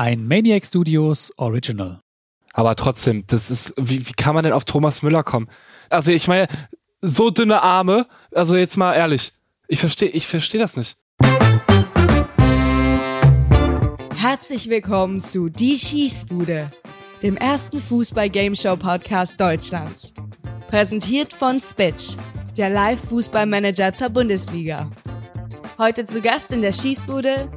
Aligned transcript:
Ein 0.00 0.26
Maniac 0.26 0.64
Studios 0.64 1.30
Original. 1.36 2.00
Aber 2.54 2.74
trotzdem, 2.74 3.24
das 3.26 3.50
ist, 3.50 3.74
wie, 3.76 4.08
wie 4.08 4.12
kann 4.14 4.34
man 4.34 4.44
denn 4.44 4.54
auf 4.54 4.64
Thomas 4.64 5.02
Müller 5.02 5.22
kommen? 5.22 5.46
Also 5.90 6.10
ich 6.10 6.26
meine, 6.26 6.48
so 7.02 7.28
dünne 7.28 7.60
Arme, 7.60 8.06
also 8.34 8.56
jetzt 8.56 8.78
mal 8.78 8.94
ehrlich, 8.94 9.34
ich 9.68 9.78
verstehe, 9.78 10.08
ich 10.08 10.26
verstehe 10.26 10.58
das 10.58 10.78
nicht. 10.78 10.96
Herzlich 14.16 14.70
willkommen 14.70 15.20
zu 15.20 15.50
Die 15.50 15.78
Schießbude, 15.78 16.70
dem 17.22 17.36
ersten 17.36 17.78
Fußball-Gameshow-Podcast 17.78 19.38
Deutschlands. 19.38 20.14
Präsentiert 20.70 21.34
von 21.34 21.60
Spitch, 21.60 22.16
der 22.56 22.70
Live-Fußballmanager 22.70 23.94
zur 23.94 24.08
Bundesliga. 24.08 24.88
Heute 25.76 26.06
zu 26.06 26.22
Gast 26.22 26.52
in 26.52 26.62
der 26.62 26.72
Schießbude 26.72 27.50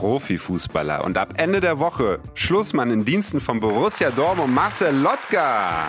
Profifußballer 0.00 1.04
und 1.04 1.18
ab 1.18 1.34
Ende 1.36 1.60
der 1.60 1.78
Woche 1.78 2.20
Schlussmann 2.32 2.90
in 2.90 3.04
Diensten 3.04 3.38
von 3.38 3.60
Borussia 3.60 4.10
Dortmund 4.10 4.54
Marcel 4.54 4.96
Lotka. 4.96 5.88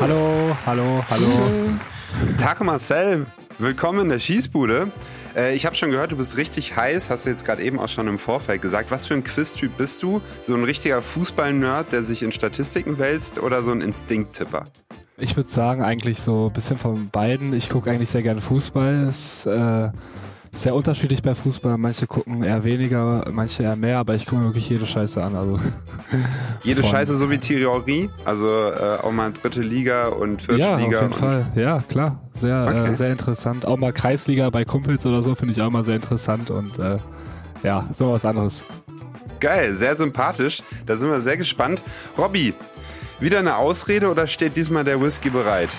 Hallo, 0.00 0.54
hallo, 0.66 1.02
hallo. 1.08 1.78
Tag 2.38 2.60
Marcel, 2.60 3.24
willkommen 3.58 4.00
in 4.00 4.08
der 4.10 4.18
Schießbude. 4.18 4.92
Äh, 5.34 5.54
ich 5.54 5.64
habe 5.64 5.74
schon 5.76 5.90
gehört, 5.90 6.12
du 6.12 6.18
bist 6.18 6.36
richtig 6.36 6.76
heiß, 6.76 7.08
hast 7.08 7.24
du 7.24 7.30
jetzt 7.30 7.46
gerade 7.46 7.62
eben 7.62 7.80
auch 7.80 7.88
schon 7.88 8.06
im 8.06 8.18
Vorfeld 8.18 8.60
gesagt. 8.60 8.90
Was 8.90 9.06
für 9.06 9.14
ein 9.14 9.24
Quiztyp 9.24 9.74
bist 9.78 10.02
du? 10.02 10.20
So 10.42 10.52
ein 10.54 10.64
richtiger 10.64 11.00
Fußball-Nerd, 11.00 11.90
der 11.90 12.02
sich 12.02 12.22
in 12.22 12.32
Statistiken 12.32 12.98
wälzt 12.98 13.38
oder 13.42 13.62
so 13.62 13.70
ein 13.70 13.80
Instinkt-Tipper? 13.80 14.66
Ich 15.16 15.36
würde 15.38 15.48
sagen, 15.48 15.82
eigentlich 15.82 16.20
so 16.20 16.48
ein 16.48 16.52
bisschen 16.52 16.76
von 16.76 17.08
beiden. 17.08 17.54
Ich 17.54 17.70
gucke 17.70 17.90
eigentlich 17.90 18.10
sehr 18.10 18.22
gerne 18.22 18.42
Fußball. 18.42 19.06
Es, 19.08 19.46
äh, 19.46 19.88
sehr 20.50 20.74
unterschiedlich 20.74 21.22
bei 21.22 21.34
Fußball. 21.34 21.78
Manche 21.78 22.06
gucken 22.06 22.42
eher 22.42 22.64
weniger, 22.64 23.28
manche 23.30 23.62
eher 23.62 23.76
mehr, 23.76 23.98
aber 23.98 24.14
ich 24.14 24.26
gucke 24.26 24.42
mir 24.42 24.48
wirklich 24.48 24.68
jede 24.68 24.86
Scheiße 24.86 25.22
an. 25.22 25.36
Also 25.36 25.58
jede 26.62 26.82
Scheiße 26.82 27.16
so 27.16 27.30
wie 27.30 27.38
Thierry 27.38 28.10
also 28.24 28.46
äh, 28.46 28.98
auch 29.02 29.12
mal 29.12 29.32
dritte 29.32 29.60
Liga 29.60 30.08
und 30.08 30.42
vierte 30.42 30.60
ja, 30.60 30.76
Liga. 30.76 30.90
Ja, 30.90 30.96
auf 30.98 31.02
jeden 31.02 31.14
Fall. 31.14 31.46
Ja, 31.54 31.82
klar. 31.88 32.20
Sehr, 32.34 32.56
äh, 32.56 32.80
okay. 32.80 32.92
äh, 32.92 32.94
sehr 32.94 33.12
interessant. 33.12 33.66
Auch 33.66 33.76
mal 33.76 33.92
Kreisliga 33.92 34.50
bei 34.50 34.64
Kumpels 34.64 35.04
oder 35.06 35.22
so 35.22 35.34
finde 35.34 35.52
ich 35.52 35.62
auch 35.62 35.70
mal 35.70 35.84
sehr 35.84 35.96
interessant 35.96 36.50
und 36.50 36.78
äh, 36.78 36.98
ja, 37.62 37.88
so 37.92 38.12
was 38.12 38.24
anderes. 38.24 38.64
Geil, 39.40 39.76
sehr 39.76 39.96
sympathisch. 39.96 40.62
Da 40.86 40.96
sind 40.96 41.10
wir 41.10 41.20
sehr 41.20 41.36
gespannt. 41.36 41.82
Robby, 42.16 42.54
wieder 43.20 43.38
eine 43.38 43.56
Ausrede 43.56 44.10
oder 44.10 44.26
steht 44.26 44.56
diesmal 44.56 44.84
der 44.84 45.00
Whisky 45.00 45.30
bereit? 45.30 45.70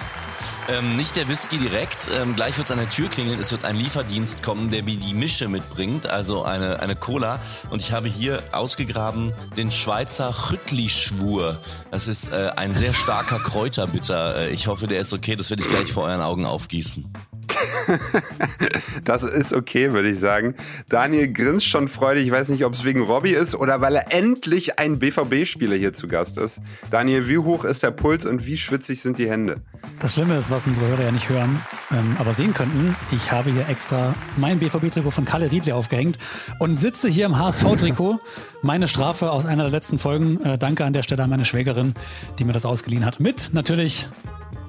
Ähm, 0.68 0.96
nicht 0.96 1.16
der 1.16 1.28
Whisky 1.28 1.58
direkt. 1.58 2.10
Ähm, 2.14 2.36
gleich 2.36 2.58
wird 2.58 2.68
es 2.68 2.72
an 2.72 2.80
der 2.80 2.90
Tür 2.90 3.10
klingeln. 3.10 3.40
Es 3.40 3.52
wird 3.52 3.66
ein 3.66 3.76
Lieferdienst 3.76 4.44
kommen, 4.44 4.72
der 4.72 4.84
mir 4.84 4.98
die 4.98 5.14
Mische 5.14 5.48
mitbringt, 5.48 6.08
also 6.08 6.44
eine, 6.44 6.80
eine 6.80 6.96
Cola. 6.96 7.40
Und 7.70 7.82
ich 7.82 7.92
habe 7.92 8.08
hier 8.08 8.44
ausgegraben 8.52 9.34
den 9.56 9.72
Schweizer 9.72 10.52
Rüttli-Schwur. 10.52 11.60
Das 11.92 12.08
ist 12.08 12.32
äh, 12.32 12.52
ein 12.56 12.76
sehr 12.76 12.94
starker 12.94 13.40
Kräuterbitter. 13.40 14.36
Äh, 14.38 14.50
ich 14.52 14.68
hoffe, 14.68 14.88
der 14.88 15.00
ist 15.00 15.14
okay. 15.14 15.36
Das 15.36 15.50
werde 15.50 15.64
ich 15.64 15.70
gleich 15.70 15.92
vor 15.92 16.04
euren 16.04 16.22
Augen 16.22 16.46
aufgießen. 16.46 17.12
das 19.04 19.24
ist 19.24 19.54
okay, 19.54 19.94
würde 19.94 20.10
ich 20.10 20.20
sagen. 20.20 20.56
Daniel 20.90 21.32
grinst 21.32 21.66
schon 21.66 21.88
freudig. 21.88 22.26
Ich 22.26 22.32
weiß 22.32 22.50
nicht, 22.50 22.66
ob 22.66 22.74
es 22.74 22.84
wegen 22.84 23.02
Robby 23.02 23.32
ist 23.32 23.56
oder 23.56 23.82
weil 23.82 23.96
er 23.96 24.14
endlich 24.14 24.80
ein 24.80 25.00
BVB-Spieler 25.00 25.76
hier 25.76 25.94
zu 25.94 26.08
Gast 26.08 26.38
ist. 26.38 26.62
Daniel, 26.90 27.28
wie 27.28 27.38
hoch 27.38 27.64
ist 27.64 27.84
der 27.84 27.92
Puls 27.92 28.26
und 28.26 28.46
wie 28.46 28.58
schwitzig 28.58 29.02
sind 29.02 29.18
die 29.18 29.30
Hände? 29.30 29.56
Das 30.00 30.14
Schlimme 30.14 30.38
ist, 30.38 30.52
was 30.52 30.68
unsere 30.68 30.88
Hörer 30.88 31.04
ja 31.04 31.12
nicht 31.12 31.30
hören, 31.30 31.62
ähm, 31.92 32.16
aber 32.20 32.34
sehen 32.34 32.54
könnten. 32.54 32.96
Ich 33.12 33.32
habe 33.32 33.52
hier 33.52 33.68
extra 33.70 34.14
mein 34.38 34.60
BVB-Trikot 34.60 35.12
von 35.12 35.26
Kalle 35.26 35.52
Riedle 35.52 35.76
aufgehängt 35.76 36.18
und 36.60 36.76
sitze 36.76 37.10
hier 37.10 37.26
im 37.26 37.38
HSV-Trikot. 37.38 38.20
Meine 38.62 38.88
Strafe 38.88 39.32
aus 39.32 39.46
einer 39.46 39.64
der 39.64 39.72
letzten 39.72 40.00
Folgen. 40.00 40.42
Äh, 40.44 40.58
danke 40.58 40.86
an 40.86 40.94
der 40.94 41.04
Stelle 41.04 41.24
an 41.24 41.30
meine 41.30 41.46
Schwägerin, 41.46 41.94
die 42.38 42.44
mir 42.44 42.54
das 42.54 42.66
ausgeliehen 42.66 43.06
hat. 43.06 43.20
Mit 43.20 43.50
natürlich 43.54 44.08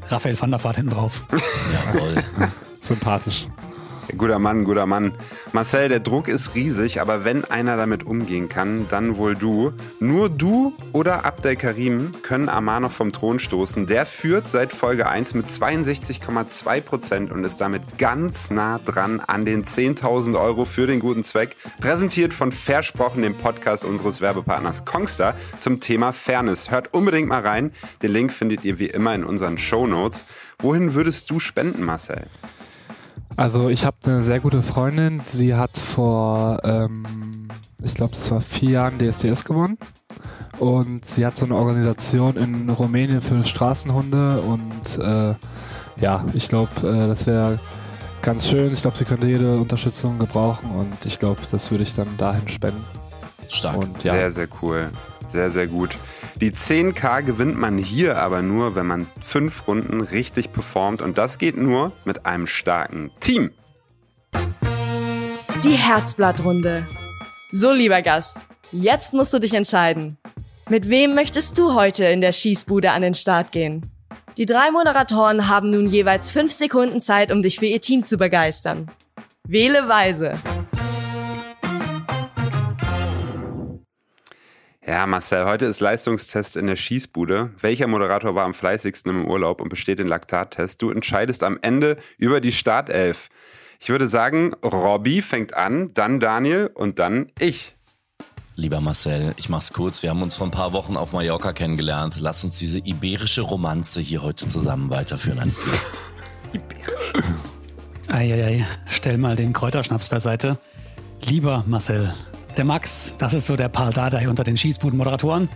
Raphael 0.06 0.40
van 0.40 0.50
der 0.50 0.62
Vaart 0.62 0.76
hinten 0.76 0.90
drauf. 0.90 1.24
Jawohl. 1.32 2.50
Sympathisch. 2.80 3.46
Guter 4.16 4.38
Mann, 4.38 4.64
guter 4.64 4.86
Mann. 4.86 5.12
Marcel, 5.52 5.88
der 5.88 6.00
Druck 6.00 6.28
ist 6.28 6.54
riesig, 6.54 7.00
aber 7.00 7.24
wenn 7.24 7.44
einer 7.44 7.76
damit 7.76 8.04
umgehen 8.04 8.48
kann, 8.48 8.86
dann 8.88 9.16
wohl 9.16 9.34
du. 9.34 9.72
Nur 9.98 10.28
du 10.28 10.74
oder 10.92 11.24
Abdel 11.24 11.56
Karim 11.56 12.12
können 12.22 12.48
Amar 12.48 12.80
noch 12.80 12.92
vom 12.92 13.12
Thron 13.12 13.38
stoßen. 13.38 13.86
Der 13.86 14.06
führt 14.06 14.50
seit 14.50 14.72
Folge 14.72 15.08
1 15.08 15.34
mit 15.34 15.46
62,2 15.46 16.80
Prozent 16.80 17.32
und 17.32 17.44
ist 17.44 17.60
damit 17.60 17.82
ganz 17.98 18.50
nah 18.50 18.78
dran 18.78 19.20
an 19.20 19.44
den 19.44 19.64
10.000 19.64 20.40
Euro 20.40 20.64
für 20.64 20.86
den 20.86 21.00
guten 21.00 21.24
Zweck. 21.24 21.56
Präsentiert 21.80 22.34
von 22.34 22.52
Versprochen, 22.52 23.22
dem 23.22 23.34
Podcast 23.34 23.84
unseres 23.84 24.20
Werbepartners 24.20 24.84
Kongstar 24.84 25.34
zum 25.58 25.80
Thema 25.80 26.12
Fairness. 26.12 26.70
Hört 26.70 26.92
unbedingt 26.94 27.28
mal 27.28 27.42
rein. 27.42 27.72
Den 28.02 28.12
Link 28.12 28.32
findet 28.32 28.64
ihr 28.64 28.78
wie 28.78 28.86
immer 28.86 29.14
in 29.14 29.24
unseren 29.24 29.58
Show 29.58 29.86
Notes. 29.86 30.24
Wohin 30.58 30.94
würdest 30.94 31.30
du 31.30 31.40
spenden, 31.40 31.84
Marcel? 31.84 32.26
Also 33.36 33.68
ich 33.70 33.86
habe 33.86 33.96
eine 34.04 34.24
sehr 34.24 34.40
gute 34.40 34.62
Freundin, 34.62 35.20
sie 35.26 35.54
hat 35.54 35.76
vor, 35.76 36.60
ähm, 36.64 37.48
ich 37.82 37.94
glaube, 37.94 38.14
das 38.14 38.30
war 38.30 38.40
vier 38.40 38.70
Jahren 38.70 38.98
DSDS 38.98 39.44
gewonnen. 39.44 39.78
Und 40.58 41.06
sie 41.06 41.24
hat 41.24 41.36
so 41.36 41.46
eine 41.46 41.56
Organisation 41.56 42.36
in 42.36 42.68
Rumänien 42.68 43.22
für 43.22 43.42
Straßenhunde 43.42 44.40
und 44.42 44.98
äh, 44.98 45.34
ja, 46.00 46.24
ich 46.34 46.48
glaube, 46.48 46.70
äh, 46.86 47.08
das 47.08 47.26
wäre 47.26 47.58
ganz 48.20 48.48
schön. 48.48 48.72
Ich 48.72 48.82
glaube, 48.82 48.98
sie 48.98 49.04
könnte 49.04 49.26
jede 49.26 49.56
Unterstützung 49.56 50.18
gebrauchen 50.18 50.70
und 50.72 51.06
ich 51.06 51.18
glaube, 51.18 51.40
das 51.50 51.70
würde 51.70 51.84
ich 51.84 51.94
dann 51.94 52.08
dahin 52.18 52.46
spenden. 52.48 52.84
Stark. 53.48 53.76
Und, 53.76 54.04
ja. 54.04 54.12
Sehr, 54.12 54.32
sehr 54.32 54.48
cool. 54.60 54.90
Sehr, 55.30 55.52
sehr 55.52 55.68
gut. 55.68 55.96
Die 56.40 56.50
10k 56.50 57.22
gewinnt 57.22 57.56
man 57.56 57.78
hier 57.78 58.18
aber 58.18 58.42
nur, 58.42 58.74
wenn 58.74 58.86
man 58.86 59.06
fünf 59.24 59.68
Runden 59.68 60.00
richtig 60.00 60.50
performt. 60.50 61.02
Und 61.02 61.18
das 61.18 61.38
geht 61.38 61.56
nur 61.56 61.92
mit 62.04 62.26
einem 62.26 62.48
starken 62.48 63.12
Team. 63.20 63.52
Die 65.62 65.76
Herzblattrunde. 65.76 66.86
So, 67.52 67.70
lieber 67.70 68.02
Gast, 68.02 68.38
jetzt 68.72 69.12
musst 69.12 69.32
du 69.32 69.38
dich 69.38 69.54
entscheiden. 69.54 70.18
Mit 70.68 70.88
wem 70.88 71.14
möchtest 71.14 71.58
du 71.58 71.74
heute 71.74 72.06
in 72.06 72.20
der 72.20 72.32
Schießbude 72.32 72.90
an 72.90 73.02
den 73.02 73.14
Start 73.14 73.52
gehen? 73.52 73.90
Die 74.36 74.46
drei 74.46 74.70
Moderatoren 74.72 75.48
haben 75.48 75.70
nun 75.70 75.88
jeweils 75.88 76.30
fünf 76.30 76.52
Sekunden 76.52 77.00
Zeit, 77.00 77.30
um 77.30 77.42
dich 77.42 77.58
für 77.58 77.66
ihr 77.66 77.80
Team 77.80 78.04
zu 78.04 78.16
begeistern. 78.16 78.90
Wähle 79.46 79.88
weise. 79.88 80.32
Ja, 84.90 85.06
Marcel, 85.06 85.44
heute 85.44 85.66
ist 85.66 85.78
Leistungstest 85.78 86.56
in 86.56 86.66
der 86.66 86.74
Schießbude. 86.74 87.50
Welcher 87.60 87.86
Moderator 87.86 88.34
war 88.34 88.44
am 88.44 88.54
fleißigsten 88.54 89.08
im 89.12 89.24
Urlaub 89.24 89.60
und 89.60 89.68
besteht 89.68 90.00
den 90.00 90.08
Laktattest? 90.08 90.82
Du 90.82 90.90
entscheidest 90.90 91.44
am 91.44 91.60
Ende 91.62 91.96
über 92.18 92.40
die 92.40 92.50
Startelf. 92.50 93.28
Ich 93.78 93.90
würde 93.90 94.08
sagen, 94.08 94.52
Robby 94.64 95.22
fängt 95.22 95.54
an, 95.54 95.94
dann 95.94 96.18
Daniel 96.18 96.72
und 96.74 96.98
dann 96.98 97.30
ich. 97.38 97.76
Lieber 98.56 98.80
Marcel, 98.80 99.32
ich 99.36 99.48
mach's 99.48 99.72
kurz. 99.72 100.02
Wir 100.02 100.10
haben 100.10 100.22
uns 100.22 100.36
vor 100.36 100.48
ein 100.48 100.50
paar 100.50 100.72
Wochen 100.72 100.96
auf 100.96 101.12
Mallorca 101.12 101.52
kennengelernt. 101.52 102.16
Lass 102.18 102.42
uns 102.42 102.58
diese 102.58 102.78
iberische 102.78 103.42
Romanze 103.42 104.00
hier 104.00 104.24
heute 104.24 104.48
zusammen 104.48 104.90
weiterführen 104.90 105.38
als 105.38 105.62
Team. 105.62 105.72
Iberische 106.52 107.22
Eieiei, 108.08 108.66
stell 108.88 109.18
mal 109.18 109.36
den 109.36 109.52
Kräuterschnaps 109.52 110.08
beiseite. 110.08 110.58
Lieber 111.24 111.62
Marcel, 111.68 112.12
der 112.56 112.64
Max, 112.64 113.14
das 113.18 113.34
ist 113.34 113.46
so 113.46 113.56
der 113.56 113.68
Paul 113.68 113.92
Dardai 113.92 114.28
unter 114.28 114.44
den 114.44 114.56
Schießbuden-Moderatoren. 114.56 115.48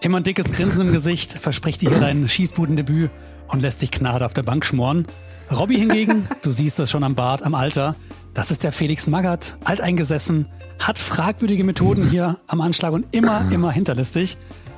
Immer 0.00 0.18
ein 0.18 0.22
dickes 0.24 0.52
Grinsen 0.52 0.88
im 0.88 0.92
Gesicht, 0.92 1.32
verspricht 1.32 1.80
dir 1.80 1.90
hier 1.90 2.00
dein 2.00 2.28
Schießbudendebüt 2.28 3.10
und 3.48 3.62
lässt 3.62 3.82
dich 3.82 3.90
knarrt 3.90 4.22
auf 4.22 4.34
der 4.34 4.42
Bank 4.42 4.64
schmoren. 4.64 5.06
Robby 5.50 5.78
hingegen, 5.78 6.26
du 6.42 6.50
siehst 6.50 6.80
es 6.80 6.90
schon 6.90 7.04
am 7.04 7.14
Bart, 7.14 7.42
am 7.42 7.54
Alter, 7.54 7.94
das 8.34 8.50
ist 8.50 8.64
der 8.64 8.72
Felix 8.72 9.06
Magath, 9.06 9.56
alteingesessen, 9.64 10.46
hat 10.78 10.98
fragwürdige 10.98 11.64
Methoden 11.64 12.08
hier 12.08 12.38
am 12.46 12.60
Anschlag 12.60 12.92
und 12.92 13.06
immer, 13.14 13.50
immer 13.52 13.70
hinterlistig. 13.70 14.36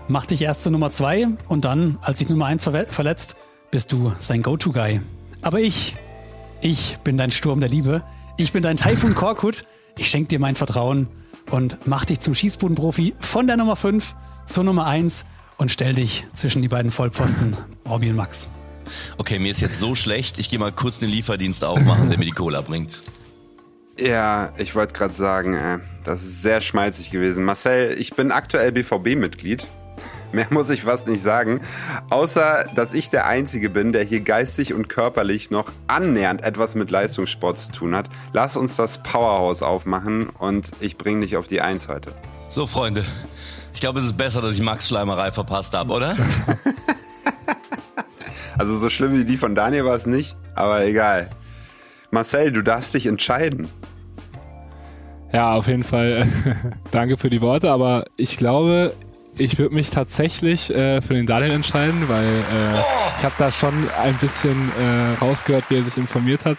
Macht 0.08 0.31
dich 0.31 0.43
erst 0.43 0.62
zur 0.62 0.72
Nummer 0.72 0.90
zwei 0.90 1.28
und 1.48 1.64
dann, 1.64 1.98
als 2.02 2.19
sich 2.19 2.28
Nummer 2.28 2.46
eins 2.46 2.64
verletzt, 2.64 3.37
bist 3.70 3.93
du 3.93 4.12
sein 4.19 4.43
Go-To-Guy. 4.43 5.00
Aber 5.40 5.60
ich, 5.60 5.96
ich 6.60 6.98
bin 7.04 7.16
dein 7.16 7.31
Sturm 7.31 7.60
der 7.60 7.70
Liebe. 7.70 8.02
Ich 8.37 8.52
bin 8.52 8.62
dein 8.62 8.76
Taifun 8.76 9.14
Korkut. 9.14 9.64
Ich 9.96 10.10
schenke 10.10 10.28
dir 10.28 10.40
mein 10.40 10.56
Vertrauen 10.56 11.08
und 11.50 11.79
mach 11.87 12.05
dich 12.05 12.20
zum 12.20 12.35
Schießbudenprofi 12.35 13.14
von 13.19 13.46
der 13.46 13.56
Nummer 13.56 13.76
5 13.76 14.14
zur 14.46 14.64
Nummer 14.64 14.87
1 14.87 15.26
und 15.56 15.70
stell 15.70 15.94
dich 15.94 16.26
zwischen 16.32 16.62
die 16.62 16.69
beiden 16.69 16.91
Vollpfosten, 16.91 17.56
Robby 17.88 18.11
und 18.11 18.17
Max. 18.17 18.50
Okay, 19.17 19.38
mir 19.38 19.50
ist 19.50 19.61
jetzt 19.61 19.79
so 19.79 19.94
schlecht, 19.94 20.38
ich 20.38 20.50
gehe 20.50 20.58
mal 20.58 20.73
kurz 20.73 20.99
den 20.99 21.08
Lieferdienst 21.08 21.64
aufmachen, 21.64 22.11
der 22.11 22.19
mir 22.19 22.26
die 22.26 22.32
Cola 22.32 22.61
bringt. 22.61 23.02
Ja, 23.99 24.52
ich 24.58 24.75
wollte 24.75 24.93
gerade 24.93 25.14
sagen, 25.14 25.55
äh, 25.55 25.79
das 26.05 26.23
ist 26.23 26.43
sehr 26.43 26.61
schmalzig 26.61 27.11
gewesen. 27.11 27.44
Marcel, 27.44 27.96
ich 27.99 28.14
bin 28.14 28.32
aktuell 28.32 28.73
BVB-Mitglied. 28.73 29.67
Mehr 30.34 30.48
muss 30.50 30.69
ich 30.70 30.82
fast 30.82 31.06
nicht 31.06 31.22
sagen. 31.22 31.60
Außer, 32.10 32.66
dass 32.75 32.92
ich 32.92 33.08
der 33.08 33.26
Einzige 33.26 33.70
bin, 33.70 33.92
der 33.92 34.02
hier 34.02 34.20
geistig 34.20 34.75
und 34.75 34.88
körperlich 34.88 35.52
noch 35.52 35.70
annähernd 35.86 36.42
etwas 36.42 36.75
mit 36.75 36.90
Leistungssport 36.90 37.60
zu 37.60 37.70
tun 37.70 37.94
hat. 37.94 38.08
Lass 38.32 38.56
uns 38.56 38.75
das 38.75 39.00
Powerhouse 39.00 39.62
aufmachen 39.62 40.28
und 40.28 40.72
ich 40.81 40.98
bringe 40.98 41.20
dich 41.20 41.36
auf 41.36 41.46
die 41.46 41.60
Eins 41.60 41.86
heute. 41.86 42.10
So, 42.48 42.66
Freunde. 42.66 43.04
Ich 43.72 43.81
glaube, 43.81 44.00
es 44.00 44.06
ist 44.06 44.16
besser, 44.16 44.42
dass 44.42 44.54
ich 44.54 44.60
Max 44.60 44.88
Schleimerei 44.88 45.31
verpasst 45.31 45.72
habe, 45.72 45.92
oder? 45.92 46.16
also 48.58 48.76
so 48.76 48.88
schlimm 48.88 49.16
wie 49.16 49.25
die 49.25 49.36
von 49.36 49.54
Daniel 49.54 49.84
war 49.84 49.94
es 49.94 50.06
nicht, 50.06 50.36
aber 50.56 50.84
egal. 50.84 51.31
Marcel, 52.10 52.50
du 52.50 52.62
darfst 52.62 52.92
dich 52.92 53.06
entscheiden. 53.06 53.69
Ja, 55.32 55.54
auf 55.54 55.69
jeden 55.69 55.84
Fall 55.84 56.26
danke 56.90 57.16
für 57.16 57.31
die 57.31 57.40
Worte, 57.40 57.70
aber 57.70 58.06
ich 58.16 58.36
glaube, 58.36 58.92
ich 59.36 59.58
würde 59.58 59.75
mich 59.75 59.90
tatsächlich 59.90 60.70
äh, 60.70 61.00
für 61.00 61.14
den 61.14 61.26
Daniel 61.26 61.52
entscheiden, 61.52 62.08
weil 62.08 62.26
äh, 62.26 62.78
oh. 62.78 63.12
ich 63.19 63.25
habe 63.25 63.34
da 63.38 63.50
schon 63.50 63.88
ein 63.90 64.16
bisschen 64.19 64.70
äh, 64.78 65.19
rausgehört, 65.20 65.64
wie 65.69 65.76
er 65.76 65.84
sich 65.84 65.96
informiert 65.96 66.44
hat, 66.44 66.58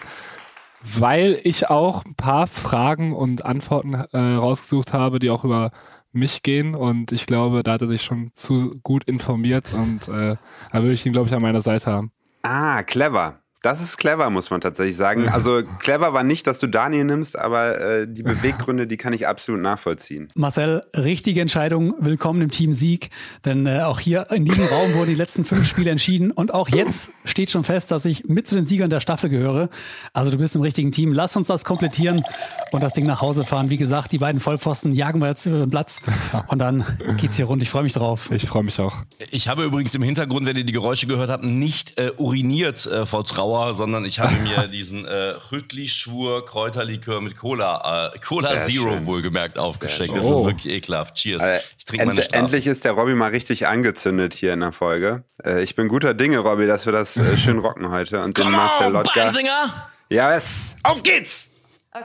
weil 0.82 1.40
ich 1.44 1.70
auch 1.70 2.04
ein 2.04 2.14
paar 2.14 2.46
Fragen 2.46 3.14
und 3.14 3.44
Antworten 3.44 3.94
äh, 3.94 4.18
rausgesucht 4.18 4.92
habe, 4.92 5.18
die 5.18 5.30
auch 5.30 5.44
über 5.44 5.70
mich 6.12 6.42
gehen 6.42 6.74
und 6.74 7.12
ich 7.12 7.26
glaube, 7.26 7.62
da 7.62 7.72
hat 7.72 7.82
er 7.82 7.88
sich 7.88 8.02
schon 8.02 8.30
zu 8.34 8.78
gut 8.82 9.04
informiert 9.04 9.72
und 9.72 10.08
äh, 10.08 10.36
da 10.72 10.82
würde 10.82 10.92
ich 10.92 11.04
ihn, 11.04 11.12
glaube 11.12 11.28
ich, 11.28 11.34
an 11.34 11.42
meiner 11.42 11.60
Seite 11.60 11.90
haben. 11.92 12.10
Ah, 12.42 12.82
clever. 12.82 13.40
Das 13.66 13.82
ist 13.82 13.96
clever, 13.96 14.30
muss 14.30 14.50
man 14.50 14.60
tatsächlich 14.60 14.96
sagen. 14.96 15.28
Also 15.36 15.62
clever 15.80 16.14
war 16.14 16.22
nicht, 16.22 16.46
dass 16.46 16.60
du 16.60 16.68
Daniel 16.68 17.04
nimmst, 17.04 17.36
aber 17.36 17.80
äh, 17.80 18.06
die 18.08 18.22
Beweggründe, 18.22 18.86
die 18.86 18.96
kann 18.96 19.12
ich 19.12 19.26
absolut 19.26 19.60
nachvollziehen. 19.60 20.28
Marcel, 20.34 20.82
richtige 20.94 21.40
Entscheidung. 21.40 21.94
Willkommen 21.98 22.40
im 22.42 22.50
Team 22.50 22.72
Sieg. 22.72 23.10
Denn 23.44 23.66
äh, 23.66 23.80
auch 23.80 23.98
hier 23.98 24.30
in 24.30 24.44
diesem 24.44 24.66
Raum 24.66 24.94
wurden 24.94 25.10
die 25.10 25.16
letzten 25.16 25.44
fünf 25.44 25.66
Spiele 25.66 25.90
entschieden. 25.90 26.30
Und 26.30 26.54
auch 26.54 26.68
jetzt 26.68 27.12
steht 27.24 27.50
schon 27.50 27.64
fest, 27.64 27.90
dass 27.90 28.04
ich 28.04 28.28
mit 28.28 28.46
zu 28.46 28.54
den 28.54 28.66
Siegern 28.66 28.88
der 28.88 29.00
Staffel 29.00 29.28
gehöre. 29.28 29.68
Also 30.12 30.30
du 30.30 30.38
bist 30.38 30.54
im 30.54 30.62
richtigen 30.62 30.92
Team. 30.92 31.12
Lass 31.12 31.36
uns 31.36 31.48
das 31.48 31.64
komplettieren 31.64 32.22
und 32.70 32.82
das 32.82 32.92
Ding 32.92 33.04
nach 33.04 33.20
Hause 33.20 33.44
fahren. 33.44 33.68
Wie 33.68 33.76
gesagt, 33.76 34.12
die 34.12 34.18
beiden 34.18 34.40
Vollpfosten 34.40 34.92
jagen 34.92 35.20
wir 35.20 35.28
jetzt 35.28 35.44
über 35.44 35.58
den 35.58 35.70
Platz. 35.70 36.00
Und 36.46 36.60
dann 36.60 36.84
geht's 37.18 37.36
hier 37.36 37.46
rund. 37.46 37.62
Ich 37.62 37.70
freue 37.70 37.82
mich 37.82 37.94
drauf. 37.94 38.30
Ich 38.30 38.46
freue 38.46 38.62
mich 38.62 38.80
auch. 38.80 38.94
Ich 39.32 39.48
habe 39.48 39.64
übrigens 39.64 39.94
im 39.94 40.02
Hintergrund, 40.02 40.46
wenn 40.46 40.56
ihr 40.56 40.64
die 40.64 40.72
Geräusche 40.72 41.08
gehört 41.08 41.30
habt, 41.30 41.44
nicht 41.44 41.98
äh, 41.98 42.12
uriniert 42.16 42.86
äh, 42.86 43.04
vor 43.04 43.24
Trauer 43.24 43.55
Sauer, 43.56 43.74
sondern 43.74 44.04
ich 44.04 44.20
habe 44.20 44.34
mir 44.36 44.68
diesen 44.72 45.06
äh, 45.06 45.34
Rüttli-Schwur 45.50 46.44
Kräuterlikör 46.44 47.20
mit 47.20 47.36
Cola, 47.36 48.12
äh, 48.14 48.18
Cola 48.18 48.50
Sehr 48.58 48.64
Zero 48.64 48.92
schön. 48.92 49.06
wohlgemerkt 49.06 49.58
aufgeschenkt. 49.58 50.16
Das 50.16 50.26
ist 50.26 50.44
wirklich 50.44 50.72
ekelhaft. 50.72 51.14
Cheers. 51.14 51.42
Also, 51.42 51.64
ich 51.78 51.84
trinke 51.84 52.02
end 52.02 52.12
meine 52.12 52.22
Strafe. 52.22 52.38
Endlich 52.38 52.66
ist 52.66 52.84
der 52.84 52.92
Robby 52.92 53.14
mal 53.14 53.30
richtig 53.30 53.66
angezündet 53.66 54.34
hier 54.34 54.52
in 54.52 54.60
der 54.60 54.72
Folge. 54.72 55.24
Äh, 55.44 55.62
ich 55.62 55.74
bin 55.74 55.88
guter 55.88 56.14
Dinge, 56.14 56.38
Robby, 56.38 56.66
dass 56.66 56.86
wir 56.86 56.92
das 56.92 57.16
äh, 57.16 57.36
schön 57.36 57.58
rocken 57.58 57.90
heute. 57.90 58.22
Und 58.22 58.36
den 58.38 58.50
Marcel 58.50 58.92
Lotka. 58.92 59.24
Benzinger! 59.24 59.90
Ja, 60.10 60.30
was? 60.30 60.76
Auf 60.82 61.02
geht's! 61.02 61.48
Okay, 61.92 62.04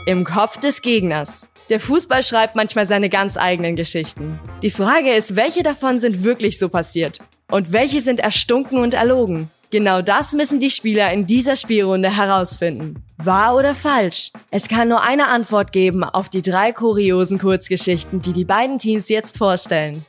Im 0.06 0.24
Kopf 0.24 0.58
des 0.58 0.80
Gegners. 0.80 1.49
Der 1.70 1.78
Fußball 1.78 2.24
schreibt 2.24 2.56
manchmal 2.56 2.84
seine 2.84 3.08
ganz 3.08 3.36
eigenen 3.36 3.76
Geschichten. 3.76 4.40
Die 4.60 4.70
Frage 4.70 5.14
ist, 5.14 5.36
welche 5.36 5.62
davon 5.62 6.00
sind 6.00 6.24
wirklich 6.24 6.58
so 6.58 6.68
passiert? 6.68 7.18
Und 7.48 7.72
welche 7.72 8.00
sind 8.00 8.18
erstunken 8.18 8.78
und 8.78 8.92
erlogen? 8.92 9.50
Genau 9.70 10.02
das 10.02 10.32
müssen 10.32 10.58
die 10.58 10.70
Spieler 10.70 11.12
in 11.12 11.26
dieser 11.26 11.54
Spielrunde 11.54 12.16
herausfinden. 12.16 13.04
Wahr 13.18 13.54
oder 13.54 13.76
falsch? 13.76 14.32
Es 14.50 14.66
kann 14.66 14.88
nur 14.88 15.02
eine 15.02 15.28
Antwort 15.28 15.70
geben 15.70 16.02
auf 16.02 16.28
die 16.28 16.42
drei 16.42 16.72
kuriosen 16.72 17.38
Kurzgeschichten, 17.38 18.20
die 18.20 18.32
die 18.32 18.44
beiden 18.44 18.80
Teams 18.80 19.08
jetzt 19.08 19.38
vorstellen. 19.38 20.04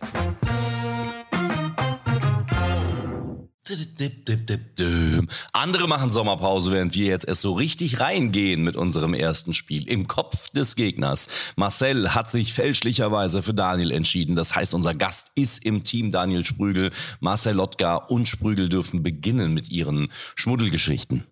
Andere 5.53 5.87
machen 5.87 6.11
Sommerpause, 6.11 6.71
während 6.71 6.93
wir 6.95 7.07
jetzt 7.07 7.27
erst 7.27 7.41
so 7.41 7.53
richtig 7.53 7.99
reingehen 7.99 8.63
mit 8.63 8.75
unserem 8.75 9.13
ersten 9.13 9.53
Spiel. 9.53 9.87
Im 9.87 10.07
Kopf 10.07 10.49
des 10.49 10.75
Gegners. 10.75 11.27
Marcel 11.55 12.13
hat 12.13 12.29
sich 12.29 12.53
fälschlicherweise 12.53 13.43
für 13.43 13.53
Daniel 13.53 13.91
entschieden. 13.91 14.35
Das 14.35 14.55
heißt, 14.55 14.73
unser 14.73 14.93
Gast 14.93 15.31
ist 15.35 15.65
im 15.65 15.83
Team 15.83 16.11
Daniel 16.11 16.45
Sprügel. 16.45 16.91
Marcel 17.19 17.55
Lotka 17.55 17.95
und 17.95 18.27
Sprügel 18.27 18.69
dürfen 18.69 19.03
beginnen 19.03 19.53
mit 19.53 19.71
ihren 19.71 20.11
Schmuddelgeschichten. 20.35 21.25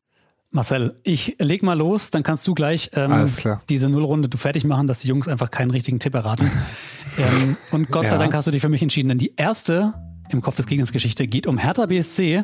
Marcel, 0.52 1.00
ich 1.04 1.36
leg 1.40 1.62
mal 1.62 1.78
los, 1.78 2.10
dann 2.10 2.24
kannst 2.24 2.48
du 2.48 2.56
gleich 2.56 2.90
ähm, 2.94 3.30
diese 3.70 3.88
Nullrunde 3.88 4.30
du 4.30 4.38
fertig 4.38 4.66
machen, 4.66 4.88
dass 4.88 5.00
die 5.00 5.08
Jungs 5.08 5.28
einfach 5.28 5.52
keinen 5.52 5.70
richtigen 5.70 6.00
Tipp 6.00 6.16
erraten. 6.16 6.52
ähm, 7.18 7.56
und 7.72 7.92
Gott 7.92 8.10
sei 8.10 8.18
Dank 8.18 8.34
hast 8.34 8.48
du 8.48 8.52
dich 8.52 8.62
für 8.62 8.70
mich 8.70 8.82
entschieden, 8.82 9.10
denn 9.10 9.20
die 9.20 9.36
erste 9.36 9.94
im 10.30 10.42
Kopf 10.42 10.56
des 10.56 10.68
Gegners 10.68 10.92
Geschichte 10.92 11.28
geht 11.28 11.48
um 11.48 11.58
Hertha 11.58 11.86
BSC. 11.86 12.44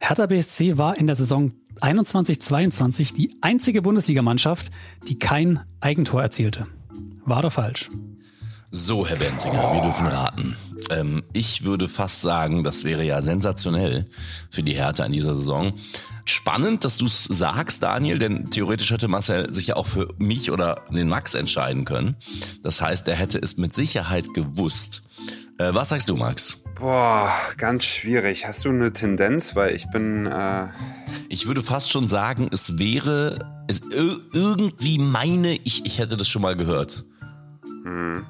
Hertha 0.00 0.26
BSC 0.26 0.78
war 0.78 0.96
in 0.96 1.06
der 1.06 1.16
Saison 1.16 1.52
21-22 1.80 3.14
die 3.14 3.36
einzige 3.40 3.82
Bundesligamannschaft, 3.82 4.70
die 5.08 5.18
kein 5.18 5.60
Eigentor 5.80 6.22
erzielte. 6.22 6.66
War 7.24 7.38
oder 7.38 7.50
falsch? 7.50 7.88
So, 8.70 9.06
Herr 9.06 9.16
Benzinger, 9.16 9.74
wir 9.74 9.82
dürfen 9.82 10.06
raten. 10.06 10.56
Ähm, 10.90 11.22
ich 11.32 11.64
würde 11.64 11.88
fast 11.88 12.22
sagen, 12.22 12.64
das 12.64 12.84
wäre 12.84 13.04
ja 13.04 13.20
sensationell 13.20 14.04
für 14.50 14.62
die 14.62 14.72
Hertha 14.72 15.04
in 15.04 15.12
dieser 15.12 15.34
Saison. 15.34 15.74
Spannend, 16.24 16.84
dass 16.84 16.96
du 16.96 17.06
es 17.06 17.24
sagst, 17.24 17.82
Daniel, 17.82 18.18
denn 18.18 18.50
theoretisch 18.50 18.90
hätte 18.90 19.08
Marcel 19.08 19.52
sich 19.52 19.66
ja 19.68 19.76
auch 19.76 19.86
für 19.86 20.08
mich 20.18 20.50
oder 20.50 20.82
den 20.90 21.08
Max 21.08 21.34
entscheiden 21.34 21.84
können. 21.84 22.16
Das 22.62 22.80
heißt, 22.80 23.06
er 23.08 23.16
hätte 23.16 23.38
es 23.38 23.56
mit 23.56 23.74
Sicherheit 23.74 24.32
gewusst. 24.32 25.02
Äh, 25.58 25.74
was 25.74 25.90
sagst 25.90 26.08
du, 26.08 26.16
Max? 26.16 26.61
Boah, 26.82 27.32
ganz 27.58 27.84
schwierig. 27.84 28.48
Hast 28.48 28.64
du 28.64 28.70
eine 28.70 28.92
Tendenz? 28.92 29.54
Weil 29.54 29.72
ich 29.72 29.88
bin. 29.90 30.26
Äh 30.26 30.66
ich 31.28 31.46
würde 31.46 31.62
fast 31.62 31.92
schon 31.92 32.08
sagen, 32.08 32.48
es 32.50 32.76
wäre 32.76 33.62
es, 33.68 33.82
irgendwie 33.92 34.98
meine, 34.98 35.54
ich, 35.62 35.86
ich 35.86 36.00
hätte 36.00 36.16
das 36.16 36.28
schon 36.28 36.42
mal 36.42 36.56
gehört. 36.56 37.04
Hm. 37.84 38.26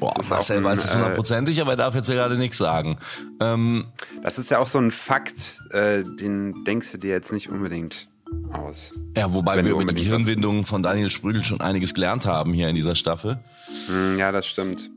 Boah, 0.00 0.14
Marcel 0.30 0.56
ein, 0.56 0.64
weiß 0.64 0.82
es 0.82 0.94
hundertprozentig, 0.94 1.60
aber 1.60 1.72
er 1.72 1.76
darf 1.76 1.94
jetzt 1.94 2.08
ja 2.08 2.14
gerade 2.14 2.38
nichts 2.38 2.56
sagen. 2.56 2.96
Ähm, 3.38 3.84
das 4.22 4.38
ist 4.38 4.50
ja 4.50 4.58
auch 4.58 4.66
so 4.66 4.78
ein 4.78 4.90
Fakt, 4.90 5.58
äh, 5.72 6.04
den 6.04 6.64
denkst 6.64 6.92
du 6.92 6.96
dir 6.96 7.10
jetzt 7.10 7.34
nicht 7.34 7.50
unbedingt 7.50 8.08
aus. 8.50 8.92
Ja, 9.14 9.34
wobei 9.34 9.62
wir 9.62 9.72
über 9.72 9.92
die 9.92 10.04
Hirnwindungen 10.04 10.64
von 10.64 10.82
Daniel 10.82 11.10
Sprügel 11.10 11.44
schon 11.44 11.60
einiges 11.60 11.92
gelernt 11.92 12.24
haben 12.24 12.54
hier 12.54 12.70
in 12.70 12.76
dieser 12.76 12.94
Staffel. 12.94 13.40
Hm, 13.88 14.18
ja, 14.18 14.32
das 14.32 14.46
stimmt. 14.46 14.88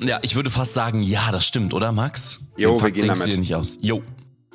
Ja, 0.00 0.18
ich 0.22 0.34
würde 0.34 0.50
fast 0.50 0.74
sagen, 0.74 1.02
ja, 1.02 1.30
das 1.30 1.46
stimmt, 1.46 1.74
oder 1.74 1.92
Max? 1.92 2.40
Jo, 2.56 2.82
wir 2.82 2.90
gehen 2.90 3.06
damit. 3.06 3.22
Du 3.22 3.30
dir 3.30 3.38
nicht 3.38 3.54
aus. 3.54 3.78
Jo. 3.80 4.02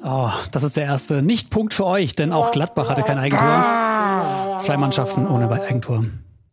Oh, 0.04 0.30
das 0.52 0.64
ist 0.64 0.78
der 0.78 0.86
erste 0.86 1.22
Nicht-Punkt 1.22 1.74
für 1.74 1.86
euch, 1.86 2.16
denn 2.16 2.32
auch 2.32 2.52
Gladbach 2.52 2.90
hatte 2.90 3.02
kein 3.04 3.18
Eigentor. 3.18 4.58
Zwei 4.60 4.78
Mannschaften 4.78 5.28
ohne 5.28 5.50
Eigentor. 5.50 6.06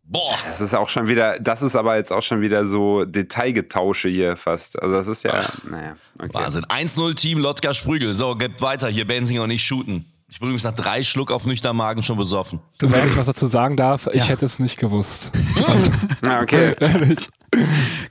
Boah. 0.03 0.35
Das 0.47 0.61
ist 0.61 0.75
auch 0.75 0.89
schon 0.89 1.07
wieder, 1.07 1.39
das 1.39 1.61
ist 1.63 1.75
aber 1.75 1.95
jetzt 1.95 2.11
auch 2.11 2.21
schon 2.21 2.41
wieder 2.41 2.67
so 2.67 3.03
Detailgetausche 3.05 4.09
hier 4.09 4.37
fast. 4.37 4.81
Also 4.81 4.95
das 4.95 5.07
ist 5.07 5.23
ja, 5.23 5.31
Ach, 5.35 5.63
naja. 5.63 5.95
Okay. 6.19 6.33
Wahnsinn. 6.33 6.65
1-0 6.65 7.15
Team 7.15 7.39
Lotka 7.39 7.73
Sprügel. 7.73 8.13
So, 8.13 8.35
geht 8.35 8.61
weiter 8.61 8.89
hier, 8.89 9.07
Benzinger 9.07 9.43
und 9.43 9.49
nicht 9.49 9.63
shooten. 9.63 10.05
Ich 10.33 10.39
bin 10.39 10.47
übrigens 10.47 10.63
nach 10.63 10.71
drei 10.71 11.03
Schluck 11.03 11.31
auf 11.31 11.45
nüchtern 11.45 11.75
Magen 11.75 12.01
schon 12.01 12.17
besoffen. 12.17 12.59
Du, 12.79 12.89
wenn 12.89 13.07
ich 13.07 13.15
was 13.15 13.27
dazu 13.27 13.45
sagen 13.45 13.77
darf, 13.77 14.09
ich 14.13 14.29
hätte 14.29 14.47
es 14.47 14.57
nicht 14.57 14.79
gewusst. 14.79 15.31
ah, 16.25 16.41
okay. 16.41 16.73
Ehrlich. 16.79 17.29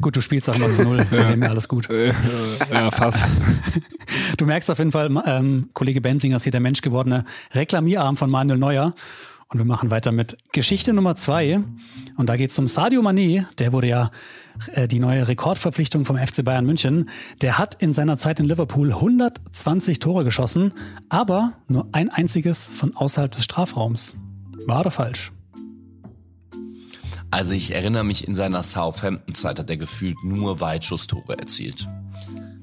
Gut, 0.01 0.15
du 0.15 0.21
spielst 0.21 0.49
auch 0.49 0.57
mal 0.57 0.71
zu 0.71 0.85
null. 0.85 1.05
Wir 1.11 1.25
nehmen 1.25 1.43
ja 1.43 1.49
alles 1.49 1.67
gut. 1.67 1.89
Ja, 1.91 2.93
fast. 2.93 3.29
Du 4.37 4.47
merkst 4.47 4.71
auf 4.71 4.79
jeden 4.79 4.93
Fall, 4.93 5.11
ähm, 5.27 5.71
Kollege 5.73 6.01
Benzinger 6.01 6.37
ist 6.37 6.45
hier 6.45 6.53
der 6.53 6.61
Mensch 6.61 6.81
gewordene 6.81 7.25
Reklamierarm 7.55 8.17
von 8.17 8.31
Manuel 8.31 8.61
Neuer. 8.61 8.95
Und 9.53 9.59
wir 9.59 9.67
machen 9.67 9.91
weiter 9.91 10.13
mit 10.13 10.39
Geschichte 10.53 10.95
Nummer 10.95 11.15
zwei. 11.15 11.61
Und 12.17 12.29
da 12.31 12.37
geht 12.37 12.51
es 12.51 12.59
um 12.59 12.67
Sadio 12.67 13.03
Mané. 13.03 13.45
Der 13.59 13.75
wurde 13.75 13.87
ja 13.87 14.11
äh, 14.73 14.89
die 14.89 14.99
neue 14.99 15.29
Rekordverpflichtung 15.29 16.07
vom 16.07 16.17
FC 16.17 16.43
Bayern 16.43 16.65
München. 16.65 17.11
Der 17.43 17.59
hat 17.59 17.83
in 17.83 17.93
seiner 17.93 18.17
Zeit 18.17 18.41
in 18.41 18.47
Liverpool 18.47 18.93
120 18.93 19.99
Tore 19.99 20.25
geschossen, 20.25 20.73
aber 21.11 21.53
nur 21.69 21.87
ein 21.93 22.09
einziges 22.09 22.67
von 22.67 22.97
außerhalb 22.97 23.31
des 23.31 23.45
Strafraums. 23.45 24.17
War 24.67 24.81
oder 24.81 24.91
falsch? 24.91 25.33
Also 27.31 27.53
ich 27.53 27.75
erinnere 27.75 28.05
mich, 28.05 28.27
in 28.27 28.35
seiner 28.35 28.63
Southampton-Zeit 28.63 29.59
hat 29.59 29.69
er 29.69 29.77
gefühlt 29.77 30.23
nur 30.25 30.61
Weitschusstore 30.61 31.39
erzielt. 31.39 31.89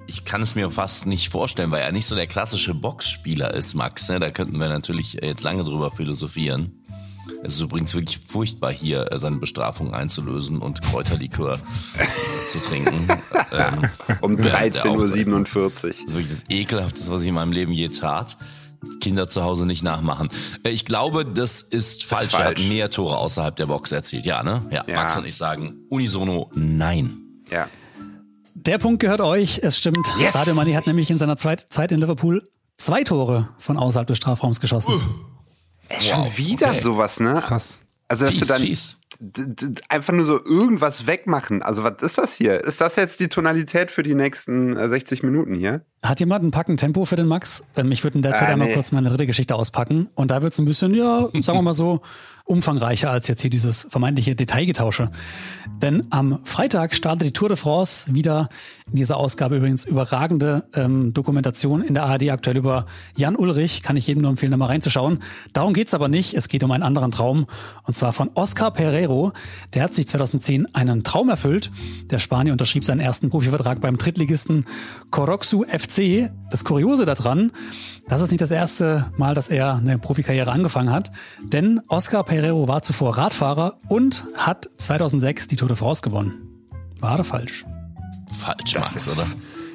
Ich 0.08 0.26
kann 0.26 0.42
es 0.42 0.56
mir 0.56 0.72
fast 0.72 1.06
nicht 1.06 1.30
vorstellen, 1.30 1.70
weil 1.70 1.82
er 1.82 1.92
nicht 1.92 2.08
so 2.08 2.16
der 2.16 2.26
klassische 2.26 2.74
Boxspieler 2.74 3.54
ist, 3.54 3.76
Max. 3.76 4.10
Ne? 4.10 4.20
Da 4.20 4.32
könnten 4.32 4.60
wir 4.60 4.70
natürlich 4.70 5.14
jetzt 5.14 5.44
lange 5.44 5.64
drüber 5.64 5.92
philosophieren. 5.92 6.79
Es 7.44 7.56
ist 7.56 7.62
übrigens 7.62 7.94
wirklich 7.94 8.20
furchtbar, 8.20 8.72
hier 8.72 9.12
äh, 9.12 9.20
seine 9.20 9.38
Bestrafung 9.38 9.94
einzulösen 9.94 10.60
und 10.60 10.82
Kräuterlikör 10.82 11.60
zu 12.50 12.60
trinken. 12.60 13.08
Ähm, 13.52 13.90
um 14.22 14.36
13.47 14.36 15.56
Uhr. 15.58 15.70
Das 15.72 15.84
ist 15.84 16.12
wirklich 16.12 16.30
das 16.30 16.44
Ekelhafteste, 16.50 17.12
was 17.12 17.24
ich 17.24 17.30
in 17.30 17.34
meinem 17.34 17.52
Leben 17.52 17.72
je 17.72 17.88
tat. 17.88 18.38
Kinder 19.02 19.28
zu 19.28 19.44
Hause 19.44 19.66
nicht 19.66 19.84
nachmachen. 19.84 20.30
Äh, 20.64 20.70
ich 20.70 20.86
glaube, 20.86 21.26
das 21.26 21.62
ist 21.62 22.04
falsch. 22.04 22.34
Er 22.34 22.40
hat 22.40 22.46
falsch. 22.60 22.70
mehr 22.70 22.90
Tore 22.90 23.18
außerhalb 23.18 23.56
der 23.56 23.66
Box 23.66 23.92
erzielt. 23.92 24.26
Ja, 24.26 24.44
ne? 24.44 24.62
Ja, 24.72 24.84
Ja. 24.88 24.96
Max 24.96 25.18
und 25.18 25.26
ich 25.26 25.36
sagen 25.36 25.80
unisono 25.90 26.50
nein. 26.54 27.18
Ja. 27.50 27.68
Der 28.54 28.78
Punkt 28.78 29.00
gehört 29.00 29.22
euch. 29.22 29.60
Es 29.64 29.78
stimmt. 29.78 30.06
Yes! 30.20 30.34
Sadio 30.34 30.54
Mane 30.54 30.76
hat 30.76 30.86
nämlich 30.86 31.10
in 31.10 31.18
seiner 31.18 31.38
Zeit 31.38 31.92
in 31.92 32.00
Liverpool 32.00 32.48
zwei 32.78 33.04
Tore 33.04 33.50
von 33.58 33.78
außerhalb 33.78 34.08
des 34.08 34.18
Strafraums 34.18 34.60
geschossen. 34.60 34.94
Ey, 35.90 36.00
schon 36.02 36.20
Wow, 36.20 36.38
wieder 36.38 36.70
okay. 36.70 36.80
sowas, 36.80 37.20
ne? 37.20 37.42
Krass. 37.46 37.80
Also, 38.08 38.26
dass 38.26 38.34
Fies, 38.36 38.40
du 38.40 38.46
dann 38.48 38.62
fies. 38.62 38.98
einfach 39.90 40.14
nur 40.14 40.26
so 40.26 40.44
irgendwas 40.44 41.06
wegmachen. 41.06 41.62
Also, 41.62 41.84
was 41.84 42.02
ist 42.02 42.18
das 42.18 42.34
hier? 42.36 42.64
Ist 42.64 42.82
das 42.82 42.96
jetzt 42.96 43.20
die 43.20 43.28
Tonalität 43.28 43.92
für 43.92 44.02
die 44.02 44.16
nächsten 44.16 44.76
äh, 44.76 44.90
60 44.90 45.22
Minuten 45.22 45.54
hier? 45.54 45.82
Hat 46.02 46.20
jemand 46.20 46.44
ein 46.44 46.50
Packen 46.52 46.78
Tempo 46.78 47.06
für 47.06 47.16
den 47.18 47.28
Max? 47.28 47.64
Ähm, 47.76 47.92
ich 47.92 48.04
würde 48.04 48.18
in 48.18 48.24
der 48.24 48.34
Zeit 48.34 48.50
Ah, 48.50 48.54
einmal 48.54 48.70
nee. 48.70 48.74
kurz 48.74 48.92
meine 48.92 49.10
dritte 49.10 49.28
Geschichte 49.28 49.54
auspacken. 49.56 50.10
Und 50.16 50.32
da 50.32 50.42
wird 50.42 50.54
es 50.54 50.60
ein 50.60 50.66
bisschen, 50.66 50.96
ja, 50.96 51.28
sagen 51.42 51.58
wir 51.60 51.62
mal 51.62 51.74
so, 51.76 52.02
umfangreicher 52.50 53.12
als 53.12 53.28
jetzt 53.28 53.42
hier 53.42 53.52
dieses 53.52 53.84
vermeintliche 53.90 54.36
Detailgetausche. 54.36 55.12
Denn 55.84 56.08
am 56.10 56.40
Freitag 56.44 56.96
startet 56.96 57.28
die 57.28 57.32
Tour 57.32 57.48
de 57.48 57.58
France 57.58 58.12
wieder 58.14 58.50
in 58.90 58.96
dieser 58.96 59.18
Ausgabe 59.18 59.58
übrigens 59.58 59.86
überragende 59.86 60.64
ähm, 60.74 61.14
Dokumentation 61.14 61.84
in 61.84 61.94
der 61.94 62.06
ARD 62.06 62.32
aktuell 62.32 62.58
über 62.58 62.88
Jan 63.16 63.36
Ulrich. 63.36 63.84
Kann 63.84 63.96
ich 63.98 64.08
jedem 64.08 64.24
nur 64.24 64.32
empfehlen, 64.32 64.50
da 64.50 64.58
mal 64.58 64.66
reinzuschauen. 64.66 65.20
Darum 65.54 65.74
geht's 65.76 65.94
aber 65.94 66.08
nicht. 66.08 66.34
Es 66.34 66.48
geht 66.48 66.64
um 66.64 66.72
einen 66.72 66.82
anderen 66.82 67.12
Traum. 67.12 67.46
Und 67.84 67.94
zwar 67.94 68.14
von 68.14 68.32
Oscar 68.34 68.72
Pereiro. 68.72 69.32
Der 69.76 69.84
hat 69.84 69.94
sich 69.94 70.08
2010 70.08 70.74
einen 70.74 71.04
Traum 71.04 71.30
erfüllt. 71.30 71.70
Der 72.10 72.18
Spanier 72.18 72.52
unterschrieb 72.52 72.84
seinen 72.84 73.00
ersten 73.00 73.30
Profivertrag 73.30 73.80
beim 73.80 73.98
Drittligisten 73.98 74.66
Coroxu 75.12 75.66
FC. 75.66 76.32
Das 76.50 76.66
Kuriose 76.66 77.06
daran, 77.06 77.52
das 78.08 78.22
ist 78.22 78.32
nicht 78.32 78.42
das 78.42 78.50
erste 78.50 79.12
Mal, 79.18 79.36
dass 79.36 79.50
er 79.50 79.76
eine 79.76 80.00
Profikarriere 80.00 80.52
angefangen 80.52 80.92
hat. 80.92 81.12
Denn 81.44 81.80
Oscar 81.90 82.24
Pereiro 82.24 82.39
war 82.44 82.82
zuvor 82.82 83.18
Radfahrer 83.18 83.78
und 83.88 84.26
hat 84.36 84.70
2006 84.78 85.48
die 85.48 85.56
Tour 85.56 85.68
de 85.68 85.78
France 85.78 86.02
gewonnen. 86.02 86.68
War 87.00 87.16
oder 87.16 87.24
falsch? 87.24 87.66
Falsch, 88.40 88.74
Das 88.74 88.94
Max, 88.94 88.96
ist, 88.96 89.12
oder? 89.12 89.28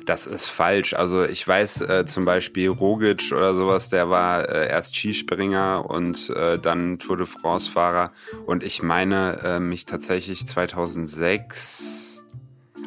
Das 0.06 0.26
ist 0.26 0.48
falsch. 0.48 0.94
Also 0.94 1.24
ich 1.24 1.46
weiß 1.46 1.82
äh, 1.82 2.06
zum 2.06 2.24
Beispiel 2.24 2.68
Rogic 2.68 3.32
oder 3.32 3.54
sowas, 3.54 3.88
der 3.88 4.10
war 4.10 4.48
äh, 4.48 4.68
erst 4.68 4.96
Skispringer 4.96 5.84
und 5.88 6.30
äh, 6.30 6.58
dann 6.58 6.98
Tour 6.98 7.16
de 7.16 7.26
France-Fahrer. 7.26 8.12
Und 8.46 8.62
ich 8.62 8.82
meine 8.82 9.40
äh, 9.42 9.60
mich 9.60 9.86
tatsächlich 9.86 10.46
2006. 10.46 12.24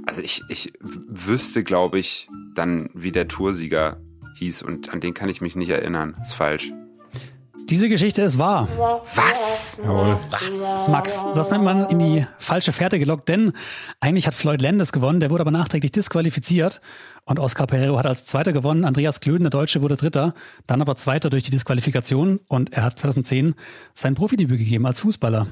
Also 0.06 0.22
ich, 0.22 0.44
ich 0.50 0.74
wüsste, 0.80 1.64
glaube 1.64 2.00
ich, 2.00 2.28
dann, 2.54 2.90
wie 2.94 3.12
der 3.12 3.28
Toursieger 3.28 4.00
hieß 4.36 4.62
und 4.62 4.94
an 4.94 5.02
den 5.02 5.14
kann 5.14 5.30
ich 5.30 5.42
mich 5.42 5.56
nicht 5.56 5.70
erinnern. 5.70 6.16
Ist 6.22 6.34
falsch. 6.34 6.72
Diese 7.70 7.90
Geschichte 7.90 8.22
ist 8.22 8.40
wahr. 8.40 8.68
Was? 9.16 9.80
Jawohl. 9.84 10.18
Max, 10.90 11.26
das 11.36 11.52
nennt 11.52 11.64
man 11.66 11.90
in 11.90 12.00
die 12.00 12.26
falsche 12.38 12.72
Fährte 12.72 12.98
gelockt, 12.98 13.28
denn 13.28 13.52
eigentlich 14.00 14.26
hat 14.26 14.34
Floyd 14.34 14.62
Landis 14.62 14.92
gewonnen, 14.94 15.20
der 15.20 15.30
wurde 15.32 15.42
aber 15.42 15.52
nachträglich 15.52 15.92
disqualifiziert 15.92 16.80
und 17.26 17.40
Oscar 17.40 17.68
Pereiro 17.68 18.00
hat 18.00 18.06
als 18.06 18.26
Zweiter 18.26 18.54
gewonnen, 18.54 18.86
Andreas 18.86 19.20
Klöden, 19.20 19.44
der 19.44 19.50
Deutsche, 19.50 19.82
wurde 19.82 19.98
Dritter, 19.98 20.34
dann 20.66 20.82
aber 20.82 20.96
Zweiter 20.96 21.30
durch 21.30 21.44
die 21.44 21.52
Disqualifikation 21.52 22.40
und 22.48 22.74
er 22.74 22.84
hat 22.84 22.98
2010 23.00 23.56
sein 23.94 24.16
Profidebüt 24.16 24.60
gegeben 24.60 24.86
als 24.86 25.02
Fußballer. 25.02 25.48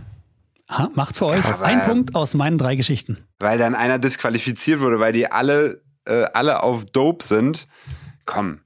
Ha, 0.69 0.89
macht 0.95 1.17
für 1.17 1.25
euch 1.27 1.43
Aber- 1.45 1.63
ein 1.65 1.81
Punkt 1.81 2.15
aus 2.15 2.33
meinen 2.33 2.57
drei 2.57 2.75
Geschichten. 2.75 3.17
Weil 3.39 3.57
dann 3.57 3.75
einer 3.75 3.99
disqualifiziert 3.99 4.79
wurde, 4.79 4.99
weil 4.99 5.11
die 5.13 5.29
alle, 5.31 5.81
äh, 6.05 6.23
alle 6.33 6.63
auf 6.63 6.85
Dope 6.85 7.23
sind. 7.25 7.67
Komm. 8.25 8.61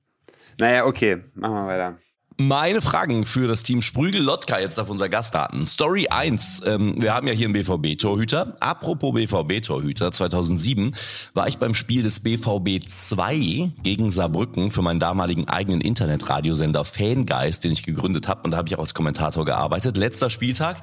Naja, 0.60 0.86
okay, 0.86 1.24
machen 1.34 1.56
wir 1.56 1.66
weiter. 1.68 1.98
Meine 2.42 2.80
Fragen 2.80 3.26
für 3.26 3.50
das 3.50 3.64
Team 3.64 3.82
Sprügel 3.82 4.22
Lotka 4.22 4.60
jetzt 4.62 4.80
auf 4.80 4.90
unser 4.90 5.10
Gastdaten. 5.10 5.68
Story 5.68 6.08
1. 6.08 6.62
Ähm, 6.66 6.96
wir 6.98 7.14
haben 7.14 7.28
ja 7.28 7.34
hier 7.34 7.48
einen 7.48 7.54
BVB-Torhüter. 7.54 8.56
Apropos 8.62 9.14
BVB-Torhüter. 9.14 10.14
2007 10.14 10.96
war 11.34 11.50
ich 11.50 11.58
beim 11.58 11.76
Spiel 11.76 12.02
des 12.02 12.22
BVB 12.22 12.82
2 12.88 13.72
gegen 13.84 14.10
Saarbrücken 14.10 14.72
für 14.72 14.82
meinen 14.82 15.02
damaligen 15.02 15.50
eigenen 15.50 15.82
Internetradiosender 15.82 16.86
Fangeist, 16.86 17.66
den 17.66 17.74
ich 17.74 17.84
gegründet 17.84 18.30
habe. 18.30 18.44
Und 18.44 18.52
da 18.52 18.58
habe 18.58 18.70
ich 18.70 18.76
auch 18.78 18.80
als 18.80 18.94
Kommentator 18.94 19.44
gearbeitet. 19.44 19.98
Letzter 19.98 20.30
Spieltag. 20.30 20.78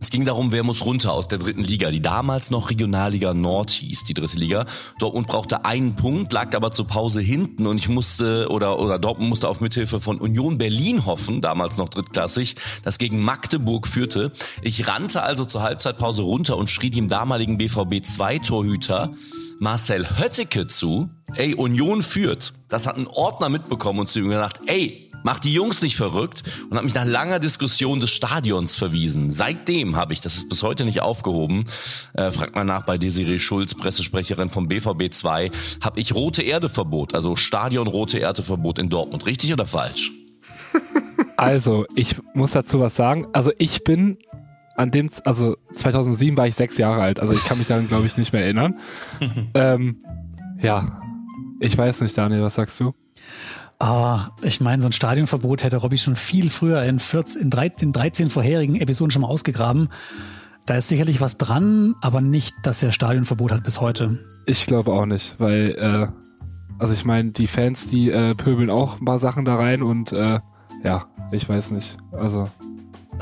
Es 0.00 0.10
ging 0.10 0.26
darum, 0.26 0.52
wer 0.52 0.62
muss 0.62 0.84
runter 0.84 1.12
aus 1.12 1.26
der 1.26 1.38
dritten 1.38 1.64
Liga, 1.64 1.90
die 1.90 2.02
damals 2.02 2.50
noch 2.50 2.68
Regionalliga 2.68 3.32
Nord 3.32 3.70
hieß, 3.70 4.04
die 4.04 4.14
dritte 4.14 4.36
Liga. 4.36 4.66
Dortmund 4.98 5.26
brauchte 5.26 5.64
einen 5.64 5.96
Punkt, 5.96 6.32
lag 6.34 6.54
aber 6.54 6.70
zur 6.70 6.86
Pause 6.86 7.22
hinten 7.22 7.66
und 7.66 7.78
ich 7.78 7.88
musste 7.88 8.48
oder 8.50 8.78
oder 8.78 8.98
Dortmund 8.98 9.30
musste 9.30 9.48
auf 9.48 9.60
Mithilfe 9.60 10.00
von 10.00 10.18
Union 10.18 10.56
Berlin 10.58 10.97
hoffen, 11.06 11.40
damals 11.40 11.76
noch 11.76 11.88
drittklassig, 11.88 12.56
das 12.84 12.98
gegen 12.98 13.22
Magdeburg 13.22 13.86
führte. 13.86 14.32
Ich 14.62 14.88
rannte 14.88 15.22
also 15.22 15.44
zur 15.44 15.62
Halbzeitpause 15.62 16.22
runter 16.22 16.56
und 16.56 16.70
schrie 16.70 16.90
dem 16.90 17.08
damaligen 17.08 17.58
BVB 17.58 18.04
2 18.04 18.38
Torhüter 18.38 19.12
Marcel 19.60 20.06
Hötteke 20.18 20.68
zu, 20.68 21.10
ey, 21.34 21.54
Union 21.54 22.02
führt. 22.02 22.54
Das 22.68 22.86
hat 22.86 22.96
ein 22.96 23.08
Ordner 23.08 23.48
mitbekommen 23.48 24.00
und 24.00 24.08
zu 24.08 24.20
ihm 24.20 24.28
gesagt, 24.28 24.60
ey, 24.66 25.08
Mach 25.24 25.38
die 25.40 25.52
Jungs 25.52 25.82
nicht 25.82 25.96
verrückt 25.96 26.42
und 26.70 26.76
hat 26.76 26.84
mich 26.84 26.94
nach 26.94 27.04
langer 27.04 27.40
Diskussion 27.40 28.00
des 28.00 28.10
Stadions 28.10 28.76
verwiesen. 28.76 29.30
Seitdem 29.30 29.96
habe 29.96 30.12
ich, 30.12 30.20
das 30.20 30.36
ist 30.36 30.48
bis 30.48 30.62
heute 30.62 30.84
nicht 30.84 31.00
aufgehoben, 31.00 31.64
äh, 32.14 32.30
fragt 32.30 32.54
mal 32.54 32.64
nach 32.64 32.86
bei 32.86 32.98
Desiree 32.98 33.38
Schulz, 33.38 33.74
Pressesprecherin 33.74 34.48
vom 34.48 34.68
BVB 34.68 35.12
2, 35.12 35.50
habe 35.82 36.00
ich 36.00 36.14
rote 36.14 36.42
Erdeverbot, 36.42 37.14
also 37.14 37.36
Stadion 37.36 37.88
rote 37.88 38.20
Erdeverbot 38.20 38.78
in 38.78 38.90
Dortmund. 38.90 39.26
Richtig 39.26 39.52
oder 39.52 39.66
falsch? 39.66 40.12
Also, 41.36 41.86
ich 41.94 42.16
muss 42.34 42.52
dazu 42.52 42.80
was 42.80 42.96
sagen. 42.96 43.28
Also, 43.32 43.52
ich 43.58 43.84
bin 43.84 44.18
an 44.76 44.90
dem, 44.90 45.08
also 45.24 45.56
2007 45.72 46.36
war 46.36 46.48
ich 46.48 46.56
sechs 46.56 46.78
Jahre 46.78 47.00
alt. 47.02 47.20
Also, 47.20 47.32
ich 47.32 47.44
kann 47.44 47.58
mich 47.58 47.68
daran, 47.68 47.86
glaube 47.86 48.06
ich, 48.06 48.16
nicht 48.16 48.32
mehr 48.32 48.42
erinnern. 48.42 48.78
ähm, 49.54 49.98
ja, 50.60 51.00
ich 51.60 51.76
weiß 51.78 52.00
nicht, 52.00 52.18
Daniel, 52.18 52.42
was 52.42 52.56
sagst 52.56 52.80
du? 52.80 52.92
Ah, 53.80 54.30
ich 54.42 54.60
meine, 54.60 54.82
so 54.82 54.88
ein 54.88 54.92
Stadionverbot 54.92 55.62
hätte 55.62 55.76
Robby 55.76 55.98
schon 55.98 56.16
viel 56.16 56.50
früher 56.50 56.82
in, 56.82 56.98
14, 56.98 57.42
in 57.42 57.50
13, 57.50 57.92
13 57.92 58.30
vorherigen 58.30 58.74
Episoden 58.74 59.12
schon 59.12 59.22
mal 59.22 59.28
ausgegraben. 59.28 59.88
Da 60.66 60.74
ist 60.74 60.88
sicherlich 60.88 61.20
was 61.20 61.38
dran, 61.38 61.94
aber 62.00 62.20
nicht, 62.20 62.56
dass 62.64 62.82
er 62.82 62.90
Stadionverbot 62.90 63.52
hat 63.52 63.62
bis 63.62 63.80
heute. 63.80 64.18
Ich 64.46 64.66
glaube 64.66 64.92
auch 64.92 65.06
nicht, 65.06 65.36
weil, 65.38 65.76
äh, 65.78 66.08
also 66.78 66.92
ich 66.92 67.04
meine, 67.04 67.30
die 67.30 67.46
Fans, 67.46 67.88
die 67.88 68.10
äh, 68.10 68.34
pöbeln 68.34 68.68
auch 68.68 69.00
ein 69.00 69.04
paar 69.04 69.20
Sachen 69.20 69.44
da 69.44 69.54
rein 69.54 69.82
und 69.82 70.12
äh, 70.12 70.40
ja, 70.82 71.06
ich 71.32 71.48
weiß 71.48 71.70
nicht. 71.72 71.96
Also, 72.12 72.48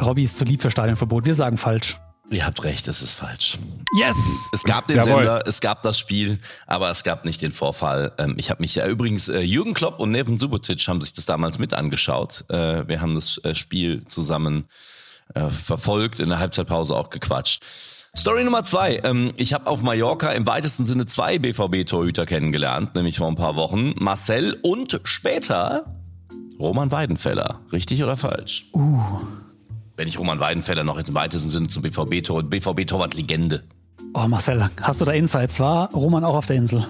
Robby 0.01 0.25
ist 0.25 0.37
zu 0.37 0.45
lieb 0.45 0.63
für 0.63 0.71
Stadionverbot. 0.71 1.25
Wir 1.25 1.35
sagen 1.35 1.57
falsch. 1.57 1.99
Ihr 2.29 2.45
habt 2.45 2.65
recht, 2.65 2.89
es 2.89 3.03
ist 3.03 3.15
falsch. 3.15 3.57
Yes! 3.97 4.51
Es 4.53 4.65
gab 4.65 4.89
den 4.89 4.97
Jawohl. 4.97 5.23
Sender, 5.23 5.47
es 5.47 5.61
gab 5.61 5.83
das 5.83 5.97
Spiel, 5.97 6.39
aber 6.67 6.91
es 6.91 7.05
gab 7.05 7.25
nicht 7.25 7.41
den 7.41 7.53
Vorfall. 7.53 8.13
Ähm, 8.19 8.35
ich 8.37 8.51
habe 8.51 8.63
mich 8.63 8.75
ja 8.75 8.87
übrigens, 8.87 9.29
äh, 9.29 9.41
Jürgen 9.41 9.75
Klopp 9.75 10.01
und 10.01 10.11
Neven 10.11 10.39
Subotic 10.39 10.89
haben 10.89 11.01
sich 11.01 11.13
das 11.13 11.25
damals 11.25 11.61
mit 11.61 11.73
angeschaut. 11.73 12.45
Äh, 12.49 12.89
wir 12.89 13.01
haben 13.01 13.15
das 13.15 13.39
äh, 13.45 13.55
Spiel 13.55 14.05
zusammen 14.07 14.67
verfolgt, 15.49 16.21
in 16.21 16.29
der 16.29 16.39
Halbzeitpause 16.39 16.95
auch 16.95 17.11
gequatscht. 17.11 17.65
Story 18.17 18.45
Nummer 18.45 18.63
zwei. 18.63 19.01
Ähm, 19.03 19.33
ich 19.37 19.53
habe 19.53 19.67
auf 19.67 19.83
Mallorca 19.83 20.31
im 20.31 20.47
weitesten 20.47 20.85
Sinne 20.85 21.05
zwei 21.07 21.39
BVB-Torhüter 21.39 22.27
kennengelernt, 22.27 22.95
nämlich 22.95 23.19
vor 23.19 23.27
ein 23.27 23.35
paar 23.35 23.57
Wochen. 23.57 23.93
Marcel 23.97 24.57
und 24.63 25.01
später 25.03 25.85
Roman 26.59 26.91
Weidenfeller. 26.91 27.61
Richtig 27.73 28.03
oder 28.03 28.17
falsch? 28.17 28.69
Uh, 28.73 28.99
Wenn 29.97 30.09
ich 30.09 30.19
Roman 30.19 30.41
Weidenfeller 30.41 30.85
noch 30.85 30.99
im 30.99 31.15
weitesten 31.15 31.51
Sinne 31.51 31.69
zum 31.69 31.83
BVB-Tor, 31.83 32.43
BVB-Torwart-Legende. 32.45 33.65
oh 34.15 34.27
Marcel, 34.29 34.69
hast 34.83 35.01
du 35.01 35.05
da 35.05 35.13
Insights? 35.13 35.61
War 35.61 35.93
Roman 35.93 36.25
auch 36.25 36.37
auf 36.37 36.47
der 36.47 36.57
Insel? 36.57 36.87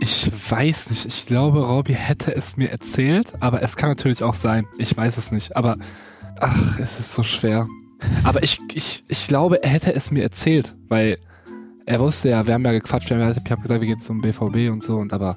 ich 0.00 0.30
weiß 0.50 0.90
nicht. 0.90 1.06
Ich 1.06 1.26
glaube, 1.26 1.66
Robby 1.66 1.94
hätte 1.94 2.34
es 2.34 2.56
mir 2.56 2.70
erzählt, 2.70 3.34
aber 3.40 3.62
es 3.62 3.76
kann 3.76 3.88
natürlich 3.88 4.22
auch 4.22 4.34
sein. 4.34 4.66
Ich 4.78 4.96
weiß 4.96 5.16
es 5.16 5.32
nicht. 5.32 5.56
Aber, 5.56 5.76
ach, 6.38 6.78
es 6.78 7.00
ist 7.00 7.12
so 7.12 7.22
schwer. 7.22 7.66
Aber 8.22 8.42
ich, 8.42 8.58
ich, 8.74 9.02
ich 9.08 9.26
glaube, 9.26 9.62
er 9.62 9.70
hätte 9.70 9.92
es 9.92 10.10
mir 10.10 10.22
erzählt, 10.22 10.74
weil 10.88 11.18
er 11.84 11.98
wusste 12.00 12.28
ja, 12.28 12.46
wir 12.46 12.54
haben 12.54 12.64
ja 12.64 12.72
gequatscht, 12.72 13.10
wir 13.10 13.16
haben 13.16 13.24
ja, 13.24 13.30
ich 13.30 13.50
habe 13.50 13.62
gesagt, 13.62 13.80
wir 13.80 13.88
gehen 13.88 13.98
zum 13.98 14.20
BVB 14.20 14.70
und 14.70 14.82
so 14.82 14.98
und 14.98 15.12
aber, 15.12 15.36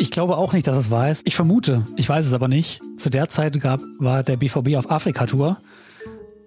Ich 0.00 0.10
glaube 0.10 0.38
auch 0.38 0.54
nicht, 0.54 0.66
dass 0.66 0.78
es 0.78 0.90
wahr 0.90 1.10
ist. 1.10 1.26
Ich 1.26 1.36
vermute, 1.36 1.84
ich 1.96 2.08
weiß 2.08 2.24
es 2.24 2.32
aber 2.32 2.48
nicht. 2.48 2.80
Zu 2.96 3.10
der 3.10 3.28
Zeit 3.28 3.60
gab, 3.60 3.82
war 3.98 4.22
der 4.22 4.38
BVB 4.38 4.76
auf 4.76 4.90
Afrika-Tour, 4.90 5.58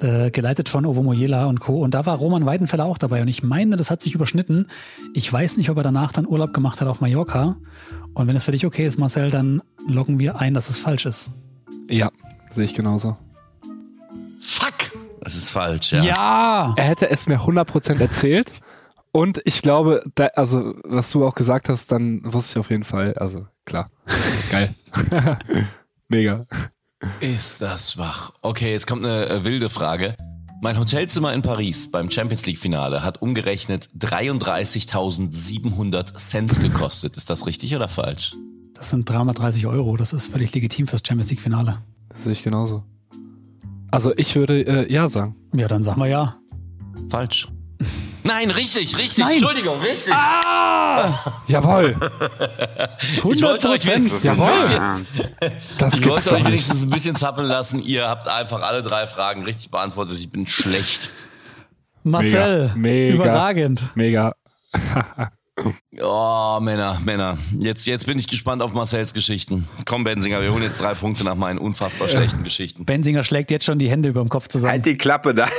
äh, 0.01 0.31
geleitet 0.31 0.69
von 0.69 0.87
Ovo 0.87 1.03
Moyela 1.03 1.45
und 1.45 1.59
Co. 1.59 1.83
Und 1.83 1.93
da 1.93 2.07
war 2.07 2.17
Roman 2.17 2.47
Weidenfeller 2.47 2.85
auch 2.85 2.97
dabei. 2.97 3.21
Und 3.21 3.27
ich 3.27 3.43
meine, 3.43 3.75
das 3.75 3.91
hat 3.91 4.01
sich 4.01 4.15
überschnitten. 4.15 4.69
Ich 5.13 5.31
weiß 5.31 5.57
nicht, 5.57 5.69
ob 5.69 5.77
er 5.77 5.83
danach 5.83 6.11
dann 6.11 6.25
Urlaub 6.25 6.51
gemacht 6.51 6.81
hat 6.81 6.87
auf 6.87 6.99
Mallorca. 6.99 7.57
Und 8.15 8.25
wenn 8.25 8.35
es 8.35 8.45
für 8.45 8.53
dich 8.53 8.65
okay 8.65 8.87
ist, 8.87 8.97
Marcel, 8.97 9.29
dann 9.29 9.61
loggen 9.87 10.19
wir 10.19 10.39
ein, 10.39 10.55
dass 10.55 10.71
es 10.71 10.79
falsch 10.79 11.05
ist. 11.05 11.29
ja, 11.87 12.09
sehe 12.55 12.63
ich 12.63 12.73
genauso. 12.73 13.17
Fuck! 14.41 14.73
Das 15.21 15.35
ist 15.35 15.51
falsch, 15.51 15.93
ja. 15.93 16.03
Ja! 16.03 16.73
Er 16.75 16.85
hätte 16.85 17.07
es 17.07 17.27
mir 17.27 17.41
100% 17.41 18.01
erzählt 18.01 18.51
und 19.13 19.41
ich 19.45 19.61
glaube, 19.61 20.03
da, 20.15 20.25
also, 20.33 20.73
was 20.83 21.11
du 21.11 21.25
auch 21.25 21.35
gesagt 21.35 21.69
hast, 21.69 21.89
dann 21.91 22.21
wusste 22.25 22.53
ich 22.53 22.57
auf 22.57 22.71
jeden 22.71 22.83
Fall, 22.83 23.13
also, 23.13 23.45
klar. 23.63 23.91
Geil. 24.51 24.73
Mega. 26.09 26.47
Ist 27.19 27.61
das 27.61 27.91
schwach. 27.93 28.31
Okay, 28.41 28.71
jetzt 28.71 28.87
kommt 28.87 29.05
eine 29.05 29.29
äh, 29.29 29.45
wilde 29.45 29.69
Frage. 29.69 30.15
Mein 30.61 30.79
Hotelzimmer 30.79 31.31
in 31.33 31.43
Paris 31.43 31.91
beim 31.91 32.09
Champions 32.09 32.47
League 32.47 32.57
Finale 32.57 33.03
hat 33.03 33.21
umgerechnet 33.21 33.87
33.700 33.99 36.15
Cent 36.15 36.59
gekostet. 36.59 37.15
Ist 37.15 37.29
das 37.29 37.45
richtig 37.45 37.75
oder 37.75 37.87
falsch? 37.87 38.33
Das 38.73 38.89
sind 38.89 39.07
330 39.07 39.67
Euro. 39.67 39.95
Das 39.95 40.13
ist 40.13 40.31
völlig 40.31 40.51
legitim 40.55 40.87
fürs 40.87 41.03
Champions 41.05 41.29
League 41.29 41.41
Finale. 41.41 41.83
Das 42.09 42.23
sehe 42.23 42.31
ich 42.31 42.41
genauso. 42.41 42.83
Also 43.91 44.11
ich 44.17 44.35
würde 44.35 44.61
äh, 44.61 44.91
ja 44.91 45.07
sagen. 45.07 45.35
Ja, 45.53 45.67
dann 45.67 45.83
sagen 45.83 46.01
wir 46.01 46.07
ja. 46.07 46.33
Falsch. 47.09 47.52
Nein, 48.23 48.49
richtig, 48.51 48.97
richtig. 48.97 49.23
Nein. 49.25 49.33
Entschuldigung, 49.33 49.79
richtig. 49.81 50.13
Jawohl. 51.47 51.95
100 53.17 53.35
Ich 53.35 53.41
wollte 53.43 53.69
euch 53.69 53.85
wenigstens 53.85 54.27
ein 54.27 54.37
Jawohl. 54.37 54.59
bisschen, 54.61 55.57
Das 55.77 55.99
ich 55.99 56.05
wollte 56.07 56.33
euch 56.35 56.45
wenigstens 56.45 56.83
ein 56.83 56.89
bisschen 56.89 57.15
zappeln 57.15 57.47
lassen. 57.47 57.81
Ihr 57.83 58.07
habt 58.07 58.27
einfach 58.27 58.61
alle 58.61 58.81
drei 58.83 59.07
Fragen 59.07 59.43
richtig 59.43 59.71
beantwortet. 59.71 60.17
Ich 60.19 60.29
bin 60.31 60.47
schlecht. 60.47 61.09
Marcel, 62.03 62.71
Mega. 62.75 63.13
überragend. 63.15 63.83
Mega. 63.95 64.33
Oh, 66.01 66.57
Männer, 66.59 66.99
Männer. 67.05 67.37
Jetzt, 67.59 67.85
jetzt 67.85 68.07
bin 68.07 68.17
ich 68.17 68.25
gespannt 68.27 68.63
auf 68.63 68.73
Marcells 68.73 69.13
Geschichten. 69.13 69.69
Komm, 69.85 70.03
Benzinger, 70.03 70.41
wir 70.41 70.51
holen 70.51 70.63
jetzt 70.63 70.81
drei 70.81 70.95
Punkte 70.95 71.23
nach 71.23 71.35
meinen 71.35 71.59
unfassbar 71.59 72.09
schlechten 72.09 72.43
Geschichten. 72.43 72.85
Benzinger 72.85 73.23
schlägt 73.23 73.51
jetzt 73.51 73.63
schon 73.63 73.77
die 73.77 73.87
Hände 73.87 74.09
über 74.09 74.21
dem 74.21 74.29
Kopf 74.29 74.47
zusammen. 74.47 74.71
Halt 74.71 74.85
die 74.87 74.97
Klappe 74.97 75.35
da. 75.35 75.47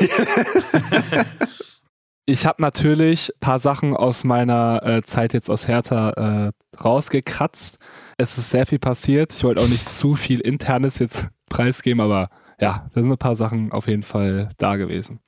Ich 2.26 2.46
habe 2.46 2.62
natürlich 2.62 3.32
paar 3.40 3.58
Sachen 3.58 3.94
aus 3.94 4.24
meiner 4.24 4.82
äh, 4.82 5.02
Zeit 5.02 5.34
jetzt 5.34 5.50
aus 5.50 5.68
Hertha 5.68 6.10
äh, 6.46 6.52
rausgekratzt. 6.82 7.78
Es 8.16 8.38
ist 8.38 8.50
sehr 8.50 8.64
viel 8.64 8.78
passiert. 8.78 9.34
Ich 9.34 9.44
wollte 9.44 9.60
auch 9.60 9.68
nicht 9.68 9.86
zu 9.90 10.14
viel 10.14 10.40
Internes 10.40 10.98
jetzt 10.98 11.28
preisgeben, 11.50 12.00
aber 12.00 12.30
ja, 12.58 12.88
da 12.94 13.02
sind 13.02 13.12
ein 13.12 13.18
paar 13.18 13.36
Sachen 13.36 13.72
auf 13.72 13.88
jeden 13.88 14.04
Fall 14.04 14.48
da 14.56 14.76
gewesen. 14.76 15.20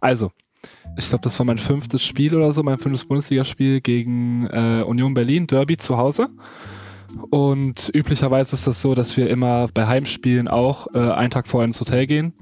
Also, 0.00 0.30
ich 0.96 1.08
glaube, 1.08 1.22
das 1.22 1.36
war 1.40 1.46
mein 1.46 1.58
fünftes 1.58 2.04
Spiel 2.04 2.36
oder 2.36 2.52
so, 2.52 2.62
mein 2.62 2.78
fünftes 2.78 3.08
Bundesligaspiel 3.08 3.80
gegen 3.80 4.46
äh, 4.46 4.84
Union 4.86 5.12
Berlin, 5.12 5.48
Derby 5.48 5.76
zu 5.76 5.96
Hause. 5.98 6.28
Und 7.30 7.90
üblicherweise 7.92 8.54
ist 8.54 8.68
das 8.68 8.80
so, 8.80 8.94
dass 8.94 9.16
wir 9.16 9.28
immer 9.28 9.66
bei 9.74 9.88
Heimspielen 9.88 10.46
auch 10.46 10.86
äh, 10.94 10.98
einen 11.00 11.30
Tag 11.30 11.48
vorher 11.48 11.66
ins 11.66 11.80
Hotel 11.80 12.06
gehen. 12.06 12.32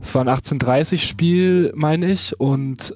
Es 0.00 0.14
war 0.14 0.22
ein 0.22 0.28
18:30-Spiel, 0.28 1.72
meine 1.74 2.12
ich, 2.12 2.38
und 2.38 2.94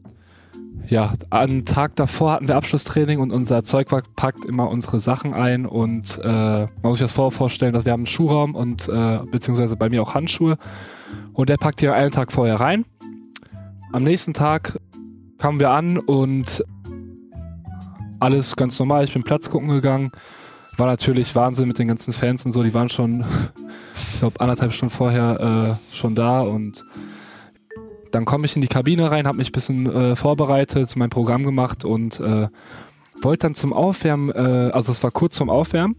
ja, 0.89 1.13
am 1.29 1.67
Tag 1.67 1.97
davor 1.97 2.33
hatten 2.33 2.49
wir 2.49 2.57
Abschlusstraining 2.57 3.21
und 3.21 3.31
unser 3.31 3.63
Zeugwart 3.63 4.17
packt 4.17 4.45
immer 4.45 4.71
unsere 4.71 5.01
Sachen 5.01 5.35
ein 5.35 5.67
und 5.67 6.19
äh, 6.23 6.29
man 6.29 6.69
muss 6.83 6.99
sich 6.99 7.13
das 7.13 7.35
vorstellen, 7.35 7.75
dass 7.75 7.85
wir 7.85 7.93
haben 7.93 8.01
einen 8.01 8.07
Schuhraum 8.07 8.55
und 8.55 8.89
äh, 8.89 9.19
beziehungsweise 9.31 9.77
bei 9.77 9.91
mir 9.91 10.03
auch 10.03 10.15
Handschuhe 10.15 10.57
und 11.35 11.51
der 11.51 11.59
packt 11.59 11.81
hier 11.81 11.95
einen 11.95 12.11
Tag 12.11 12.33
vorher 12.33 12.59
rein. 12.59 12.87
Am 13.93 14.03
nächsten 14.03 14.33
Tag 14.33 14.79
kamen 15.39 15.61
wir 15.61 15.71
an 15.71 15.99
und 15.99 16.65
alles 18.19 18.57
ganz 18.57 18.79
normal. 18.79 19.05
Ich 19.05 19.13
bin 19.13 19.23
Platz 19.23 19.51
gucken 19.51 19.69
gegangen. 19.69 20.11
War 20.77 20.87
natürlich 20.87 21.35
Wahnsinn 21.35 21.69
mit 21.69 21.79
den 21.79 21.89
ganzen 21.89 22.13
Fans 22.13 22.45
und 22.47 22.53
so. 22.53 22.63
Die 22.63 22.75
waren 22.75 22.89
schon, 22.89 23.25
ich 24.13 24.21
glaube, 24.21 24.41
anderthalb 24.41 24.73
Stunden 24.73 24.95
vorher 24.95 25.79
äh, 25.91 25.95
schon 25.95 26.15
da 26.15 26.41
und 26.41 26.85
dann 28.11 28.25
komme 28.25 28.47
ich 28.47 28.57
in 28.57 28.63
die 28.63 28.69
Kabine 28.69 29.11
rein, 29.11 29.27
habe 29.27 29.39
mich 29.39 29.51
ein 29.51 29.53
bisschen 29.53 29.87
äh, 29.87 30.17
vorbereitet, 30.17 30.97
mein 30.97 31.11
Programm 31.11 31.45
gemacht 31.45 31.85
und 31.85 32.21
äh, 32.21 32.49
wollte 33.23 33.47
dann 33.47 33.55
zum 33.55 33.73
Aufwärmen, 33.73 34.31
äh, 34.31 34.71
also 34.73 34.93
es 34.93 35.03
war 35.03 35.11
kurz 35.11 35.37
zum 35.37 35.51
Aufwärmen 35.51 35.97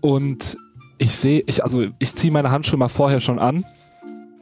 und 0.00 0.56
ich 0.98 1.16
sehe, 1.16 1.42
ich, 1.46 1.62
also 1.64 1.86
ich 1.98 2.14
ziehe 2.14 2.32
meine 2.32 2.50
Handschuhe 2.50 2.78
mal 2.78 2.88
vorher 2.88 3.20
schon 3.20 3.38
an, 3.38 3.64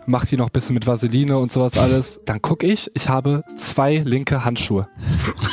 mache 0.08 0.26
die 0.26 0.36
noch 0.36 0.46
ein 0.46 0.52
bisschen 0.52 0.74
mit 0.74 0.86
Vaseline 0.86 1.38
und 1.38 1.52
sowas 1.52 1.78
alles. 1.78 2.20
Dann 2.24 2.42
gucke 2.42 2.66
ich, 2.66 2.90
ich 2.94 3.08
habe 3.08 3.44
zwei 3.56 3.98
linke 3.98 4.44
Handschuhe. 4.44 4.88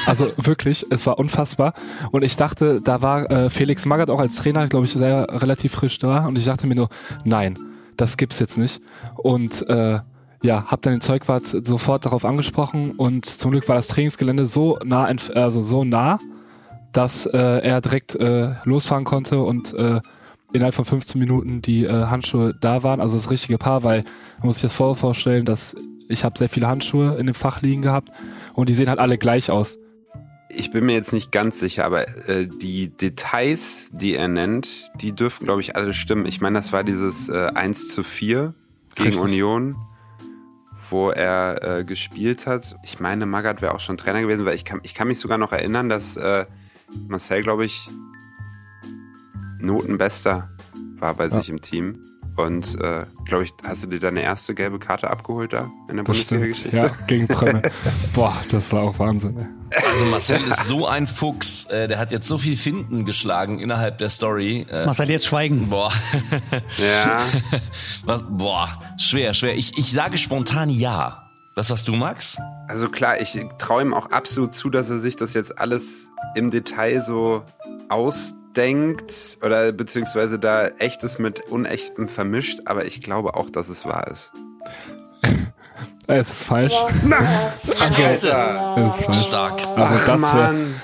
Also 0.07 0.31
wirklich, 0.37 0.85
es 0.89 1.05
war 1.05 1.19
unfassbar. 1.19 1.73
Und 2.11 2.23
ich 2.23 2.35
dachte, 2.35 2.81
da 2.81 3.01
war 3.01 3.29
äh, 3.29 3.49
Felix 3.49 3.85
Magath 3.85 4.09
auch 4.09 4.19
als 4.19 4.37
Trainer, 4.37 4.67
glaube 4.67 4.85
ich, 4.85 4.93
sehr 4.93 5.27
relativ 5.41 5.73
frisch 5.73 5.99
da. 5.99 6.25
Und 6.25 6.37
ich 6.37 6.45
dachte 6.45 6.67
mir 6.67 6.75
nur, 6.75 6.89
nein, 7.23 7.57
das 7.97 8.17
gibt's 8.17 8.39
jetzt 8.39 8.57
nicht. 8.57 8.81
Und 9.15 9.67
äh, 9.67 9.99
ja, 10.45 10.65
hab 10.67 10.81
dann 10.83 10.93
den 10.93 11.01
Zeugwart 11.01 11.45
sofort 11.65 12.05
darauf 12.05 12.23
angesprochen 12.23 12.91
und 12.91 13.25
zum 13.25 13.51
Glück 13.51 13.67
war 13.67 13.75
das 13.75 13.87
Trainingsgelände 13.87 14.45
so 14.45 14.77
nah, 14.83 15.05
also 15.33 15.61
so 15.61 15.83
nah, 15.83 16.17
dass 16.93 17.25
äh, 17.25 17.37
er 17.37 17.81
direkt 17.81 18.15
äh, 18.15 18.53
losfahren 18.63 19.03
konnte 19.03 19.39
und 19.39 19.73
äh, 19.73 19.99
innerhalb 20.53 20.75
von 20.75 20.85
15 20.85 21.19
Minuten 21.19 21.61
die 21.61 21.83
äh, 21.83 22.05
Handschuhe 22.05 22.53
da 22.61 22.83
waren, 22.83 23.01
also 23.01 23.15
das 23.17 23.29
richtige 23.29 23.57
Paar, 23.57 23.83
weil 23.83 24.03
man 24.37 24.47
muss 24.47 24.55
sich 24.55 24.61
das 24.63 24.73
vor- 24.73 24.95
vorstellen, 24.95 25.45
dass 25.45 25.75
ich 26.07 26.23
habe 26.23 26.37
sehr 26.37 26.49
viele 26.49 26.67
Handschuhe 26.67 27.15
in 27.17 27.25
dem 27.25 27.35
Fach 27.35 27.61
liegen 27.61 27.81
gehabt 27.81 28.09
und 28.53 28.69
die 28.69 28.73
sehen 28.73 28.87
halt 28.87 28.99
alle 28.99 29.17
gleich 29.17 29.49
aus. 29.51 29.77
Ich 30.49 30.71
bin 30.71 30.85
mir 30.85 30.93
jetzt 30.93 31.11
nicht 31.11 31.31
ganz 31.31 31.59
sicher, 31.59 31.83
aber 31.85 32.07
äh, 32.29 32.47
die 32.47 32.89
Details, 32.89 33.89
die 33.91 34.13
er 34.13 34.27
nennt, 34.27 34.91
die 35.01 35.11
dürften, 35.11 35.45
glaube 35.45 35.61
ich, 35.61 35.75
alle 35.75 35.93
stimmen. 35.93 36.27
Ich 36.27 36.39
meine, 36.39 36.55
das 36.59 36.71
war 36.71 36.83
dieses 36.83 37.27
äh, 37.29 37.47
1 37.53 37.89
zu 37.89 38.03
4 38.03 38.53
gegen 38.93 39.07
Richtig. 39.09 39.21
Union, 39.23 39.75
wo 40.95 41.09
er 41.09 41.61
äh, 41.61 41.83
gespielt 41.83 42.47
hat. 42.47 42.77
Ich 42.81 43.01
meine, 43.01 43.25
Magath 43.25 43.61
wäre 43.61 43.73
auch 43.73 43.81
schon 43.81 43.97
Trainer 43.97 44.21
gewesen, 44.21 44.45
weil 44.45 44.55
ich 44.55 44.63
kann, 44.63 44.79
ich 44.83 44.93
kann 44.93 45.09
mich 45.09 45.19
sogar 45.19 45.37
noch 45.37 45.51
erinnern, 45.51 45.89
dass 45.89 46.15
äh, 46.15 46.45
Marcel, 47.09 47.43
glaube 47.43 47.65
ich, 47.65 47.89
Notenbester 49.59 50.49
war 50.97 51.13
bei 51.13 51.29
sich 51.29 51.49
im 51.49 51.61
Team. 51.61 52.01
Und 52.35 52.79
äh, 52.81 53.05
glaube 53.23 53.45
ich, 53.45 53.53
hast 53.65 53.83
du 53.83 53.87
dir 53.87 53.99
deine 53.99 54.21
erste 54.21 54.53
gelbe 54.53 54.77
Karte 54.77 55.09
abgeholt 55.09 55.53
da 55.53 55.71
in 55.89 55.95
der. 55.95 56.03
Bundesliga-Geschichte? 56.03 56.77
Ja, 56.77 56.89
gegen 57.07 57.27
Premme. 57.27 57.61
Boah, 58.13 58.35
das 58.51 58.71
war 58.73 58.83
auch 58.83 58.99
Wahnsinn. 58.99 59.37
Ey. 59.37 59.47
Also 59.75 60.05
Marcel 60.11 60.39
ist 60.49 60.67
so 60.67 60.85
ein 60.85 61.07
Fuchs. 61.07 61.65
Äh, 61.65 61.87
der 61.87 61.97
hat 61.97 62.11
jetzt 62.11 62.27
so 62.27 62.37
viel 62.37 62.55
Finden 62.55 63.05
geschlagen 63.05 63.59
innerhalb 63.59 63.97
der 63.97 64.09
Story. 64.09 64.65
Äh, 64.69 64.85
Marcel, 64.85 65.09
jetzt 65.09 65.25
schweigen. 65.25 65.69
boah. 65.69 65.91
Ja. 66.77 67.21
Was, 68.05 68.23
boah, 68.29 68.79
schwer, 68.97 69.33
schwer. 69.33 69.55
Ich, 69.55 69.77
ich 69.77 69.91
sage 69.91 70.17
spontan 70.17 70.69
ja. 70.69 71.21
Was 71.55 71.69
hast 71.71 71.87
du, 71.87 71.93
Max? 71.93 72.37
Also 72.67 72.89
klar, 72.89 73.21
ich 73.21 73.39
traue 73.57 73.81
ihm 73.81 73.93
auch 73.93 74.11
absolut 74.11 74.53
zu, 74.53 74.69
dass 74.69 74.89
er 74.89 74.99
sich 74.99 75.15
das 75.15 75.33
jetzt 75.33 75.57
alles 75.57 76.09
im 76.35 76.51
Detail 76.51 77.01
so 77.01 77.43
ausdenkt 78.55 79.37
oder 79.43 79.71
beziehungsweise 79.73 80.39
da 80.39 80.67
echtes 80.79 81.19
mit 81.19 81.51
unechtem 81.51 82.07
vermischt, 82.07 82.61
aber 82.65 82.85
ich 82.85 83.01
glaube 83.01 83.35
auch, 83.35 83.49
dass 83.49 83.69
es 83.69 83.85
wahr 83.85 84.07
ist. 84.11 84.31
Es 86.07 86.29
ist 86.29 86.43
falsch. 86.43 86.73
Scheiße. 86.73 88.29
Es 88.29 88.95
ist 88.95 89.05
falsch. 89.05 89.23
Stark. 89.23 89.67
Also 89.75 89.95
Ach 89.95 90.05
das 90.05 90.07
wär, 90.07 90.17
Mann. 90.17 90.75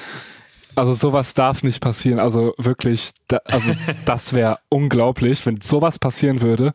also 0.75 0.93
sowas 0.93 1.35
darf 1.35 1.61
nicht 1.61 1.79
passieren. 1.79 2.19
Also 2.19 2.55
wirklich, 2.57 3.11
da, 3.27 3.37
also 3.45 3.69
das 4.05 4.33
wäre 4.33 4.57
unglaublich, 4.69 5.45
wenn 5.45 5.61
sowas 5.61 5.99
passieren 5.99 6.41
würde. 6.41 6.73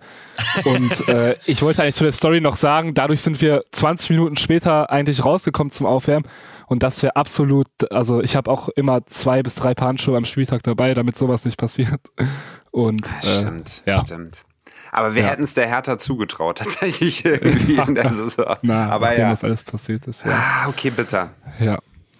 Und 0.64 1.08
äh, 1.08 1.36
ich 1.44 1.60
wollte 1.60 1.82
eigentlich 1.82 1.96
zu 1.96 2.04
der 2.04 2.12
Story 2.12 2.40
noch 2.40 2.54
sagen, 2.56 2.94
dadurch 2.94 3.20
sind 3.20 3.42
wir 3.42 3.64
20 3.72 4.10
Minuten 4.10 4.36
später 4.36 4.90
eigentlich 4.90 5.24
rausgekommen 5.24 5.72
zum 5.72 5.84
Aufwärmen. 5.86 6.26
Und 6.66 6.82
das 6.82 7.02
wäre 7.02 7.14
absolut, 7.16 7.68
also 7.92 8.20
ich 8.20 8.34
habe 8.36 8.50
auch 8.50 8.68
immer 8.70 9.06
zwei 9.06 9.42
bis 9.42 9.54
drei 9.54 9.74
Paar 9.74 9.88
Handschuhe 9.88 10.16
am 10.16 10.24
Spieltag 10.26 10.62
dabei, 10.64 10.94
damit 10.94 11.16
sowas 11.16 11.44
nicht 11.44 11.58
passiert. 11.58 12.00
Und 12.70 13.06
äh, 13.06 13.40
Stimmt, 13.40 13.82
ja. 13.86 14.00
stimmt. 14.04 14.42
Aber 14.92 15.14
wir 15.14 15.22
Ja. 15.22 15.28
hätten 15.30 15.44
es 15.44 15.54
der 15.54 15.68
Hertha 15.68 15.98
zugetraut, 15.98 16.58
tatsächlich 16.62 17.24
irgendwie 17.24 17.74
in 17.86 17.94
der 17.94 18.10
Saison. 18.10 18.56
na, 18.62 18.88
aber 18.88 19.06
nachdem 19.06 19.20
ja. 19.20 19.30
das 19.30 19.44
alles 19.44 19.62
passiert 19.62 20.06
ist, 20.06 20.24
ja. 20.24 20.32
Ah, 20.32 20.68
okay, 20.68 20.90
bitter. 20.90 21.30
ja. 21.60 21.78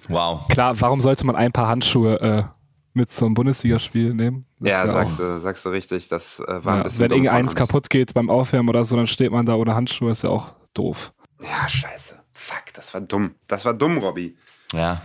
Wow. 0.09 0.47
Klar, 0.49 0.81
warum 0.81 1.01
sollte 1.01 1.27
man 1.27 1.35
ein 1.35 1.51
paar 1.51 1.67
Handschuhe 1.67 2.21
äh, 2.21 2.45
mit 2.93 3.11
zum 3.13 3.35
Bundesligaspiel 3.35 4.15
nehmen? 4.15 4.47
Das 4.61 4.71
Ja, 4.71 4.83
ist 4.85 4.93
sagst 4.93 5.19
du, 5.19 5.41
sagst 5.41 5.65
du 5.67 5.71
richtig. 5.71 6.09
Das 6.09 6.39
äh, 6.39 6.65
war 6.65 6.75
ein 6.75 6.79
Ja, 6.79 6.83
bisschen 6.85 7.01
wenn 7.01 7.11
irgendeins 7.11 7.57
kaputt 7.57 7.91
geht 7.91 8.15
beim 8.15 8.31
Aufwärmen 8.31 8.69
oder 8.69 8.85
so, 8.85 8.95
dann 8.95 9.09
steht 9.09 9.33
man 9.33 9.45
da 9.47 9.55
ohne 9.57 9.75
Handschuhe, 9.75 10.13
ist 10.13 10.23
ja 10.23 10.31
auch 10.31 10.53
doof. 10.75 11.13
Ja, 11.43 11.69
scheiße. 11.69 12.21
Fuck, 12.39 12.75
das 12.75 12.93
war 12.93 13.01
dumm. 13.01 13.35
Das 13.49 13.65
war 13.65 13.73
dumm, 13.73 13.97
Robby. 13.97 14.37
Ja. 14.75 15.01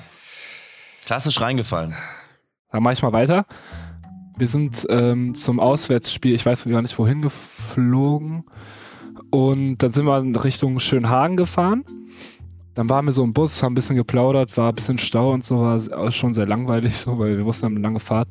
Klassisch 1.05 1.39
reingefallen. 1.39 1.95
Dann 2.71 2.83
mache 2.83 2.93
ich 2.93 3.01
mal 3.01 3.13
weiter. 3.13 3.45
Wir 4.37 4.49
sind 4.49 4.85
ähm, 4.89 5.33
zum 5.33 5.59
Auswärtsspiel, 5.59 6.35
ich 6.35 6.45
weiß 6.45 6.65
gar 6.65 6.81
nicht 6.81 6.99
wohin 6.99 7.21
geflogen. 7.21 8.43
Und 9.29 9.77
dann 9.77 9.91
sind 9.91 10.05
wir 10.05 10.19
in 10.19 10.35
Richtung 10.35 10.79
Schönhagen 10.79 11.37
gefahren. 11.37 11.85
Dann 12.73 12.89
waren 12.89 13.05
wir 13.05 13.13
so 13.13 13.23
im 13.23 13.33
Bus, 13.33 13.63
haben 13.63 13.71
ein 13.71 13.75
bisschen 13.75 13.95
geplaudert, 13.95 14.55
war 14.57 14.69
ein 14.69 14.75
bisschen 14.75 14.97
Stau 14.97 15.31
und 15.31 15.45
so, 15.45 15.61
war 15.61 16.11
schon 16.11 16.33
sehr 16.33 16.45
langweilig, 16.45 16.97
so, 16.97 17.17
weil 17.17 17.37
wir 17.37 17.45
wussten, 17.45 17.63
wir 17.63 17.67
haben 17.67 17.75
eine 17.77 17.83
lange 17.83 17.99
Fahrt. 18.01 18.27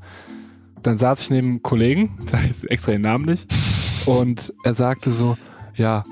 Dann 0.83 0.99
saß 0.99 1.23
ich 1.23 1.31
neben 1.31 1.49
einem 1.49 1.63
Kollegen, 1.63 2.19
extra 2.69 2.93
den 2.93 3.03
Namen 3.03 3.25
nicht, 3.25 3.53
und 4.07 4.53
er 4.63 4.75
sagte 4.75 5.11
so, 5.11 5.37
ja, 5.75 6.05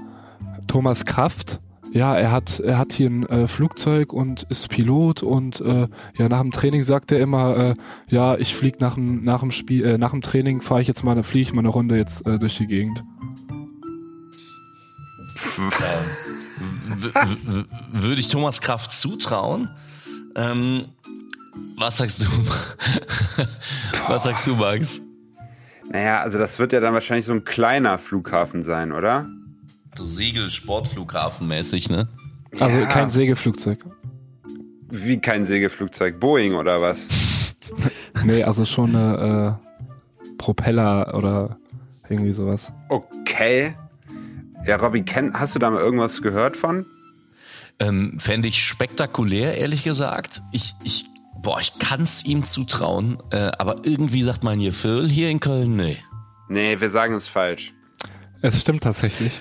Thomas 0.66 1.04
Kraft, 1.04 1.60
ja, 1.98 2.16
er 2.16 2.30
hat, 2.30 2.60
er 2.60 2.78
hat 2.78 2.92
hier 2.92 3.10
ein 3.10 3.26
äh, 3.26 3.48
Flugzeug 3.48 4.12
und 4.12 4.44
ist 4.44 4.68
Pilot 4.68 5.24
und 5.24 5.60
äh, 5.60 5.88
ja, 6.16 6.28
nach 6.28 6.40
dem 6.40 6.52
Training 6.52 6.84
sagt 6.84 7.10
er 7.10 7.18
immer, 7.18 7.56
äh, 7.56 7.74
ja, 8.08 8.36
ich 8.36 8.54
flieg 8.54 8.80
nach 8.80 8.94
dem, 8.94 9.24
nach 9.24 9.40
dem 9.40 9.50
Spiel, 9.50 9.84
äh, 9.84 9.98
nach 9.98 10.12
dem 10.12 10.22
Training 10.22 10.60
fahre 10.60 10.80
ich 10.80 10.86
jetzt 10.86 11.02
mal, 11.02 11.20
fliege 11.24 11.42
ich 11.42 11.52
mal 11.52 11.62
eine 11.62 11.70
Runde 11.70 11.96
jetzt 11.96 12.24
äh, 12.24 12.38
durch 12.38 12.56
die 12.56 12.68
Gegend. 12.68 13.02
Würde 17.92 18.20
ich 18.20 18.28
Thomas 18.28 18.60
Kraft 18.60 18.92
zutrauen? 18.92 19.68
Ähm, 20.36 20.84
was 21.76 21.96
sagst 21.96 22.22
du? 22.22 22.28
was 24.08 24.22
sagst 24.22 24.46
du, 24.46 24.54
Max? 24.54 25.00
Naja, 25.90 26.20
also 26.20 26.38
das 26.38 26.60
wird 26.60 26.72
ja 26.72 26.78
dann 26.78 26.94
wahrscheinlich 26.94 27.26
so 27.26 27.32
ein 27.32 27.44
kleiner 27.44 27.98
Flughafen 27.98 28.62
sein, 28.62 28.92
oder? 28.92 29.26
So 29.98 30.04
Segel-Sportflughafen-mäßig, 30.04 31.90
ne? 31.90 32.06
Also 32.60 32.78
Ja. 32.78 32.86
kein 32.86 33.10
Segelflugzeug. 33.10 33.84
Wie 34.88 35.20
kein 35.20 35.44
Segelflugzeug, 35.44 36.20
Boeing 36.20 36.54
oder 36.54 36.80
was? 36.80 37.08
Nee, 38.24 38.42
also 38.44 38.64
schon 38.64 38.94
eine 38.96 39.58
äh, 39.60 40.32
Propeller 40.38 41.14
oder 41.14 41.58
irgendwie 42.08 42.32
sowas. 42.32 42.72
Okay. 42.88 43.74
Ja, 44.66 44.76
Robby, 44.76 45.04
hast 45.34 45.54
du 45.54 45.58
da 45.58 45.70
mal 45.70 45.80
irgendwas 45.80 46.22
gehört 46.22 46.56
von? 46.56 46.86
Ähm, 47.80 48.18
Fände 48.20 48.48
ich 48.48 48.62
spektakulär, 48.62 49.58
ehrlich 49.58 49.82
gesagt. 49.82 50.42
Ich, 50.52 50.74
ich, 50.84 51.06
boah, 51.42 51.60
ich 51.60 51.78
kann's 51.78 52.24
ihm 52.24 52.44
zutrauen, 52.44 53.18
äh, 53.30 53.50
aber 53.58 53.84
irgendwie 53.84 54.22
sagt 54.22 54.44
man 54.44 54.58
hier 54.60 54.72
Phil, 54.72 55.08
hier 55.08 55.28
in 55.28 55.40
Köln, 55.40 55.76
nee. 55.76 55.98
Nee, 56.48 56.80
wir 56.80 56.90
sagen 56.90 57.14
es 57.14 57.28
falsch. 57.28 57.74
Es 58.40 58.60
stimmt 58.60 58.82
tatsächlich. 58.82 59.32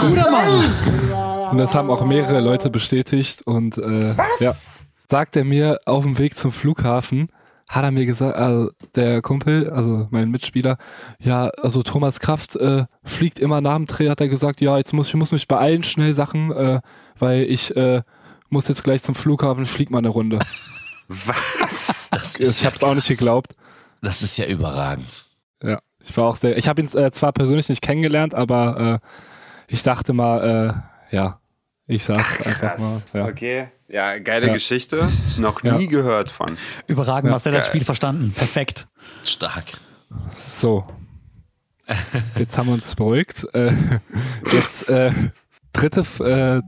Guter 0.00 0.30
Mann! 0.30 1.50
Und 1.50 1.58
das 1.58 1.74
haben 1.74 1.90
auch 1.90 2.04
mehrere 2.04 2.40
Leute 2.40 2.70
bestätigt. 2.70 3.42
Und 3.42 3.76
äh, 3.78 4.14
ja, 4.40 4.54
sagt 5.10 5.36
er 5.36 5.44
mir 5.44 5.80
auf 5.84 6.04
dem 6.04 6.16
Weg 6.18 6.38
zum 6.38 6.52
Flughafen, 6.52 7.28
hat 7.68 7.84
er 7.84 7.90
mir 7.90 8.06
gesagt, 8.06 8.36
also 8.36 8.70
der 8.94 9.20
Kumpel, 9.22 9.70
also 9.70 10.06
mein 10.10 10.30
Mitspieler, 10.30 10.78
ja, 11.18 11.48
also 11.48 11.82
Thomas 11.82 12.20
Kraft 12.20 12.56
äh, 12.56 12.84
fliegt 13.04 13.38
immer 13.38 13.60
nach 13.60 13.76
dem 13.76 13.86
Dreh, 13.86 14.08
hat 14.08 14.20
er 14.20 14.28
gesagt, 14.28 14.60
ja, 14.60 14.76
jetzt 14.78 14.92
muss 14.92 15.08
ich 15.08 15.14
muss 15.14 15.32
mich 15.32 15.48
beeilen, 15.48 15.82
schnell 15.82 16.14
Sachen, 16.14 16.52
äh, 16.52 16.80
weil 17.18 17.44
ich 17.44 17.74
äh, 17.76 18.02
muss 18.48 18.68
jetzt 18.68 18.84
gleich 18.84 19.02
zum 19.02 19.14
Flughafen, 19.14 19.66
flieg 19.66 19.90
mal 19.90 19.98
eine 19.98 20.08
Runde. 20.08 20.38
Was? 21.08 22.08
Das 22.10 22.38
Ich 22.38 22.64
hab's 22.64 22.82
auch 22.82 22.94
nicht 22.94 23.06
krass. 23.08 23.18
geglaubt. 23.18 23.54
Das 24.02 24.22
ist 24.22 24.36
ja 24.36 24.46
überragend. 24.46 25.26
Ja, 25.62 25.80
ich 26.04 26.16
war 26.16 26.24
auch 26.26 26.36
sehr, 26.36 26.56
ich 26.56 26.68
habe 26.68 26.82
ihn 26.82 26.88
äh, 26.96 27.10
zwar 27.10 27.32
persönlich 27.32 27.68
nicht 27.68 27.82
kennengelernt, 27.82 28.34
aber 28.34 29.00
äh, 29.02 29.06
ich 29.68 29.82
dachte 29.82 30.12
mal, 30.12 30.74
äh, 31.10 31.14
ja, 31.16 31.40
ich 31.86 32.04
sag's 32.04 32.40
einfach 32.46 32.78
mal. 32.78 33.02
Ja. 33.12 33.26
Okay. 33.26 33.68
Ja, 33.88 34.18
geile 34.18 34.46
Ja. 34.46 34.52
Geschichte. 34.54 35.08
Noch 35.38 35.62
Ja. 35.62 35.76
nie 35.76 35.86
gehört 35.88 36.30
von. 36.30 36.56
Überragend, 36.86 37.26
Ja, 37.26 37.32
Marcel 37.32 37.52
hat 37.52 37.60
das. 37.60 37.66
Spiel 37.66 37.84
verstanden. 37.84 38.32
Perfekt. 38.34 38.86
Stark. 39.24 39.64
So. 40.36 40.84
Jetzt 42.38 42.56
haben 42.56 42.68
wir 42.68 42.74
uns 42.74 42.94
beruhigt. 42.94 43.46
Äh, 43.52 43.72
jetzt 44.52 44.88
äh, 44.88 45.12
dritte, 45.74 46.04
äh, 46.20 46.62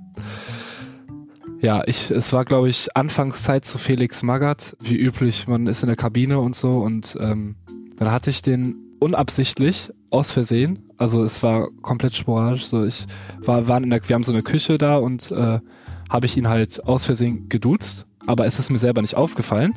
ja, 1.65 1.83
ich, 1.87 2.11
es 2.11 2.33
war 2.35 2.45
glaube 2.45 2.69
ich 2.69 2.95
Anfangszeit 2.97 3.65
zu 3.65 3.79
Felix 3.79 4.23
Magath. 4.23 4.77
Wie 4.81 4.97
üblich, 4.97 5.47
man 5.49 5.67
ist 5.67 5.83
in 5.83 5.87
der 5.87 5.97
Kabine 5.97 6.41
und 6.41 6.55
so 6.55 6.71
und 6.71 7.17
ähm, 7.21 7.57
dann 7.97 8.11
hatte 8.11 8.29
ich 8.29 8.43
den 8.43 8.84
unabsichtlich 9.05 9.93
aus 10.11 10.33
Versehen. 10.33 10.91
Also 10.97 11.23
es 11.23 11.43
war 11.43 11.69
komplett 11.83 12.17
sporadisch. 12.17 12.67
So 12.67 12.85
ich 12.85 13.07
war, 13.41 13.69
waren 13.69 13.85
in 13.85 13.91
der, 13.91 14.07
wir 14.09 14.15
haben 14.15 14.25
so 14.25 14.33
eine 14.33 14.43
Küche 14.43 14.79
da 14.79 14.97
und 14.97 15.31
äh, 15.31 15.61
habe 16.09 16.27
ich 16.27 16.37
ihn 16.37 16.49
halt 16.49 16.85
aus 16.85 17.05
Versehen 17.05 17.49
geduzt, 17.49 18.07
aber 18.27 18.47
es 18.47 18.59
ist 18.59 18.71
mir 18.71 18.79
selber 18.79 19.03
nicht 19.03 19.17
aufgefallen 19.17 19.75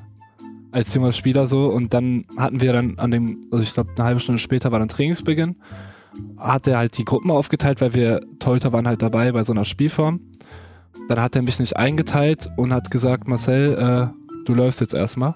als 0.72 0.94
junger 0.94 1.12
Spieler 1.12 1.48
so 1.48 1.68
und 1.68 1.94
dann 1.94 2.26
hatten 2.38 2.62
wir 2.62 2.74
dann 2.74 3.00
an 3.00 3.12
dem, 3.12 3.48
also 3.52 3.64
ich 3.64 3.74
glaube 3.74 3.92
eine 3.96 4.04
halbe 4.04 4.20
Stunde 4.20 4.40
später 4.40 4.72
war 4.72 4.80
dann 4.80 4.90
Trainingsbeginn, 4.90 5.56
hat 6.38 6.68
er 6.68 6.78
halt 6.78 6.98
die 6.98 7.06
Gruppen 7.06 7.32
aufgeteilt, 7.32 7.82
weil 7.82 7.94
wir 7.94 8.22
Torhüter 8.40 8.74
waren 8.74 8.88
halt 8.88 9.02
dabei 9.02 9.32
bei 9.32 9.44
so 9.44 9.54
einer 9.54 9.66
Spielform. 9.66 10.22
Dann 11.10 11.22
hat 11.22 11.36
er 11.36 11.42
mich 11.42 11.60
nicht 11.60 11.78
eingeteilt 11.78 12.50
und 12.58 12.74
hat 12.74 12.92
gesagt, 12.92 13.28
Marcel, 13.28 13.78
äh, 14.14 14.46
du 14.46 14.54
läufst 14.54 14.82
jetzt 14.82 14.94
erstmal. 14.94 15.36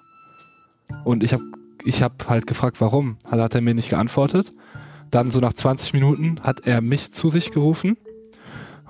Und 1.04 1.23
ich 1.23 1.34
habe 1.34 1.43
ich 1.84 2.04
hab 2.04 2.30
halt 2.30 2.48
gefragt, 2.48 2.82
warum. 2.82 3.17
Hat, 3.30 3.39
hat 3.39 3.56
er 3.56 3.62
mir 3.62 3.74
nicht 3.74 3.89
geantwortet. 3.89 4.54
Dann 5.10 5.32
so 5.32 5.39
nach 5.39 5.54
20 5.54 5.94
Minuten 5.94 6.39
hat 6.41 6.65
er 6.65 6.82
mich 6.82 7.12
zu 7.12 7.30
sich 7.30 7.52
gerufen 7.52 7.98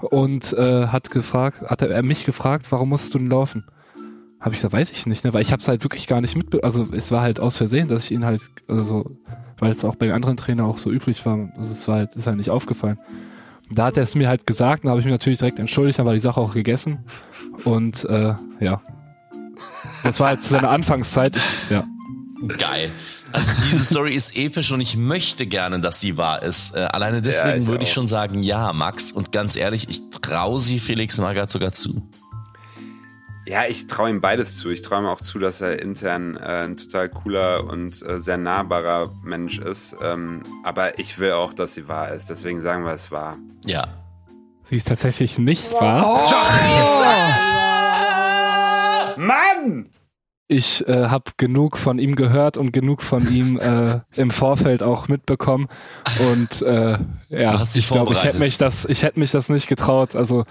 und 0.01 0.53
äh, 0.53 0.87
hat 0.87 1.09
gefragt, 1.09 1.61
hat 1.61 1.81
er 1.81 2.03
mich 2.03 2.25
gefragt, 2.25 2.71
warum 2.71 2.89
musst 2.89 3.13
du 3.13 3.17
denn 3.17 3.29
laufen? 3.29 3.65
Habe 4.39 4.55
ich 4.55 4.57
gesagt, 4.57 4.73
weiß 4.73 4.91
ich 4.91 5.05
nicht, 5.05 5.23
ne? 5.23 5.33
weil 5.33 5.41
ich 5.41 5.51
habe 5.51 5.61
es 5.61 5.67
halt 5.67 5.83
wirklich 5.83 6.07
gar 6.07 6.21
nicht 6.21 6.35
mit, 6.35 6.63
also 6.63 6.87
es 6.93 7.11
war 7.11 7.21
halt 7.21 7.39
aus 7.39 7.57
Versehen, 7.57 7.87
dass 7.87 8.05
ich 8.05 8.11
ihn 8.11 8.25
halt, 8.25 8.41
also 8.67 8.83
so, 8.83 9.11
weil 9.59 9.71
es 9.71 9.85
auch 9.85 9.95
bei 9.95 10.11
anderen 10.13 10.37
Trainern 10.37 10.65
auch 10.65 10.79
so 10.79 10.89
üblich 10.91 11.23
war, 11.25 11.51
also 11.57 11.71
es 11.71 11.87
war 11.87 11.97
halt, 11.97 12.15
ist 12.15 12.25
halt 12.25 12.37
nicht 12.37 12.49
aufgefallen. 12.49 12.97
Und 13.69 13.77
da 13.77 13.85
hat 13.85 13.97
er 13.97 14.03
es 14.03 14.15
mir 14.15 14.27
halt 14.27 14.47
gesagt, 14.47 14.83
dann 14.83 14.89
habe 14.89 14.99
ich 14.99 15.05
mich 15.05 15.13
natürlich 15.13 15.39
direkt 15.39 15.59
entschuldigt, 15.59 15.99
dann 15.99 16.07
war 16.07 16.13
die 16.13 16.19
Sache 16.19 16.41
auch 16.41 16.53
gegessen 16.53 16.99
und 17.65 18.03
äh, 18.05 18.33
ja, 18.59 18.81
das 20.03 20.19
war 20.19 20.29
halt 20.29 20.43
zu 20.43 20.49
seiner 20.49 20.71
Anfangszeit, 20.71 21.35
ich, 21.35 21.69
ja. 21.69 21.85
Geil. 22.47 22.89
Also 23.31 23.47
diese 23.69 23.85
Story 23.85 24.13
ist 24.15 24.35
episch 24.35 24.71
und 24.71 24.81
ich 24.81 24.97
möchte 24.97 25.45
gerne, 25.45 25.79
dass 25.79 25.99
sie 25.99 26.17
wahr 26.17 26.43
ist. 26.43 26.75
Äh, 26.75 26.79
alleine 26.79 27.21
deswegen 27.21 27.61
ich 27.61 27.67
würde 27.67 27.83
ich 27.83 27.89
auch. 27.91 27.95
schon 27.95 28.07
sagen, 28.07 28.43
ja, 28.43 28.73
Max. 28.73 29.11
Und 29.11 29.31
ganz 29.31 29.55
ehrlich, 29.55 29.87
ich 29.89 30.01
traue 30.21 30.59
sie 30.59 30.79
Felix 30.79 31.17
Magath 31.17 31.51
sogar 31.51 31.71
zu. 31.71 32.09
Ja, 33.45 33.63
ich 33.67 33.87
traue 33.87 34.09
ihm 34.09 34.21
beides 34.21 34.57
zu. 34.57 34.69
Ich 34.69 34.81
traue 34.81 35.01
ihm 35.01 35.07
auch 35.07 35.21
zu, 35.21 35.39
dass 35.39 35.61
er 35.61 35.81
intern 35.81 36.37
äh, 36.37 36.63
ein 36.65 36.77
total 36.77 37.09
cooler 37.09 37.63
und 37.65 38.05
äh, 38.05 38.21
sehr 38.21 38.37
nahbarer 38.37 39.09
Mensch 39.23 39.57
ist. 39.57 39.95
Ähm, 40.03 40.43
aber 40.63 40.99
ich 40.99 41.17
will 41.19 41.31
auch, 41.31 41.53
dass 41.53 41.73
sie 41.73 41.87
wahr 41.87 42.11
ist. 42.11 42.29
Deswegen 42.29 42.61
sagen 42.61 42.85
wir 42.85 42.93
es 42.93 43.11
wahr. 43.11 43.37
Ja. 43.65 43.87
Sie 44.69 44.75
ist 44.75 44.87
tatsächlich 44.87 45.37
nicht 45.37 45.73
wahr. 45.73 46.27
Mann! 49.17 49.89
Ich 50.51 50.85
äh, 50.85 51.07
habe 51.07 51.31
genug 51.37 51.77
von 51.77 51.97
ihm 51.97 52.15
gehört 52.17 52.57
und 52.57 52.73
genug 52.73 53.01
von 53.03 53.25
ihm 53.31 53.57
äh, 53.57 54.01
im 54.17 54.31
Vorfeld 54.31 54.83
auch 54.83 55.07
mitbekommen. 55.07 55.69
Und 56.29 56.61
äh, 56.61 56.97
ja, 57.29 57.63
ich 57.73 57.87
glaube, 57.87 58.11
ich 58.11 58.25
hätte 58.25 58.37
mich 58.37 58.57
das, 58.57 58.83
ich 58.83 59.03
hätte 59.03 59.17
mich 59.17 59.31
das 59.31 59.47
nicht 59.47 59.69
getraut. 59.69 60.13
Also 60.13 60.43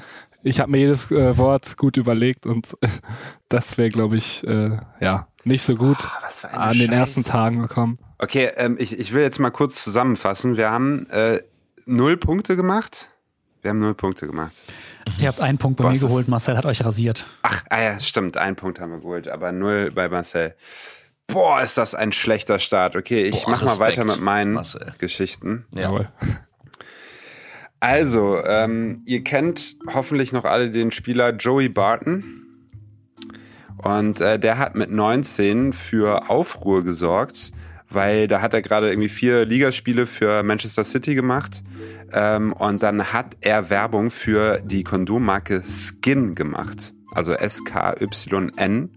ich 0.43 0.59
habe 0.59 0.71
mir 0.71 0.79
jedes 0.79 1.11
äh, 1.11 1.37
Wort 1.37 1.77
gut 1.77 1.99
überlegt 1.99 2.47
und 2.47 2.75
das 3.51 3.77
wäre, 3.77 3.91
glaube 3.91 4.17
ich, 4.17 4.43
äh, 4.47 4.79
ja 5.01 5.27
nicht 5.45 5.63
so 5.63 5.75
gut 5.75 5.99
was 6.23 6.41
für 6.41 6.49
eine 6.49 6.59
an 6.59 6.73
den 6.73 6.87
Scheiße. 6.87 6.95
ersten 6.95 7.25
Tagen 7.25 7.61
gekommen. 7.61 7.99
Okay, 8.19 8.51
ähm, 8.57 8.77
ich, 8.79 8.99
ich 8.99 9.13
will 9.13 9.23
jetzt 9.23 9.39
mal 9.39 9.51
kurz 9.51 9.85
zusammenfassen. 9.85 10.57
Wir 10.57 10.71
haben 10.71 11.07
äh, 11.11 11.41
null 11.85 12.17
Punkte 12.17 12.57
gemacht. 12.57 13.09
Wir 13.61 13.71
haben 13.71 13.79
null 13.79 13.95
Punkte 13.95 14.27
gemacht. 14.27 14.55
Ihr 15.19 15.29
habt 15.29 15.41
einen 15.41 15.59
Punkt 15.59 15.79
bei 15.79 15.85
Was 15.85 15.95
mir 15.95 16.01
geholt, 16.01 16.29
Marcel 16.29 16.57
hat 16.57 16.67
euch 16.67 16.85
rasiert. 16.85 17.27
Ach, 17.43 17.63
ah 17.69 17.81
ja, 17.81 18.01
stimmt. 18.01 18.37
Einen 18.37 18.57
Punkt 18.57 18.81
haben 18.81 18.93
wir 18.93 19.01
geholt, 19.01 19.29
aber 19.29 19.53
null 19.53 19.91
bei 19.91 20.09
Marcel. 20.09 20.55
Boah, 21.27 21.63
ist 21.63 21.79
das 21.79 21.95
ein 21.95 22.13
schlechter 22.13 22.59
Start. 22.59 22.97
Okay, 22.97 23.27
ich 23.27 23.45
Boah, 23.45 23.51
mach 23.53 23.63
mal 23.63 23.69
Respekt, 23.71 23.99
weiter 23.99 24.05
mit 24.05 24.21
meinen 24.21 24.55
Marcel. 24.55 24.93
Geschichten. 24.99 25.67
Ja. 25.75 25.83
Jawohl. 25.83 26.09
Also, 27.81 28.45
ähm, 28.45 29.03
ihr 29.07 29.25
kennt 29.25 29.77
hoffentlich 29.95 30.33
noch 30.33 30.45
alle 30.45 30.71
den 30.71 30.91
Spieler 30.91 31.31
Joey 31.31 31.69
Barton. 31.69 32.41
Und 33.79 34.21
äh, 34.21 34.39
der 34.39 34.59
hat 34.59 34.75
mit 34.75 34.91
19 34.91 35.73
für 35.73 36.29
Aufruhr 36.29 36.85
gesorgt, 36.85 37.53
weil 37.91 38.29
da 38.29 38.41
hat 38.41 38.55
er 38.55 38.63
gerade 38.63 38.89
irgendwie 38.89 39.09
vier 39.09 39.45
Ligaspiele 39.45 40.07
für 40.07 40.43
Manchester 40.43 40.85
City 40.85 41.15
gemacht. 41.15 41.63
Ähm, 42.13 42.53
und 42.53 42.83
dann 42.83 43.13
hat 43.13 43.37
er 43.41 43.71
Werbung 43.71 44.11
für 44.11 44.61
die 44.65 44.85
Kondommarke 44.85 45.63
Skin 45.63 46.35
gemacht. 46.35 46.95
Also 47.13 47.33
S-K-Y-N. 47.33 48.91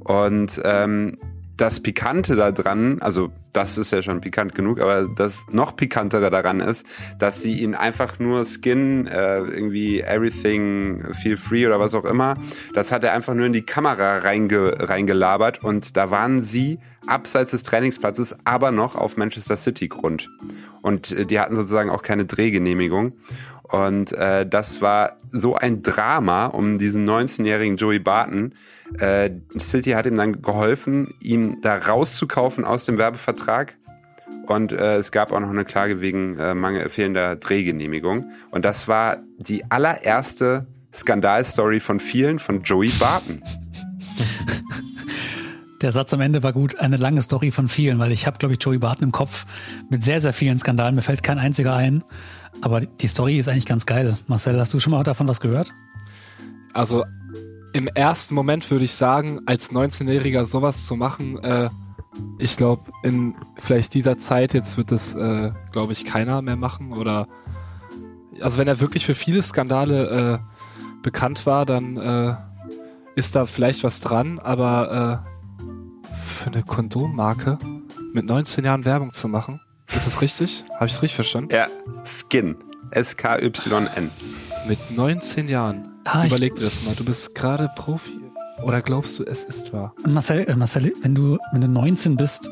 Und 0.00 0.60
ähm, 0.64 1.18
das 1.56 1.80
Pikante 1.80 2.36
daran, 2.36 3.00
also 3.00 3.30
das 3.52 3.78
ist 3.78 3.90
ja 3.90 4.02
schon 4.02 4.20
pikant 4.20 4.54
genug, 4.54 4.80
aber 4.80 5.08
das 5.08 5.46
noch 5.50 5.74
pikantere 5.76 6.30
daran 6.30 6.60
ist, 6.60 6.86
dass 7.18 7.40
sie 7.40 7.54
ihn 7.54 7.74
einfach 7.74 8.18
nur 8.18 8.44
Skin, 8.44 9.06
äh, 9.06 9.38
irgendwie 9.38 10.00
Everything 10.00 11.14
Feel 11.14 11.38
Free 11.38 11.66
oder 11.66 11.80
was 11.80 11.94
auch 11.94 12.04
immer, 12.04 12.36
das 12.74 12.92
hat 12.92 13.04
er 13.04 13.12
einfach 13.12 13.34
nur 13.34 13.46
in 13.46 13.54
die 13.54 13.64
Kamera 13.64 14.18
reinge 14.18 14.88
reingelabert 14.88 15.64
und 15.64 15.96
da 15.96 16.10
waren 16.10 16.42
sie 16.42 16.78
abseits 17.06 17.52
des 17.52 17.62
Trainingsplatzes, 17.62 18.36
aber 18.44 18.70
noch 18.70 18.94
auf 18.94 19.16
Manchester 19.16 19.56
City 19.56 19.88
Grund. 19.88 20.28
Und 20.82 21.12
äh, 21.12 21.24
die 21.24 21.40
hatten 21.40 21.56
sozusagen 21.56 21.90
auch 21.90 22.02
keine 22.02 22.26
Drehgenehmigung. 22.26 23.12
Und 23.62 24.12
äh, 24.12 24.46
das 24.46 24.80
war 24.80 25.16
so 25.30 25.56
ein 25.56 25.82
Drama 25.82 26.46
um 26.46 26.78
diesen 26.78 27.08
19-jährigen 27.08 27.76
Joey 27.76 27.98
Barton. 27.98 28.52
Äh, 28.98 29.30
City 29.58 29.90
hat 29.90 30.06
ihm 30.06 30.16
dann 30.16 30.42
geholfen, 30.42 31.14
ihn 31.20 31.60
da 31.60 31.76
rauszukaufen 31.76 32.64
aus 32.64 32.84
dem 32.86 32.98
Werbevertrag. 32.98 33.76
Und 34.46 34.72
äh, 34.72 34.96
es 34.96 35.12
gab 35.12 35.32
auch 35.32 35.40
noch 35.40 35.50
eine 35.50 35.64
Klage 35.64 36.00
wegen 36.00 36.38
äh, 36.38 36.54
mangel 36.54 36.88
fehlender 36.88 37.36
Drehgenehmigung. 37.36 38.30
Und 38.50 38.64
das 38.64 38.88
war 38.88 39.18
die 39.38 39.70
allererste 39.70 40.66
Skandalstory 40.94 41.80
von 41.80 42.00
vielen 42.00 42.38
von 42.38 42.62
Joey 42.62 42.90
Barton. 42.98 43.42
Der 45.82 45.92
Satz 45.92 46.14
am 46.14 46.22
Ende 46.22 46.42
war 46.42 46.52
gut. 46.54 46.78
Eine 46.78 46.96
lange 46.96 47.20
Story 47.20 47.50
von 47.50 47.68
vielen, 47.68 47.98
weil 47.98 48.10
ich 48.10 48.26
habe, 48.26 48.38
glaube 48.38 48.54
ich, 48.54 48.62
Joey 48.62 48.78
Barton 48.78 49.04
im 49.04 49.12
Kopf 49.12 49.44
mit 49.90 50.02
sehr, 50.02 50.22
sehr 50.22 50.32
vielen 50.32 50.58
Skandalen. 50.58 50.94
Mir 50.94 51.02
fällt 51.02 51.22
kein 51.22 51.38
einziger 51.38 51.74
ein. 51.74 52.02
Aber 52.62 52.80
die 52.80 53.08
Story 53.08 53.38
ist 53.38 53.48
eigentlich 53.48 53.66
ganz 53.66 53.84
geil. 53.84 54.16
Marcel, 54.26 54.58
hast 54.58 54.72
du 54.72 54.80
schon 54.80 54.92
mal 54.92 55.02
davon 55.02 55.28
was 55.28 55.40
gehört? 55.40 55.72
Also 56.72 57.04
im 57.76 57.88
ersten 57.88 58.34
Moment 58.34 58.70
würde 58.70 58.86
ich 58.86 58.94
sagen, 58.94 59.42
als 59.44 59.70
19-Jähriger 59.70 60.46
sowas 60.46 60.86
zu 60.86 60.96
machen, 60.96 61.38
äh, 61.44 61.68
ich 62.38 62.56
glaube, 62.56 62.90
in 63.02 63.34
vielleicht 63.58 63.92
dieser 63.92 64.16
Zeit 64.16 64.54
jetzt 64.54 64.78
wird 64.78 64.92
es, 64.92 65.14
äh, 65.14 65.50
glaube 65.72 65.92
ich, 65.92 66.06
keiner 66.06 66.40
mehr 66.40 66.56
machen. 66.56 66.94
Oder 66.94 67.28
also 68.40 68.58
wenn 68.58 68.66
er 68.66 68.80
wirklich 68.80 69.04
für 69.04 69.12
viele 69.12 69.42
Skandale 69.42 70.40
äh, 70.40 71.02
bekannt 71.02 71.44
war, 71.44 71.66
dann 71.66 71.98
äh, 71.98 72.34
ist 73.14 73.36
da 73.36 73.44
vielleicht 73.44 73.84
was 73.84 74.00
dran, 74.00 74.38
aber 74.38 75.22
äh, 75.22 76.08
für 76.16 76.50
eine 76.50 76.62
Kondommarke 76.62 77.58
mit 78.14 78.24
19 78.24 78.64
Jahren 78.64 78.86
Werbung 78.86 79.12
zu 79.12 79.28
machen. 79.28 79.60
Ist 79.94 80.06
das 80.06 80.22
richtig? 80.22 80.64
Habe 80.76 80.86
ich 80.86 80.94
es 80.94 81.02
richtig 81.02 81.16
verstanden? 81.16 81.52
Ja, 81.52 81.66
Skin. 82.06 82.56
S-K-Y-N. 82.90 84.10
Mit 84.66 84.96
19 84.96 85.48
Jahren. 85.48 85.95
Ah, 86.06 86.24
ich- 86.24 86.32
Überleg 86.32 86.54
dir 86.56 86.62
das 86.64 86.82
mal. 86.84 86.94
Du 86.94 87.04
bist 87.04 87.34
gerade 87.34 87.70
Profi. 87.76 88.12
Oder 88.62 88.80
glaubst 88.80 89.18
du, 89.18 89.24
es 89.24 89.44
ist 89.44 89.72
wahr? 89.72 89.92
Marcel, 90.06 90.40
äh, 90.48 90.56
Marcel 90.56 90.92
wenn, 91.02 91.14
du, 91.14 91.38
wenn 91.52 91.60
du 91.60 91.68
19 91.68 92.16
bist, 92.16 92.50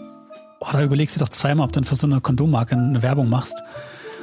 oh, 0.60 0.66
da 0.70 0.82
überlegst 0.82 1.16
du 1.16 1.20
doch 1.20 1.30
zweimal, 1.30 1.64
ob 1.64 1.72
du 1.72 1.80
dann 1.80 1.84
für 1.84 1.96
so 1.96 2.06
eine 2.06 2.20
Kondommarke 2.20 2.74
eine 2.76 3.02
Werbung 3.02 3.28
machst. 3.30 3.56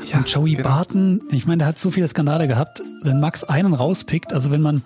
Ja, 0.06 0.18
Und 0.18 0.30
Joey 0.30 0.54
genau. 0.56 0.70
Barton, 0.70 1.22
ich 1.32 1.46
meine, 1.48 1.60
der 1.60 1.68
hat 1.68 1.80
so 1.80 1.90
viele 1.92 2.08
Skandale 2.08 2.48
gehabt. 2.48 2.82
Wenn 3.04 3.20
Max 3.20 3.44
einen 3.44 3.74
rauspickt, 3.74 4.34
also 4.34 4.52
wenn 4.52 4.62
man 4.62 4.84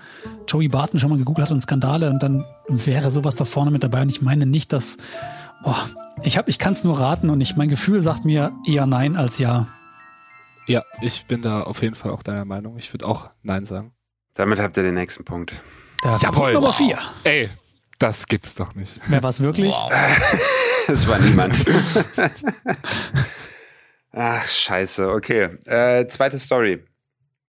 Joey 0.48 0.68
Barton 0.68 1.00
schon 1.00 1.10
mal 1.10 1.18
gegoogelt 1.18 1.48
hat 1.48 1.52
und 1.54 1.62
Skandale 1.62 2.10
und 2.10 2.22
dann 2.22 2.46
wäre 2.68 3.12
sowas 3.12 3.36
da 3.36 3.46
vorne 3.46 3.72
mit 3.72 3.84
dabei. 3.84 4.02
Und 4.02 4.10
ich 4.10 4.22
meine 4.22 4.46
nicht, 4.46 4.72
dass. 4.74 4.98
Oh, 5.64 5.74
ich 6.24 6.38
ich 6.46 6.60
kann 6.60 6.74
es 6.74 6.84
nur 6.84 7.00
raten 7.00 7.30
und 7.30 7.42
ich, 7.42 7.56
mein 7.56 7.70
Gefühl 7.70 8.02
sagt 8.02 8.24
mir 8.26 8.52
eher 8.68 8.86
nein 8.86 9.16
als 9.16 9.38
ja. 9.40 9.68
Ja, 10.68 10.84
ich 11.02 11.26
bin 11.28 11.42
da 11.42 11.62
auf 11.62 11.82
jeden 11.82 11.96
Fall 11.96 12.12
auch 12.12 12.24
deiner 12.24 12.46
Meinung. 12.46 12.78
Ich 12.78 12.94
würde 12.94 13.06
auch 13.08 13.30
Nein 13.42 13.66
sagen. 13.66 13.92
Damit 14.36 14.60
habt 14.60 14.78
ihr 14.78 14.84
den 14.84 14.96
nächsten 14.96 15.24
Punkt. 15.26 15.62
Der 16.04 16.18
Jawohl. 16.18 16.32
Punkt 16.34 16.54
Nummer 16.54 16.74
vier. 16.74 16.98
Ey, 17.24 17.50
das 18.00 18.26
gibt's 18.28 18.56
doch 18.56 18.76
nicht. 18.76 19.00
Wer 19.08 19.24
war 19.24 19.30
es 19.30 19.42
wirklich? 19.42 19.74
Wow. 19.74 19.92
Es 20.88 21.08
war 21.08 21.18
niemand. 21.18 21.66
Ach, 24.12 24.48
scheiße. 24.48 25.10
Okay. 25.10 25.50
Äh, 25.66 26.08
zweite 26.08 26.40
Story. 26.40 26.84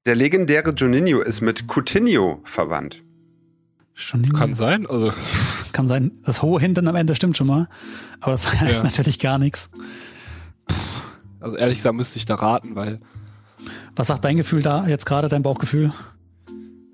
Der 0.06 0.14
legendäre 0.14 0.70
Juninho 0.70 1.20
ist 1.20 1.40
mit 1.40 1.66
Coutinho 1.68 2.40
verwandt. 2.44 3.02
Schon 3.94 4.20
nicht 4.22 4.34
Kann 4.34 4.54
sein. 4.54 4.86
Also, 4.86 5.12
Kann 5.72 5.86
sein. 5.86 6.12
Das 6.24 6.42
hohe 6.42 6.60
hinten 6.60 6.86
am 6.88 6.96
Ende 6.96 7.14
stimmt 7.14 7.36
schon 7.36 7.46
mal. 7.46 7.68
Aber 8.20 8.32
das 8.32 8.60
heißt 8.60 8.82
Ja. 8.84 8.88
natürlich 8.88 9.18
gar 9.18 9.38
nichts. 9.38 9.70
also 11.40 11.56
ehrlich 11.56 11.78
gesagt 11.78 11.96
müsste 11.96 12.18
ich 12.18 12.26
da 12.26 12.34
raten, 12.36 12.74
weil 12.74 13.00
Was 13.96 14.08
sagt 14.08 14.24
dein 14.24 14.36
Gefühl 14.36 14.62
da 14.62 14.86
jetzt 14.86 15.06
gerade, 15.06 15.28
dein 15.28 15.42
Bauchgefühl? 15.42 15.92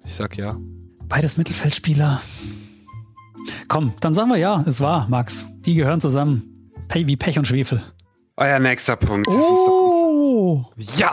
Ich 0.04 0.14
sag 0.14 0.36
ja. 0.36 0.56
Beides 1.04 1.36
Mittelfeldspieler. 1.36 2.20
Komm, 3.68 3.94
dann 4.00 4.14
sagen 4.14 4.28
wir 4.30 4.36
ja, 4.36 4.62
es 4.66 4.80
war, 4.80 5.08
Max. 5.08 5.48
Die 5.60 5.74
gehören 5.74 6.00
zusammen. 6.00 6.70
Pe 6.88 7.06
wie 7.06 7.16
Pech 7.16 7.38
und 7.38 7.46
Schwefel. 7.46 7.82
Euer 8.36 8.58
nächster 8.58 8.96
Punkt. 8.96 9.28
Oh! 9.28 10.64
Ja! 10.76 11.12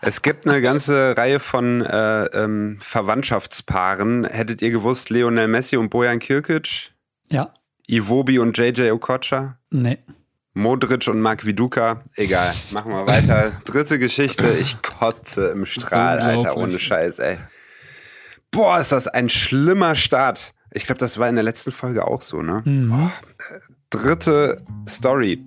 Es 0.00 0.22
gibt 0.22 0.46
eine 0.46 0.60
ganze 0.60 1.16
Reihe 1.16 1.40
von 1.40 1.82
äh, 1.82 2.24
ähm, 2.26 2.78
Verwandtschaftspaaren. 2.80 4.24
Hättet 4.24 4.62
ihr 4.62 4.70
gewusst, 4.70 5.10
Lionel 5.10 5.48
Messi 5.48 5.76
und 5.76 5.90
Bojan 5.90 6.20
Kirkic? 6.20 6.92
Ja, 7.30 7.52
Iwobi 7.88 8.38
und 8.38 8.56
JJ 8.56 8.90
Okocha? 8.90 9.58
nee. 9.70 9.98
Modric 10.54 11.06
und 11.06 11.20
Mark 11.20 11.46
Viduka? 11.46 12.02
Egal, 12.16 12.52
machen 12.72 12.90
wir 12.90 13.06
weiter. 13.06 13.52
Dritte 13.64 13.98
Geschichte. 14.00 14.56
Ich 14.60 14.82
kotze 14.82 15.50
im 15.50 15.66
Strahl, 15.66 16.18
Alter, 16.18 16.56
ohne 16.56 16.80
Scheiß, 16.80 17.20
ey. 17.20 17.38
Boah, 18.58 18.80
ist 18.80 18.90
das 18.90 19.06
ein 19.06 19.28
schlimmer 19.28 19.94
Start. 19.94 20.52
Ich 20.72 20.84
glaube, 20.84 20.98
das 20.98 21.16
war 21.16 21.28
in 21.28 21.36
der 21.36 21.44
letzten 21.44 21.70
Folge 21.70 22.08
auch 22.08 22.20
so, 22.20 22.42
ne? 22.42 22.62
Mhm. 22.64 23.12
Dritte 23.88 24.64
Story. 24.88 25.46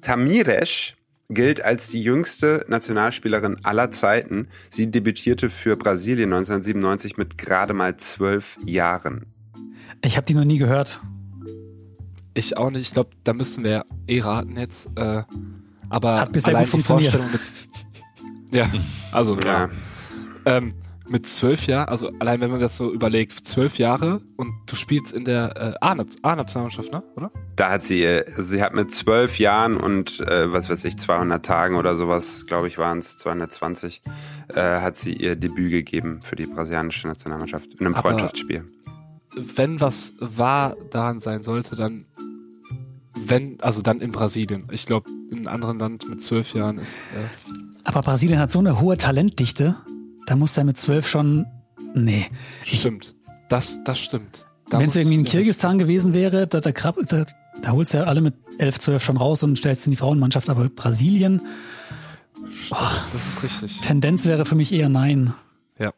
Tamiresh 0.00 0.96
gilt 1.28 1.62
als 1.64 1.88
die 1.88 2.02
jüngste 2.02 2.66
Nationalspielerin 2.66 3.64
aller 3.64 3.92
Zeiten. 3.92 4.48
Sie 4.68 4.90
debütierte 4.90 5.50
für 5.50 5.76
Brasilien 5.76 6.32
1997 6.32 7.16
mit 7.16 7.38
gerade 7.38 7.74
mal 7.74 7.96
zwölf 7.96 8.56
Jahren. 8.66 9.26
Ich 10.02 10.16
habe 10.16 10.26
die 10.26 10.34
noch 10.34 10.44
nie 10.44 10.58
gehört. 10.58 11.00
Ich 12.34 12.56
auch 12.56 12.70
nicht. 12.70 12.82
Ich 12.82 12.92
glaube, 12.92 13.10
da 13.22 13.34
müssen 13.34 13.62
wir 13.62 13.84
eh 14.08 14.18
raten 14.20 14.56
jetzt. 14.56 14.90
Äh, 14.96 15.22
aber 15.88 16.22
Hat 16.22 16.32
bisher 16.32 16.54
gut 16.54 16.68
funktioniert. 16.68 17.16
Mit, 17.30 17.40
ja, 18.50 18.68
also 19.12 19.38
ja. 19.44 19.66
Ja. 19.66 19.70
Ähm, 20.44 20.74
mit 21.10 21.26
zwölf 21.28 21.66
Jahren, 21.66 21.88
also 21.88 22.10
allein 22.20 22.40
wenn 22.40 22.50
man 22.50 22.60
das 22.60 22.76
so 22.76 22.92
überlegt, 22.92 23.32
zwölf 23.46 23.78
Jahre 23.78 24.20
und 24.36 24.52
du 24.66 24.76
spielst 24.76 25.12
in 25.12 25.24
der 25.24 25.56
äh, 25.56 25.74
A-Nat- 25.84 26.18
A-Nationalmannschaft, 26.22 26.92
ne? 26.92 27.02
Oder? 27.16 27.30
Da 27.56 27.70
hat 27.72 27.82
sie, 27.84 28.02
äh, 28.04 28.24
sie 28.38 28.62
hat 28.62 28.74
mit 28.74 28.92
zwölf 28.92 29.38
Jahren 29.38 29.76
und 29.76 30.20
äh, 30.20 30.52
was 30.52 30.70
weiß 30.70 30.84
ich, 30.84 30.96
200 30.98 31.44
Tagen 31.44 31.76
oder 31.76 31.96
sowas, 31.96 32.46
glaube 32.46 32.68
ich, 32.68 32.78
waren 32.78 32.98
es 32.98 33.18
220, 33.18 34.02
äh, 34.54 34.60
hat 34.60 34.96
sie 34.96 35.12
ihr 35.14 35.36
Debüt 35.36 35.70
gegeben 35.70 36.20
für 36.22 36.36
die 36.36 36.46
brasilianische 36.46 37.08
Nationalmannschaft 37.08 37.74
in 37.74 37.80
einem 37.86 37.94
Aber- 37.94 38.02
Freundschaftsspiel. 38.08 38.64
Wenn 39.36 39.80
was 39.80 40.14
wahr 40.18 40.76
daran 40.90 41.20
sein 41.20 41.42
sollte, 41.42 41.76
dann 41.76 42.06
wenn, 43.14 43.60
also 43.60 43.82
dann 43.82 44.00
in 44.00 44.10
Brasilien. 44.10 44.66
Ich 44.72 44.86
glaube, 44.86 45.08
in 45.30 45.38
einem 45.38 45.48
anderen 45.48 45.78
Land 45.78 46.08
mit 46.08 46.20
zwölf 46.22 46.54
Jahren 46.54 46.78
ist 46.78 47.06
äh, 47.14 47.52
Aber 47.84 48.00
Brasilien 48.00 48.38
hat 48.40 48.50
so 48.50 48.58
eine 48.58 48.80
hohe 48.80 48.96
Talentdichte. 48.96 49.76
Da 50.30 50.36
muss 50.36 50.56
er 50.56 50.62
mit 50.62 50.78
zwölf 50.78 51.08
schon. 51.08 51.44
Nee. 51.92 52.24
stimmt. 52.64 53.16
Das, 53.48 53.82
das 53.82 53.98
stimmt. 53.98 54.46
Da 54.68 54.78
Wenn 54.78 54.88
es 54.88 54.94
irgendwie 54.94 55.16
in 55.16 55.24
Kirgisistan 55.24 55.76
gewesen 55.76 56.14
wäre, 56.14 56.46
da, 56.46 56.60
da, 56.60 56.70
da, 56.70 57.26
da 57.62 57.70
holst 57.72 57.94
du 57.94 57.98
ja 57.98 58.04
alle 58.04 58.20
mit 58.20 58.34
elf, 58.58 58.78
zwölf 58.78 59.02
schon 59.02 59.16
raus 59.16 59.42
und 59.42 59.58
stellst 59.58 59.88
in 59.88 59.90
die 59.90 59.96
Frauenmannschaft. 59.96 60.48
Aber 60.48 60.68
Brasilien, 60.68 61.42
Das 62.70 63.26
ist 63.26 63.42
richtig. 63.42 63.80
Tendenz 63.80 64.24
wäre 64.24 64.44
für 64.44 64.54
mich 64.54 64.72
eher 64.72 64.88
nein. 64.88 65.34
Ja. 65.80 65.92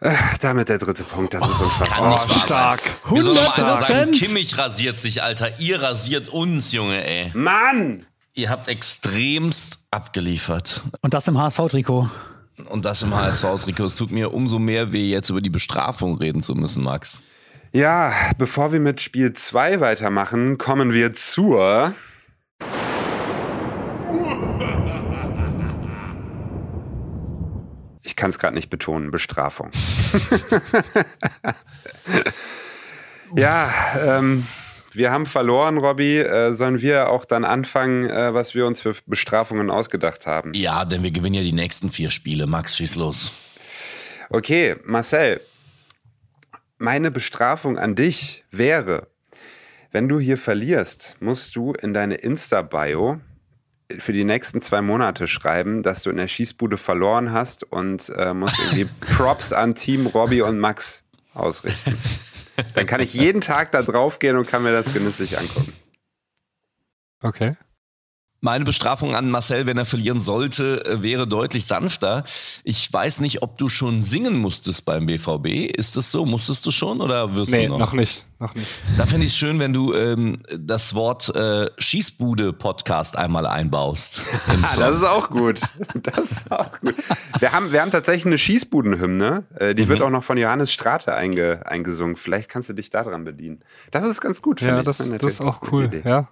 Äh, 0.00 0.14
damit 0.42 0.68
der 0.68 0.76
dritte 0.76 1.04
Punkt, 1.04 1.32
das 1.32 1.48
ist 1.48 1.60
uns 1.62 1.80
was. 1.80 1.88
Sein. 1.96 2.40
stark. 2.44 2.82
Wir 3.10 3.22
sollen 3.22 3.36
noch 3.36 3.56
mal 3.56 3.82
sagen, 3.86 4.10
100%. 4.10 4.18
Kimmich 4.18 4.58
rasiert 4.58 4.98
sich, 4.98 5.22
Alter. 5.22 5.58
Ihr 5.60 5.80
rasiert 5.80 6.28
uns, 6.28 6.72
Junge, 6.72 7.02
ey. 7.02 7.30
Mann! 7.32 8.04
Ihr 8.34 8.50
habt 8.50 8.68
extremst 8.68 9.79
abgeliefert. 9.90 10.82
Und 11.00 11.14
das 11.14 11.28
im 11.28 11.38
HSV-Trikot. 11.38 12.08
Und 12.68 12.84
das 12.84 13.02
im 13.02 13.14
HSV-Trikot. 13.14 13.84
Es 13.84 13.94
tut 13.94 14.10
mir 14.10 14.32
umso 14.32 14.58
mehr 14.58 14.92
weh, 14.92 15.10
jetzt 15.10 15.30
über 15.30 15.40
die 15.40 15.50
Bestrafung 15.50 16.18
reden 16.18 16.42
zu 16.42 16.54
müssen, 16.54 16.84
Max. 16.84 17.22
Ja, 17.72 18.12
bevor 18.36 18.72
wir 18.72 18.80
mit 18.80 19.00
Spiel 19.00 19.32
2 19.32 19.80
weitermachen, 19.80 20.58
kommen 20.58 20.92
wir 20.92 21.12
zur. 21.12 21.94
Ich 28.02 28.16
kann 28.16 28.30
es 28.30 28.38
gerade 28.38 28.54
nicht 28.54 28.70
betonen, 28.70 29.10
Bestrafung. 29.10 29.70
ja, 33.36 33.70
ähm, 34.04 34.44
wir 34.92 35.10
haben 35.10 35.26
verloren, 35.26 35.78
Robby. 35.78 36.18
Äh, 36.18 36.54
sollen 36.54 36.80
wir 36.80 37.10
auch 37.10 37.24
dann 37.24 37.44
anfangen, 37.44 38.08
äh, 38.08 38.34
was 38.34 38.54
wir 38.54 38.66
uns 38.66 38.80
für 38.80 38.94
Bestrafungen 39.06 39.70
ausgedacht 39.70 40.26
haben? 40.26 40.52
Ja, 40.54 40.84
denn 40.84 41.02
wir 41.02 41.10
gewinnen 41.10 41.34
ja 41.34 41.42
die 41.42 41.52
nächsten 41.52 41.90
vier 41.90 42.10
Spiele. 42.10 42.46
Max, 42.46 42.76
schieß 42.76 42.96
los. 42.96 43.32
Okay, 44.30 44.76
Marcel, 44.84 45.40
meine 46.78 47.10
Bestrafung 47.10 47.78
an 47.78 47.94
dich 47.94 48.44
wäre, 48.50 49.08
wenn 49.92 50.08
du 50.08 50.20
hier 50.20 50.38
verlierst, 50.38 51.16
musst 51.20 51.56
du 51.56 51.72
in 51.72 51.92
deine 51.92 52.14
Insta-Bio 52.14 53.20
für 53.98 54.12
die 54.12 54.24
nächsten 54.24 54.62
zwei 54.62 54.82
Monate 54.82 55.26
schreiben, 55.26 55.82
dass 55.82 56.04
du 56.04 56.10
in 56.10 56.16
der 56.16 56.28
Schießbude 56.28 56.76
verloren 56.76 57.32
hast 57.32 57.64
und 57.64 58.10
äh, 58.10 58.32
musst 58.32 58.58
irgendwie 58.60 58.88
Props 59.16 59.52
an 59.52 59.74
Team 59.74 60.06
Robby 60.06 60.42
und 60.42 60.58
Max 60.58 61.02
ausrichten. 61.34 61.98
Dann 62.74 62.86
kann 62.86 63.00
ich 63.00 63.14
jeden 63.14 63.40
Tag 63.40 63.72
da 63.72 63.82
drauf 63.82 64.18
gehen 64.18 64.36
und 64.36 64.46
kann 64.46 64.62
mir 64.62 64.72
das 64.72 64.92
genüsslich 64.92 65.38
angucken. 65.38 65.72
Okay. 67.22 67.56
Meine 68.42 68.64
Bestrafung 68.64 69.14
an 69.14 69.28
Marcel, 69.30 69.66
wenn 69.66 69.76
er 69.76 69.84
verlieren 69.84 70.18
sollte, 70.18 70.82
äh, 70.86 71.02
wäre 71.02 71.26
deutlich 71.26 71.66
sanfter. 71.66 72.24
Ich 72.64 72.90
weiß 72.90 73.20
nicht, 73.20 73.42
ob 73.42 73.58
du 73.58 73.68
schon 73.68 74.02
singen 74.02 74.38
musstest 74.38 74.86
beim 74.86 75.04
BVB. 75.04 75.70
Ist 75.76 75.98
das 75.98 76.10
so? 76.10 76.24
Musstest 76.24 76.64
du 76.64 76.70
schon 76.70 77.02
oder 77.02 77.34
wirst 77.36 77.52
Nee, 77.52 77.66
du 77.66 77.72
noch? 77.72 77.78
noch 77.78 77.92
nicht. 77.92 78.24
Noch 78.38 78.54
nicht. 78.54 78.66
Da 78.96 79.04
fände 79.04 79.26
ich 79.26 79.32
es 79.32 79.36
schön, 79.38 79.58
wenn 79.58 79.74
du 79.74 79.92
ähm, 79.92 80.38
das 80.58 80.94
Wort 80.94 81.28
äh, 81.36 81.68
Schießbude-Podcast 81.76 83.16
einmal 83.18 83.46
einbaust. 83.46 84.22
Ah, 84.62 84.76
das 84.78 84.96
ist 84.96 85.04
auch 85.04 85.28
gut. 85.30 85.60
Das 86.02 86.30
ist 86.32 86.50
auch 86.52 86.80
gut. 86.80 86.94
Wir 87.38 87.52
haben, 87.52 87.72
wir 87.72 87.80
haben 87.82 87.90
tatsächlich 87.90 88.26
eine 88.26 88.38
Schießbudenhymne. 88.38 89.44
Äh, 89.56 89.74
die 89.74 89.84
Mhm. 89.84 89.88
wird 89.88 90.02
auch 90.02 90.10
noch 90.10 90.24
von 90.24 90.38
Johannes 90.38 90.72
Strate 90.72 91.14
einge, 91.14 91.62
eingesungen. 91.66 92.16
Vielleicht 92.16 92.48
kannst 92.48 92.68
du 92.68 92.72
dich 92.72 92.90
daran 92.90 93.24
bedienen. 93.24 93.60
Das 93.90 94.04
ist 94.04 94.20
ganz 94.20 94.40
gut. 94.42 94.60
finde 94.60 94.74
Ja, 94.74 94.80
ich. 94.80 94.84
das, 94.86 94.98
das 94.98 95.10
nette- 95.10 95.26
ist 95.26 95.40
auch 95.40 95.60
cool. 95.72 95.84
Idee. 95.84 96.02
Ja. 96.04 96.28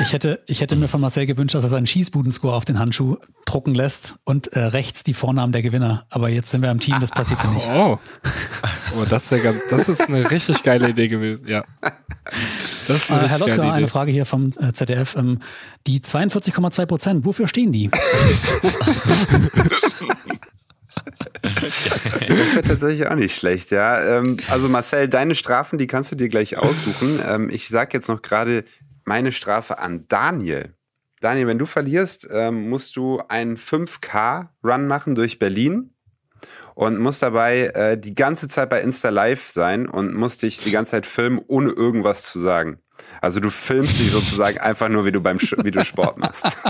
Ich 0.00 0.12
hätte, 0.12 0.42
ich 0.46 0.60
hätte 0.60 0.76
mir 0.76 0.88
von 0.88 1.00
Marcel 1.00 1.26
gewünscht, 1.26 1.54
dass 1.54 1.62
er 1.64 1.70
seinen 1.70 1.86
Schießbudenscore 1.86 2.54
auf 2.54 2.64
den 2.64 2.78
Handschuh 2.78 3.16
drucken 3.46 3.74
lässt 3.74 4.16
und 4.24 4.48
äh, 4.48 4.60
rechts 4.60 5.04
die 5.04 5.14
Vornamen 5.14 5.52
der 5.52 5.62
Gewinner. 5.62 6.06
Aber 6.10 6.28
jetzt 6.28 6.50
sind 6.50 6.62
wir 6.62 6.70
im 6.70 6.80
Team, 6.80 6.96
das 7.00 7.10
passiert 7.10 7.42
ja 7.42 7.50
nicht. 7.50 7.68
Oh. 7.70 7.98
Oh, 8.96 9.04
das 9.08 9.24
ist 9.24 9.30
ja 9.30 9.38
ganz, 9.38 9.58
das 9.70 9.88
ist 9.88 10.00
eine 10.02 10.30
richtig 10.30 10.62
geile 10.62 10.90
Idee 10.90 11.08
gewesen. 11.08 11.46
Ja. 11.46 11.64
Das 12.88 12.98
ist 12.98 13.10
Äh, 13.10 13.28
Herr 13.28 13.38
Lotka, 13.38 13.62
eine 13.62 13.78
Idee. 13.78 13.86
Frage 13.86 14.12
hier 14.12 14.26
vom 14.26 14.50
äh, 14.58 14.72
ZDF. 14.72 15.16
Ähm, 15.16 15.38
die 15.86 16.00
42,2 16.00 16.86
Prozent, 16.86 17.24
wofür 17.24 17.48
stehen 17.48 17.72
die? 17.72 17.90
Das 21.42 22.54
wäre 22.54 22.62
tatsächlich 22.66 23.06
auch 23.08 23.14
nicht 23.14 23.34
schlecht, 23.36 23.70
ja. 23.70 24.18
Ähm, 24.18 24.36
also 24.48 24.68
Marcel, 24.68 25.08
deine 25.08 25.34
Strafen, 25.34 25.78
die 25.78 25.86
kannst 25.86 26.12
du 26.12 26.16
dir 26.16 26.28
gleich 26.28 26.58
aussuchen. 26.58 27.20
Ähm, 27.26 27.48
ich 27.50 27.68
sag 27.68 27.94
jetzt 27.94 28.08
noch 28.08 28.22
gerade 28.22 28.64
meine 29.04 29.32
Strafe 29.32 29.78
an 29.78 30.06
Daniel. 30.08 30.74
Daniel, 31.20 31.46
wenn 31.46 31.58
du 31.58 31.66
verlierst, 31.66 32.28
ähm, 32.32 32.68
musst 32.68 32.96
du 32.96 33.20
einen 33.28 33.56
5K-Run 33.56 34.86
machen 34.86 35.14
durch 35.14 35.38
Berlin 35.38 35.94
und 36.74 36.98
musst 36.98 37.22
dabei 37.22 37.66
äh, 37.74 37.98
die 37.98 38.14
ganze 38.14 38.48
Zeit 38.48 38.70
bei 38.70 38.80
Insta 38.80 39.10
Live 39.10 39.50
sein 39.50 39.88
und 39.88 40.14
musst 40.14 40.42
dich 40.42 40.58
die 40.58 40.70
ganze 40.70 40.92
Zeit 40.92 41.06
filmen, 41.06 41.40
ohne 41.46 41.70
irgendwas 41.70 42.24
zu 42.24 42.40
sagen. 42.40 42.78
Also 43.20 43.40
du 43.40 43.50
filmst 43.50 43.98
dich 44.00 44.10
sozusagen 44.10 44.58
einfach 44.60 44.88
nur, 44.88 45.04
wie 45.04 45.12
du 45.12 45.20
beim 45.20 45.38
wie 45.40 45.70
du 45.70 45.84
Sport 45.84 46.18
machst. 46.18 46.44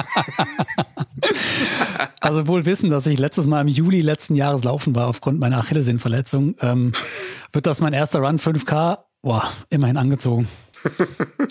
Also 2.20 2.46
wohl 2.46 2.64
wissen, 2.64 2.90
dass 2.90 3.06
ich 3.06 3.18
letztes 3.18 3.46
Mal 3.46 3.60
im 3.60 3.68
Juli 3.68 4.00
letzten 4.00 4.34
Jahres 4.34 4.64
laufen 4.64 4.94
war 4.94 5.08
aufgrund 5.08 5.40
meiner 5.40 5.58
Achillessehnenverletzung, 5.58 6.54
ähm, 6.60 6.92
wird 7.52 7.66
das 7.66 7.80
mein 7.80 7.92
erster 7.92 8.20
Run 8.20 8.38
5K. 8.38 8.98
Boah, 9.22 9.52
immerhin 9.70 9.96
angezogen. 9.96 10.48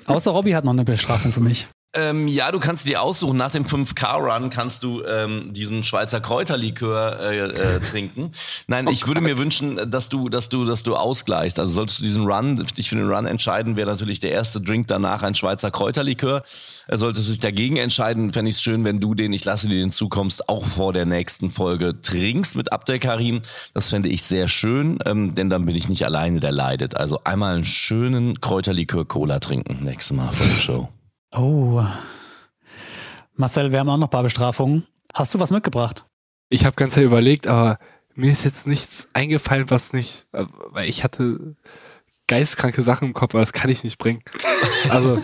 Außer 0.05 0.31
Robby 0.31 0.51
hat 0.51 0.65
noch 0.65 0.73
eine 0.73 0.83
Bestrafung 0.83 1.31
für 1.31 1.41
mich. 1.41 1.67
Ähm, 1.93 2.29
ja, 2.29 2.53
du 2.53 2.59
kannst 2.59 2.87
dir 2.87 3.01
aussuchen. 3.01 3.35
Nach 3.35 3.51
dem 3.51 3.65
5K-Run 3.65 4.49
kannst 4.49 4.83
du 4.83 5.03
ähm, 5.03 5.51
diesen 5.51 5.83
Schweizer 5.83 6.21
Kräuterlikör 6.21 7.19
äh, 7.19 7.39
äh, 7.39 7.79
trinken. 7.81 8.31
Nein, 8.67 8.87
ich 8.91 9.07
würde 9.07 9.19
mir 9.19 9.37
wünschen, 9.37 9.91
dass 9.91 10.07
du, 10.07 10.29
dass 10.29 10.47
du, 10.47 10.63
dass 10.63 10.83
du 10.83 10.95
ausgleichst. 10.95 11.59
Also 11.59 11.73
solltest 11.73 11.99
du 11.99 12.03
diesen 12.03 12.25
Run, 12.25 12.55
dich 12.55 12.87
für 12.87 12.95
den 12.95 13.09
Run 13.09 13.25
entscheiden, 13.25 13.75
wäre 13.75 13.89
natürlich 13.89 14.21
der 14.21 14.31
erste 14.31 14.61
Drink 14.61 14.87
danach 14.87 15.23
ein 15.23 15.35
Schweizer 15.35 15.69
Kräuterlikör. 15.69 16.43
Äh, 16.87 16.97
solltest 16.97 17.27
du 17.27 17.31
dich 17.31 17.41
dagegen 17.41 17.75
entscheiden, 17.75 18.31
fände 18.31 18.49
ich 18.49 18.55
es 18.55 18.61
schön, 18.61 18.85
wenn 18.85 19.01
du 19.01 19.13
den, 19.13 19.33
ich 19.33 19.43
lasse 19.43 19.67
dir 19.67 19.75
den 19.75 19.91
zukommst, 19.91 20.47
auch 20.47 20.65
vor 20.65 20.93
der 20.93 21.05
nächsten 21.05 21.51
Folge 21.51 21.99
trinkst 21.99 22.55
mit 22.55 22.71
Abdel 22.71 22.99
Karim. 22.99 23.41
Das 23.73 23.89
fände 23.89 24.07
ich 24.07 24.23
sehr 24.23 24.47
schön, 24.47 24.99
ähm, 25.05 25.35
denn 25.35 25.49
dann 25.49 25.65
bin 25.65 25.75
ich 25.75 25.89
nicht 25.89 26.05
alleine, 26.05 26.39
der 26.39 26.53
leidet. 26.53 26.95
Also 26.95 27.19
einmal 27.25 27.55
einen 27.55 27.65
schönen 27.65 28.39
Kräuterlikör 28.39 29.05
Cola 29.05 29.39
trinken 29.39 29.83
nächstes 29.83 30.15
Mal 30.15 30.29
vor 30.29 30.45
der 30.45 30.53
Show. 30.53 30.89
Oh. 31.31 31.83
Marcel, 33.35 33.71
wir 33.71 33.79
haben 33.79 33.89
auch 33.89 33.97
noch 33.97 34.07
ein 34.07 34.11
paar 34.11 34.23
Bestrafungen. 34.23 34.85
Hast 35.13 35.33
du 35.33 35.39
was 35.39 35.51
mitgebracht? 35.51 36.05
Ich 36.49 36.65
habe 36.65 36.75
ganz 36.75 36.97
überlegt, 36.97 37.47
aber 37.47 37.79
mir 38.13 38.31
ist 38.31 38.43
jetzt 38.43 38.67
nichts 38.67 39.07
eingefallen, 39.13 39.69
was 39.69 39.93
nicht, 39.93 40.25
äh, 40.33 40.45
weil 40.71 40.89
ich 40.89 41.03
hatte 41.03 41.55
geistkranke 42.27 42.81
Sachen 42.81 43.09
im 43.09 43.13
Kopf, 43.13 43.33
aber 43.33 43.41
das 43.41 43.53
kann 43.53 43.69
ich 43.69 43.83
nicht 43.83 43.97
bringen. 43.97 44.23
Also, 44.89 45.19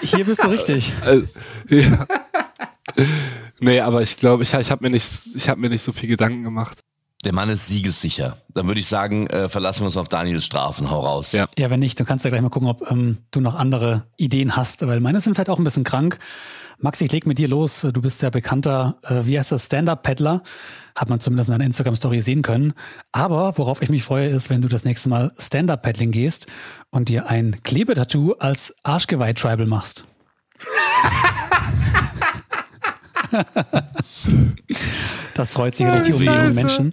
Hier 0.00 0.24
bist 0.24 0.42
du 0.42 0.48
richtig. 0.48 0.92
äh, 1.04 1.22
ja. 1.68 2.06
Nee, 3.60 3.80
aber 3.80 4.00
ich 4.00 4.16
glaube, 4.16 4.42
ich, 4.42 4.54
ich 4.54 4.70
habe 4.70 4.84
mir 4.84 4.90
nicht, 4.90 5.06
ich 5.34 5.48
habe 5.48 5.60
mir 5.60 5.68
nicht 5.68 5.82
so 5.82 5.92
viel 5.92 6.08
Gedanken 6.08 6.42
gemacht. 6.44 6.80
Der 7.24 7.32
Mann 7.32 7.48
ist 7.50 7.68
siegessicher. 7.68 8.38
Dann 8.52 8.66
würde 8.66 8.80
ich 8.80 8.86
sagen, 8.86 9.28
äh, 9.28 9.48
verlassen 9.48 9.82
wir 9.82 9.86
uns 9.86 9.96
auf 9.96 10.08
Daniels 10.08 10.44
Strafen. 10.44 10.90
Hau 10.90 11.00
raus. 11.00 11.30
Ja. 11.32 11.48
Ja, 11.56 11.70
wenn 11.70 11.78
nicht, 11.78 12.00
du 12.00 12.04
kannst 12.04 12.24
ja 12.24 12.30
gleich 12.30 12.42
mal 12.42 12.48
gucken, 12.48 12.68
ob 12.68 12.90
ähm, 12.90 13.18
du 13.30 13.40
noch 13.40 13.54
andere 13.54 14.02
Ideen 14.16 14.56
hast, 14.56 14.84
weil 14.86 14.98
meine 14.98 15.20
sind 15.20 15.34
vielleicht 15.34 15.50
auch 15.50 15.58
ein 15.58 15.64
bisschen 15.64 15.84
krank. 15.84 16.18
Max, 16.78 17.00
ich 17.00 17.12
leg 17.12 17.24
mit 17.26 17.38
dir 17.38 17.46
los. 17.46 17.86
Du 17.92 18.02
bist 18.02 18.20
ja 18.22 18.30
bekannter, 18.30 18.96
äh, 19.04 19.24
wie 19.24 19.38
heißt 19.38 19.52
das, 19.52 19.66
Stand-Up-Paddler. 19.66 20.42
Hat 20.96 21.08
man 21.08 21.20
zumindest 21.20 21.50
in 21.50 21.54
deiner 21.54 21.66
Instagram-Story 21.66 22.20
sehen 22.20 22.42
können. 22.42 22.72
Aber 23.12 23.56
worauf 23.56 23.82
ich 23.82 23.88
mich 23.88 24.02
freue, 24.02 24.26
ist, 24.26 24.50
wenn 24.50 24.60
du 24.60 24.66
das 24.66 24.84
nächste 24.84 25.08
Mal 25.08 25.32
Stand-Up-Paddling 25.38 26.10
gehst 26.10 26.48
und 26.90 27.08
dir 27.08 27.28
ein 27.28 27.62
Klebetattoo 27.62 28.32
als 28.40 28.74
Arschgeweih-Tribal 28.82 29.66
machst. 29.66 30.06
das 35.34 35.52
freut 35.52 35.76
sicherlich 35.76 36.02
die 36.02 36.12
umliegenden 36.12 36.54
Menschen. 36.54 36.90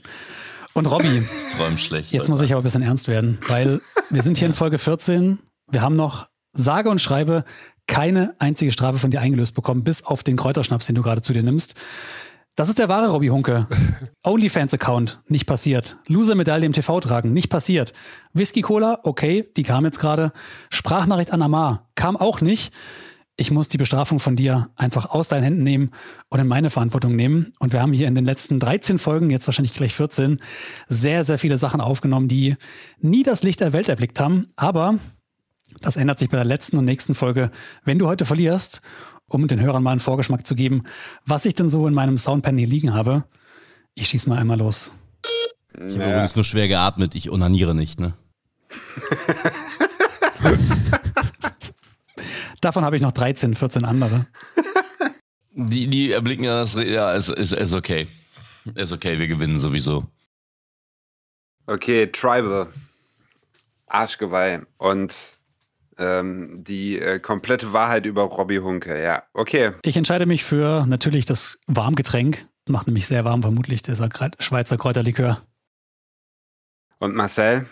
Und 0.74 0.86
Robby, 0.86 1.24
Träum 1.58 1.78
schlecht. 1.78 2.12
Jetzt 2.12 2.30
muss 2.30 2.42
ich 2.42 2.52
aber 2.52 2.62
ein 2.62 2.64
bisschen 2.64 2.84
ernst 2.84 3.08
werden, 3.08 3.40
weil 3.48 3.82
wir 4.10 4.22
sind 4.22 4.38
hier 4.38 4.48
in 4.48 4.54
Folge 4.54 4.78
14. 4.78 5.40
Wir 5.72 5.82
haben 5.82 5.96
noch 5.96 6.28
sage 6.54 6.90
und 6.90 7.02
schreibe 7.02 7.44
keine 7.88 8.36
einzige 8.40 8.72
Strafe 8.72 9.00
von 9.00 9.12
dir 9.12 9.20
eingelöst 9.20 9.56
bekommen, 9.56 9.84
bis 9.84 10.06
auf 10.06 10.24
den 10.24 10.38
Kräuterschnaps, 10.38 10.86
den 10.86 10.96
du 10.96 11.02
gerade 11.02 11.22
zu 11.22 11.34
dir 11.34 11.44
nimmst. 11.44 11.76
Das 12.56 12.70
ist 12.70 12.78
der 12.78 12.90
wahre 12.90 13.10
Robby 13.10 13.28
Hunke. 13.28 13.68
OnlyFans-Account, 14.24 15.22
nicht 15.28 15.46
passiert. 15.46 15.98
Loser-Medaille 16.08 16.66
im 16.66 16.74
TV 16.74 17.00
tragen, 17.00 17.34
nicht 17.34 17.50
passiert. 17.50 17.94
Whisky 18.34 18.62
Cola, 18.62 19.00
okay, 19.04 19.50
die 19.56 19.64
kam 19.64 19.86
jetzt 19.86 20.00
gerade. 20.00 20.34
Sprachnachricht 20.70 21.32
an 21.32 21.42
Amar, 21.42 21.90
kam 21.96 22.18
auch 22.18 22.42
nicht. 22.42 22.74
Ich 23.40 23.52
muss 23.52 23.70
die 23.70 23.78
Bestrafung 23.78 24.20
von 24.20 24.36
dir 24.36 24.70
einfach 24.76 25.12
aus 25.12 25.30
deinen 25.30 25.44
Händen 25.44 25.64
nehmen 25.64 25.92
und 26.28 26.42
in 26.42 26.48
meine 26.48 26.70
Verantwortung 26.70 27.16
nehmen. 27.16 27.54
Und 27.60 27.72
wir 27.72 27.82
haben 27.82 27.94
hier 27.94 28.10
in 28.10 28.14
den 28.14 28.26
letzten 28.26 28.60
13 28.60 28.98
Folgen, 28.98 29.30
jetzt 29.30 29.48
wahrscheinlich 29.48 29.74
gleich 29.74 29.94
14, 29.94 30.42
sehr, 30.90 31.24
sehr 31.24 31.40
viele 31.40 31.58
Sachen 31.58 31.80
aufgenommen, 31.80 32.28
die 32.28 32.58
nie 33.00 33.24
das 33.24 33.42
Licht 33.42 33.62
der 33.62 33.72
Welt 33.72 33.88
erblickt 33.88 34.20
haben. 34.20 34.48
Aber 34.58 35.00
das 35.80 35.96
ändert 35.96 36.20
sich 36.20 36.28
bei 36.28 36.36
der 36.36 36.46
letzten 36.46 36.78
und 36.80 36.84
nächsten 36.84 37.16
Folge. 37.16 37.50
Wenn 37.86 37.98
du 37.98 38.08
heute 38.08 38.26
verlierst, 38.26 38.82
um 39.26 39.48
den 39.48 39.62
Hörern 39.62 39.84
mal 39.84 39.92
einen 39.92 40.02
Vorgeschmack 40.02 40.46
zu 40.46 40.54
geben, 40.54 40.84
was 41.26 41.46
ich 41.46 41.56
denn 41.56 41.70
so 41.70 41.88
in 41.88 41.94
meinem 41.94 42.18
Soundpan 42.18 42.58
hier 42.58 42.68
liegen 42.68 42.94
habe, 42.94 43.24
ich 43.96 44.10
schieß 44.10 44.28
mal 44.28 44.38
einmal 44.38 44.58
los. 44.58 44.92
Ich 45.76 45.98
habe 45.98 46.10
übrigens 46.10 46.36
nur 46.36 46.44
schwer 46.44 46.68
geatmet. 46.68 47.16
Ich 47.16 47.30
onaniere 47.30 47.74
nicht, 47.74 48.02
ne? 48.02 48.16
Davon 52.62 52.84
habe 52.86 52.96
ich 52.96 53.02
noch 53.02 53.12
13, 53.12 53.56
14 53.56 53.86
andere. 53.86 54.26
Die, 55.52 55.88
die 55.88 56.12
erblicken 56.12 56.46
ja 56.46 56.60
das. 56.60 56.76
Ja, 56.76 57.12
ist, 57.14 57.28
ist, 57.30 57.52
ist 57.54 57.74
okay. 57.74 58.08
Ist 58.76 58.94
okay, 58.94 59.20
wir 59.20 59.28
gewinnen 59.28 59.60
sowieso. 59.60 60.06
Okay, 61.66 62.08
Tribal. 62.08 62.68
Arschgeweih. 63.88 64.62
Und 64.78 65.38
ähm, 65.98 66.64
die 66.64 66.98
äh, 67.00 67.20
komplette 67.20 67.74
Wahrheit 67.74 68.06
über 68.06 68.22
Robbie 68.24 68.60
Hunke. 68.60 69.02
Ja, 69.04 69.24
okay. 69.34 69.74
Ich 69.82 69.98
entscheide 69.98 70.26
mich 70.26 70.46
für 70.46 70.86
natürlich 70.88 71.26
das 71.26 71.60
Warmgetränk. 71.68 72.48
Macht 72.70 72.88
nämlich 72.88 73.08
sehr 73.08 73.26
warm, 73.26 73.42
vermutlich, 73.42 73.82
dieser 73.82 74.06
Kre- 74.06 74.32
Schweizer 74.42 74.78
Kräuterlikör. 74.78 75.42
Und 77.00 77.16
Marcel? 77.16 77.66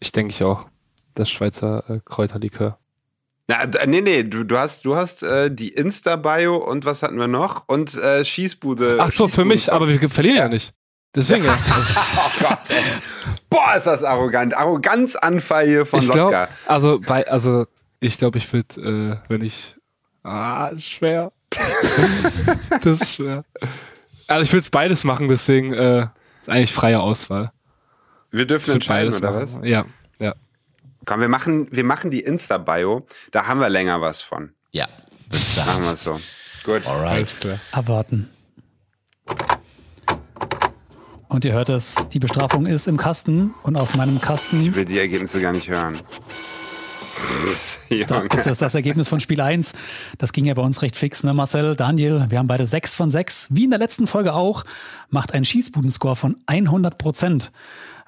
Ich 0.00 0.12
denke 0.12 0.32
ich 0.32 0.42
auch. 0.42 0.68
Das 1.14 1.30
Schweizer 1.30 1.88
äh, 1.88 2.00
Kräuterlikör. 2.04 2.78
Na, 3.48 3.64
d- 3.66 3.86
nee, 3.86 4.02
nee, 4.02 4.22
du, 4.24 4.44
du 4.44 4.58
hast, 4.58 4.84
du 4.84 4.94
hast 4.94 5.22
äh, 5.22 5.50
die 5.50 5.68
Insta-Bio 5.70 6.56
und 6.56 6.84
was 6.84 7.02
hatten 7.02 7.18
wir 7.18 7.28
noch? 7.28 7.64
Und 7.66 7.94
äh, 7.96 8.24
Schießbude. 8.24 8.98
Ach 9.00 9.10
so, 9.10 9.26
für 9.26 9.44
mich, 9.46 9.72
aber 9.72 9.88
wir 9.88 10.10
verlieren 10.10 10.36
ja 10.36 10.48
nicht. 10.48 10.74
Deswegen. 11.14 11.44
ja. 11.46 11.56
Oh 12.16 12.30
Gott, 12.46 12.58
ey. 12.70 12.82
Boah, 13.48 13.74
ist 13.76 13.86
das 13.86 14.04
arrogant. 14.04 14.54
Arroganzanfall 14.54 15.66
hier 15.66 15.86
von 15.86 16.00
ich 16.00 16.06
Lotka. 16.08 16.28
glaube, 16.28 16.48
also 16.66 16.98
bei, 17.06 17.26
also 17.26 17.66
ich 18.00 18.18
glaube, 18.18 18.36
ich 18.38 18.52
würde, 18.52 19.18
äh, 19.26 19.30
wenn 19.30 19.42
ich, 19.42 19.74
ah, 20.22 20.68
ist 20.68 20.90
schwer. 20.90 21.32
das 22.82 23.00
ist 23.00 23.14
schwer. 23.14 23.44
Also 24.26 24.42
ich 24.42 24.52
will 24.52 24.60
es 24.60 24.68
beides 24.68 25.04
machen, 25.04 25.28
deswegen 25.28 25.72
äh, 25.72 26.02
ist 26.42 26.48
eigentlich 26.50 26.72
freie 26.74 27.00
Auswahl. 27.00 27.50
Wir 28.30 28.44
dürfen 28.44 28.74
entscheiden, 28.74 29.14
oder 29.14 29.30
machen. 29.32 29.42
was? 29.62 29.66
Ja. 29.66 29.86
Komm, 31.08 31.20
wir 31.22 31.28
machen, 31.30 31.68
wir 31.70 31.84
machen 31.84 32.10
die 32.10 32.20
Insta-Bio. 32.20 33.06
Da 33.30 33.46
haben 33.46 33.60
wir 33.60 33.70
länger 33.70 34.02
was 34.02 34.20
von. 34.20 34.50
Ja, 34.72 34.86
würde 35.30 35.36
ich 35.38 35.56
Machen 35.56 35.84
wir 35.84 35.92
es 35.94 36.02
so. 36.02 36.20
Gut. 36.64 36.86
Alright. 36.86 37.12
Alles 37.12 37.40
klar. 37.40 37.58
Abwarten. 37.72 38.28
Und 41.28 41.46
ihr 41.46 41.54
hört 41.54 41.70
es, 41.70 41.94
die 42.12 42.18
Bestrafung 42.18 42.66
ist 42.66 42.88
im 42.88 42.98
Kasten 42.98 43.54
und 43.62 43.76
aus 43.76 43.94
meinem 43.94 44.20
Kasten 44.20 44.60
Ich 44.60 44.74
will 44.74 44.84
die 44.84 44.98
Ergebnisse 44.98 45.40
gar 45.40 45.52
nicht 45.52 45.70
hören. 45.70 45.98
Das 48.28 48.46
ist 48.46 48.62
das 48.62 48.74
Ergebnis 48.74 49.08
von 49.08 49.18
Spiel 49.18 49.40
1. 49.40 49.72
Das 50.18 50.32
ging 50.32 50.44
ja 50.44 50.54
bei 50.54 50.62
uns 50.62 50.82
recht 50.82 50.94
fix, 50.94 51.24
ne, 51.24 51.32
Marcel, 51.32 51.74
Daniel. 51.74 52.26
Wir 52.28 52.38
haben 52.38 52.46
beide 52.46 52.66
6 52.66 52.94
von 52.94 53.10
6. 53.10 53.48
Wie 53.50 53.64
in 53.64 53.70
der 53.70 53.78
letzten 53.78 54.06
Folge 54.06 54.34
auch, 54.34 54.64
macht 55.08 55.32
ein 55.32 55.44
Schießbudenscore 55.44 56.14
von 56.14 56.36
100 56.46 56.98
Prozent. 56.98 57.50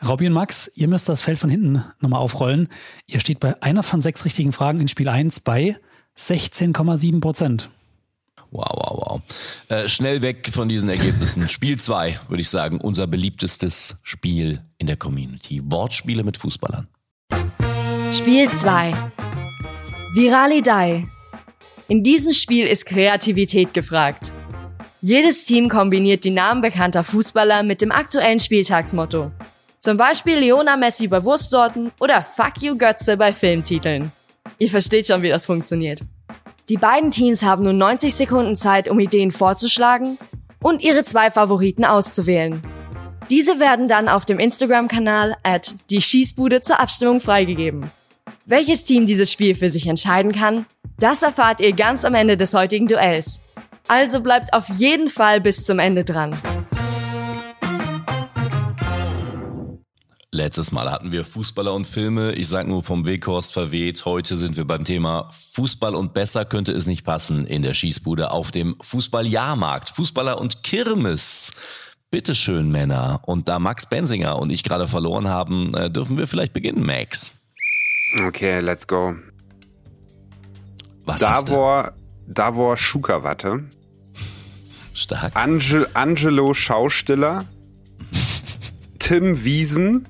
Robby 0.07 0.27
und 0.27 0.33
Max, 0.33 0.71
ihr 0.75 0.89
müsst 0.89 1.09
das 1.09 1.23
Feld 1.23 1.39
von 1.39 1.51
hinten 1.51 1.85
nochmal 2.01 2.21
aufrollen. 2.21 2.69
Ihr 3.07 3.21
steht 3.21 3.41
bei 3.41 3.61
einer 3.63 3.83
von 3.83 4.01
sechs 4.01 4.25
richtigen 4.25 4.53
Fragen 4.53 4.81
in 4.81 4.89
Spiel 4.89 5.09
1 5.09 5.41
bei 5.41 5.77
16,7 6.17 7.21
Prozent. 7.21 7.71
Wow, 8.51 8.69
wow, 8.75 8.99
wow. 8.99 9.23
Äh, 9.69 9.89
schnell 9.89 10.23
weg 10.23 10.51
von 10.53 10.69
diesen 10.69 10.89
Ergebnissen. 10.89 11.49
Spiel 11.49 11.79
2, 11.79 12.19
würde 12.29 12.41
ich 12.41 12.49
sagen, 12.49 12.81
unser 12.81 13.07
beliebtestes 13.07 14.01
Spiel 14.03 14.63
in 14.79 14.87
der 14.87 14.97
Community. 14.97 15.63
Wortspiele 15.65 16.25
mit 16.25 16.37
Fußballern. 16.37 16.89
Spiel 18.13 18.51
2. 18.51 18.93
Viralidei. 20.15 21.07
In 21.87 22.03
diesem 22.03 22.33
Spiel 22.33 22.67
ist 22.67 22.87
Kreativität 22.87 23.73
gefragt. 23.75 24.33
Jedes 25.01 25.45
Team 25.45 25.69
kombiniert 25.69 26.25
die 26.25 26.31
Namen 26.31 26.61
bekannter 26.61 27.05
Fußballer 27.05 27.63
mit 27.63 27.83
dem 27.83 27.93
aktuellen 27.93 28.41
Spieltagsmotto. 28.41 29.31
Zum 29.81 29.97
Beispiel 29.97 30.37
Leona 30.37 30.77
Messi 30.77 31.09
bei 31.09 31.25
Wurstsorten 31.25 31.91
oder 32.01 32.23
Fuck 32.23 32.61
You 32.61 32.77
Götze 32.77 33.17
bei 33.17 33.33
Filmtiteln. 33.33 34.13
Ihr 34.59 34.69
versteht 34.69 35.07
schon, 35.07 35.23
wie 35.23 35.31
das 35.31 35.47
funktioniert. 35.47 36.01
Die 36.69 36.77
beiden 36.77 37.11
Teams 37.11 37.43
haben 37.43 37.65
nun 37.65 37.79
90 37.79 38.15
Sekunden 38.15 38.57
Zeit, 38.57 38.91
um 38.91 39.01
Ideen 39.01 39.31
vorzuschlagen 39.31 40.19
und 40.63 40.83
ihre 40.83 41.05
zwei 41.05 41.31
Favoriten 41.31 41.87
auszuwählen. 41.87 42.63
Diese 43.31 43.59
werden 43.59 43.89
dann 43.89 44.11
auf 44.11 44.27
dem 44.27 44.39
Instagram-Kanal 44.39 45.37
at 45.45 45.75
die 45.89 46.03
Schießbude 46.03 46.61
zur 46.61 46.79
Abstimmung 46.79 47.23
freigegeben. 47.23 47.91
Welches 48.45 48.85
Team 48.85 49.07
dieses 49.07 49.33
Spiel 49.33 49.55
für 49.55 49.71
sich 49.71 49.87
entscheiden 49.87 50.33
kann, 50.33 50.67
das 50.99 51.23
erfahrt 51.23 51.61
ihr 51.61 51.73
ganz 51.73 52.05
am 52.05 52.15
Ende 52.15 52.37
des 52.37 52.53
heutigen 52.53 52.87
Duells. 52.87 53.41
Also 53.89 54.21
bleibt 54.21 54.53
auf 54.53 54.69
jeden 54.77 55.09
Fall 55.09 55.41
bis 55.41 55.65
zum 55.65 55.79
Ende 55.79 56.05
dran. 56.05 56.37
Letztes 60.33 60.71
Mal 60.71 60.89
hatten 60.89 61.11
wir 61.11 61.25
Fußballer 61.25 61.75
und 61.75 61.89
Filme. 61.89 62.35
Ich 62.35 62.47
sag 62.47 62.69
nur 62.69 62.85
vom 62.85 63.05
Weghorst 63.05 63.53
verweht. 63.53 64.05
Heute 64.05 64.37
sind 64.37 64.57
wir 64.57 64.65
beim 64.65 64.85
Thema 64.85 65.29
Fußball 65.33 65.97
und 65.97 66.15
besser 66.15 66.45
könnte 66.45 66.71
es 66.71 66.87
nicht 66.87 67.05
passen 67.05 67.47
in 67.47 67.63
der 67.63 67.75
Schießbude 67.75 68.31
auf 68.31 68.53
dem 68.53 68.77
Fußballjahrmarkt. 68.81 69.91
Fußballer 69.91 70.41
und 70.41 70.63
Kirmes. 70.63 71.51
Bitteschön, 72.13 72.71
Männer. 72.71 73.23
Und 73.27 73.49
da 73.49 73.59
Max 73.59 73.87
Bensinger 73.87 74.39
und 74.39 74.51
ich 74.51 74.63
gerade 74.63 74.87
verloren 74.87 75.27
haben, 75.27 75.75
äh, 75.75 75.91
dürfen 75.91 76.17
wir 76.17 76.29
vielleicht 76.29 76.53
beginnen, 76.53 76.87
Max. 76.87 77.33
Okay, 78.25 78.61
let's 78.61 78.87
go. 78.87 79.17
Was 81.07 81.19
Davor, 81.19 81.93
Davor 82.29 82.77
Schukawatte. 82.77 83.65
Stark. 84.95 85.35
Ange 85.35 85.89
Angelo 85.95 86.55
Schaustiller. 86.55 87.47
Tim 89.01 89.43
Wiesen 89.43 90.07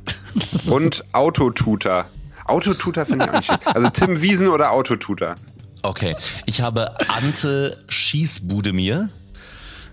und 0.66 1.04
Autotutor. 1.12 2.06
Autotutor 2.44 3.06
finde 3.06 3.24
ich 3.24 3.30
auch 3.30 3.36
nicht 3.36 3.46
schlecht. 3.46 3.66
Also 3.66 3.90
Tim 3.90 4.22
Wiesen 4.22 4.48
oder 4.48 4.72
Autotutor. 4.72 5.34
Okay, 5.82 6.16
ich 6.46 6.60
habe 6.60 6.96
Ante 7.08 7.78
Schießbudemir, 7.88 9.08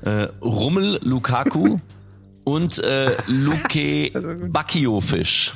äh, 0.03 0.09
Rummel 0.41 0.99
Lukaku 1.03 1.79
und 2.43 2.79
äh, 2.79 3.11
Luke 3.27 4.11
Bacchio-Fisch. 4.49 5.53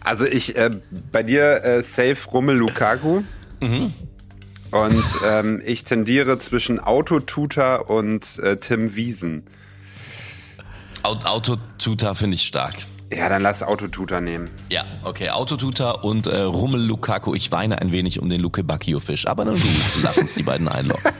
Also 0.00 0.26
ich, 0.26 0.56
äh, 0.56 0.70
bei 1.12 1.22
dir 1.22 1.64
äh, 1.64 1.82
safe 1.82 2.28
Rummel 2.30 2.56
Lukaku. 2.56 3.22
Und 4.70 5.04
ähm, 5.26 5.62
ich 5.64 5.84
tendiere 5.84 6.38
zwischen 6.38 6.80
Autotutor 6.80 7.88
und 7.88 8.38
äh, 8.40 8.56
Tim 8.56 8.96
Wiesen. 8.96 9.44
Aut- 11.04 11.26
Autotuta 11.26 12.14
finde 12.14 12.36
ich 12.36 12.46
stark. 12.46 12.74
Ja, 13.12 13.28
dann 13.28 13.42
lass 13.42 13.62
Autotutor 13.62 14.20
nehmen. 14.20 14.50
Ja, 14.72 14.84
okay, 15.04 15.28
Autotuta 15.30 15.90
und 15.92 16.26
äh, 16.26 16.40
Rummel 16.40 16.80
Lukaku. 16.82 17.34
Ich 17.34 17.52
weine 17.52 17.78
ein 17.80 17.92
wenig 17.92 18.20
um 18.20 18.28
den 18.30 18.40
Luke 18.40 18.64
Bacchio-Fisch, 18.64 19.26
aber 19.26 19.44
na 19.44 19.52
gut, 19.52 19.62
lass 20.02 20.16
uns 20.18 20.34
die 20.34 20.42
beiden 20.42 20.66
einloggen. 20.66 21.02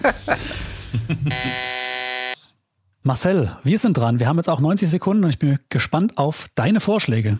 Marcel, 3.03 3.55
wir 3.63 3.79
sind 3.79 3.99
dran. 3.99 4.19
Wir 4.19 4.27
haben 4.27 4.39
jetzt 4.39 4.49
auch 4.49 4.61
90 4.61 4.89
Sekunden 4.89 5.25
und 5.25 5.31
ich 5.31 5.39
bin 5.39 5.59
gespannt 5.69 6.17
auf 6.17 6.49
deine 6.55 6.81
Vorschläge. 6.81 7.39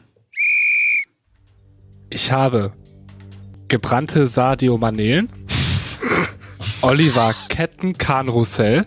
Ich 2.11 2.31
habe 2.31 2.75
gebrannte 3.69 4.27
Sadio 4.29 4.77
Manelen, 4.77 5.31
Oliver 6.83 7.35
Ketten 7.49 7.97
Kahnrussell 7.97 8.85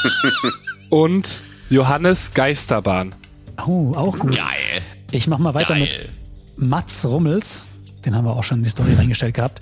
und 0.90 1.42
Johannes 1.70 2.32
Geisterbahn. 2.34 3.14
Oh, 3.64 3.92
auch 3.94 4.18
gut. 4.18 4.36
Geil. 4.36 4.82
Ich 5.12 5.28
mache 5.28 5.40
mal 5.40 5.54
weiter 5.54 5.76
mit 5.76 5.90
Geil. 5.90 6.08
Mats 6.56 7.06
Rummels. 7.06 7.68
Den 8.04 8.16
haben 8.16 8.24
wir 8.24 8.36
auch 8.36 8.42
schon 8.42 8.58
in 8.58 8.64
die 8.64 8.70
Story 8.70 8.94
reingestellt 8.94 9.34
gehabt. 9.34 9.60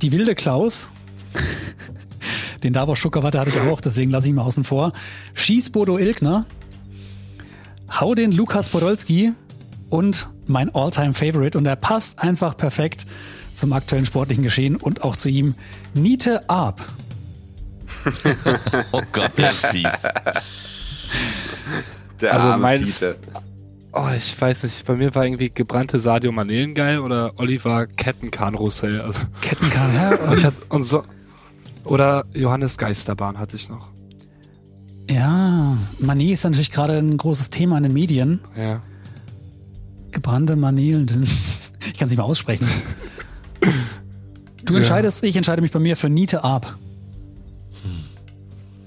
Die 0.00 0.12
wilde 0.12 0.36
Klaus. 0.36 0.90
Den 2.62 2.72
Davos 2.72 2.98
Schuckerwatte 2.98 3.38
hatte 3.40 3.50
ich 3.50 3.58
auch, 3.58 3.80
deswegen 3.80 4.10
lasse 4.10 4.26
ich 4.26 4.30
ihn 4.30 4.36
mal 4.36 4.42
außen 4.42 4.64
vor. 4.64 4.92
Schieß 5.34 5.70
Bodo 5.70 5.98
Ilgner. 5.98 6.46
Hau 7.90 8.14
den 8.14 8.32
Lukas 8.32 8.68
Podolski. 8.68 9.32
Und 9.88 10.28
mein 10.46 10.72
Alltime 10.74 11.14
favorite 11.14 11.56
Und 11.58 11.66
er 11.66 11.76
passt 11.76 12.20
einfach 12.20 12.56
perfekt 12.56 13.06
zum 13.54 13.72
aktuellen 13.72 14.06
sportlichen 14.06 14.44
Geschehen 14.44 14.76
und 14.76 15.02
auch 15.02 15.16
zu 15.16 15.28
ihm. 15.28 15.56
Niete 15.94 16.48
Arp. 16.48 16.80
Oh 18.92 19.02
Gott, 19.12 19.32
der 19.36 19.50
ist 19.50 19.66
fies. 19.66 19.88
Der 22.20 22.34
Also 22.34 22.48
arme 22.48 22.62
mein- 22.62 22.84
Fiete. 22.86 23.16
Oh, 23.92 24.08
ich 24.16 24.38
weiß 24.40 24.64
nicht, 24.64 24.84
bei 24.84 24.96
mir 24.96 25.14
war 25.14 25.24
irgendwie 25.24 25.48
gebrannte 25.50 25.98
Sadio 25.98 26.30
Manelen 26.30 26.74
geil 26.74 26.98
oder 27.00 27.32
Oliver 27.36 27.86
Ketten 27.86 28.30
Kahnrussell. 28.30 29.00
Also, 29.00 29.20
Kettenkahn, 29.40 29.94
ja, 29.94 30.32
ich 30.34 30.44
hatte, 30.44 30.56
und 30.68 30.82
so, 30.82 31.02
oder 31.84 32.24
Johannes 32.34 32.76
Geisterbahn 32.76 33.38
hatte 33.38 33.56
ich 33.56 33.68
noch. 33.70 33.88
ja, 35.10 35.76
Manie 35.98 36.32
ist 36.32 36.44
natürlich 36.44 36.70
gerade 36.70 36.98
ein 36.98 37.16
großes 37.16 37.48
Thema 37.50 37.78
in 37.78 37.84
den 37.84 37.92
Medien. 37.94 38.40
Ja. 38.56 38.82
Gebrannte 40.12 40.56
Manelen. 40.56 41.26
Ich 41.92 41.96
kann 41.96 42.06
es 42.06 42.10
nicht 42.10 42.18
mal 42.18 42.24
aussprechen. 42.24 42.66
Du 44.64 44.76
entscheidest, 44.76 45.24
ich 45.24 45.34
entscheide 45.36 45.62
mich 45.62 45.70
bei 45.72 45.78
mir 45.78 45.96
für 45.96 46.10
Niete 46.10 46.44
Arp. 46.44 46.76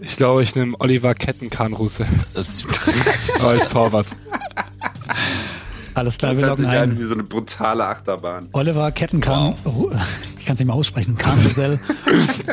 Ich 0.04 0.16
glaube, 0.18 0.42
ich 0.44 0.56
nehme 0.56 0.76
Oliver 0.80 1.14
Ketten 1.14 1.50
Kahnrussell 1.50 2.08
Das, 2.34 2.66
als 3.46 3.70
Torwart. 3.70 4.16
Alles 5.94 6.18
klar, 6.18 6.34
Das 6.34 6.42
wir 6.42 6.48
loggen 6.50 6.66
ein. 6.66 6.98
wie 7.00 7.04
so 7.04 7.14
eine 7.14 7.24
brutale 7.24 7.86
Achterbahn. 7.86 8.50
Oliver 8.54 8.92
Kettenkahn. 8.92 9.56
Oh, 9.64 9.92
ich 10.40 10.46
kann 10.46 10.56
es 10.56 10.60
nicht 10.60 10.66
mal 10.68 10.74
aussprechen. 10.74 11.18
Kahngesell. 11.18 11.80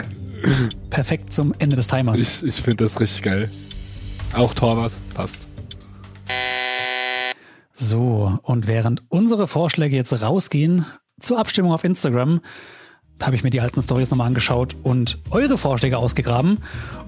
Perfekt 0.90 1.32
zum 1.32 1.54
Ende 1.58 1.76
des 1.76 1.88
Timers. 1.88 2.42
Ich, 2.42 2.48
ich 2.48 2.54
finde 2.62 2.84
das 2.84 3.00
richtig 3.00 3.22
geil. 3.22 3.50
Auch 4.34 4.52
Torwart, 4.54 4.92
passt. 5.14 5.46
So, 7.72 8.38
und 8.42 8.66
während 8.66 9.02
unsere 9.08 9.46
Vorschläge 9.46 9.96
jetzt 9.96 10.12
rausgehen 10.20 10.84
zur 11.20 11.38
Abstimmung 11.38 11.72
auf 11.72 11.84
Instagram, 11.84 12.40
habe 13.22 13.34
ich 13.34 13.42
mir 13.42 13.50
die 13.50 13.60
alten 13.60 13.82
Stories 13.82 14.10
nochmal 14.10 14.28
angeschaut 14.28 14.76
und 14.82 15.18
eure 15.30 15.58
Vorschläge 15.58 15.98
ausgegraben. 15.98 16.58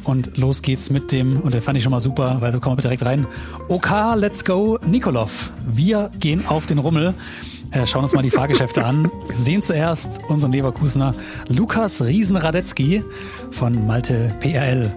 Und 0.04 0.36
los 0.36 0.62
geht's 0.62 0.90
mit 0.90 1.12
dem, 1.12 1.40
und 1.40 1.54
den 1.54 1.61
fand 1.61 1.76
ich 1.76 1.84
schon 1.84 1.92
mal 1.92 2.00
super, 2.00 2.38
weil 2.40 2.52
da 2.52 2.58
kommen 2.58 2.76
wir 2.76 2.82
direkt 2.82 3.04
rein. 3.04 3.26
OK, 3.68 3.90
let's 4.16 4.44
go, 4.44 4.78
Nikolov. 4.86 5.52
Wir 5.66 6.11
gehen 6.18 6.46
auf 6.46 6.66
den 6.66 6.78
Rummel. 6.78 7.14
Äh, 7.70 7.86
schauen 7.86 8.02
uns 8.02 8.12
mal 8.12 8.22
die 8.22 8.30
Fahrgeschäfte 8.30 8.84
an. 8.84 9.11
Sehen 9.34 9.62
zuerst 9.62 10.22
unseren 10.28 10.52
Leverkusener 10.52 11.14
Lukas 11.48 12.02
Riesen-Radetzky 12.02 13.04
von 13.50 13.86
Malte 13.86 14.34
PRL. 14.40 14.90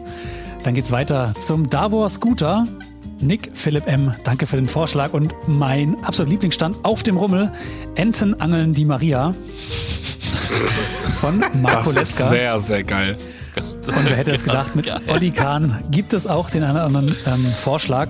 Dann 0.64 0.74
geht's 0.74 0.91
weiter 0.91 1.34
zum 1.39 1.70
Davor 1.70 2.09
Scooter. 2.09 2.68
Nick 3.20 3.51
Philipp 3.53 3.88
M., 3.88 4.11
danke 4.24 4.47
für 4.47 4.57
den 4.57 4.66
Vorschlag 4.66 5.14
und 5.14 5.34
mein 5.47 6.03
absoluter 6.03 6.32
Lieblingsstand 6.32 6.84
auf 6.84 7.03
dem 7.03 7.16
Rummel, 7.16 7.51
Entenangeln 7.95 8.74
die 8.74 8.84
Maria 8.84 9.34
von 11.20 11.44
Marco 11.62 11.91
Das 11.91 12.10
ist 12.10 12.20
Leska. 12.20 12.30
sehr, 12.30 12.60
sehr 12.60 12.84
geil. 12.84 13.18
Und 13.86 14.06
wer 14.06 14.16
hätte 14.16 14.32
es 14.32 14.44
gedacht, 14.44 14.76
mit 14.76 14.86
Geil. 14.86 15.00
Olli 15.08 15.32
Kahn 15.32 15.84
gibt 15.91 16.14
es 16.14 16.26
auch 16.26 16.50
den 16.50 16.64
einen 16.64 16.74
oder 16.76 16.86
anderen 16.86 17.16
ähm, 17.28 17.46
Vorschlag. 17.46 18.10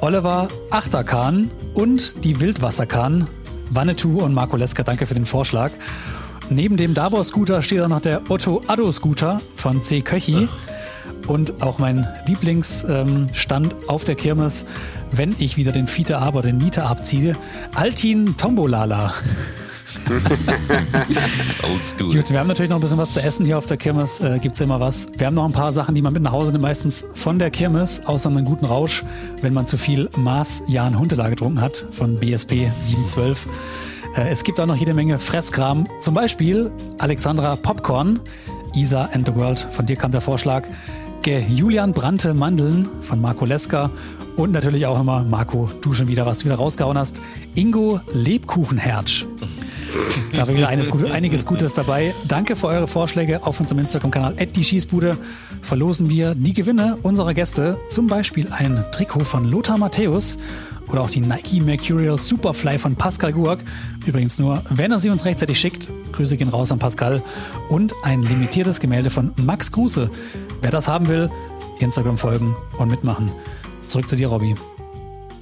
Oliver 0.00 0.48
Achterkahn 0.70 1.50
und 1.74 2.24
die 2.24 2.40
Wildwasserkahn, 2.40 3.26
Wannetu 3.70 4.20
und 4.20 4.32
Marco 4.34 4.56
Leska, 4.56 4.82
danke 4.82 5.06
für 5.06 5.14
den 5.14 5.26
Vorschlag. 5.26 5.70
Neben 6.48 6.76
dem 6.76 6.94
Davor-Scooter 6.94 7.62
steht 7.62 7.80
auch 7.82 7.88
noch 7.88 8.00
der 8.00 8.22
Otto 8.28 8.62
Addo-Scooter 8.66 9.40
von 9.54 9.82
C. 9.82 10.00
Köchi. 10.00 10.48
Und 11.26 11.62
auch 11.62 11.78
mein 11.78 12.08
Lieblingsstand 12.26 13.76
auf 13.88 14.02
der 14.02 14.16
Kirmes, 14.16 14.66
wenn 15.12 15.36
ich 15.38 15.56
wieder 15.56 15.70
den 15.70 15.86
Fiete 15.86 16.18
Aber, 16.18 16.42
den 16.42 16.58
Mieter 16.58 16.86
abziehe, 16.88 17.36
Altin 17.74 18.36
Tombolala. 18.36 19.12
Oldschool. 21.62 22.12
Gut, 22.12 22.30
wir 22.30 22.40
haben 22.40 22.48
natürlich 22.48 22.70
noch 22.70 22.78
ein 22.78 22.80
bisschen 22.80 22.98
was 22.98 23.12
zu 23.12 23.22
essen 23.22 23.44
hier 23.44 23.58
auf 23.58 23.66
der 23.66 23.76
Kirmes. 23.76 24.20
Äh, 24.20 24.38
Gibt 24.40 24.54
es 24.54 24.60
immer 24.60 24.80
was. 24.80 25.08
Wir 25.16 25.26
haben 25.26 25.34
noch 25.34 25.44
ein 25.44 25.52
paar 25.52 25.72
Sachen, 25.72 25.94
die 25.94 26.02
man 26.02 26.12
mit 26.12 26.22
nach 26.22 26.32
Hause 26.32 26.52
nimmt, 26.52 26.62
meistens 26.62 27.06
von 27.14 27.38
der 27.38 27.50
Kirmes, 27.50 28.06
außer 28.06 28.28
einen 28.28 28.44
guten 28.44 28.66
Rausch, 28.66 29.04
wenn 29.40 29.54
man 29.54 29.66
zu 29.66 29.76
viel 29.76 30.10
Maß 30.16 30.64
Jan 30.68 30.98
Huntelaar 30.98 31.30
getrunken 31.30 31.60
hat 31.60 31.86
von 31.90 32.18
BSP 32.18 32.70
712. 32.78 33.46
Äh, 34.16 34.28
es 34.30 34.42
gibt 34.42 34.58
auch 34.58 34.66
noch 34.66 34.76
jede 34.76 34.94
Menge 34.94 35.18
Fresskram. 35.18 35.84
Zum 36.00 36.14
Beispiel 36.14 36.70
Alexandra 36.98 37.56
Popcorn, 37.56 38.20
Isa 38.74 39.08
and 39.12 39.26
the 39.26 39.34
World. 39.34 39.60
Von 39.70 39.86
dir 39.86 39.96
kam 39.96 40.10
der 40.10 40.20
Vorschlag. 40.20 40.64
Ge 41.22 41.44
Julian 41.48 41.92
Brannte 41.92 42.32
Mandeln 42.32 42.88
von 43.02 43.20
Marco 43.20 43.44
Leska 43.44 43.90
und 44.36 44.52
natürlich 44.52 44.86
auch 44.86 44.98
immer 44.98 45.22
Marco, 45.22 45.68
du 45.82 45.92
schon 45.92 46.08
wieder, 46.08 46.24
was 46.24 46.38
du 46.38 46.46
wieder 46.46 46.56
rausgehauen 46.56 46.96
hast. 46.96 47.20
Ingo 47.54 48.00
Lebkuchenherz. 48.14 49.26
Da 50.34 50.46
war 50.46 50.54
wieder 50.54 50.68
eines, 50.68 50.90
einiges 51.10 51.44
Gutes 51.44 51.74
dabei. 51.74 52.14
Danke 52.26 52.56
für 52.56 52.68
eure 52.68 52.86
Vorschläge 52.86 53.44
auf 53.44 53.60
unserem 53.60 53.80
Instagram-Kanal 53.80 54.34
die 54.46 54.64
Schießbude. 54.64 55.16
Verlosen 55.62 56.08
wir 56.08 56.34
die 56.34 56.52
Gewinne 56.52 56.98
unserer 57.02 57.34
Gäste. 57.34 57.78
Zum 57.88 58.06
Beispiel 58.06 58.48
ein 58.50 58.84
Trikot 58.92 59.24
von 59.24 59.50
Lothar 59.50 59.78
Matthäus 59.78 60.38
oder 60.88 61.02
auch 61.02 61.10
die 61.10 61.20
Nike 61.20 61.60
Mercurial 61.60 62.18
Superfly 62.18 62.78
von 62.78 62.96
Pascal 62.96 63.32
Guak. 63.32 63.60
Übrigens 64.06 64.38
nur, 64.38 64.62
wenn 64.70 64.90
er 64.92 64.98
sie 64.98 65.10
uns 65.10 65.24
rechtzeitig 65.24 65.58
schickt. 65.58 65.90
Grüße 66.12 66.36
gehen 66.36 66.48
raus 66.48 66.72
an 66.72 66.78
Pascal. 66.78 67.22
Und 67.68 67.94
ein 68.02 68.22
limitiertes 68.22 68.80
Gemälde 68.80 69.10
von 69.10 69.32
Max 69.36 69.72
Kruse. 69.72 70.10
Wer 70.62 70.70
das 70.70 70.88
haben 70.88 71.08
will, 71.08 71.30
Instagram 71.78 72.18
folgen 72.18 72.56
und 72.78 72.88
mitmachen. 72.88 73.30
Zurück 73.86 74.08
zu 74.08 74.16
dir, 74.16 74.28
Robby. 74.28 74.54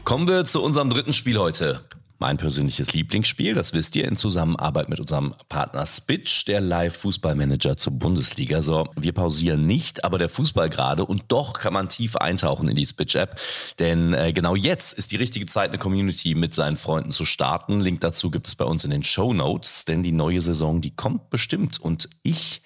Kommen 0.05 0.27
wir 0.27 0.45
zu 0.45 0.63
unserem 0.63 0.91
dritten 0.91 1.13
Spiel 1.13 1.39
heute. 1.39 1.81
Mein 2.21 2.37
persönliches 2.37 2.93
Lieblingsspiel, 2.95 3.55
das 3.55 3.75
wisst 3.75 3.95
ihr, 3.95 4.05
in 4.05 4.17
Zusammenarbeit 4.17 4.89
mit 4.89 4.99
unserem 4.99 5.35
Partner 5.49 5.87
Spitch, 5.87 6.45
der 6.47 6.61
Live-Fußballmanager 6.61 7.77
zur 7.77 7.93
Bundesliga. 7.93 8.61
So, 8.61 8.89
wir 8.97 9.13
pausieren 9.13 9.67
nicht, 9.67 10.03
aber 10.03 10.19
der 10.19 10.29
Fußball 10.29 10.69
gerade 10.69 11.05
und 11.05 11.27
doch 11.29 11.53
kann 11.53 11.73
man 11.73 11.89
tief 11.89 12.17
eintauchen 12.17 12.69
in 12.69 12.75
die 12.75 12.87
Spitch-App. 12.87 13.41
Denn 13.79 14.15
äh, 14.15 14.33
genau 14.33 14.57
jetzt 14.57 14.99
ist 14.99 15.13
die 15.13 15.17
richtige 15.17 15.47
Zeit, 15.47 15.69
eine 15.69 15.79
Community 15.79 16.35
mit 16.35 16.57
seinen 16.57 16.77
Freunden 16.77 17.13
zu 17.13 17.25
starten. 17.25 17.79
Link 17.79 18.01
dazu 18.01 18.33
gibt 18.33 18.49
es 18.49 18.57
bei 18.57 18.65
uns 18.65 18.83
in 18.83 18.91
den 18.91 19.05
Show 19.05 19.33
Notes, 19.33 19.85
denn 19.85 20.03
die 20.03 20.11
neue 20.11 20.43
Saison, 20.43 20.81
die 20.81 20.97
kommt 20.97 21.31
bestimmt. 21.31 21.81
Und 21.81 22.09
ich 22.25 22.63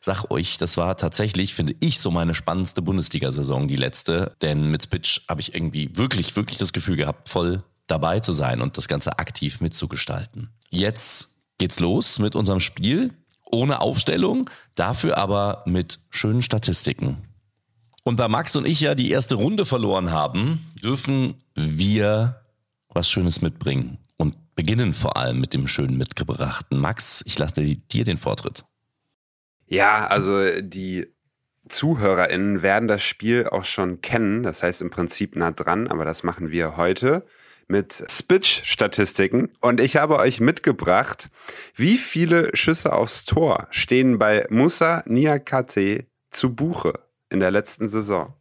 sag 0.00 0.28
euch, 0.32 0.58
das 0.58 0.76
war 0.76 0.96
tatsächlich, 0.96 1.54
finde 1.54 1.76
ich, 1.78 2.00
so 2.00 2.10
meine 2.10 2.34
spannendste 2.34 2.82
Bundesliga-Saison, 2.82 3.68
die 3.68 3.76
letzte. 3.76 4.34
Denn 4.42 4.72
mit 4.72 4.82
Spitch 4.82 5.22
habe 5.28 5.40
ich 5.40 5.54
irgendwie 5.54 5.96
wirklich, 5.96 6.34
wirklich 6.34 6.58
das 6.58 6.72
Gefühl 6.72 6.96
gehabt, 6.96 7.28
voll 7.28 7.62
dabei 7.92 8.20
zu 8.20 8.32
sein 8.32 8.60
und 8.62 8.78
das 8.78 8.88
Ganze 8.88 9.18
aktiv 9.18 9.60
mitzugestalten. 9.60 10.48
Jetzt 10.70 11.38
geht's 11.58 11.78
los 11.78 12.18
mit 12.18 12.34
unserem 12.34 12.60
Spiel. 12.60 13.12
Ohne 13.50 13.82
Aufstellung, 13.82 14.48
dafür 14.74 15.18
aber 15.18 15.62
mit 15.66 16.00
schönen 16.08 16.40
Statistiken. 16.40 17.18
Und 18.02 18.18
da 18.18 18.26
Max 18.26 18.56
und 18.56 18.66
ich 18.66 18.80
ja 18.80 18.94
die 18.94 19.10
erste 19.10 19.34
Runde 19.34 19.66
verloren 19.66 20.10
haben, 20.10 20.66
dürfen 20.82 21.34
wir 21.54 22.40
was 22.88 23.10
Schönes 23.10 23.42
mitbringen. 23.42 23.98
Und 24.16 24.54
beginnen 24.54 24.94
vor 24.94 25.18
allem 25.18 25.38
mit 25.38 25.52
dem 25.52 25.68
schönen 25.68 25.98
Mitgebrachten. 25.98 26.78
Max, 26.78 27.22
ich 27.26 27.38
lasse 27.38 27.62
dir 27.62 28.04
den 28.04 28.16
Vortritt. 28.16 28.64
Ja, 29.66 30.06
also 30.06 30.60
die 30.62 31.06
ZuhörerInnen 31.68 32.62
werden 32.62 32.88
das 32.88 33.02
Spiel 33.02 33.48
auch 33.48 33.66
schon 33.66 34.00
kennen. 34.00 34.42
Das 34.42 34.62
heißt 34.62 34.80
im 34.80 34.90
Prinzip 34.90 35.36
nah 35.36 35.52
dran, 35.52 35.88
aber 35.88 36.06
das 36.06 36.22
machen 36.22 36.50
wir 36.50 36.76
heute 36.78 37.26
mit 37.72 38.04
Spitch-Statistiken. 38.08 39.48
Und 39.60 39.80
ich 39.80 39.96
habe 39.96 40.18
euch 40.18 40.38
mitgebracht, 40.40 41.30
wie 41.74 41.96
viele 41.96 42.54
Schüsse 42.54 42.92
aufs 42.92 43.24
Tor 43.24 43.66
stehen 43.70 44.18
bei 44.18 44.46
Musa 44.50 45.02
Niakate 45.06 46.06
zu 46.30 46.54
Buche 46.54 47.00
in 47.30 47.40
der 47.40 47.50
letzten 47.50 47.88
Saison. 47.88 48.34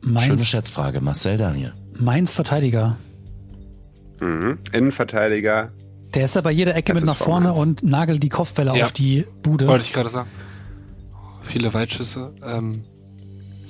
Schöne 0.00 0.12
Mainz, 0.14 0.48
Schätzfrage, 0.48 1.00
Marcel 1.00 1.36
Daniel. 1.36 1.74
Mainz 1.98 2.34
Verteidiger. 2.34 2.96
Mhm. 4.20 4.58
Innenverteidiger. 4.72 5.72
Der 6.14 6.24
ist 6.26 6.34
ja 6.36 6.40
bei 6.40 6.50
jeder 6.52 6.74
Ecke 6.74 6.92
Das 6.92 7.00
mit 7.00 7.06
nach 7.06 7.16
vorne 7.16 7.52
Vormanns. 7.54 7.82
und 7.82 7.90
nagelt 7.90 8.22
die 8.22 8.28
Kopfbälle 8.28 8.76
Ja. 8.76 8.84
auf 8.84 8.92
die 8.92 9.26
Bude. 9.42 9.66
Wollte 9.66 9.84
ich 9.84 9.92
gerade 9.92 10.08
sagen. 10.10 10.28
Viele 11.42 11.72
Weitschüsse. 11.74 12.32
Ähm, 12.44 12.82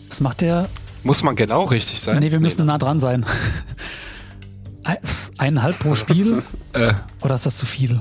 Was 0.09 0.21
macht 0.21 0.41
der? 0.43 0.69
Muss 1.05 1.23
man 1.23 1.35
genau 1.37 1.65
richtig 1.65 2.01
sein? 2.01 2.19
Nee, 2.19 2.33
wir 2.33 2.41
müssen 2.41 2.67
nah 2.67 2.79
dran 2.79 3.01
sein. 3.01 3.25
Ein- 4.85 4.99
Eineinhalb 5.39 5.79
pro 5.79 5.95
Spiel? 5.95 6.43
Äh, 6.75 6.95
Oder 7.21 7.35
ist 7.35 7.45
das 7.45 7.59
zu 7.59 7.67
viel? 7.67 8.01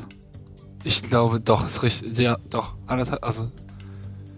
ich 0.85 1.03
glaube, 1.03 1.41
doch, 1.41 1.65
ist 1.65 1.83
richtig. 1.83 2.17
Ja, 2.17 2.37
doch. 2.49 2.75
Anderthalb, 2.87 3.21
also 3.21 3.51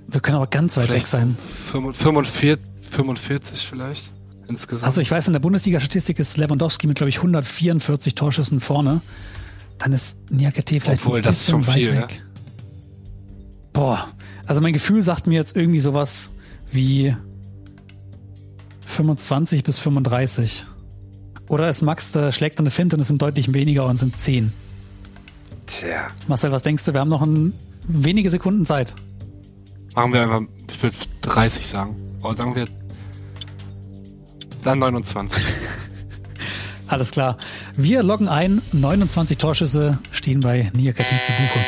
Wir 0.07 0.21
können 0.21 0.37
aber 0.37 0.47
ganz 0.47 0.75
weit 0.75 0.91
weg 0.91 1.03
sein. 1.03 1.37
45, 1.71 2.59
45 2.89 3.59
vielleicht 3.67 4.11
insgesamt. 4.49 4.85
Also 4.87 5.01
ich 5.01 5.11
weiß, 5.11 5.27
in 5.27 5.33
der 5.33 5.39
Bundesliga-Statistik 5.39 6.17
ist 6.17 6.37
Lewandowski 6.37 6.87
mit, 6.87 6.97
glaube 6.97 7.09
ich, 7.09 7.17
144 7.17 8.15
Torschüssen 8.15 8.59
vorne. 8.59 9.01
Dann 9.77 9.93
ist 9.93 10.17
Niakate 10.31 10.79
vielleicht 10.79 11.03
Obwohl, 11.05 11.19
ein 11.19 11.23
das 11.23 11.35
ist 11.41 11.45
bisschen 11.45 11.63
schon 11.63 11.67
weit 11.67 11.75
viel, 11.75 11.95
weg. 11.95 12.23
Boah, 13.71 14.07
also 14.47 14.61
mein 14.61 14.73
Gefühl 14.73 15.03
sagt 15.03 15.27
mir 15.27 15.35
jetzt 15.35 15.55
irgendwie 15.55 15.79
sowas 15.79 16.31
wie 16.71 17.15
25 18.93 19.63
bis 19.63 19.79
35. 19.79 20.65
Oder 21.49 21.69
ist 21.69 21.81
Max, 21.81 22.11
da 22.11 22.31
schlägt 22.31 22.59
eine 22.59 22.71
Finte 22.71 22.95
und 22.95 23.01
es 23.01 23.07
sind 23.07 23.21
deutlich 23.21 23.53
weniger 23.53 23.85
und 23.85 23.95
es 23.95 24.01
sind 24.01 24.17
10. 24.17 24.53
Tja. 25.65 26.07
Marcel, 26.27 26.51
was 26.51 26.63
denkst 26.63 26.85
du? 26.85 26.93
Wir 26.93 27.01
haben 27.01 27.09
noch 27.09 27.21
ein, 27.21 27.53
wenige 27.87 28.29
Sekunden 28.29 28.65
Zeit. 28.65 28.95
Machen 29.95 30.13
wir 30.13 30.21
einfach, 30.21 30.41
ich 30.71 30.83
würde 30.83 30.95
30 31.21 31.67
sagen. 31.67 31.95
Oder 32.21 32.35
sagen 32.35 32.55
wir 32.55 32.67
dann 34.63 34.79
29. 34.79 35.43
Alles 36.87 37.11
klar. 37.11 37.37
Wir 37.75 38.03
loggen 38.03 38.27
ein. 38.27 38.61
29 38.71 39.37
Torschüsse 39.37 39.97
stehen 40.11 40.39
bei 40.39 40.71
Niakate 40.73 41.15
zu 41.25 41.31
Buche. 41.33 41.65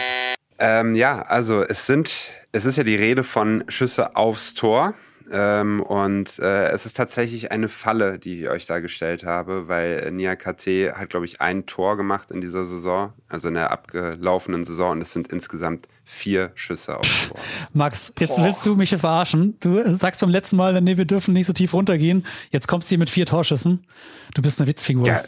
Ähm, 0.59 0.95
ja, 0.95 1.21
also 1.21 1.63
es 1.63 1.87
sind, 1.87 2.31
es 2.51 2.65
ist 2.65 2.77
ja 2.77 2.83
die 2.83 2.95
Rede 2.95 3.23
von 3.23 3.63
Schüsse 3.67 4.15
aufs 4.15 4.53
Tor. 4.53 4.93
Ähm, 5.31 5.81
und 5.81 6.39
äh, 6.39 6.69
es 6.69 6.85
ist 6.85 6.95
tatsächlich 6.95 7.51
eine 7.51 7.69
Falle, 7.69 8.19
die 8.19 8.41
ich 8.41 8.49
euch 8.49 8.65
da 8.65 8.79
gestellt 8.79 9.23
habe, 9.23 9.67
weil 9.67 10.11
Nia 10.11 10.35
KT 10.35 10.93
hat, 10.93 11.09
glaube 11.09 11.25
ich, 11.25 11.41
ein 11.41 11.65
Tor 11.65 11.97
gemacht 11.97 12.31
in 12.31 12.41
dieser 12.41 12.65
Saison, 12.65 13.13
also 13.27 13.47
in 13.47 13.55
der 13.55 13.71
abgelaufenen 13.71 14.65
Saison, 14.65 14.91
und 14.91 15.01
es 15.01 15.13
sind 15.13 15.29
insgesamt 15.29 15.87
vier 16.03 16.51
Schüsse 16.53 16.97
Tor. 17.27 17.39
Max, 17.73 18.13
jetzt 18.19 18.41
willst 18.41 18.65
du 18.65 18.75
mich 18.75 18.95
verarschen. 18.95 19.57
Du 19.59 19.81
sagst 19.91 20.21
beim 20.21 20.29
letzten 20.29 20.57
Mal, 20.57 20.79
nee, 20.81 20.97
wir 20.97 21.05
dürfen 21.05 21.33
nicht 21.33 21.47
so 21.47 21.53
tief 21.53 21.73
runtergehen. 21.73 22.25
Jetzt 22.51 22.67
kommst 22.67 22.87
du 22.87 22.89
hier 22.89 22.99
mit 22.99 23.09
vier 23.09 23.25
Torschüssen. 23.25 23.85
Du 24.35 24.41
bist 24.41 24.59
eine 24.59 24.67
Witzfigur. 24.67 25.07
Ja, 25.07 25.23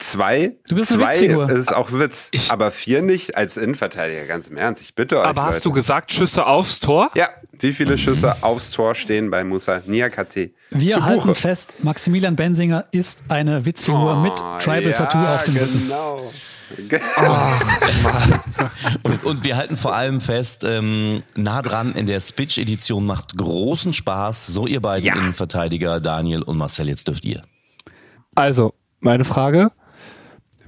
Zwei? 0.00 0.56
Du 0.68 0.74
bist 0.76 0.92
eine 0.92 1.02
zwei 1.02 1.10
Witzfigur. 1.12 1.50
ist 1.50 1.74
auch 1.76 1.92
Witz. 1.92 2.28
Ich- 2.32 2.50
aber 2.50 2.70
vier 2.70 3.02
nicht 3.02 3.36
als 3.36 3.56
Innenverteidiger, 3.56 4.26
ganz 4.26 4.48
im 4.48 4.56
Ernst. 4.56 4.82
Ich 4.82 4.94
bitte 4.94 5.20
euch. 5.20 5.26
Aber 5.26 5.42
hast 5.44 5.56
Leute. 5.56 5.62
du 5.64 5.72
gesagt, 5.72 6.12
Schüsse 6.12 6.46
aufs 6.46 6.80
Tor? 6.80 7.10
Ja, 7.14 7.28
wie 7.58 7.72
viele 7.72 7.98
Schüsse 7.98 8.36
aufs 8.42 8.70
Tor 8.70 8.94
stehen 8.94 9.30
bei 9.30 9.44
Musa 9.44 9.82
Niakate? 9.86 10.50
Wir 10.70 10.94
zu 10.96 11.04
halten 11.04 11.22
Buche? 11.28 11.34
fest, 11.34 11.84
Maximilian 11.84 12.34
Bensinger 12.34 12.86
ist 12.92 13.24
eine 13.28 13.64
Witzfigur 13.66 14.20
mit 14.22 14.36
Tribal 14.58 14.84
Oh, 14.84 14.88
ja, 14.88 14.92
Tattoo 14.92 15.18
auf 15.18 15.44
dem 15.44 15.56
Rücken. 15.56 15.82
Genau. 15.88 16.32
Und, 19.02 19.24
und 19.24 19.44
wir 19.44 19.56
halten 19.56 19.76
vor 19.76 19.92
allem 19.94 20.20
fest, 20.20 20.62
ähm, 20.64 21.22
nah 21.34 21.62
dran 21.62 21.94
in 21.96 22.06
der 22.06 22.20
Spitch-Edition 22.20 23.04
macht 23.04 23.36
großen 23.36 23.92
Spaß. 23.92 24.46
So 24.46 24.66
ihr 24.68 24.80
beiden 24.80 25.04
Ja. 25.06 25.14
Innenverteidiger, 25.14 25.98
Daniel 26.00 26.42
und 26.42 26.56
Marcel, 26.58 26.88
jetzt 26.88 27.08
dürft 27.08 27.24
ihr. 27.24 27.42
Also, 28.36 28.72
meine 29.00 29.24
Frage. 29.24 29.72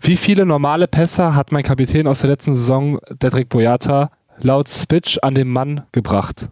Wie 0.03 0.17
viele 0.17 0.45
normale 0.45 0.89
Pässe 0.89 1.35
hat 1.35 1.53
mein 1.53 1.63
Kapitän 1.63 2.07
aus 2.07 2.21
der 2.21 2.31
letzten 2.31 2.55
Saison, 2.57 2.99
Dedrick 3.11 3.49
Boyata, 3.49 4.11
laut 4.39 4.69
Spitch 4.69 5.19
an 5.23 5.35
den 5.35 5.49
Mann 5.49 5.83
gebracht? 5.93 6.49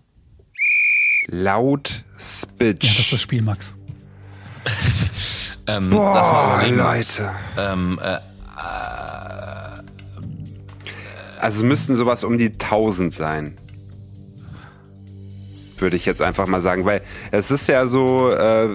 Laut 1.27 2.05
Spitch. 2.19 2.85
Ja, 2.85 2.91
das 2.91 3.01
ist 3.01 3.13
das 3.13 3.21
Spiel, 3.21 3.43
Max. 3.43 3.77
Ähm, 5.67 5.91
Boah. 5.91 6.65
Leute. 6.69 7.31
Ähm, 7.57 8.01
äh, 8.03 8.17
Also 11.41 11.59
es 11.59 11.63
müssten 11.65 11.95
sowas 11.95 12.23
um 12.23 12.37
die 12.37 12.53
1000 12.53 13.15
sein. 13.15 13.57
Würde 15.81 15.97
ich 15.97 16.07
jetzt 16.07 16.23
einfach 16.23 16.47
mal 16.47 16.61
sagen, 16.61 16.85
weil 16.85 17.03
es 17.31 17.51
ist 17.51 17.69
ja 17.69 17.87
so, 17.87 18.31
äh, 18.31 18.69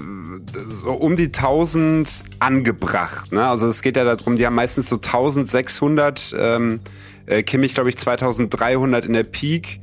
so 0.70 0.92
um 0.92 1.16
die 1.16 1.28
1000 1.28 2.24
angebracht. 2.40 3.32
Ne? 3.32 3.46
Also 3.46 3.68
es 3.68 3.82
geht 3.82 3.98
ja 3.98 4.04
darum, 4.04 4.36
die 4.36 4.46
haben 4.46 4.56
meistens 4.56 4.90
so 4.90 4.96
1600, 4.98 6.36
ähm, 6.38 6.80
äh, 7.26 7.44
Kimmich 7.44 7.74
glaube 7.74 7.90
ich 7.90 7.98
2300 7.98 9.06
in 9.06 9.14
der 9.14 9.24
Peak. 9.24 9.80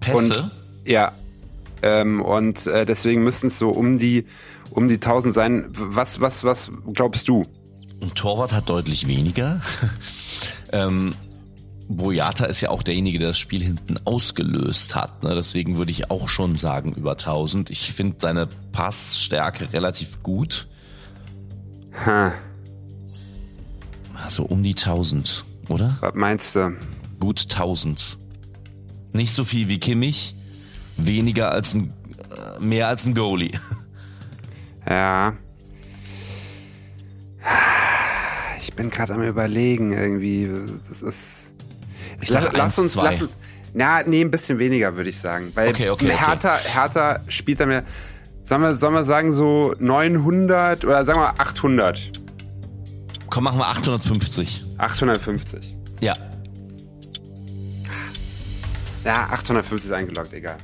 Pässe? 0.00 0.42
Und, 0.42 0.50
ja. 0.84 1.12
Ähm, 1.82 2.20
und 2.22 2.66
äh, 2.66 2.84
deswegen 2.84 3.22
müssten 3.22 3.46
es 3.48 3.58
so 3.58 3.70
um 3.70 3.98
die, 3.98 4.26
um 4.70 4.88
die 4.88 4.94
1000 4.94 5.34
sein. 5.34 5.66
Was, 5.70 6.20
was, 6.20 6.44
was 6.44 6.70
glaubst 6.92 7.28
du? 7.28 7.44
Ein 8.02 8.14
Torwart 8.14 8.52
hat 8.52 8.68
deutlich 8.68 9.06
weniger. 9.06 9.60
Ähm, 10.72 11.14
Boyata 11.96 12.44
ist 12.46 12.60
ja 12.60 12.70
auch 12.70 12.82
derjenige, 12.84 13.18
der 13.18 13.28
das 13.28 13.38
Spiel 13.38 13.62
hinten 13.62 13.96
ausgelöst 14.04 14.94
hat. 14.94 15.24
Ne? 15.24 15.34
Deswegen 15.34 15.76
würde 15.76 15.90
ich 15.90 16.10
auch 16.10 16.28
schon 16.28 16.56
sagen 16.56 16.92
über 16.94 17.12
1000. 17.12 17.68
Ich 17.70 17.92
finde 17.92 18.16
seine 18.18 18.46
Passstärke 18.72 19.72
relativ 19.72 20.22
gut. 20.22 20.68
Ha, 22.06 22.32
Also 24.24 24.44
um 24.44 24.62
die 24.62 24.70
1000, 24.70 25.44
oder? 25.68 25.96
was 26.00 26.14
meinst 26.14 26.54
du? 26.56 26.76
Gut 27.18 27.42
1000. 27.50 28.16
Nicht 29.12 29.32
so 29.32 29.44
viel 29.44 29.66
wie 29.68 29.80
Kimmich, 29.80 30.36
weniger 30.96 31.50
als 31.50 31.74
ein, 31.74 31.92
äh, 32.30 32.62
mehr 32.62 32.86
als 32.86 33.04
ein 33.06 33.14
Goalie. 33.14 33.52
Ja. 34.88 35.34
Ich 38.60 38.72
bin 38.74 38.90
gerade 38.90 39.14
am 39.14 39.22
überlegen 39.22 39.92
irgendwie. 39.92 40.48
Das 40.88 41.02
ist. 41.02 41.39
Ich 42.20 42.28
sag 42.30 42.44
lass, 42.44 42.52
lass 42.52 42.62
1, 42.62 42.78
uns, 42.78 42.92
2. 42.92 43.02
lass 43.02 43.22
uns. 43.22 43.36
Na, 43.72 44.02
nee, 44.02 44.20
ein 44.20 44.30
bisschen 44.30 44.58
weniger, 44.58 44.96
würde 44.96 45.10
ich 45.10 45.18
sagen. 45.18 45.52
Weil 45.54 45.70
Okay, 45.70 45.90
okay, 45.90 46.06
okay. 46.12 46.18
Hertha, 46.18 46.56
Hertha 46.56 47.20
spielt 47.28 47.60
dann 47.60 47.68
mehr. 47.68 47.84
Sollen 48.42 48.62
wir, 48.62 48.74
sollen 48.74 48.94
wir 48.94 49.04
sagen, 49.04 49.32
so 49.32 49.74
900 49.78 50.84
oder 50.84 51.04
sagen 51.04 51.20
wir 51.20 51.40
800? 51.40 52.10
Komm, 53.28 53.44
machen 53.44 53.58
wir 53.58 53.68
850. 53.68 54.64
850. 54.78 55.76
Ja. 56.00 56.14
Ja, 59.04 59.28
850 59.30 59.90
ist 59.90 59.94
eingeloggt, 59.94 60.32
egal. 60.32 60.56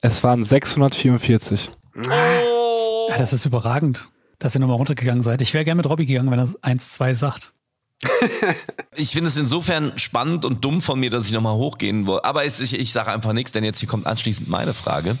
Es 0.00 0.24
waren 0.24 0.42
644. 0.42 1.70
Ja, 2.04 3.18
das 3.18 3.32
ist 3.32 3.46
überragend, 3.46 4.10
dass 4.40 4.56
ihr 4.56 4.60
nochmal 4.60 4.76
runtergegangen 4.76 5.22
seid. 5.22 5.40
Ich 5.40 5.54
wäre 5.54 5.64
gerne 5.64 5.76
mit 5.76 5.88
Robby 5.88 6.06
gegangen, 6.06 6.30
wenn 6.30 6.40
er 6.40 6.46
1-2 6.46 7.14
sagt. 7.14 7.52
Ich 8.96 9.10
finde 9.10 9.28
es 9.28 9.36
insofern 9.36 9.92
spannend 9.96 10.44
und 10.44 10.64
dumm 10.64 10.80
von 10.80 10.98
mir, 11.00 11.10
dass 11.10 11.26
ich 11.26 11.32
nochmal 11.32 11.54
hochgehen 11.54 12.06
wollte. 12.06 12.24
Aber 12.24 12.44
es, 12.44 12.60
ich, 12.60 12.78
ich 12.78 12.92
sage 12.92 13.12
einfach 13.12 13.32
nichts, 13.32 13.52
denn 13.52 13.64
jetzt 13.64 13.80
hier 13.80 13.88
kommt 13.88 14.06
anschließend 14.06 14.48
meine 14.48 14.74
Frage. 14.74 15.16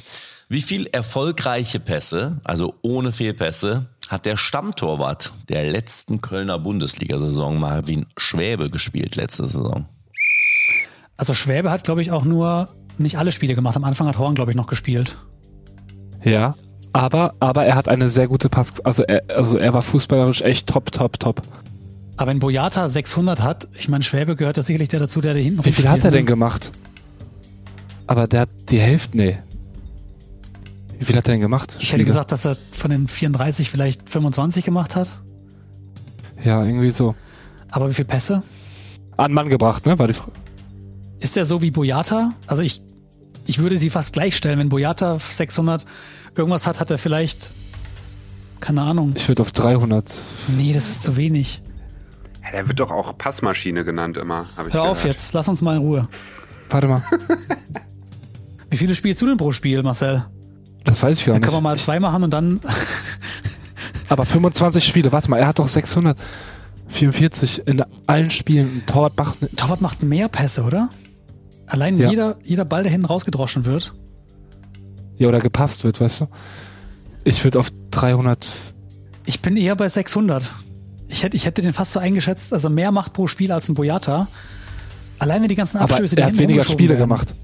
Wie 0.48 0.60
viel 0.60 0.86
erfolgreiche 0.86 1.80
Pässe, 1.80 2.40
also 2.44 2.74
ohne 2.82 3.12
Fehlpässe, 3.12 3.86
hat 4.08 4.26
der 4.26 4.36
Stammtorwart 4.36 5.32
der 5.48 5.64
letzten 5.64 6.20
Kölner 6.20 6.58
Bundesliga-Saison 6.58 7.58
Marvin 7.58 8.06
Schwäbe 8.18 8.68
gespielt 8.68 9.16
letzte 9.16 9.46
Saison? 9.46 9.86
Also 11.16 11.32
Schwäbe 11.32 11.70
hat, 11.70 11.84
glaube 11.84 12.02
ich, 12.02 12.10
auch 12.10 12.24
nur 12.24 12.68
nicht 12.98 13.16
alle 13.16 13.32
Spiele 13.32 13.54
gemacht. 13.54 13.76
Am 13.76 13.84
Anfang 13.84 14.06
hat 14.08 14.18
Horn, 14.18 14.34
glaube 14.34 14.50
ich, 14.50 14.56
noch 14.56 14.66
gespielt. 14.66 15.16
Ja. 16.22 16.56
Aber, 16.92 17.34
aber 17.40 17.64
er 17.64 17.74
hat 17.74 17.88
eine 17.88 18.10
sehr 18.10 18.28
gute 18.28 18.50
Pass, 18.50 18.78
also 18.84 19.02
er, 19.04 19.22
also 19.34 19.56
er 19.56 19.72
war 19.72 19.80
fußballerisch 19.80 20.42
echt 20.42 20.68
top, 20.68 20.92
top, 20.92 21.18
top. 21.18 21.40
Aber 22.16 22.30
wenn 22.30 22.38
Boyata 22.38 22.88
600 22.88 23.42
hat, 23.42 23.68
ich 23.76 23.88
meine, 23.88 24.04
Schwäbe 24.04 24.36
gehört 24.36 24.56
ja 24.56 24.62
sicherlich 24.62 24.88
der 24.88 25.00
dazu, 25.00 25.20
der 25.20 25.34
da 25.34 25.40
hinten 25.40 25.64
Wie 25.64 25.72
viel 25.72 25.88
hat 25.88 26.04
er 26.04 26.10
denn 26.10 26.26
gemacht? 26.26 26.72
Aber 28.06 28.26
der 28.26 28.42
hat 28.42 28.50
die 28.68 28.80
Hälfte, 28.80 29.16
nee. 29.16 29.38
Wie 30.98 31.04
viel 31.04 31.16
hat 31.16 31.26
er 31.26 31.34
denn 31.34 31.40
gemacht? 31.40 31.76
Ich 31.80 31.92
hätte 31.92 32.04
gesagt, 32.04 32.30
dass 32.30 32.44
er 32.44 32.56
von 32.70 32.90
den 32.90 33.08
34 33.08 33.70
vielleicht 33.70 34.08
25 34.08 34.64
gemacht 34.64 34.94
hat. 34.94 35.08
Ja, 36.44 36.64
irgendwie 36.64 36.90
so. 36.92 37.14
Aber 37.70 37.88
wie 37.88 37.94
viel 37.94 38.04
Pässe? 38.04 38.42
An 39.16 39.32
Mann 39.32 39.48
gebracht, 39.48 39.86
ne? 39.86 39.98
War 39.98 40.06
die 40.06 40.14
Frage. 40.14 40.32
Ist 41.20 41.36
er 41.36 41.46
so 41.46 41.62
wie 41.62 41.70
Boyata? 41.70 42.34
Also 42.46 42.62
ich, 42.62 42.82
ich 43.46 43.58
würde 43.58 43.78
sie 43.78 43.90
fast 43.90 44.12
gleichstellen. 44.12 44.58
Wenn 44.58 44.68
Boyata 44.68 45.18
600 45.18 45.86
irgendwas 46.36 46.66
hat, 46.66 46.80
hat 46.80 46.90
er 46.90 46.98
vielleicht, 46.98 47.52
keine 48.60 48.82
Ahnung. 48.82 49.14
Ich 49.16 49.26
würde 49.28 49.42
auf 49.42 49.52
300. 49.52 50.12
Nee, 50.58 50.72
das 50.72 50.90
ist 50.90 51.02
zu 51.02 51.16
wenig. 51.16 51.61
Ja, 52.44 52.50
der 52.52 52.68
wird 52.68 52.80
doch 52.80 52.90
auch 52.90 53.16
Passmaschine 53.16 53.84
genannt 53.84 54.16
immer, 54.16 54.46
habe 54.56 54.68
ich 54.68 54.74
Hör 54.74 54.82
auf 54.82 55.02
gehört. 55.02 55.16
jetzt, 55.18 55.32
lass 55.34 55.48
uns 55.48 55.62
mal 55.62 55.76
in 55.76 55.82
Ruhe. 55.82 56.08
Warte 56.70 56.88
mal. 56.88 57.02
Wie 58.70 58.76
viele 58.76 58.94
spielst 58.94 59.20
du 59.22 59.26
denn 59.26 59.36
pro 59.36 59.52
Spiel, 59.52 59.82
Marcel? 59.82 60.24
Das 60.84 61.02
weiß 61.02 61.18
ich 61.18 61.26
gar 61.26 61.32
Dann 61.34 61.40
nicht. 61.40 61.48
können 61.48 61.58
wir 61.58 61.60
mal 61.68 61.78
zwei 61.78 62.00
machen 62.00 62.24
und 62.24 62.30
dann. 62.32 62.60
Aber 64.08 64.24
25 64.24 64.84
Spiele, 64.84 65.12
warte 65.12 65.30
mal, 65.30 65.38
er 65.38 65.46
hat 65.46 65.58
doch 65.58 65.68
644 65.68 67.66
in 67.66 67.84
allen 68.06 68.30
Spielen. 68.30 68.82
Torwart 68.86 69.16
macht, 69.16 69.38
Torwart 69.56 69.80
macht 69.80 70.02
mehr 70.02 70.28
Pässe, 70.28 70.62
oder? 70.64 70.88
Allein 71.66 71.98
Ja. 71.98 72.10
jeder, 72.10 72.36
jeder 72.42 72.64
Ball, 72.64 72.82
der 72.82 72.90
hinten 72.92 73.06
rausgedroschen 73.06 73.64
wird. 73.64 73.92
ja, 75.16 75.28
oder 75.28 75.38
gepasst 75.40 75.84
wird, 75.84 76.00
weißt 76.00 76.22
du? 76.22 76.26
Ich 77.24 77.44
würde 77.44 77.60
auf 77.60 77.68
300. 77.92 78.50
Ich 79.24 79.40
bin 79.40 79.56
eher 79.56 79.76
bei 79.76 79.88
600. 79.88 80.52
Ich 81.12 81.22
hätte, 81.22 81.36
ich 81.36 81.44
hätte 81.46 81.62
den 81.62 81.72
fast 81.72 81.92
so 81.92 82.00
eingeschätzt, 82.00 82.52
also 82.52 82.70
mehr 82.70 82.90
macht 82.90 83.12
pro 83.12 83.26
Spiel 83.28 83.52
als 83.52 83.68
ein 83.68 83.74
Boyata. 83.74 84.26
Alleine 85.18 85.46
die 85.46 85.54
ganzen 85.54 85.76
Aber 85.78 85.90
Abstöße, 85.90 86.16
die 86.16 86.22
er 86.22 86.28
hat 86.28 86.38
weniger 86.38 86.64
Spiele 86.64 86.90
werden. 86.94 87.00
gemacht. 87.00 87.34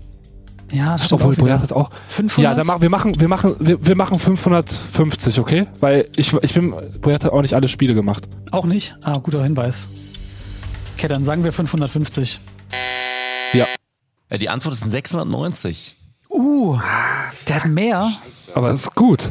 Ja, 0.73 0.93
das 0.93 1.05
stimmt 1.05 1.21
Obwohl, 1.23 1.33
auch 1.35 1.37
wieder. 1.37 1.45
Boyat 1.47 1.63
hat 1.63 1.73
auch. 1.73 1.91
500? 2.09 2.43
Ja, 2.51 2.55
dann 2.57 2.67
machen 2.67 2.83
wir 2.83 2.91
machen 2.91 3.21
wir 3.21 3.29
machen 3.29 3.57
wir, 3.59 3.87
wir 3.87 3.95
machen 3.95 4.19
550, 4.19 5.39
okay? 5.39 5.67
Weil 5.81 6.09
ich 6.17 6.33
ich 6.43 6.55
bin 6.55 6.75
Boyat 7.01 7.25
hat 7.25 7.33
auch 7.33 7.41
nicht 7.43 7.55
alle 7.55 7.69
Spiele 7.69 7.95
gemacht. 7.95 8.25
Auch 8.51 8.65
nicht? 8.65 8.97
Ah, 9.03 9.19
guter 9.23 9.43
Hinweis. 9.45 9.89
Okay, 10.97 11.09
dann 11.09 11.25
sagen 11.25 11.45
wir 11.45 11.53
550. 11.53 12.41
Ja, 13.55 13.67
Ja, 14.31 14.39
die 14.39 14.49
Antwort 14.49 14.75
ist 14.75 14.85
ein 14.85 14.91
690. 14.91 15.95
Uh, 16.31 16.79
der 17.49 17.57
hat 17.57 17.67
mehr. 17.67 18.11
aber 18.55 18.69
das 18.71 18.83
ist 18.83 18.95
gut. 18.95 19.31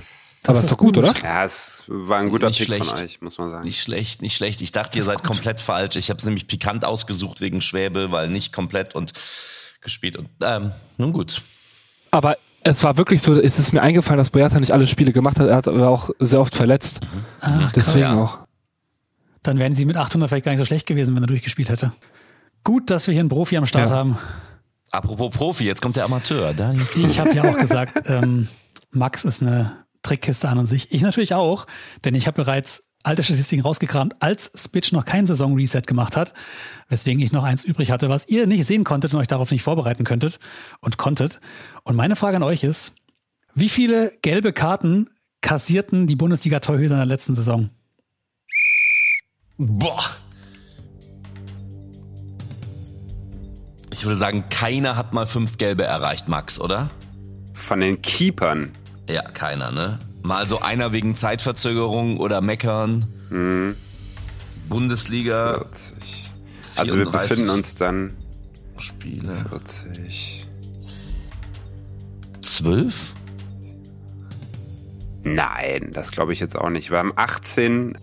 Aber 0.49 0.57
ist 0.57 0.63
ist 0.65 0.71
doch 0.73 0.77
gut, 0.77 0.95
gut. 0.95 1.03
oder? 1.03 1.13
Ja, 1.21 1.43
es 1.45 1.83
war 1.87 2.19
ein 2.19 2.29
guter 2.29 2.47
Nicht 2.47 2.57
Pick 2.57 2.67
schlecht. 2.67 2.85
von 2.85 3.03
euch, 3.05 3.21
muss 3.21 3.37
man 3.37 3.49
sagen. 3.49 3.65
Nicht 3.65 3.81
schlecht, 3.81 4.21
nicht 4.21 4.35
schlecht. 4.35 4.61
Ich 4.61 4.71
dachte, 4.71 4.97
ihr 4.99 5.03
seid 5.03 5.23
komplett 5.23 5.59
falsch. 5.59 5.95
Ich 5.95 6.09
habe 6.09 6.17
es 6.17 6.25
nämlich 6.25 6.47
pikant 6.47 6.85
ausgesucht 6.85 7.41
wegen 7.41 7.61
Schwäbe, 7.61 8.11
weil 8.11 8.29
nicht 8.29 8.53
komplett 8.53 8.95
und 8.95 9.13
gespielt. 9.81 10.17
Und 10.17 10.29
ähm, 10.43 10.71
nun 10.97 11.13
gut. 11.13 11.41
Aber 12.11 12.37
es 12.63 12.83
war 12.83 12.97
wirklich 12.97 13.21
so, 13.21 13.33
es 13.39 13.59
ist 13.59 13.71
mir 13.73 13.81
eingefallen, 13.81 14.17
dass 14.17 14.29
Boyata 14.29 14.59
nicht 14.59 14.71
alle 14.73 14.87
Spiele 14.87 15.11
gemacht 15.13 15.39
hat. 15.39 15.47
Er 15.47 15.55
hat 15.55 15.67
aber 15.67 15.87
auch 15.87 16.09
sehr 16.19 16.39
oft 16.41 16.55
verletzt. 16.55 16.99
Ach, 17.41 17.71
Deswegen 17.73 18.05
krass. 18.05 18.15
auch. 18.17 18.39
Dann 19.43 19.59
wären 19.59 19.75
sie 19.75 19.85
mit 19.85 19.95
800 19.95 20.27
vielleicht 20.29 20.45
gar 20.45 20.51
nicht 20.51 20.59
so 20.59 20.65
schlecht 20.65 20.85
gewesen, 20.87 21.15
wenn 21.15 21.23
er 21.23 21.27
durchgespielt 21.27 21.69
hätte. 21.69 21.93
Gut, 22.63 22.89
dass 22.89 23.07
wir 23.07 23.13
hier 23.13 23.21
einen 23.21 23.29
Profi 23.29 23.55
am 23.55 23.65
Start 23.65 23.89
Ja. 23.89 23.95
haben. 23.95 24.17
Apropos 24.91 25.29
Profi, 25.31 25.65
jetzt 25.65 25.81
kommt 25.81 25.95
der 25.95 26.05
Amateur. 26.05 26.53
Daniel. 26.53 26.85
Ich 26.95 27.19
habe 27.19 27.33
ja 27.33 27.43
auch 27.49 27.57
gesagt, 27.57 28.01
ähm, 28.09 28.47
Max 28.91 29.23
ist 29.25 29.41
eine 29.41 29.71
Trickkiste 30.08 30.47
an 30.47 30.58
und 30.58 30.66
sich. 30.66 30.91
Ich 30.93 31.01
natürlich 31.01 31.34
auch, 31.34 31.68
denn 32.05 32.16
ich 32.16 32.28
habe 32.28 32.43
bereits 32.43 32.93
alte 33.03 33.24
Statistiken 33.24 33.62
rausgekramt, 33.62 34.16
als 34.20 34.51
Spitch 34.55 34.91
noch 34.91 35.05
kein 35.05 35.26
Saison-Reset 35.26 35.82
gemacht 35.86 36.18
hat, 36.18 36.34
weswegen 36.89 37.22
ich 37.22 37.32
noch 37.32 37.43
eins 37.43 37.64
übrig 37.64 37.91
hatte, 37.91 38.10
was 38.10 38.28
ihr 38.30 38.47
nicht 38.47 38.66
sehen 38.66 38.84
konntet 38.84 39.14
und 39.14 39.20
euch 39.20 39.28
darauf 39.28 39.51
nicht 39.51 39.64
vorbereiten 39.64 40.03
könntet 40.03 40.39
und 40.82 40.97
konntet. 40.97 41.39
Und 41.84 41.95
meine 41.95 42.16
Frage 42.16 42.38
an 42.38 42.43
euch 42.43 42.64
ist, 42.64 42.95
wie 43.53 43.70
viele 43.70 44.12
gelbe 44.22 44.53
Karten 44.53 45.10
kassierten 45.41 46.08
die 46.08 46.16
Bundesliga-Torhüter 46.16 46.93
in 46.93 46.99
der 46.99 47.05
letzten 47.05 47.36
Saison? 47.36 47.70
Boah. 49.58 50.03
Ich 53.91 54.03
würde 54.05 54.16
sagen, 54.16 54.45
keiner 54.49 54.95
hat 54.95 55.14
mal 55.14 55.26
fünf 55.26 55.58
Gelbe 55.58 55.84
erreicht, 55.84 56.28
Max, 56.28 56.60
oder? 56.60 56.91
Von 57.53 57.80
den 57.80 58.01
Keepern. 58.01 58.72
Ja, 59.08 59.22
keiner, 59.24 59.72
ne? 59.72 59.99
Mal 60.22 60.47
so 60.49 60.60
einer 60.62 60.91
wegen 60.91 61.16
Zeitverzögerung 61.16 62.18
oder 62.18 62.41
Meckern. 62.41 63.05
Bundesliga 64.68 65.55
40. 65.55 66.32
Also 66.76 66.97
wir 66.97 67.05
34. 67.05 67.30
befinden 67.30 67.51
uns 67.51 67.76
dann 67.76 68.14
Spiele. 68.78 69.45
40. 69.49 70.45
Zwölf? 72.41 73.14
Nein, 75.24 75.91
das 75.93 76.12
glaube 76.12 76.34
ich 76.34 76.39
jetzt 76.39 76.58
auch 76.58 76.70
nicht. 76.70 76.91
Wir 76.91 76.99
haben 76.99 77.14
18, 77.16 77.97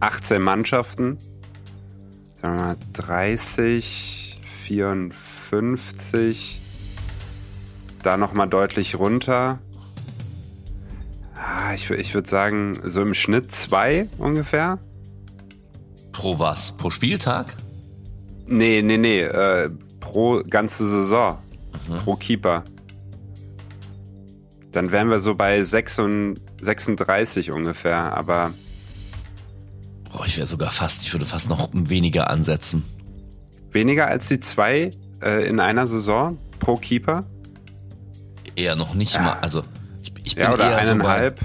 18 0.00 0.42
Mannschaften. 0.42 1.18
Sagen 2.40 2.58
wir 2.58 2.64
mal 2.64 2.76
30, 2.92 4.40
54. 4.62 6.60
Da 8.02 8.16
nochmal 8.16 8.48
deutlich 8.48 8.94
runter. 8.94 9.58
Ah, 11.48 11.74
Ich, 11.74 11.88
ich 11.90 12.12
würde 12.14 12.28
sagen, 12.28 12.78
so 12.84 13.02
im 13.02 13.14
Schnitt 13.14 13.52
zwei 13.52 14.08
ungefähr. 14.18 14.78
Pro 16.12 16.38
was? 16.38 16.72
Pro 16.72 16.90
Spieltag? 16.90 17.54
Nee, 18.46 18.82
nee, 18.82 18.96
nee. 18.96 19.20
Äh, 19.22 19.70
pro 20.00 20.42
ganze 20.48 20.88
Saison. 20.90 21.38
Pro 22.04 22.16
Keeper. 22.16 22.64
Dann 24.72 24.92
wären 24.92 25.08
wir 25.10 25.20
so 25.20 25.34
bei 25.34 25.62
36 25.62 26.42
36 26.62 27.52
ungefähr. 27.52 28.16
Aber 28.16 28.52
Boah, 30.12 30.24
ich 30.26 30.36
wäre 30.38 30.46
sogar 30.46 30.70
fast, 30.70 31.02
ich 31.02 31.12
würde 31.12 31.26
fast 31.26 31.48
noch 31.48 31.68
weniger 31.72 32.30
ansetzen. 32.30 32.82
weniger 33.70 34.06
als 34.06 34.28
die 34.28 34.40
zwei 34.40 34.90
äh, 35.22 35.46
in 35.46 35.60
einer 35.60 35.86
Saison 35.86 36.38
pro 36.58 36.76
Keeper. 36.76 37.24
Eher 38.56 38.74
noch 38.74 38.94
nicht 38.94 39.14
Ja. 39.14 39.22
mal. 39.22 39.32
Also, 39.42 39.62
ich, 40.26 40.34
bin 40.34 40.44
Ja, 40.44 40.52
oder 40.52 40.70
eher 40.70 40.84
so 40.84 40.92
eineinhalb. 40.92 41.40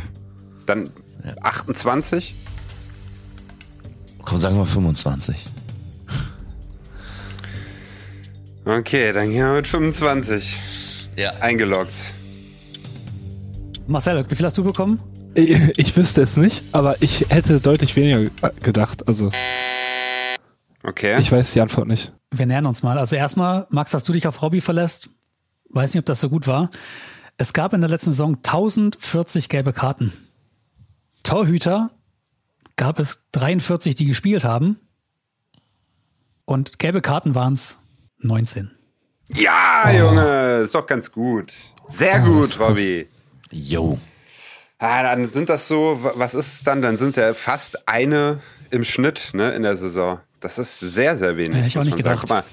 Dann 0.65 0.89
Ja. 1.23 1.35
28. 1.41 2.35
Komm, 4.17 4.25
Komm, 4.25 4.39
sagen 4.39 4.57
wir 4.57 4.65
25. 4.65 5.45
Okay, 8.65 9.11
dann 9.11 9.29
gehen 9.31 9.43
wir 9.45 9.53
mit 9.53 9.67
25. 9.67 10.57
Ja. 11.15 11.31
Eingeloggt. 11.39 11.91
Marcel, 13.87 14.23
wie 14.29 14.35
viel 14.35 14.45
hast 14.45 14.57
du 14.57 14.63
bekommen? 14.63 14.99
Ich, 15.33 15.57
ich 15.77 15.97
wüsste 15.97 16.21
es 16.21 16.37
nicht, 16.37 16.63
aber 16.71 17.01
ich 17.01 17.25
hätte 17.29 17.59
deutlich 17.59 17.95
weniger 17.95 18.29
gedacht. 18.61 19.07
Also 19.07 19.31
Okay. 20.83 21.19
ich 21.19 21.31
weiß 21.31 21.53
die 21.53 21.61
Antwort 21.61 21.87
nicht. 21.87 22.11
Wir 22.31 22.45
nähern 22.45 22.65
uns 22.65 22.81
mal. 22.83 22.97
Also 22.97 23.15
erstmal, 23.15 23.67
Max, 23.69 23.91
dass 23.91 24.03
du 24.03 24.13
dich 24.13 24.27
auf 24.27 24.41
Robbie 24.41 24.61
verlässt. 24.61 25.09
Weiß 25.69 25.93
nicht, 25.93 25.99
ob 26.01 26.05
das 26.05 26.19
so 26.19 26.29
gut 26.29 26.47
war. 26.47 26.69
Es 27.41 27.53
gab 27.53 27.73
in 27.73 27.81
der 27.81 27.89
letzten 27.89 28.11
Saison 28.11 28.35
1040 28.35 29.49
gelbe 29.49 29.73
Karten. 29.73 30.13
Torhüter 31.23 31.89
gab 32.75 32.99
es 32.99 33.23
43, 33.31 33.95
die 33.95 34.05
gespielt 34.05 34.43
haben. 34.43 34.79
Und 36.45 36.77
gelbe 36.77 37.01
Karten 37.01 37.33
waren 37.33 37.53
es 37.53 37.79
19. 38.19 38.69
ja, 39.33 39.91
Junge, 39.91 40.57
ist 40.65 40.75
doch 40.75 40.85
ganz 40.85 41.11
gut. 41.11 41.51
Sehr 41.89 42.19
gut, 42.19 42.59
Robby. 42.59 43.07
Yo. 43.49 43.97
Ah, 44.77 45.01
dann 45.01 45.25
sind 45.25 45.49
das 45.49 45.67
so, 45.67 45.97
wa- 45.99 46.13
was 46.17 46.35
ist 46.35 46.53
es 46.53 46.63
dann? 46.63 46.83
Dann 46.83 46.97
sind 46.99 47.09
es 47.09 47.15
ja 47.15 47.33
fast 47.33 47.87
eine 47.87 48.39
im 48.69 48.83
Schnitt 48.83 49.31
ne, 49.33 49.49
in 49.53 49.63
der 49.63 49.75
Saison. 49.77 50.19
Das 50.41 50.59
ist 50.59 50.79
sehr, 50.79 51.17
sehr 51.17 51.37
wenig. 51.37 51.57
Hätte 51.57 51.67
ich 51.67 51.79
auch 51.79 51.83
nicht 51.85 51.97
gedacht. 51.97 52.19
Guck 52.21 52.29
mal, 52.29 52.43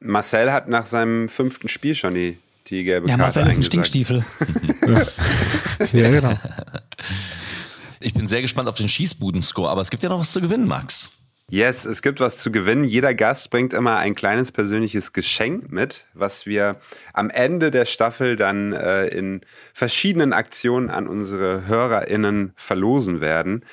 Marcel 0.00 0.50
hat 0.50 0.66
nach 0.68 0.86
seinem 0.86 1.28
fünften 1.28 1.68
Spiel 1.68 1.94
schon 1.94 2.14
die, 2.14 2.36
die 2.70 2.84
gelbe 2.84 3.08
Ja, 3.08 3.16
Karte 3.16 3.40
Marcel 3.40 3.46
ist 3.46 3.56
ein. 3.58 3.62
Stinkstiefel. 3.62 4.24
Ja, 5.92 6.10
genau. 6.10 6.32
Ich 8.00 8.14
bin 8.14 8.26
sehr 8.26 8.42
gespannt 8.42 8.68
auf 8.68 8.76
den 8.76 8.88
Schießbuden-Score, 8.88 9.68
aber 9.70 9.80
es 9.80 9.90
gibt 9.90 10.02
ja 10.02 10.08
noch 10.08 10.20
was 10.20 10.32
zu 10.32 10.40
gewinnen, 10.40 10.66
Max. 10.66 11.10
Yes, 11.50 11.84
es 11.86 12.02
gibt 12.02 12.20
was 12.20 12.38
zu 12.38 12.50
gewinnen. 12.52 12.84
Jeder 12.84 13.14
Gast 13.14 13.50
bringt 13.50 13.72
immer 13.72 13.96
ein 13.96 14.14
kleines 14.14 14.52
persönliches 14.52 15.12
Geschenk 15.12 15.70
mit, 15.72 16.04
was 16.14 16.44
wir 16.46 16.76
am 17.14 17.30
Ende 17.30 17.70
der 17.70 17.86
Staffel 17.86 18.36
dann 18.36 18.72
äh, 18.72 19.06
in 19.06 19.40
verschiedenen 19.72 20.32
Aktionen 20.32 20.90
an 20.90 21.06
unsere 21.08 21.66
HörerInnen 21.66 22.52
verlosen 22.56 23.20
werden. 23.20 23.64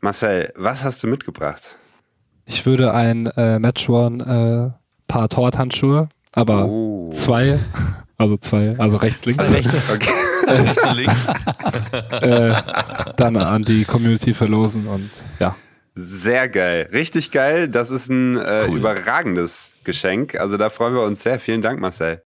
Marcel, 0.00 0.52
was 0.54 0.84
hast 0.84 1.02
du 1.02 1.08
mitgebracht? 1.08 1.76
Ich 2.46 2.66
würde 2.66 2.92
ein 2.92 3.26
äh, 3.26 3.58
Match 3.58 3.88
One 3.88 4.74
äh, 4.76 4.78
Paar 5.08 5.28
Torwarthandschuhe, 5.28 6.08
aber 6.32 6.66
Oh. 6.66 7.10
zwei, 7.12 7.58
also 8.18 8.36
zwei, 8.36 8.74
also 8.78 8.96
rechts, 8.96 9.24
links, 9.24 9.36
Zwei 9.44 9.54
Rechte. 9.54 9.82
Okay. 9.92 10.10
Rechts 10.46 10.86
und 10.86 10.96
links. 10.96 11.28
äh, 12.20 12.54
dann 13.16 13.36
an 13.36 13.62
die 13.62 13.84
Community 13.84 14.34
verlosen 14.34 14.86
und 14.86 15.10
ja. 15.38 15.56
Sehr 15.96 16.48
geil. 16.48 16.88
Richtig 16.92 17.30
geil. 17.30 17.68
Das 17.68 17.92
ist 17.92 18.08
ein 18.10 18.36
äh, 18.36 18.66
Cool. 18.68 18.78
überragendes 18.78 19.76
Geschenk. 19.84 20.34
Also 20.34 20.56
da 20.56 20.68
freuen 20.68 20.94
wir 20.94 21.02
uns 21.02 21.22
sehr. 21.22 21.38
Vielen 21.38 21.62
Dank, 21.62 21.78
Marcel. 21.80 22.23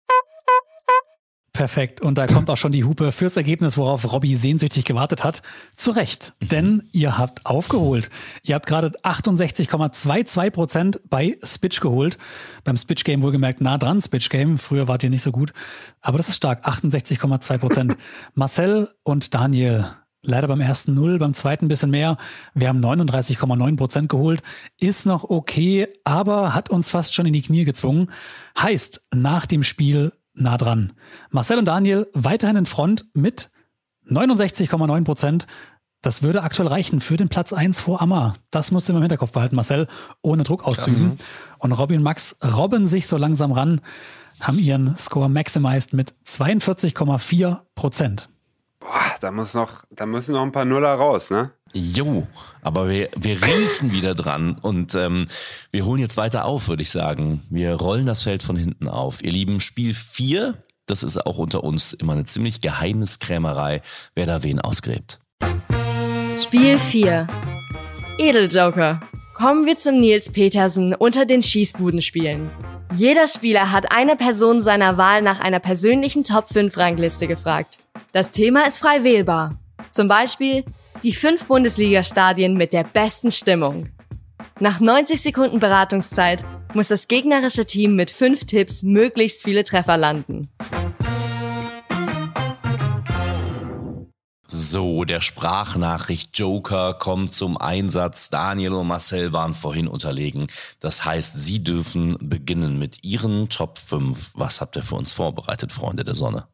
Perfekt. 1.53 2.01
Und 2.01 2.17
da 2.17 2.27
kommt 2.27 2.49
auch 2.49 2.57
schon 2.57 2.73
die 2.73 2.85
Hupe 2.85 3.13
fürs 3.13 3.37
Ergebnis, 3.37 3.77
worauf 3.77 4.11
Robby 4.11 4.35
sehnsüchtig 4.35 4.87
gewartet 4.87 5.23
hat. 5.23 5.43
Zu 5.77 5.91
Recht, 5.91 6.33
denn 6.41 6.89
ihr 6.93 7.19
habt 7.19 7.45
aufgeholt. 7.45 8.09
Ihr 8.43 8.55
habt 8.55 8.67
gerade 8.67 8.89
68,22 9.03 10.51
Prozent 10.51 11.01
bei 11.11 11.37
Spitch 11.43 11.81
geholt. 11.81 12.17
Beim 12.65 12.79
Spitch 12.79 13.05
Game 13.05 13.21
wohlgemerkt 13.21 13.61
nah 13.61 13.77
dran, 13.77 14.01
Spitch 14.01 14.31
Game. 14.31 14.57
Früher 14.57 14.89
wart 14.89 15.05
ihr 15.05 15.11
nicht 15.11 15.21
so 15.21 15.31
gut. 15.31 15.53
Aber 16.01 16.17
das 16.17 16.29
ist 16.29 16.37
stark. 16.37 16.67
68,2 16.67 17.59
Prozent. 17.59 17.97
Marcel 18.35 18.89
und 19.03 19.35
Daniel. 19.35 19.87
Leider 20.25 20.49
beim 20.49 20.61
ersten 20.61 20.95
Null, 20.95 21.19
beim 21.19 21.35
zweiten 21.35 21.67
ein 21.67 21.69
bisschen 21.69 21.91
mehr. 21.91 22.17
Wir 22.55 22.69
haben 22.69 22.83
39,9 22.83 23.77
Prozent 23.77 24.09
geholt. 24.09 24.41
Ist 24.81 25.05
noch 25.05 25.25
okay, 25.25 25.89
aber 26.05 26.55
hat 26.55 26.71
uns 26.71 26.91
fast 26.91 27.13
schon 27.13 27.27
in 27.27 27.33
die 27.33 27.43
Knie 27.43 27.65
gezwungen. 27.65 28.11
Heißt, 28.57 29.09
nach 29.13 29.47
dem 29.47 29.65
Spiel 29.65 30.13
nah 30.35 30.57
dran. 30.57 30.93
Marcel 31.31 31.59
und 31.59 31.67
Daniel 31.67 32.09
weiterhin 32.15 32.57
in 32.57 32.67
Front 32.67 33.07
mit 33.15 33.49
69,9 34.09 35.05
Prozent. 35.05 35.47
Das 36.03 36.23
würde 36.23 36.43
aktuell 36.43 36.69
reichen 36.69 37.01
für 37.01 37.17
den 37.17 37.29
Platz 37.29 37.53
1 37.53 37.81
vor 37.81 38.03
Amma. 38.03 38.35
Das 38.51 38.73
musst 38.73 38.89
du 38.89 38.93
im 38.93 39.01
Hinterkopf 39.01 39.33
behalten, 39.33 39.55
Marcel, 39.55 39.87
ohne 40.21 40.43
Druck 40.43 40.65
auszuüben. 40.65 41.17
Und 41.59 41.73
Robin 41.73 41.99
und 41.99 42.03
Max 42.03 42.39
robben 42.43 42.89
sich 42.89 43.07
so 43.07 43.17
langsam 43.17 43.53
ran, 43.53 43.81
haben 44.41 44.59
ihren 44.59 44.97
Score 44.97 45.29
maximized 45.29 45.93
mit 45.93 46.13
42,4 46.27 47.61
Prozent. 47.77 48.29
Boah, 48.81 49.15
da, 49.21 49.31
muss 49.31 49.55
noch, 49.55 49.85
da 49.91 50.07
müssen 50.07 50.33
noch 50.33 50.43
ein 50.43 50.51
paar 50.51 50.65
Nuller 50.65 50.93
raus, 50.95 51.31
ne? 51.31 51.53
Jo, 51.73 52.27
aber 52.63 52.89
wir, 52.89 53.11
wir 53.17 53.43
riechen 53.43 53.93
wieder 53.93 54.15
dran 54.15 54.57
und 54.63 54.95
ähm, 54.95 55.27
wir 55.73 55.85
holen 55.85 56.01
jetzt 56.01 56.17
weiter 56.17 56.45
auf, 56.45 56.69
würde 56.69 56.83
ich 56.83 56.91
sagen. 56.91 57.43
Wir 57.51 57.75
rollen 57.75 58.07
das 58.07 58.23
Feld 58.23 58.43
von 58.43 58.57
hinten 58.57 58.89
auf. 58.89 59.23
Ihr 59.23 59.33
Lieben, 59.33 59.61
Spiel 59.61 59.93
4, 59.93 60.55
das 60.87 61.03
ist 61.03 61.27
auch 61.27 61.39
unter 61.39 61.65
uns 61.65 61.93
immer 61.93 62.13
eine 62.13 62.25
ziemlich 62.25 62.61
Geheimniskrämerei, 62.61 63.83
wer 64.15 64.27
da 64.27 64.43
wen 64.45 64.61
ausgräbt. 64.61 65.19
Spiel 66.39 66.79
4. 66.79 67.27
Edeljoker. 68.19 69.01
Kommen 69.35 69.67
wir 69.67 69.77
zum 69.79 69.99
Nils 69.99 70.31
Petersen 70.31 70.95
unter 70.95 71.27
den 71.27 71.43
Schießbudenspielen. 71.43 72.49
Jeder 72.95 73.27
Spieler 73.27 73.73
hat 73.73 73.91
eine 73.91 74.17
Person 74.17 74.61
seiner 74.61 74.99
Wahl 74.99 75.23
nach 75.23 75.41
einer 75.41 75.59
persönlichen 75.59 76.23
Top 76.23 76.49
5 76.49 76.77
Rangliste 76.77 77.27
gefragt. 77.27 77.79
Das 78.13 78.31
Thema 78.31 78.67
ist 78.67 78.79
frei 78.79 79.03
wählbar. 79.03 79.62
Zum 79.91 80.09
Beispiel 80.09 80.65
die 81.03 81.13
fünf 81.13 81.47
Bundesliga-Stadien 81.47 82.55
mit 82.55 82.73
der 82.73 82.85
besten 82.85 83.31
Stimmung. 83.31 83.89
Nach 84.61 84.81
90 84.81 85.21
Sekunden 85.21 85.59
Beratungszeit 85.59 86.45
muss 86.75 86.89
das 86.89 87.09
gegnerische 87.09 87.67
Team 87.67 87.97
mit 87.97 88.11
fünf 88.11 88.45
Tipps 88.45 88.83
möglichst 88.83 89.43
viele 89.43 89.65
Treffer 89.65 89.97
landen. 89.97 90.49
So, 94.47 95.05
der 95.05 95.23
Sprachnachricht 95.23 96.39
Joker 96.39 96.95
kommt 96.95 97.33
zum 97.33 97.57
Einsatz. 97.57 98.29
Daniel 98.29 98.75
und 98.75 98.87
Marcel 98.87 99.33
waren 99.33 99.55
vorhin 99.55 99.89
unterlegen. 99.89 100.47
Das 100.81 101.05
heißt, 101.05 101.39
sie 101.39 101.65
dürfen 101.65 102.17
beginnen 102.21 102.79
mit 102.79 103.03
ihren 103.03 103.49
Top 103.49 103.79
5. 103.79 104.33
Was 104.35 104.61
habt 104.61 104.77
ihr 104.77 104.83
für 104.83 104.95
uns 104.95 105.13
vorbereitet, 105.13 105.73
Freunde 105.73 106.05
der 106.05 106.15
Sonne? 106.15 106.47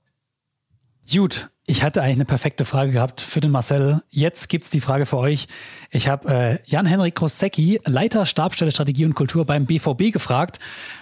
Gut, 1.14 1.48
ich 1.66 1.82
hatte 1.82 2.02
eigentlich 2.02 2.16
eine 2.16 2.24
perfekte 2.26 2.64
Frage 2.64 2.92
gehabt 2.92 3.20
für 3.20 3.40
den 3.40 3.50
Marcel. 3.50 4.02
Jetzt 4.10 4.48
gibt's 4.48 4.68
die 4.70 4.80
Frage 4.80 5.06
für 5.06 5.16
euch. 5.16 5.46
Ich 5.90 6.08
habe 6.08 6.28
äh, 6.28 6.58
Jan-Henrik 6.66 7.14
Krosecki, 7.14 7.80
Leiter 7.86 8.26
Stabstelle 8.26 8.70
Strategie 8.72 9.04
und 9.06 9.14
Kultur 9.14 9.44
beim 9.46 9.64
BVB, 9.66 10.12
gefragt, 10.12 10.58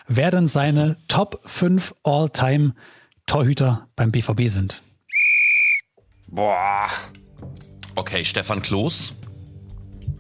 wer 0.07 0.31
denn 0.31 0.47
seine 0.47 0.97
Top 1.09 1.41
5 1.45 1.95
All-Time 2.05 2.75
Torhüter 3.27 3.89
beim 3.97 4.13
BVB 4.13 4.49
sind. 4.49 4.83
Boah. 6.29 6.87
Okay, 7.97 8.25
Stefan 8.25 8.63
Kloß, 8.63 9.13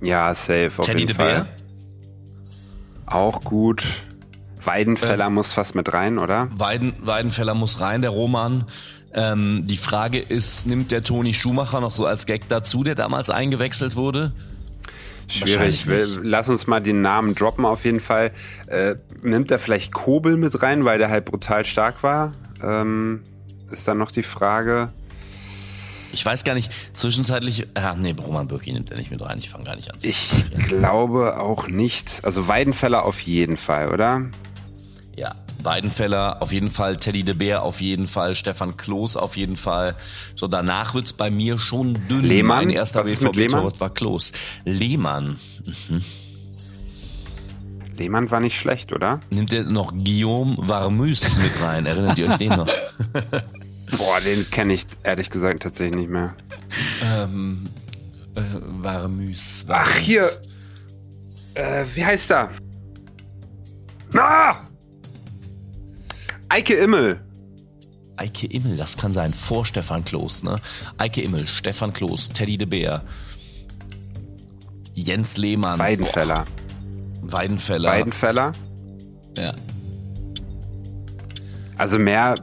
Ja, 0.00 0.32
safe 0.34 0.70
auf 0.78 0.86
Teddy 0.86 1.00
jeden 1.00 1.08
de 1.08 1.16
Fall. 1.16 1.34
Beer, 1.34 1.48
Auch 3.06 3.42
gut. 3.42 3.84
Weidenfeller 4.62 5.30
muss 5.30 5.52
fast 5.52 5.74
mit 5.76 5.92
rein, 5.92 6.18
oder? 6.18 6.48
Weiden, 6.56 6.94
Weidenfeller 7.00 7.54
muss 7.54 7.80
rein, 7.80 8.00
der 8.02 8.10
Roman. 8.10 8.64
Ähm, 9.16 9.64
die 9.64 9.78
Frage 9.78 10.18
ist, 10.18 10.66
nimmt 10.66 10.92
der 10.92 11.02
Toni 11.02 11.32
Schumacher 11.32 11.80
noch 11.80 11.92
so 11.92 12.04
als 12.06 12.26
Gag 12.26 12.48
dazu, 12.48 12.84
der 12.84 12.94
damals 12.94 13.30
eingewechselt 13.30 13.96
wurde? 13.96 14.32
Schwierig. 15.26 15.86
Lass 16.22 16.50
uns 16.50 16.66
mal 16.66 16.80
den 16.80 17.00
Namen 17.00 17.34
droppen 17.34 17.64
auf 17.64 17.84
jeden 17.84 18.00
Fall. 18.00 18.30
Äh, 18.66 18.96
nimmt 19.22 19.50
er 19.50 19.58
vielleicht 19.58 19.92
Kobel 19.92 20.36
mit 20.36 20.62
rein, 20.62 20.84
weil 20.84 20.98
der 20.98 21.08
halt 21.08 21.24
brutal 21.24 21.64
stark 21.64 22.02
war? 22.02 22.32
Ähm, 22.62 23.22
ist 23.70 23.88
dann 23.88 23.98
noch 23.98 24.10
die 24.10 24.22
Frage. 24.22 24.92
Ich 26.12 26.24
weiß 26.24 26.44
gar 26.44 26.54
nicht, 26.54 26.70
zwischenzeitlich, 26.92 27.66
ah, 27.74 27.94
nee, 27.98 28.14
Roman 28.18 28.46
Bürki 28.48 28.72
nimmt 28.72 28.90
er 28.90 28.96
nicht 28.98 29.10
mit 29.10 29.20
rein, 29.20 29.38
ich 29.38 29.50
fange 29.50 29.64
gar 29.64 29.76
nicht 29.76 29.92
an. 29.92 29.98
Ich 30.02 30.44
glaube 30.68 31.40
auch 31.40 31.68
nicht. 31.68 32.20
Also 32.22 32.48
Weidenfeller 32.48 33.04
auf 33.04 33.20
jeden 33.20 33.56
Fall, 33.56 33.92
oder? 33.92 34.26
Ja, 35.16 35.34
Weidenfeller 35.66 36.40
auf 36.40 36.52
jeden 36.52 36.70
Fall, 36.70 36.96
Teddy 36.96 37.24
de 37.24 37.34
Beer 37.34 37.62
auf 37.62 37.82
jeden 37.82 38.06
Fall, 38.06 38.34
Stefan 38.34 38.78
Kloß 38.78 39.18
auf 39.18 39.36
jeden 39.36 39.56
Fall. 39.56 39.94
So, 40.34 40.46
danach 40.46 40.94
wird's 40.94 41.12
bei 41.12 41.30
mir 41.30 41.58
schon 41.58 41.94
dünn. 42.08 42.22
Lehmann? 42.22 42.64
Mein 42.66 42.70
erster 42.70 43.04
Was 43.04 43.12
ist 43.12 43.22
mit 43.22 43.36
Lehmann? 43.36 43.70
War 43.78 43.90
Kloß. 43.90 44.32
Lehmann. 44.64 45.36
Lehmann 47.98 48.30
war 48.30 48.40
nicht 48.40 48.58
schlecht, 48.58 48.92
oder? 48.92 49.20
Nimmt 49.30 49.52
er 49.52 49.64
noch 49.64 49.92
Guillaume 49.92 50.56
Varmus 50.58 51.36
mit 51.38 51.60
rein? 51.62 51.86
Erinnert 51.86 52.18
ihr 52.18 52.28
euch 52.28 52.36
den 52.36 52.50
noch? 52.50 52.66
Boah, 53.96 54.20
den 54.24 54.50
kenne 54.50 54.74
ich 54.74 54.86
ehrlich 55.02 55.30
gesagt 55.30 55.62
tatsächlich 55.62 55.96
nicht 56.00 56.10
mehr. 56.10 56.34
ähm, 57.04 57.64
äh, 58.34 58.42
Varmus. 58.82 59.66
Ach, 59.68 59.94
hier. 59.96 60.28
Äh, 61.54 61.84
wie 61.94 62.04
heißt 62.04 62.30
er? 62.32 62.50
Na! 64.12 64.66
Eike 66.48 66.74
Immel. 66.74 67.20
Eike 68.16 68.46
Immel, 68.46 68.76
das 68.76 68.96
kann 68.96 69.12
sein, 69.12 69.34
vor 69.34 69.66
Stefan 69.66 70.04
Kloß, 70.04 70.44
ne? 70.44 70.56
Eike 70.96 71.20
Immel, 71.20 71.46
Stefan 71.46 71.92
Kloß, 71.92 72.30
Teddy 72.30 72.56
de 72.56 72.66
Beer, 72.66 73.02
Jens 74.94 75.36
Lehmann. 75.36 75.78
Weidenfeller. 75.78 76.44
Weidenfeller. 77.20 77.90
Weidenfeller. 77.90 78.52
Ja. 79.36 79.52
Also 81.76 81.98
mehr. 81.98 82.34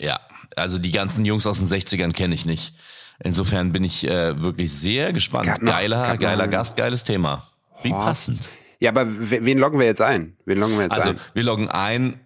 Ja, 0.00 0.18
also 0.56 0.78
die 0.78 0.90
ganzen 0.90 1.24
Jungs 1.24 1.46
aus 1.46 1.58
den 1.58 1.68
60ern 1.68 2.12
kenne 2.12 2.34
ich 2.34 2.46
nicht. 2.46 2.74
Insofern 3.22 3.70
bin 3.70 3.84
ich 3.84 4.08
äh, 4.08 4.40
wirklich 4.40 4.72
sehr 4.72 5.12
gespannt. 5.12 5.46
Noch- 5.46 5.72
geiler, 5.72 6.16
geiler 6.16 6.48
Gast, 6.48 6.76
geiles 6.76 7.04
Thema. 7.04 7.48
Wie 7.82 7.92
Horst. 7.92 8.04
passend. 8.06 8.48
Ja, 8.80 8.90
aber 8.90 9.06
we- 9.30 9.44
wen 9.44 9.58
loggen 9.58 9.78
wir 9.78 9.86
jetzt 9.86 10.02
ein? 10.02 10.36
Wen 10.44 10.58
loggen 10.58 10.76
wir 10.76 10.82
jetzt 10.84 10.92
Also 10.92 11.10
ein? 11.10 11.20
wir 11.32 11.42
loggen 11.42 11.68
ein 11.70 12.20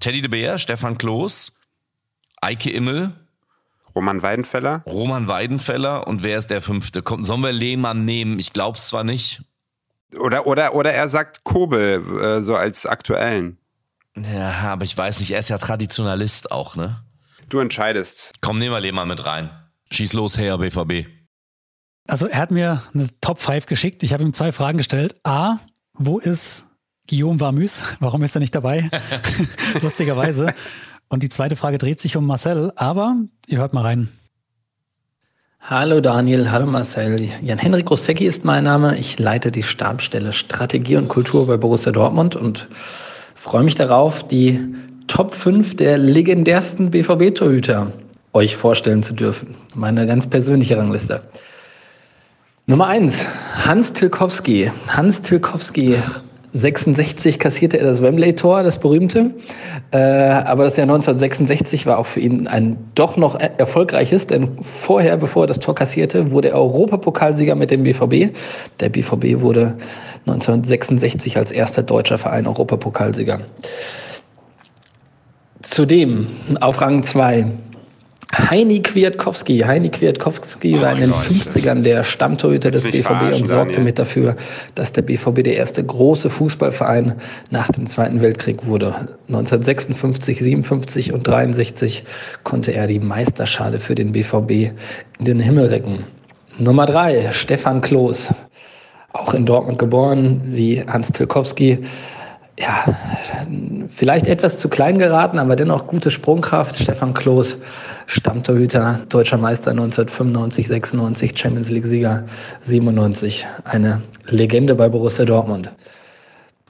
Teddy 0.00 0.20
de 0.20 0.28
Beer, 0.28 0.58
Stefan 0.58 0.98
Kloß, 0.98 1.52
Eike 2.40 2.70
Immel, 2.70 3.12
Roman 3.94 4.22
Weidenfeller? 4.22 4.82
Roman 4.86 5.28
Weidenfeller 5.28 6.06
und 6.06 6.22
wer 6.22 6.38
ist 6.38 6.48
der 6.48 6.62
fünfte? 6.62 7.02
Kommt, 7.02 7.24
sollen 7.26 7.42
wir 7.42 7.52
Lehmann 7.52 8.04
nehmen? 8.04 8.38
Ich 8.38 8.52
glaube 8.52 8.76
es 8.78 8.88
zwar 8.88 9.04
nicht. 9.04 9.42
Oder, 10.18 10.46
oder, 10.46 10.74
oder 10.74 10.92
er 10.92 11.08
sagt 11.08 11.44
Kobel, 11.44 12.02
äh, 12.20 12.42
so 12.42 12.54
als 12.56 12.84
aktuellen. 12.86 13.58
Ja, 14.16 14.50
aber 14.72 14.84
ich 14.84 14.96
weiß 14.96 15.20
nicht, 15.20 15.30
er 15.32 15.40
ist 15.40 15.48
ja 15.50 15.58
Traditionalist 15.58 16.50
auch, 16.52 16.76
ne? 16.76 17.02
Du 17.48 17.58
entscheidest. 17.60 18.32
Komm, 18.40 18.58
nehmen 18.58 18.74
wir 18.74 18.80
Lehmann 18.80 19.08
mit 19.08 19.24
rein. 19.24 19.50
Schieß 19.90 20.12
los, 20.14 20.36
her, 20.38 20.58
BVB. 20.58 21.06
Also 22.08 22.26
er 22.26 22.38
hat 22.38 22.50
mir 22.50 22.80
eine 22.94 23.06
Top 23.20 23.38
5 23.38 23.66
geschickt. 23.66 24.02
Ich 24.02 24.12
habe 24.12 24.22
ihm 24.22 24.32
zwei 24.32 24.52
Fragen 24.52 24.78
gestellt. 24.78 25.14
A, 25.24 25.58
wo 25.94 26.18
ist 26.18 26.66
Guillaume 27.08 27.40
Varmus? 27.40 27.96
Warum 28.00 28.22
ist 28.22 28.36
er 28.36 28.40
nicht 28.40 28.54
dabei? 28.54 28.88
Lustigerweise. 29.82 30.52
Und 31.08 31.22
die 31.22 31.28
zweite 31.28 31.56
Frage 31.56 31.78
dreht 31.78 32.00
sich 32.00 32.16
um 32.16 32.26
Marcel, 32.26 32.72
aber 32.76 33.16
ihr 33.46 33.58
hört 33.58 33.74
mal 33.74 33.82
rein. 33.82 34.08
Hallo 35.60 36.00
Daniel, 36.00 36.50
hallo 36.50 36.66
Marcel. 36.66 37.28
Jan-Henrik 37.40 37.88
Rosecki 37.88 38.26
ist 38.26 38.44
mein 38.44 38.64
Name. 38.64 38.98
Ich 38.98 39.20
leite 39.20 39.52
die 39.52 39.62
Stabsstelle 39.62 40.32
Strategie 40.32 40.96
und 40.96 41.06
Kultur 41.06 41.46
bei 41.46 41.56
Borussia 41.56 41.92
Dortmund 41.92 42.34
und 42.34 42.66
freue 43.36 43.62
mich 43.62 43.76
darauf, 43.76 44.26
die 44.26 44.58
Top 45.06 45.34
5 45.34 45.76
der 45.76 45.98
legendärsten 45.98 46.90
BVB-Torhüter 46.90 47.92
euch 48.32 48.56
vorstellen 48.56 49.04
zu 49.04 49.12
dürfen. 49.12 49.54
Meine 49.74 50.06
ganz 50.06 50.26
persönliche 50.26 50.76
Rangliste. 50.76 51.22
Nummer 52.72 52.86
1, 52.86 53.26
Hans 53.66 53.92
Tilkowski. 53.92 54.70
Hans 54.88 55.20
Tilkowski, 55.20 55.98
66 56.54 57.38
kassierte 57.38 57.76
er 57.76 57.84
das 57.84 58.00
Wembley-Tor, 58.00 58.62
das 58.62 58.78
berühmte. 58.78 59.32
Äh, 59.90 59.98
aber 59.98 60.64
das 60.64 60.78
Jahr 60.78 60.84
1966 60.84 61.84
war 61.84 61.98
auch 61.98 62.06
für 62.06 62.20
ihn 62.20 62.48
ein 62.48 62.78
doch 62.94 63.18
noch 63.18 63.38
er- 63.38 63.60
erfolgreiches, 63.60 64.26
denn 64.26 64.56
vorher, 64.62 65.18
bevor 65.18 65.44
er 65.44 65.48
das 65.48 65.58
Tor 65.58 65.74
kassierte, 65.74 66.30
wurde 66.30 66.48
er 66.48 66.54
Europapokalsieger 66.54 67.56
mit 67.56 67.70
dem 67.70 67.82
BVB. 67.82 68.34
Der 68.80 68.88
BVB 68.88 69.42
wurde 69.42 69.74
1966 70.26 71.36
als 71.36 71.52
erster 71.52 71.82
deutscher 71.82 72.16
Verein 72.16 72.46
Europapokalsieger. 72.46 73.40
Zudem 75.60 76.26
auf 76.62 76.80
Rang 76.80 77.02
2 77.02 77.44
Heini 78.34 78.80
Kwiatkowski. 78.80 79.58
Heini 79.58 79.90
Kwiatkowski 79.90 80.80
war 80.80 80.94
in 80.94 81.00
den 81.00 81.12
50ern 81.12 81.82
der 81.82 82.02
Stammtorhüter 82.02 82.70
des 82.70 82.82
BVB 82.82 83.34
und 83.34 83.46
sorgte 83.46 83.80
mit 83.80 83.98
dafür, 83.98 84.36
dass 84.74 84.90
der 84.92 85.02
BVB 85.02 85.44
der 85.44 85.56
erste 85.56 85.84
große 85.84 86.30
Fußballverein 86.30 87.16
nach 87.50 87.68
dem 87.68 87.86
Zweiten 87.86 88.22
Weltkrieg 88.22 88.64
wurde. 88.64 89.08
1956, 89.28 90.38
57 90.38 91.12
und 91.12 91.26
63 91.28 92.04
konnte 92.42 92.72
er 92.72 92.86
die 92.86 93.00
Meisterschale 93.00 93.80
für 93.80 93.94
den 93.94 94.12
BVB 94.12 94.72
in 95.18 95.24
den 95.26 95.40
Himmel 95.40 95.66
recken. 95.66 96.04
Nummer 96.58 96.86
drei, 96.86 97.30
Stefan 97.32 97.82
Kloß. 97.82 98.32
Auch 99.12 99.34
in 99.34 99.44
Dortmund 99.44 99.78
geboren, 99.78 100.40
wie 100.46 100.82
Hans 100.82 101.12
Tilkowski. 101.12 101.80
Ja, 102.58 102.84
vielleicht 103.88 104.26
etwas 104.26 104.58
zu 104.58 104.68
klein 104.68 104.98
geraten, 104.98 105.38
aber 105.38 105.56
dennoch 105.56 105.86
gute 105.86 106.10
Sprungkraft. 106.10 106.76
Stefan 106.76 107.14
Kloß, 107.14 107.56
Stammtorhüter, 108.06 109.00
deutscher 109.08 109.38
Meister 109.38 109.70
1995, 109.70 110.68
96, 110.68 111.38
Champions 111.38 111.70
League-Sieger 111.70 112.24
97. 112.62 113.46
Eine 113.64 114.02
Legende 114.26 114.74
bei 114.74 114.88
Borussia 114.90 115.24
Dortmund. 115.24 115.70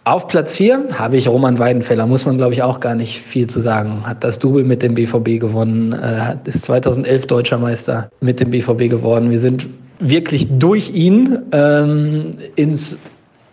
Auf 0.05 0.27
Platz 0.27 0.57
4 0.57 0.99
habe 0.99 1.17
ich 1.17 1.29
Roman 1.29 1.59
Weidenfeller, 1.59 2.07
muss 2.07 2.27
man 2.27 2.37
glaube 2.37 2.55
ich 2.55 2.63
auch 2.63 2.81
gar 2.81 2.97
nicht 2.97 3.21
viel 3.21 3.47
zu 3.47 3.61
sagen. 3.61 4.03
Hat 4.05 4.25
das 4.25 4.39
Double 4.39 4.65
mit 4.65 4.83
dem 4.83 4.95
BVB 4.95 5.41
gewonnen, 5.41 5.93
äh, 5.93 6.37
ist 6.45 6.65
2011 6.65 7.27
deutscher 7.27 7.59
Meister 7.59 8.11
mit 8.21 8.41
dem 8.41 8.51
BVB 8.51 8.91
geworden. 8.91 9.31
Wir 9.31 9.39
sind 9.39 9.69
wirklich 10.01 10.49
durch 10.59 10.91
ihn 10.91 11.39
ähm, 11.53 12.37
ins 12.57 12.99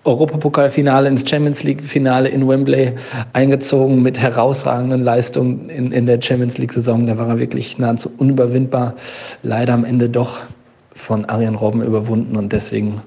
Europapokalfinale, 0.10 1.07
ins 1.07 1.30
Champions 1.30 1.64
League-Finale 1.64 2.30
in 2.30 2.47
Wembley 2.47 2.93
eingezogen 3.34 4.01
mit 4.01 4.20
herausragenden 4.20 5.03
Leistungen 5.03 5.70
in, 5.70 5.91
in 5.91 6.07
der 6.07 6.20
Champions 6.20 6.57
League-Saison. 6.57 7.05
Da 7.05 7.18
war 7.18 7.28
er 7.28 7.39
wirklich 7.39 7.78
nahezu 7.78 8.10
unüberwindbar. 8.18 8.95
Leider 9.43 9.74
am 9.74 9.86
Ende 9.86 10.10
doch 10.10 10.39
von 10.93 11.26
Arjen 11.26 11.55
Robben 11.55 11.84
überwunden 11.84 12.36
und 12.36 12.51
deswegen 12.51 13.01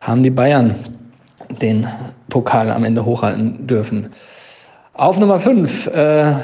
haben 0.00 0.22
die 0.22 0.30
Bayern 0.30 0.74
den 1.62 1.86
Pokal 2.28 2.70
am 2.70 2.84
Ende 2.84 3.04
hochhalten 3.04 3.66
dürfen. 3.66 4.10
Auf 4.92 5.18
Nummer 5.18 5.40
5, 5.40 5.86
äh, 5.88 6.34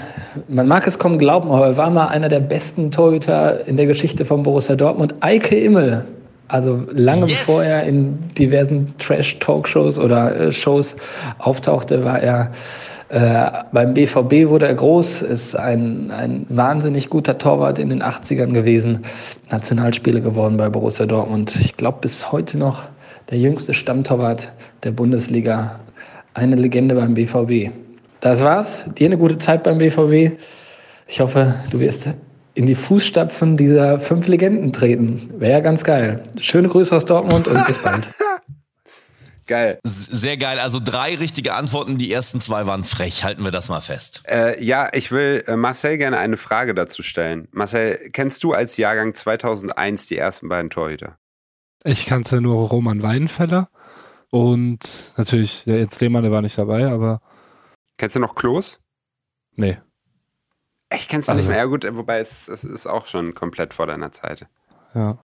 man 0.49 0.69
mag 0.69 0.87
es 0.87 0.99
kaum 0.99 1.19
glauben, 1.19 1.51
aber 1.51 1.67
er 1.67 1.77
war 1.77 1.91
mal 1.91 2.09
einer 2.09 2.29
der 2.29 2.41
besten 2.41 2.91
Torhüter 2.91 3.67
in 3.67 3.77
der 3.77 3.87
Geschichte 3.87 4.25
von 4.25 4.43
Borussia 4.43 4.75
Dortmund, 4.75 5.15
Eike 5.21 5.57
Immel. 5.57 6.05
Also 6.49 6.83
lange 6.93 7.27
Yes! 7.27 7.39
bevor 7.41 7.63
er 7.63 7.85
in 7.85 8.31
diversen 8.37 8.95
Trash-Talkshows 8.99 9.99
oder 9.99 10.39
äh, 10.39 10.53
Shows 10.53 10.97
auftauchte, 11.39 12.05
war 12.05 12.21
er 12.21 12.53
äh, 13.13 13.65
beim 13.73 13.93
BVB 13.93 14.49
wurde 14.49 14.67
er 14.67 14.75
groß, 14.75 15.21
ist 15.21 15.55
ein, 15.55 16.11
ein 16.11 16.47
wahnsinnig 16.49 17.11
guter 17.11 17.37
Torwart 17.37 17.79
in 17.79 17.91
den 17.91 18.03
80ern 18.03 18.53
gewesen, 18.55 19.01
Nationalspieler 19.51 20.21
geworden 20.21 20.57
bei 20.57 20.71
Borussia 20.71 21.05
Dortmund. 21.05 21.55
Ich 21.61 21.77
glaube 21.77 21.99
bis 22.01 22.33
heute 22.33 22.57
noch 22.57 22.85
der 23.31 23.37
jüngste 23.37 23.75
Stammtorwart 23.75 24.51
der 24.83 24.93
Bundesliga, 24.93 25.81
eine 26.33 26.57
Legende 26.57 26.95
beim 26.95 27.13
BVB. 27.13 27.71
Das 28.21 28.43
war's. 28.43 28.85
Dir 28.99 29.07
eine 29.07 29.19
gute 29.19 29.37
Zeit 29.37 29.63
beim 29.63 29.77
BVB. 29.77 30.39
Ich 31.07 31.21
hoffe, 31.21 31.57
du 31.71 31.81
wirst 31.81 32.09
in 32.55 32.67
die 32.67 32.75
Fußstapfen 32.75 33.57
dieser 33.57 33.99
fünf 33.99 34.27
Legenden 34.27 34.73
treten. 34.73 35.31
Wäre 35.39 35.53
ja 35.53 35.61
ganz 35.61 35.85
geil. 35.85 36.23
Schöne 36.39 36.69
Grüße 36.69 36.95
aus 36.95 37.05
Dortmund 37.05 37.47
und 37.49 37.67
bis 37.67 37.83
bald. 37.83 38.07
Geil. 39.49 39.81
Sehr 39.85 40.37
geil. 40.37 40.61
Also 40.61 40.79
drei 40.83 41.17
richtige 41.17 41.55
Antworten. 41.55 41.99
Die 41.99 42.13
ersten 42.13 42.41
zwei 42.41 42.67
waren 42.67 42.85
frech. 42.85 43.25
Halten 43.25 43.43
wir 43.43 43.51
das 43.51 43.69
mal 43.69 43.81
fest. 43.81 44.23
Äh, 44.27 44.65
ja, 44.65 44.89
ich 44.93 45.11
will 45.11 45.43
äh, 45.49 45.57
Marcel 45.57 45.99
gerne 45.99 46.19
eine 46.19 46.37
Frage 46.37 46.75
dazu 46.75 47.03
stellen. 47.03 47.49
Marcel, 47.51 47.99
kennst 48.13 48.45
du 48.45 48.53
als 48.53 48.77
Jahrgang 48.77 49.15
2001 49.15 50.07
die 50.07 50.17
ersten 50.17 50.49
beiden 50.49 50.71
Torhüter? 50.71 51.19
Ich 51.83 52.07
kannte 52.07 52.41
nur 52.41 52.69
Roman 52.69 53.03
Weidenfeller 53.03 53.69
und 54.31 55.13
natürlich 55.17 55.65
der 55.65 55.79
Jens 55.79 56.01
Lehmann, 56.01 56.23
der 56.23 56.31
war 56.31 56.41
nicht 56.41 56.57
dabei, 56.57 56.87
aber 56.87 57.21
Kennst 57.99 58.15
du 58.15 58.21
noch 58.21 58.37
Klos? 58.37 58.81
nee. 59.57 59.77
Echt, 60.93 61.09
kennst 61.09 61.29
du 61.29 61.33
Also- 61.33 61.43
nicht 61.43 61.49
mehr? 61.49 61.59
Ja 61.59 61.65
gut, 61.65 61.87
wobei 61.93 62.19
es, 62.19 62.49
es 62.49 62.65
ist 62.65 62.87
auch 62.87 63.07
schon 63.07 63.35
komplett 63.35 63.75
vor 63.75 63.87
deiner 63.87 64.13
Zeit. 64.13 64.47
Ja. 64.95 65.19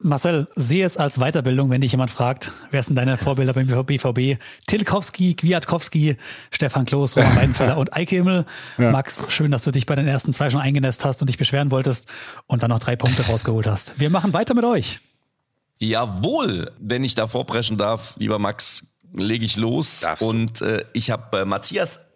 Marcel, 0.00 0.48
sehe 0.54 0.84
es 0.84 0.96
als 0.96 1.18
Weiterbildung, 1.18 1.70
wenn 1.70 1.80
dich 1.80 1.92
jemand 1.92 2.10
fragt, 2.10 2.52
wer 2.72 2.82
sind 2.82 2.96
deine 2.96 3.16
Vorbilder 3.16 3.52
beim 3.54 3.68
BVB? 3.68 4.38
Tilkowski, 4.66 5.34
Kwiatkowski, 5.34 6.16
Stefan 6.50 6.84
Kloß, 6.84 7.16
Roman 7.16 7.36
Weidenfeller 7.36 7.78
und 7.78 7.94
Eike 7.96 8.16
Himmel. 8.16 8.44
Ja. 8.76 8.90
Max, 8.90 9.22
schön, 9.28 9.50
dass 9.52 9.64
du 9.64 9.70
dich 9.70 9.86
bei 9.86 9.94
den 9.94 10.08
ersten 10.08 10.32
zwei 10.32 10.50
schon 10.50 10.60
eingenässt 10.60 11.04
hast 11.04 11.22
und 11.22 11.28
dich 11.28 11.38
beschweren 11.38 11.70
wolltest 11.70 12.10
und 12.46 12.62
dann 12.62 12.70
noch 12.70 12.80
drei 12.80 12.96
Punkte 12.96 13.22
rausgeholt 13.26 13.66
hast. 13.68 13.98
Wir 14.00 14.10
machen 14.10 14.32
weiter 14.34 14.54
mit 14.54 14.64
euch. 14.64 14.98
Jawohl, 15.78 16.70
wenn 16.78 17.04
ich 17.04 17.14
da 17.14 17.26
vorpreschen 17.26 17.78
darf, 17.78 18.14
lieber 18.18 18.38
Max, 18.38 18.88
lege 19.12 19.44
ich 19.44 19.56
los. 19.56 20.00
Darfst 20.00 20.26
und 20.28 20.60
äh, 20.60 20.84
ich 20.92 21.10
habe 21.10 21.38
äh, 21.40 21.44
Matthias 21.44 22.10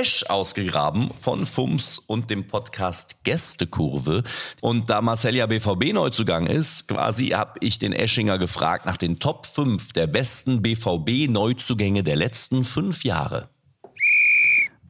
Esch 0.00 0.24
ausgegraben 0.28 1.10
von 1.20 1.44
FUMS 1.44 1.98
und 1.98 2.30
dem 2.30 2.46
Podcast 2.46 3.24
Gästekurve. 3.24 4.22
Und 4.62 4.88
da 4.88 5.02
Marcel 5.02 5.34
ja 5.34 5.46
BVB-Neuzugang 5.46 6.46
ist, 6.46 6.88
quasi 6.88 7.28
habe 7.28 7.58
ich 7.60 7.78
den 7.78 7.92
Eschinger 7.92 8.38
gefragt 8.38 8.86
nach 8.86 8.96
den 8.96 9.18
Top 9.18 9.46
5 9.46 9.92
der 9.92 10.06
besten 10.06 10.62
BVB-Neuzugänge 10.62 12.02
der 12.02 12.16
letzten 12.16 12.64
fünf 12.64 13.04
Jahre. 13.04 13.48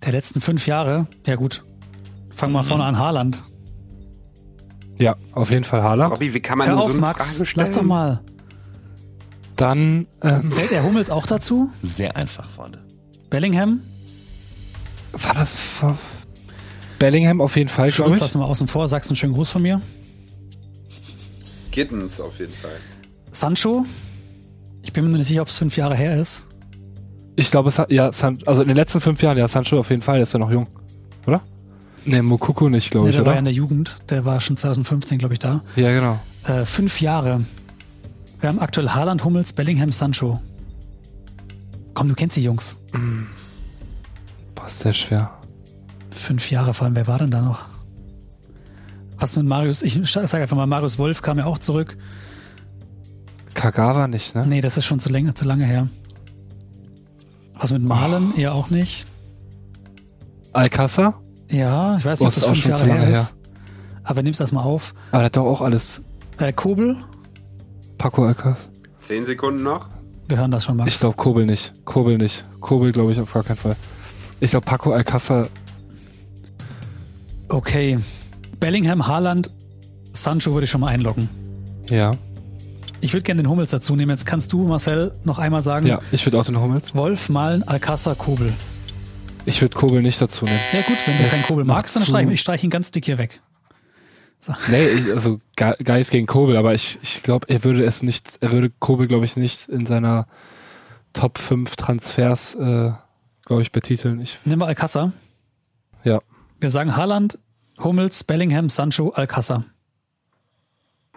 Der 0.05 0.12
letzten 0.12 0.40
fünf 0.40 0.66
Jahre, 0.66 1.07
ja 1.26 1.34
gut. 1.34 1.64
Fangen 2.30 2.53
wir 2.53 2.62
vorne 2.62 2.84
an, 2.84 2.98
Haaland. 2.98 3.42
Ja, 4.98 5.16
auf 5.32 5.50
jeden 5.50 5.64
Fall 5.64 5.82
Haaland. 5.82 6.12
Robby, 6.12 6.32
wie 6.32 6.40
kann 6.40 6.59
man 6.59 6.68
Hör 6.68 6.74
denn 6.74 6.80
auf, 6.80 6.86
so 6.86 6.92
eine 6.92 7.00
Max, 7.00 7.36
Frage 7.36 7.46
stellen? 7.46 7.66
lass 7.66 7.74
doch 7.74 7.82
mal. 7.82 8.20
Dann 9.57 10.07
ähm, 10.22 10.50
Zählt 10.50 10.70
der 10.70 10.84
Hummels 10.84 11.11
auch 11.11 11.26
dazu? 11.26 11.70
Sehr 11.82 12.16
einfach, 12.16 12.48
Freunde. 12.50 12.84
Bellingham? 13.30 13.80
War 15.13 15.35
das 15.35 15.59
vor 15.59 15.97
Bellingham 16.99 17.41
auf 17.41 17.57
jeden 17.57 17.69
Fall, 17.69 17.89
ich. 17.89 17.99
lassen 17.99 18.39
wir 18.41 18.47
außen 18.47 18.69
vor. 18.69 18.87
Sagst 18.89 19.11
einen 19.11 19.17
schönen 19.17 19.35
Gruß 19.35 19.51
von 19.51 19.63
mir. 19.63 19.81
Gittens 21.73 22.21
auf 22.21 22.39
jeden 22.39 22.53
Fall. 22.53 22.71
Sancho? 23.33 23.85
Ich 24.83 24.93
bin 24.93 25.11
mir 25.11 25.17
nicht 25.19 25.27
sicher, 25.27 25.43
ob 25.43 25.49
es 25.49 25.59
fünf 25.59 25.77
Jahre 25.77 25.97
her 25.97 26.21
ist. 26.21 26.47
Ich 27.35 27.51
glaube, 27.51 27.71
es 27.71 27.79
hat, 27.79 27.91
ja, 27.91 28.13
San, 28.13 28.39
also 28.47 28.63
in 28.63 28.69
den 28.69 28.77
letzten 28.77 29.01
fünf 29.01 29.23
Jahren, 29.23 29.39
ja, 29.39 29.49
Sancho 29.49 29.79
auf 29.79 29.89
jeden 29.91 30.03
Fall, 30.03 30.17
der 30.17 30.25
ist 30.25 30.33
ja 30.33 30.39
noch 30.39 30.51
jung, 30.51 30.69
oder? 31.27 31.41
Ne, 32.05 32.23
Mokoko 32.23 32.69
nicht, 32.69 32.91
glaube 32.91 33.07
Nee, 33.07 33.11
ich, 33.11 33.17
der 33.17 33.25
war 33.25 33.31
oder? 33.31 33.37
ja 33.37 33.39
in 33.39 33.45
der 33.47 33.55
Jugend. 33.55 33.99
Der 34.11 34.25
war 34.25 34.41
schon 34.41 34.57
2015, 34.57 35.19
glaube 35.19 35.35
ich, 35.35 35.41
da. 35.41 35.63
ja, 35.77 35.93
genau. 35.93 36.21
Äh, 36.45 36.65
fünf 36.67 37.01
Jahre. 37.01 37.45
Wir 38.41 38.49
haben 38.49 38.59
aktuell 38.59 38.91
Haaland, 38.91 39.25
Hummels, 39.25 39.53
Bellingham, 39.53 39.93
Sancho. 39.93 40.41
Komm, 41.95 42.09
du 42.09 42.15
kennst 42.15 42.37
die 42.37 42.43
Jungs. 42.43 42.77
Ist 42.93 43.41
sehr 44.81 44.93
schwer. 44.93 45.31
Fünf 46.11 46.51
Jahre 46.51 46.75
vor 46.75 46.87
allem. 46.87 46.97
Wer 46.97 47.07
war 47.07 47.18
denn 47.18 47.31
da 47.31 47.41
noch? 47.41 47.61
Was 49.18 49.37
mit 49.37 49.47
Marius? 49.47 49.83
Ich 49.83 49.95
sage 50.11 50.43
einfach 50.43 50.57
mal, 50.57 50.66
Marius 50.66 50.99
Wolf 50.99 51.23
kam 51.23 51.39
ja 51.39 51.45
auch 51.45 51.59
zurück. 51.59 51.97
Kagawa 53.55 54.09
nicht, 54.09 54.35
ne? 54.35 54.47
Nee, 54.47 54.61
das 54.61 54.77
ist 54.77 54.85
schon 54.85 54.99
zu 54.99 55.11
lange, 55.11 55.35
zu 55.35 55.45
lange 55.45 55.64
her. 55.64 55.89
Was 57.55 57.73
mit 57.73 57.83
Malen? 57.83 58.35
Eher 58.37 58.55
auch 58.55 58.70
nicht. 58.70 59.07
Alcázar? 60.53 61.20
Ja, 61.51 61.97
ich 61.97 62.05
weiß 62.05 62.20
nicht, 62.20 62.27
Boah, 62.27 62.29
ob 62.29 62.35
das 62.35 62.45
fünf 62.47 62.59
schon 62.62 62.70
Jahre 62.73 62.83
zu 62.83 62.89
lange 62.89 63.01
her 63.01 63.09
her. 63.11 63.20
ist. 63.20 63.37
Aber 64.05 64.23
nimm's 64.23 64.41
erstmal 64.41 64.64
auf. 64.64 64.95
Aber 65.11 65.18
der 65.18 65.27
hat 65.27 65.37
doch 65.37 65.45
auch 65.47 65.61
alles. 65.61 66.03
Äh, 66.39 66.53
Kobel? 66.53 66.97
Paco 67.99 68.25
Alcázar? 68.27 68.57
Zehn 69.01 69.25
Sekunden 69.27 69.62
noch. 69.62 69.89
Wir 70.29 70.39
hören 70.39 70.51
das 70.51 70.64
schon 70.64 70.77
mal. 70.77 70.89
Ich 70.89 70.99
glaube 70.99 71.16
Kobel 71.16 71.47
nicht. 71.47 71.73
Kobel 71.85 72.18
nicht. 72.18 72.45
Kobel 72.61 72.91
glaube 72.93 73.12
ich 73.12 73.20
auf 73.20 73.33
gar 73.33 73.45
keinen 73.45 73.57
Fall. 73.57 73.77
Ich 74.43 74.51
glaube 74.51 74.66
Paco 74.66 74.93
Alcázar, 74.93 75.49
Okay. 77.49 77.99
Bellingham, 78.59 79.07
Haaland, 79.07 79.51
Sancho 80.14 80.53
würde 80.53 80.64
ich 80.64 80.70
schon 80.70 80.80
mal 80.80 80.88
einloggen. 80.90 81.28
ja. 81.90 82.12
Ich 83.05 83.12
würde 83.14 83.24
gerne 83.24 83.43
den 83.43 83.51
Hummels 83.51 83.72
dazu 83.72 83.97
nehmen. 83.97 84.12
Jetzt 84.12 84.26
kannst 84.26 84.53
du, 84.53 84.62
Marcel, 84.64 85.12
noch 85.24 85.40
einmal 85.40 85.61
sagen. 85.61 85.86
Ja, 85.86 85.99
ich 86.12 86.24
würde 86.24 86.38
auch 86.38 86.45
den 86.45 86.61
Hummels. 86.61 86.95
Wolf, 86.95 87.28
Malen, 87.30 87.64
Alcázar, 87.64 88.14
Kobel. 88.14 88.53
Ich 89.45 89.61
würde 89.61 89.76
Kobel 89.76 90.03
nicht 90.03 90.20
dazu 90.20 90.45
nehmen. 90.45 90.61
Ja 90.72 90.82
gut, 90.82 90.97
wenn 91.05 91.16
du 91.16 91.22
Das 91.24 91.32
keinen 91.32 91.43
Kobel 91.43 91.64
magst, 91.64 91.97
dann 91.97 92.05
streich 92.07 92.28
ich 92.28 92.40
streich 92.40 92.62
ihn 92.62 92.70
ganz 92.70 92.93
dick 92.93 93.05
hier 93.05 93.18
weg. 93.18 93.40
Nee, 94.68 94.86
ich, 94.86 95.11
also 95.12 95.40
nichts 95.88 96.11
gegen 96.11 96.26
Kobel, 96.26 96.57
aber 96.57 96.74
ich, 96.74 97.01
ich 97.03 97.24
glaube, 97.24 97.49
er 97.49 97.64
würde 97.64 97.84
es 97.84 98.05
nicht, 98.05 98.38
er 98.40 98.53
würde 98.53 98.70
Kobel, 98.78 99.09
glaube 99.09 99.24
ich, 99.24 99.36
nicht 99.36 99.68
in 99.68 99.84
seiner 99.84 100.28
Top 101.12 101.38
5 101.38 101.74
Transfers, 101.74 102.55
äh, 102.55 102.93
glaube 103.45 103.62
ich, 103.62 103.72
betiteln. 103.72 104.20
Ich, 104.20 104.38
Nimm 104.45 104.59
mal 104.61 104.66
Alcázar. 104.66 105.12
ja. 106.05 106.20
Wir 106.61 106.70
sagen 106.70 106.97
Haaland, 106.97 107.38
Hummels, 107.82 108.22
Bellingham, 108.22 108.68
Sancho, 108.68 109.11
Alcázar. 109.11 109.64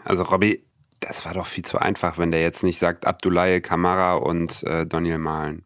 Also 0.04 0.24
Robby, 0.24 0.64
das 1.00 1.24
war 1.26 1.34
doch 1.36 1.46
viel 1.46 1.64
zu 1.64 1.78
einfach, 1.78 2.18
wenn 2.18 2.32
der 2.32 2.42
jetzt 2.42 2.64
nicht 2.64 2.80
sagt 2.80 3.06
Abdoulaye 3.06 3.62
Kamara 3.62 4.16
und 4.16 4.64
äh, 4.64 4.88
Daniel 4.88 5.20
Mahlen. 5.20 5.64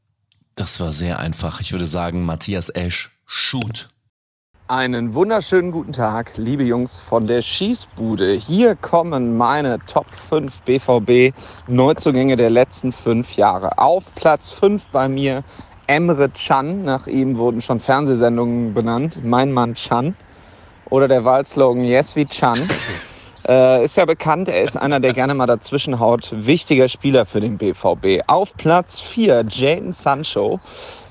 Das 0.55 0.79
war 0.81 0.91
sehr 0.91 1.19
einfach. 1.19 1.61
Ich 1.61 1.71
würde 1.71 1.87
sagen, 1.87 2.25
Matthias 2.25 2.69
Esch, 2.69 3.09
shoot. 3.25 3.89
Einen 4.67 5.13
wunderschönen 5.15 5.71
guten 5.71 5.93
Tag, 5.93 6.37
liebe 6.37 6.63
Jungs 6.63 6.97
von 6.99 7.25
der 7.25 7.41
Schießbude. 7.41 8.33
Hier 8.33 8.75
kommen 8.75 9.35
meine 9.35 9.79
Top 9.87 10.13
5 10.13 10.61
BVB 10.61 11.33
Neuzugänge 11.67 12.35
der 12.35 12.49
letzten 12.51 12.91
fünf 12.91 13.35
Jahre. 13.35 13.77
Auf 13.79 14.13
Platz 14.13 14.49
5 14.49 14.87
bei 14.87 15.07
mir 15.09 15.43
Emre 15.89 16.29
Can. 16.29 16.83
Nach 16.83 17.07
ihm 17.07 17.37
wurden 17.37 17.61
schon 17.61 17.79
Fernsehsendungen 17.79 18.75
benannt. 18.75 19.21
Mein 19.23 19.51
Mann 19.51 19.73
Can. 19.73 20.15
Oder 20.91 21.07
der 21.07 21.25
Wahlslogan 21.25 21.83
Yes 21.83 22.15
wie 22.15 22.25
Can. 22.25 22.59
Äh, 23.47 23.83
ist 23.83 23.97
ja 23.97 24.05
bekannt, 24.05 24.47
er 24.47 24.61
ist 24.61 24.77
einer, 24.77 24.99
der 24.99 25.11
gerne 25.11 25.33
mal 25.33 25.47
dazwischen 25.47 25.99
haut. 25.99 26.31
Wichtiger 26.35 26.87
Spieler 26.87 27.25
für 27.25 27.39
den 27.39 27.57
BVB. 27.57 28.21
Auf 28.27 28.55
Platz 28.57 28.99
4 28.99 29.43
Jaden 29.49 29.91
Sancho. 29.91 30.59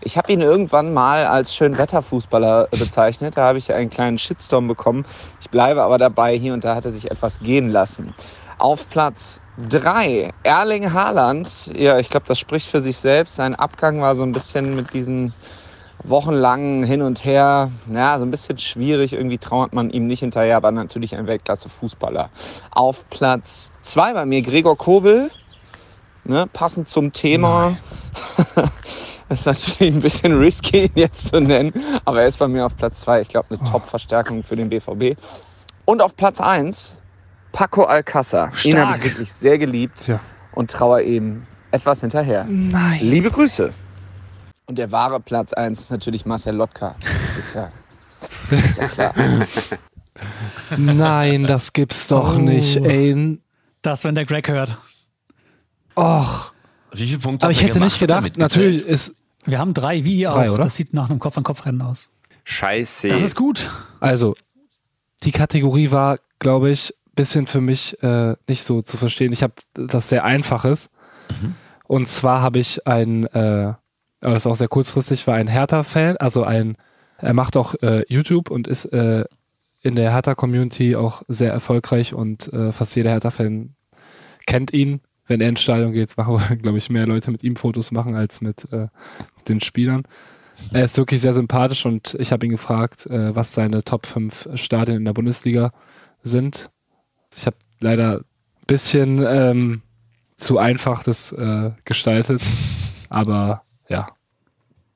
Ich 0.03 0.17
habe 0.17 0.31
ihn 0.31 0.41
irgendwann 0.41 0.95
mal 0.95 1.27
als 1.27 1.53
Schönwetterfußballer 1.57 2.69
bezeichnet. 2.71 3.37
Da 3.37 3.49
habe 3.49 3.59
ich 3.59 3.73
einen 3.73 3.91
kleinen 3.91 4.19
Shitstorm 4.19 4.69
bekommen. 4.69 5.05
Ich 5.41 5.51
bleibe 5.51 5.83
aber 5.83 5.99
dabei, 5.99 6.39
hier 6.39 6.53
und 6.53 6.63
da 6.63 6.77
hat 6.77 6.85
er 6.85 6.93
sich 6.93 7.11
etwas 7.11 7.41
gehen 7.41 7.71
lassen. 7.71 8.15
Auf 8.59 8.89
Platz 8.91 9.41
3 9.69 10.31
Erling 10.43 10.93
Haaland. 10.93 11.71
Ja, 11.77 11.99
ich 11.99 12.11
glaube, 12.11 12.27
das 12.27 12.39
spricht 12.39 12.69
für 12.69 12.81
sich 12.81 12.97
selbst. 12.97 13.37
Sein 13.37 13.55
Abgang 13.55 14.01
war 14.01 14.17
so 14.17 14.25
ein 14.25 14.33
bisschen 14.33 14.75
mit 14.75 14.93
diesen 14.93 15.33
wochenlangen 16.05 16.85
Hin 16.85 17.03
und 17.03 17.25
Her, 17.25 17.71
ja, 17.93 18.19
so 18.19 18.25
ein 18.25 18.31
bisschen 18.31 18.59
schwierig. 18.59 19.13
Irgendwie 19.13 19.39
trauert 19.39 19.73
man 19.73 19.91
ihm 19.91 20.07
nicht 20.07 20.21
hinterher, 20.21 20.57
aber 20.57 20.73
natürlich 20.73 21.15
ein 21.15 21.27
Weltklasse-Fußballer. 21.27 22.31
Auf 22.71 23.09
Platz 23.11 23.71
2 23.83 24.13
bei 24.15 24.27
mir 24.27 24.43
Gregor 24.43 24.77
Kobel. 24.77 25.31
Ne, 26.25 26.47
passend 26.53 26.89
zum 26.89 27.13
Thema. 27.13 27.77
Das 29.29 29.41
ist 29.47 29.47
natürlich 29.47 29.95
ein 29.95 30.01
bisschen 30.01 30.37
risky, 30.37 30.87
ihn 30.87 30.93
jetzt 30.95 31.29
zu 31.29 31.41
nennen, 31.41 31.73
aber 32.05 32.21
er 32.23 32.27
ist 32.27 32.39
bei 32.39 32.49
mir 32.49 32.67
auf 32.67 32.77
Platz 32.77 33.01
2. 33.01 33.23
Ich 33.23 33.29
glaube, 33.29 33.47
eine 33.51 33.71
Top-Verstärkung 33.71 34.43
für 34.43 34.57
den 34.57 34.69
BVB. 34.69 35.17
Und 35.87 36.03
auf 36.03 36.17
Platz 36.17 36.41
1 36.41 36.98
Paco 37.53 37.85
Alcázar. 37.85 38.51
Ihn 38.65 38.79
habe 38.79 38.93
Stark. 38.93 38.99
ich 38.99 39.05
wirklich 39.05 39.33
sehr 39.33 39.59
geliebt 39.59 40.05
Tja. 40.05 40.21
und 40.53 40.71
traue 40.71 41.03
ihm 41.03 41.47
etwas 41.71 42.01
hinterher. 42.01 42.45
Nein. 42.49 43.01
Liebe 43.03 43.31
Grüße. 43.31 43.73
Und 44.67 44.77
der 44.79 44.93
wahre 44.93 45.19
Platz 45.21 45.53
1 45.53 45.81
ist 45.81 45.91
natürlich 45.91 46.27
Marcel 46.27 46.55
Lotka. 46.55 46.95
Das 47.01 47.39
ist 47.39 47.55
ja, 47.55 47.73
ist 48.69 48.79
ja 48.79 48.89
klar. 48.89 49.15
Nein, 50.77 51.45
das 51.45 51.73
gibt's 51.73 52.09
doch 52.09 52.37
Oh. 52.37 52.39
nicht, 52.39 52.77
ey. 52.77 53.41
Das, 53.83 54.05
wenn 54.05 54.15
der 54.15 54.27
Greg 54.27 54.49
hört. 54.49 54.79
Och. 55.97 56.53
Wie 56.93 57.07
viele 57.07 57.19
Punkte 57.19 57.47
Aber 57.47 57.51
hat 57.55 57.57
ich 57.57 57.63
hätte 57.63 57.75
gemacht? 57.75 57.91
nicht 57.93 58.01
gedacht, 58.01 58.37
natürlich 58.37 58.85
ist, 58.85 59.15
Wir 59.45 59.59
haben 59.59 59.73
drei, 59.75 60.05
wie 60.05 60.17
ihr 60.21 60.29
Drei, 60.31 60.49
auch. 60.51 60.55
oder? 60.55 60.65
Das 60.65 60.77
sieht 60.77 60.93
nach 60.95 61.09
einem 61.09 61.19
Kopf-an-Kopf-Rennen 61.21 61.81
aus. 61.83 62.11
Scheiße. 62.45 63.09
Das 63.09 63.23
ist 63.23 63.37
gut. 63.37 63.71
also, 64.01 64.35
die 65.23 65.33
Kategorie 65.33 65.91
war, 65.91 66.19
glaube 66.39 66.71
ich, 66.71 66.95
bisschen 67.19 67.49
für 67.49 67.61
mich 67.61 68.01
äh, 68.01 68.37
nicht 68.47 68.63
so 68.63 68.81
zu 68.81 68.97
verstehen. 68.97 69.33
Ich 69.33 69.43
habe 69.43 69.55
das 69.75 70.09
sehr 70.09 70.25
Einfaches. 70.25 70.89
Und 71.89 72.07
zwar 72.07 72.43
habe 72.43 72.61
ich 72.61 72.87
ein, 72.87 73.27
äh, 73.27 73.75
aber 74.21 74.33
das 74.33 74.43
ist 74.43 74.47
auch 74.47 74.57
sehr 74.57 74.69
kurzfristig, 74.69 75.27
war 75.27 75.35
ein 75.35 75.49
Hertha-Fan, 75.49 76.17
also 76.19 76.45
ein, 76.45 76.77
er 77.19 77.35
macht 77.35 77.57
auch 77.57 77.75
äh, 77.83 78.05
YouTube 78.09 78.51
und 78.51 78.69
ist 78.69 78.85
äh, 78.87 79.25
in 79.81 79.97
der 79.97 80.13
Hertha-Community 80.13 80.95
auch 80.95 81.23
sehr 81.27 81.53
erfolgreich 81.53 82.15
und 82.15 82.53
äh, 82.53 82.71
fast 82.71 82.95
jeder 82.95 83.11
Hertha-Fan 83.11 83.75
kennt 84.47 84.73
ihn. 84.73 85.01
Wenn 85.27 85.41
er 85.41 85.49
ins 85.49 85.61
Stadion 85.61 85.93
geht, 85.93 86.17
machen, 86.17 86.59
glaube 86.63 86.79
ich, 86.79 86.89
mehr 86.89 87.07
Leute 87.07 87.33
mit 87.33 87.43
ihm 87.43 87.57
Fotos 87.57 87.91
machen 87.91 88.15
als 88.15 88.41
mit, 88.41 88.73
äh, 88.73 88.87
mit 89.37 89.49
den 89.49 89.61
Spielern. 89.61 90.05
Er 90.73 90.85
ist 90.85 90.97
wirklich 90.97 91.21
sehr 91.21 91.33
sympathisch 91.33 91.85
und 91.85 92.17
ich 92.21 92.31
habe 92.31 92.47
ihn 92.47 92.53
gefragt, 92.53 93.07
äh, 93.07 93.35
was 93.35 93.55
seine 93.55 93.83
Top 93.83 94.07
5 94.07 94.51
Stadien 94.55 94.99
in 94.99 95.05
der 95.05 95.13
Bundesliga 95.13 95.73
sind. 96.23 96.71
Ich 97.39 97.47
habe 97.47 97.57
leider 97.81 98.19
ein 98.19 98.25
bisschen 98.67 99.25
ähm, 99.25 99.83
zu 100.37 100.59
einfach 100.59 101.03
das 101.05 101.33
äh, 101.33 101.71
gestaltet, 101.85 102.43
aber 103.09 103.63
ja. 103.89 104.09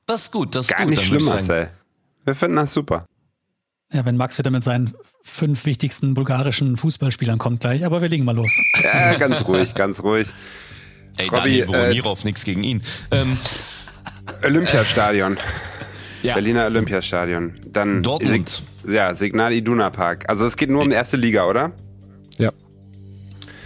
Das 0.05 0.23
ist 0.23 0.31
gut, 0.31 0.55
das 0.55 0.65
ist 0.65 0.71
Gar 0.71 0.85
gut. 0.85 0.89
nicht 0.89 1.03
schlimm, 1.05 1.23
Marcel. 1.25 1.69
Wir 2.25 2.35
finden 2.35 2.57
das 2.57 2.73
super. 2.73 3.05
Ja, 3.93 4.05
wenn 4.05 4.17
Max 4.17 4.37
wieder 4.39 4.49
mit 4.49 4.63
seinen 4.63 4.93
fünf 5.21 5.65
wichtigsten 5.65 6.15
bulgarischen 6.15 6.77
Fußballspielern 6.77 7.37
kommt 7.37 7.61
gleich. 7.61 7.85
Aber 7.85 8.01
wir 8.01 8.09
legen 8.09 8.25
mal 8.25 8.35
los. 8.35 8.51
Ja, 8.83 9.13
ganz 9.15 9.45
ruhig, 9.47 9.75
ganz 9.75 10.01
ruhig. 10.03 10.29
Ey, 11.17 11.27
Robby, 11.27 11.37
Daniel 11.37 11.61
äh, 11.61 11.65
Boromirov, 11.65 12.23
nix 12.25 12.43
gegen 12.43 12.63
ihn. 12.63 12.81
Ähm, 13.11 13.37
Olympiastadion. 14.43 15.37
Ja. 16.23 16.33
Berliner 16.33 16.65
Olympiastadion. 16.65 17.59
Dann 17.67 18.01
Dortmund. 18.01 18.63
Sig 18.83 18.93
ja, 18.93 19.13
Signal 19.13 19.53
Iduna 19.53 19.89
Park. 19.91 20.27
Also 20.27 20.45
es 20.45 20.57
geht 20.57 20.69
nur 20.69 20.81
um 20.81 20.89
die 20.89 20.95
erste 20.95 21.17
Liga, 21.17 21.45
oder? 21.45 21.71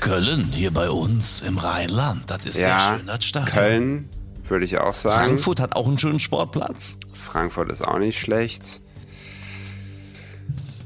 Köln, 0.07 0.51
hier 0.53 0.71
bei 0.71 0.89
uns 0.89 1.41
im 1.41 1.57
Rheinland. 1.57 2.23
Das 2.27 2.45
ist 2.45 2.57
Ja, 2.57 2.79
sehr 2.79 2.97
schön, 2.97 3.07
das 3.07 3.25
Stadion. 3.25 3.53
Köln, 3.53 4.09
würde 4.47 4.63
ich 4.63 4.77
auch 4.77 4.93
sagen. 4.93 5.17
Frankfurt 5.27 5.59
hat 5.59 5.75
auch 5.75 5.85
einen 5.85 5.97
schönen 5.97 6.19
Sportplatz. 6.19 6.97
Frankfurt 7.13 7.69
ist 7.69 7.81
auch 7.81 7.99
nicht 7.99 8.17
schlecht. 8.19 8.81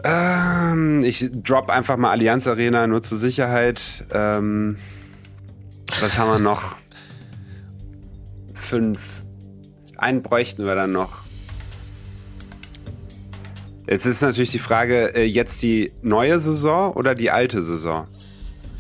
Ähm, 0.04 1.04
ich 1.04 1.30
drop 1.44 1.70
einfach 1.70 1.98
mal 1.98 2.10
Allianz 2.10 2.48
Arena 2.48 2.88
nur 2.88 3.04
zur 3.04 3.20
Sicherheit. 3.20 4.06
Ähm, 4.12 4.78
was 6.00 6.18
haben 6.18 6.32
wir 6.32 6.40
noch? 6.40 6.76
Fünf. 8.56 9.22
Einen 9.98 10.24
bräuchten 10.24 10.66
wir 10.66 10.74
dann 10.74 10.94
noch. 10.94 11.20
Es 13.86 14.08
ist 14.08 14.22
natürlich 14.22 14.50
die 14.50 14.58
Frage, 14.60 15.14
äh, 15.14 15.26
jetzt 15.26 15.62
die 15.62 15.92
neue 16.02 16.40
Saison 16.40 16.94
oder 16.94 17.14
die 17.14 17.30
alte 17.30 17.62
Saison? 17.62 18.08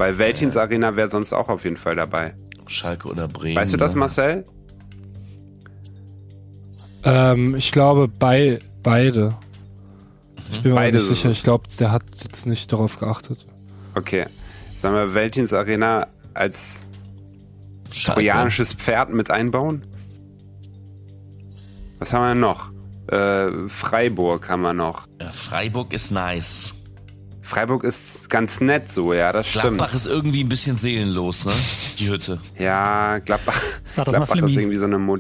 Weil 0.01 0.17
Veltins 0.17 0.57
Arena 0.57 0.95
wäre 0.95 1.07
sonst 1.07 1.31
auch 1.31 1.47
auf 1.47 1.63
jeden 1.63 1.77
Fall 1.77 1.95
dabei. 1.95 2.33
Schalke 2.65 3.07
oder 3.07 3.27
Bremen. 3.27 3.55
Weißt 3.55 3.71
du 3.71 3.77
das, 3.77 3.93
ne? 3.93 3.99
Marcel? 3.99 4.45
Ähm, 7.03 7.55
ich 7.55 7.71
glaube 7.71 8.07
bei 8.07 8.57
beide. 8.81 9.37
Ich 10.51 10.63
bin 10.63 10.71
mir 10.71 10.79
Beide 10.79 10.97
nicht 10.97 11.05
sicher. 11.05 11.29
Ich 11.29 11.43
glaube, 11.43 11.65
der 11.79 11.91
hat 11.91 12.01
jetzt 12.23 12.47
nicht 12.47 12.71
darauf 12.71 12.97
geachtet. 12.97 13.45
Okay. 13.93 14.25
Sagen 14.75 14.95
wir 14.95 15.13
Veltins 15.13 15.53
Arena 15.53 16.07
als 16.33 16.83
Schalke. 17.91 18.21
trojanisches 18.21 18.73
Pferd 18.73 19.13
mit 19.13 19.29
einbauen? 19.29 19.85
Was 21.99 22.11
haben 22.11 22.23
wir 22.23 22.33
noch? 22.33 22.71
Äh, 23.05 23.69
Freiburg 23.69 24.49
haben 24.49 24.63
wir 24.63 24.73
noch. 24.73 25.07
Ja, 25.21 25.31
Freiburg 25.31 25.93
ist 25.93 26.09
nice. 26.09 26.73
Freiburg 27.41 27.83
ist 27.83 28.29
ganz 28.29 28.61
nett 28.61 28.91
so, 28.91 29.13
ja, 29.13 29.31
das 29.31 29.51
Gladbach 29.51 29.89
stimmt. 29.89 29.93
ist 29.93 30.07
irgendwie 30.07 30.43
ein 30.43 30.49
bisschen 30.49 30.77
seelenlos, 30.77 31.45
ne? 31.45 31.51
Die 31.97 32.09
Hütte. 32.09 32.39
Ja, 32.57 33.19
Gladbach, 33.19 33.59
Sag 33.83 34.05
das 34.05 34.17
mal, 34.17 34.25
Gladbach 34.25 34.47
ist 34.47 34.57
irgendwie 34.57 34.77
so 34.77 34.85
eine 34.85 34.97
Mo 34.97 35.17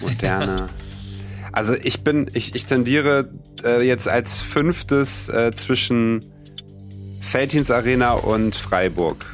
moderne. 0.00 0.56
Also 1.50 1.74
ich 1.74 2.04
bin, 2.04 2.30
ich, 2.34 2.54
ich 2.54 2.66
tendiere 2.66 3.30
äh, 3.64 3.84
jetzt 3.84 4.06
als 4.06 4.40
fünftes 4.40 5.28
äh, 5.30 5.50
zwischen 5.56 6.24
Veltins 7.32 7.70
Arena 7.70 8.12
und 8.12 8.54
Freiburg. 8.54 9.26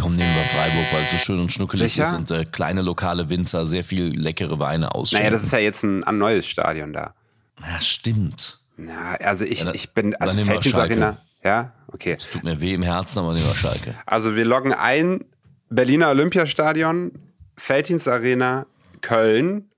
Komm, 0.00 0.16
nehmen 0.16 0.34
wir 0.34 0.42
Freiburg, 0.44 0.92
weil 0.92 1.02
es 1.04 1.10
so 1.12 1.18
schön 1.18 1.38
und 1.38 1.52
schnuckelig 1.52 1.92
Sicher? 1.92 2.06
ist 2.06 2.12
und 2.14 2.30
äh, 2.30 2.44
kleine 2.50 2.82
lokale 2.82 3.28
Winzer 3.28 3.66
sehr 3.66 3.84
viel 3.84 4.18
leckere 4.18 4.58
Weine 4.58 4.94
ausschenken. 4.94 5.24
Naja, 5.24 5.30
das 5.30 5.44
ist 5.44 5.52
ja 5.52 5.58
jetzt 5.58 5.84
ein, 5.84 6.02
ein 6.04 6.18
neues 6.18 6.46
Stadion 6.46 6.92
da. 6.92 7.14
Ja, 7.60 7.80
stimmt. 7.80 8.58
Ja, 8.78 9.12
also 9.20 9.44
ich, 9.44 9.60
Ja, 9.60 9.64
dann- 9.66 9.74
ich 9.74 9.90
bin, 9.92 10.14
also 10.16 10.36
Schalke. 10.62 10.76
Arena, 10.94 11.18
ja, 11.44 11.72
okay. 11.92 12.16
Es 12.18 12.30
tut 12.30 12.42
mir 12.44 12.60
weh 12.60 12.74
im 12.74 12.82
Herzen, 12.82 13.18
aber 13.18 13.32
nehmen 13.34 13.46
wir 13.46 13.54
Schalke. 13.54 13.94
Also 14.06 14.34
wir 14.36 14.44
loggen 14.44 14.72
ein 14.72 15.24
Berliner 15.68 16.08
Olympiastadion, 16.10 17.12
Veltins 17.56 18.08
Arena, 18.08 18.66
Köln, 19.00 19.70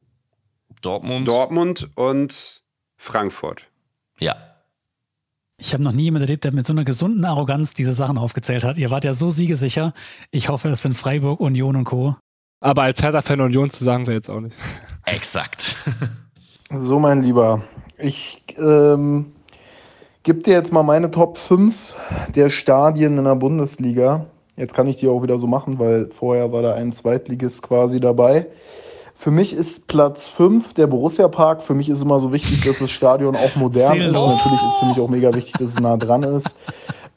Dortmund? 0.81 1.27
Dortmund 1.29 1.89
und 1.97 2.63
Frankfurt. 2.97 3.63
Ja. 4.19 4.37
Ich 5.57 5.73
habe 5.73 5.83
noch 5.85 5.93
nie 5.93 6.05
jemanden 6.05 6.25
erlebt, 6.29 6.45
der 6.45 6.53
mit 6.53 6.67
so 6.67 6.73
einer 6.73 6.85
gesunden 6.85 7.25
Arroganz 7.25 7.75
diese 7.75 7.93
Sachen 7.95 8.19
aufgezählt 8.19 8.65
hat. 8.65 8.77
Ihr 8.77 8.91
wart 8.91 9.05
ja 9.05 9.15
so 9.15 9.31
siegesicher. 9.31 9.95
Ich 10.31 10.49
hoffe, 10.49 10.69
es 10.69 10.83
sind 10.83 10.95
Freiburg, 10.95 11.41
Union 11.41 11.77
und 11.77 11.85
Co. 11.85 12.17
Aber 12.61 12.83
als 12.83 13.03
Hertha-Fan 13.03 13.41
Union 13.41 13.71
zu 13.71 13.85
sagen, 13.85 14.07
wäre 14.07 14.17
jetzt 14.17 14.31
auch 14.31 14.41
nicht. 14.41 14.57
Exakt. 15.05 15.77
So, 16.71 16.99
mein 16.99 17.23
Lieber, 17.23 17.63
ich 18.05 18.43
ähm, 18.59 19.33
gebe 20.23 20.43
dir 20.43 20.53
jetzt 20.53 20.73
mal 20.73 20.83
meine 20.83 21.11
Top 21.11 21.39
5 21.39 21.97
der 22.35 22.51
Stadien 22.51 23.19
in 23.19 23.25
der 23.25 23.35
Bundesliga. 23.35 24.27
Jetzt 24.57 24.75
kann 24.75 24.87
ich 24.87 24.97
die 24.97 25.09
auch 25.09 25.23
wieder 25.23 25.39
so 25.39 25.47
machen, 25.47 25.79
weil 25.79 26.11
vorher 26.11 26.53
war 26.53 26.63
da 26.63 26.75
ein 26.75 26.93
Zweitligist 26.93 27.63
quasi 27.63 27.99
dabei. 27.99 28.47
Für 29.17 29.31
mich 29.31 29.53
ist 29.53 29.87
Platz 29.87 30.29
5 30.29 30.75
der 30.75 30.87
Borussia 30.87 31.29
Park. 31.29 31.63
Für 31.63 31.75
mich 31.75 31.89
ist 31.89 32.03
immer 32.03 32.21
so 32.21 32.33
wichtig, 32.33 32.63
dass 32.65 32.79
das 32.79 32.91
Stadion 32.91 33.37
auch 33.37 33.57
modern 33.57 34.01
ist. 34.01 34.13
Natürlich 34.13 34.63
ist 34.63 34.77
für 34.81 34.87
mich 34.87 35.01
auch 35.01 35.09
mega 35.09 35.33
wichtig, 35.35 35.55
dass 35.55 35.69
es 35.69 35.81
nah 35.81 35.97
dran 35.97 36.23
ist. 36.25 36.55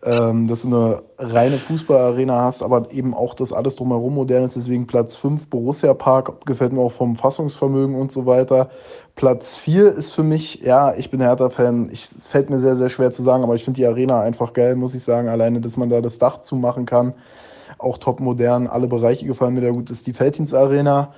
Ähm, 0.04 0.48
dass 0.48 0.62
du 0.62 0.68
eine 0.68 1.02
reine 1.18 1.58
Fußballarena 1.58 2.44
hast, 2.44 2.62
aber 2.62 2.92
eben 2.92 3.16
auch, 3.16 3.34
dass 3.34 3.52
alles 3.52 3.76
drumherum 3.76 4.14
modern 4.14 4.44
ist. 4.44 4.56
Deswegen 4.56 4.86
Platz 4.86 5.16
5 5.16 5.48
Borussia 5.48 5.92
Park 5.96 6.46
gefällt 6.46 6.72
mir 6.72 6.82
auch 6.82 6.92
vom 6.92 7.16
Fassungsvermögen 7.16 7.96
und 7.96 8.12
so 8.12 8.28
weiter. 8.28 8.70
Platz 9.16 9.56
4 9.56 9.94
ist 9.94 10.12
für 10.14 10.22
mich, 10.22 10.62
ja, 10.62 10.94
ich 10.94 11.10
bin 11.10 11.20
Hertha-Fan. 11.20 11.90
Es 11.92 12.28
fällt 12.28 12.52
mir 12.52 12.60
sehr, 12.60 12.78
sehr 12.78 12.92
schwer 12.92 13.10
zu 13.10 13.24
sagen, 13.24 13.44
aber 13.44 13.56
ich 13.56 13.64
finde 13.64 13.80
die 13.80 13.88
Arena 13.88 14.22
einfach 14.22 14.54
geil, 14.54 14.76
muss 14.76 14.94
ich 14.94 15.04
sagen. 15.04 15.30
Alleine, 15.30 15.62
dass 15.62 15.78
man 15.78 15.90
da 15.90 16.00
das 16.00 16.20
Dach 16.20 16.42
zumachen 16.42 16.86
kann. 16.86 17.16
Auch 17.80 17.98
top 17.98 18.20
modern. 18.20 18.68
Alle 18.68 18.88
Bereiche 18.88 19.26
gefallen 19.26 19.56
mir 19.56 19.62
da 19.62 19.72
gut. 19.72 19.90
Das 19.90 19.98
ist 19.98 20.08
die 20.08 20.14
Felddienst 20.14 20.54
Arena. 20.54 21.12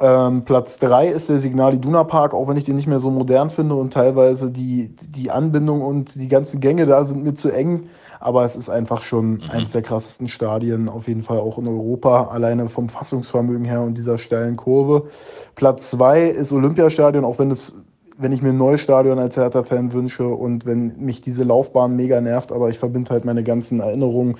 Ähm, 0.00 0.44
Platz 0.44 0.78
3 0.78 1.08
ist 1.08 1.28
der 1.28 1.38
Signal 1.38 1.74
Iduna 1.74 2.04
Park, 2.04 2.34
auch 2.34 2.48
wenn 2.48 2.56
ich 2.56 2.64
den 2.64 2.76
nicht 2.76 2.88
mehr 2.88 3.00
so 3.00 3.10
modern 3.10 3.50
finde 3.50 3.76
und 3.76 3.92
teilweise 3.92 4.50
die, 4.50 4.94
die 4.96 5.30
Anbindung 5.30 5.82
und 5.82 6.14
die 6.16 6.28
ganzen 6.28 6.60
Gänge 6.60 6.86
da 6.86 7.04
sind 7.04 7.22
mir 7.22 7.34
zu 7.34 7.50
eng. 7.50 7.88
Aber 8.18 8.44
es 8.44 8.56
ist 8.56 8.70
einfach 8.70 9.02
schon 9.02 9.40
eins 9.50 9.72
der 9.72 9.82
krassesten 9.82 10.28
Stadien, 10.28 10.88
auf 10.88 11.08
jeden 11.08 11.22
Fall 11.22 11.38
auch 11.38 11.58
in 11.58 11.68
Europa, 11.68 12.28
alleine 12.28 12.68
vom 12.68 12.88
Fassungsvermögen 12.88 13.66
her 13.66 13.82
und 13.82 13.98
dieser 13.98 14.18
steilen 14.18 14.56
Kurve. 14.56 15.08
Platz 15.56 15.90
2 15.90 16.28
ist 16.28 16.50
Olympiastadion, 16.50 17.24
auch 17.24 17.38
wenn 17.38 17.50
es 17.50 17.74
wenn 18.16 18.32
ich 18.32 18.42
mir 18.42 18.50
ein 18.50 18.56
neues 18.56 18.80
Stadion 18.80 19.18
als 19.18 19.36
Hertha-Fan 19.36 19.92
wünsche 19.92 20.28
und 20.28 20.66
wenn 20.66 20.96
mich 20.98 21.20
diese 21.20 21.42
Laufbahn 21.42 21.96
mega 21.96 22.20
nervt, 22.20 22.52
aber 22.52 22.70
ich 22.70 22.78
verbinde 22.78 23.10
halt 23.10 23.24
meine 23.24 23.42
ganzen 23.42 23.80
Erinnerungen 23.80 24.36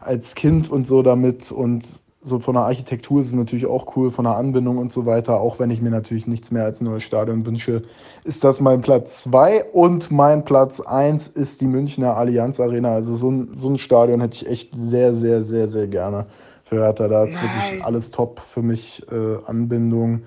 als 0.00 0.36
Kind 0.36 0.70
und 0.70 0.86
so 0.86 1.02
damit 1.02 1.50
und 1.50 2.04
so 2.26 2.40
von 2.40 2.54
der 2.54 2.64
Architektur 2.64 3.20
ist 3.20 3.28
es 3.28 3.34
natürlich 3.34 3.66
auch 3.66 3.96
cool, 3.96 4.10
von 4.10 4.24
der 4.24 4.34
Anbindung 4.34 4.78
und 4.78 4.90
so 4.90 5.06
weiter, 5.06 5.38
auch 5.38 5.60
wenn 5.60 5.70
ich 5.70 5.80
mir 5.80 5.90
natürlich 5.90 6.26
nichts 6.26 6.50
mehr 6.50 6.64
als 6.64 6.80
ein 6.80 6.86
neues 6.86 7.04
Stadion 7.04 7.46
wünsche, 7.46 7.82
ist 8.24 8.42
das 8.42 8.60
mein 8.60 8.80
Platz 8.80 9.22
zwei 9.22 9.62
und 9.62 10.10
mein 10.10 10.44
Platz 10.44 10.80
eins 10.80 11.28
ist 11.28 11.60
die 11.60 11.68
Münchner 11.68 12.16
Allianz 12.16 12.58
Arena. 12.58 12.90
Also 12.94 13.14
so 13.14 13.30
ein, 13.30 13.50
so 13.54 13.70
ein 13.70 13.78
Stadion 13.78 14.20
hätte 14.20 14.34
ich 14.34 14.48
echt 14.48 14.74
sehr, 14.74 15.14
sehr, 15.14 15.44
sehr, 15.44 15.68
sehr 15.68 15.86
gerne 15.86 16.26
für 16.64 16.82
Hertha. 16.82 17.06
Da 17.06 17.22
ist 17.22 17.40
wirklich 17.40 17.84
alles 17.84 18.10
top 18.10 18.40
für 18.40 18.62
mich, 18.62 19.06
äh, 19.08 19.36
Anbindung, 19.46 20.22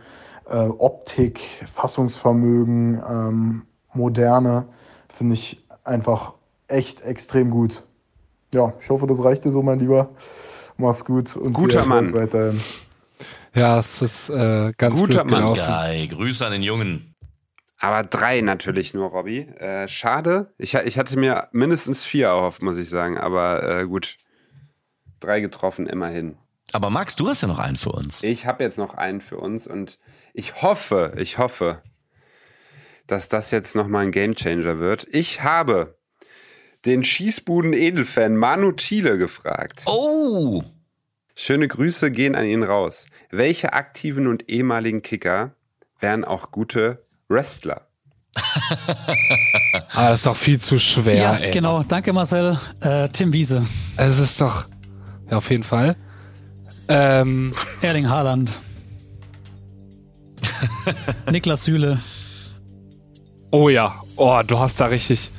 äh, 0.50 0.56
Optik, 0.56 1.42
Fassungsvermögen, 1.74 3.04
ähm, 3.06 3.64
Moderne, 3.94 4.68
finde 5.14 5.34
ich 5.34 5.62
einfach 5.84 6.36
echt 6.70 7.02
extrem 7.02 7.50
gut. 7.50 7.84
Ja, 8.54 8.72
ich 8.80 8.90
hoffe, 8.90 9.06
das 9.06 9.22
reicht 9.22 9.44
dir 9.44 9.52
so, 9.52 9.62
mein 9.62 9.80
Lieber. 9.80 10.12
Mach's 10.80 11.04
gut 11.04 11.36
und 11.36 11.54
Guter 11.54 11.86
Mann. 11.86 12.14
weiterhin. 12.14 12.60
Ja, 13.54 13.80
es 13.80 14.02
ist 14.02 14.30
äh, 14.30 14.72
ganz 14.78 15.00
Guter 15.00 15.26
blöd 15.26 15.42
Mann. 15.42 15.54
Geil. 15.54 16.08
Grüße 16.08 16.46
an 16.46 16.54
den 16.54 16.64
Jungen. 16.64 17.16
Aber 17.80 18.04
drei 18.04 18.42
natürlich 18.42 18.94
nur, 18.94 19.10
Robby. 19.10 19.40
Äh, 19.40 19.88
schade. 19.90 20.54
Ich, 20.58 20.74
ich 20.76 20.98
hatte 20.98 21.20
mir 21.20 21.50
mindestens 21.52 22.06
vier 22.06 22.28
erhofft, 22.28 22.62
muss 22.62 22.78
ich 22.78 22.90
sagen. 22.90 23.18
Aber 23.18 23.82
äh, 23.82 23.86
gut. 23.86 24.18
Drei 25.20 25.42
getroffen, 25.42 25.86
immerhin. 25.86 26.38
Aber 26.72 26.90
Max, 26.90 27.18
du 27.18 27.28
hast 27.28 27.42
ja 27.42 27.50
noch 27.50 27.60
einen 27.60 27.76
für 27.76 27.92
uns. 27.92 28.24
Ich 28.24 28.46
habe 28.46 28.64
jetzt 28.64 28.78
noch 28.78 28.94
einen 28.94 29.20
für 29.20 29.38
uns 29.38 29.68
und 29.68 30.00
ich 30.34 30.62
hoffe, 30.62 31.14
ich 31.18 31.38
hoffe, 31.38 31.82
dass 33.08 33.28
das 33.28 33.52
jetzt 33.52 33.76
nochmal 33.76 34.06
ein 34.06 34.12
Gamechanger 34.12 34.80
wird. 34.80 35.06
Ich 35.12 35.44
habe 35.44 35.99
den 36.86 37.04
Schießbuden-Edelfan 37.04 38.36
Manu 38.36 38.72
Thiele 38.72 39.18
gefragt. 39.18 39.84
Oh! 39.86 40.64
Schöne 41.36 41.68
Grüße 41.68 42.12
gehen 42.12 42.36
an 42.36 42.46
ihn 42.46 42.64
raus. 42.64 43.06
Welche 43.32 43.74
aktiven 43.74 44.28
und 44.28 44.50
ehemaligen 44.50 45.02
Kicker 45.02 45.54
wären 46.00 46.24
auch 46.26 46.52
gute 46.52 47.04
Wrestler? 47.28 47.88
Ah, 49.92 50.10
das 50.10 50.20
ist 50.20 50.26
doch 50.28 50.36
viel 50.36 50.60
zu 50.60 50.80
schwer, 50.80 51.16
Ja, 51.16 51.36
ey. 51.38 51.52
genau. 51.52 51.84
Danke, 51.84 52.14
Marcel. 52.14 52.58
Äh, 52.82 53.10
Tim 53.10 53.34
Wiese, 53.34 53.64
Es 53.98 54.20
ist 54.20 54.40
doch. 54.40 54.68
Ja, 55.30 55.38
auf 55.38 55.50
jeden 55.50 55.64
Fall. 55.64 55.96
Ähm, 56.88 57.54
Erling 57.82 58.08
Haaland, 58.10 58.64
Niklas 61.32 61.66
Süle. 61.66 62.00
oh 63.52 63.70
ja. 63.70 64.02
Oh, 64.16 64.42
du 64.46 64.60
hast 64.60 64.80
da 64.80 64.86
richtig. 64.86 65.32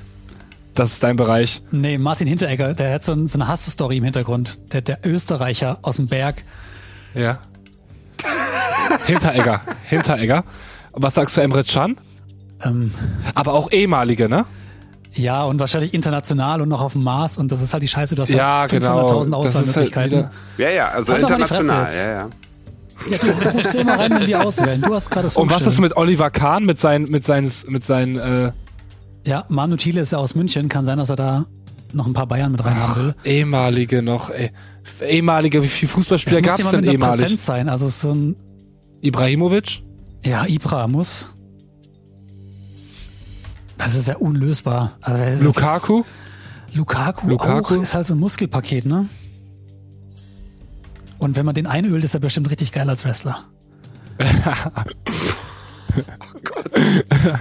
Das 0.75 0.93
ist 0.93 1.03
dein 1.03 1.17
Bereich. 1.17 1.63
Nee, 1.73 1.99
Martin 1.99 2.27
Hinteregger, 2.29 2.75
der 2.75 2.95
hat 2.95 3.05
so, 3.05 3.13
ein, 3.13 3.27
so 3.27 3.39
eine 3.39 3.49
Hassstory 3.49 3.97
im 3.99 4.05
Hintergrund. 4.05 4.59
Der, 4.73 4.81
der 4.81 4.99
Österreicher 5.05 5.79
aus 5.83 5.97
dem 5.97 6.07
Berg. 6.07 6.43
Ja. 7.15 7.39
Hinteregger. 9.07 9.61
Hinteregger. 9.89 10.45
Was 10.93 11.15
sagst 11.15 11.37
du, 11.37 11.41
Emre 11.41 11.65
Can? 11.65 11.97
Ähm, 12.65 12.93
Aber 13.35 13.55
auch 13.55 13.71
ehemalige, 13.73 14.29
ne? 14.29 14.45
ja, 15.13 15.43
und 15.43 15.59
wahrscheinlich 15.59 15.93
international 15.93 16.61
und 16.63 16.69
noch 16.69 16.81
auf 16.83 16.93
dem 16.93 17.03
Mars. 17.03 17.37
Und 17.39 17.51
das 17.51 17.63
ist 17.63 17.73
halt 17.73 17.83
die 17.83 17.89
Scheiße. 17.89 18.15
Du 18.15 18.23
hast 18.23 18.31
Ja, 18.31 18.61
halt 18.61 18.71
genau. 18.71 19.07
500.000 19.09 19.09
Das 19.09 19.27
ist 19.27 19.33
halt 19.33 19.35
Auswahlmöglichkeiten. 19.35 20.19
wieder- 20.19 20.31
Ja, 20.59 20.71
ja, 20.71 20.89
also 20.91 21.13
Halt 21.13 21.23
international. 21.23 21.93
Ja, 21.93 22.05
ja. 22.11 22.13
ja, 22.13 22.29
du 23.43 23.49
rufst 23.51 23.75
immer 23.75 23.99
rein, 23.99 24.13
wenn 24.13 24.27
die 24.27 24.37
auswählen. 24.37 24.81
Du 24.83 24.95
hast 24.95 25.11
gerade 25.11 25.29
Und 25.35 25.51
was 25.51 25.67
ist 25.67 25.81
mit 25.81 25.97
Oliver 25.97 26.31
Kahn, 26.31 26.65
mit 26.65 26.79
seinen, 26.79 27.11
mit 27.11 27.25
seinen, 27.25 27.51
mit 27.69 27.83
seinen, 27.83 28.19
äh, 28.19 28.53
Ja, 29.27 29.45
Manu 29.49 29.77
Thiele 29.77 30.01
ist 30.01 30.13
ja 30.13 30.19
aus 30.19 30.35
München. 30.35 30.69
Kann 30.69 30.85
sein, 30.85 30.99
dass 30.99 31.11
er 31.11 31.17
da 31.17 31.47
noch 31.93 32.07
ein 32.07 32.13
paar 32.13 32.27
Bayern 32.27 32.53
mit 32.53 32.65
reinhaben 32.65 33.07
will. 33.07 33.15
ehemalige 33.25 34.03
noch, 34.03 34.31
ey. 34.31 34.51
Ehemalige, 35.01 35.63
wie 35.63 35.69
viele 35.69 35.91
Fußballspieler 35.91 36.43
gab 36.43 36.59
es 36.61 36.71
denn 36.71 36.85
ehemalig? 36.85 37.21
Präsenz 37.21 37.47
sein. 37.47 37.69
Also 37.69 37.87
es 37.87 37.95
ist 37.97 38.01
so 38.03 38.13
ein, 38.13 38.37
Ibrahimovic? 39.03 39.83
ja, 40.25 40.45
Ibra 40.47 40.87
muss. 40.89 41.35
Das 43.79 43.95
ist 43.95 44.09
ja 44.09 44.17
unlösbar. 44.17 44.93
Also, 45.01 45.23
ist- 45.23 45.43
Lukaku? 45.43 46.03
Lukaku, 46.75 47.29
Lukaku? 47.29 47.77
auch 47.77 47.83
ist 47.83 47.95
halt 47.95 48.07
so 48.07 48.15
ein 48.15 48.21
Muskelpaket, 48.21 48.85
ne? 48.87 49.09
Und 51.19 51.37
wenn 51.37 51.45
man 51.47 51.55
den 51.55 51.67
einölt, 51.67 52.05
ist 52.05 52.15
er 52.15 52.21
bestimmt 52.21 52.51
richtig 52.51 52.73
geil 52.73 52.89
als 52.89 53.05
Wrestler. 53.05 53.45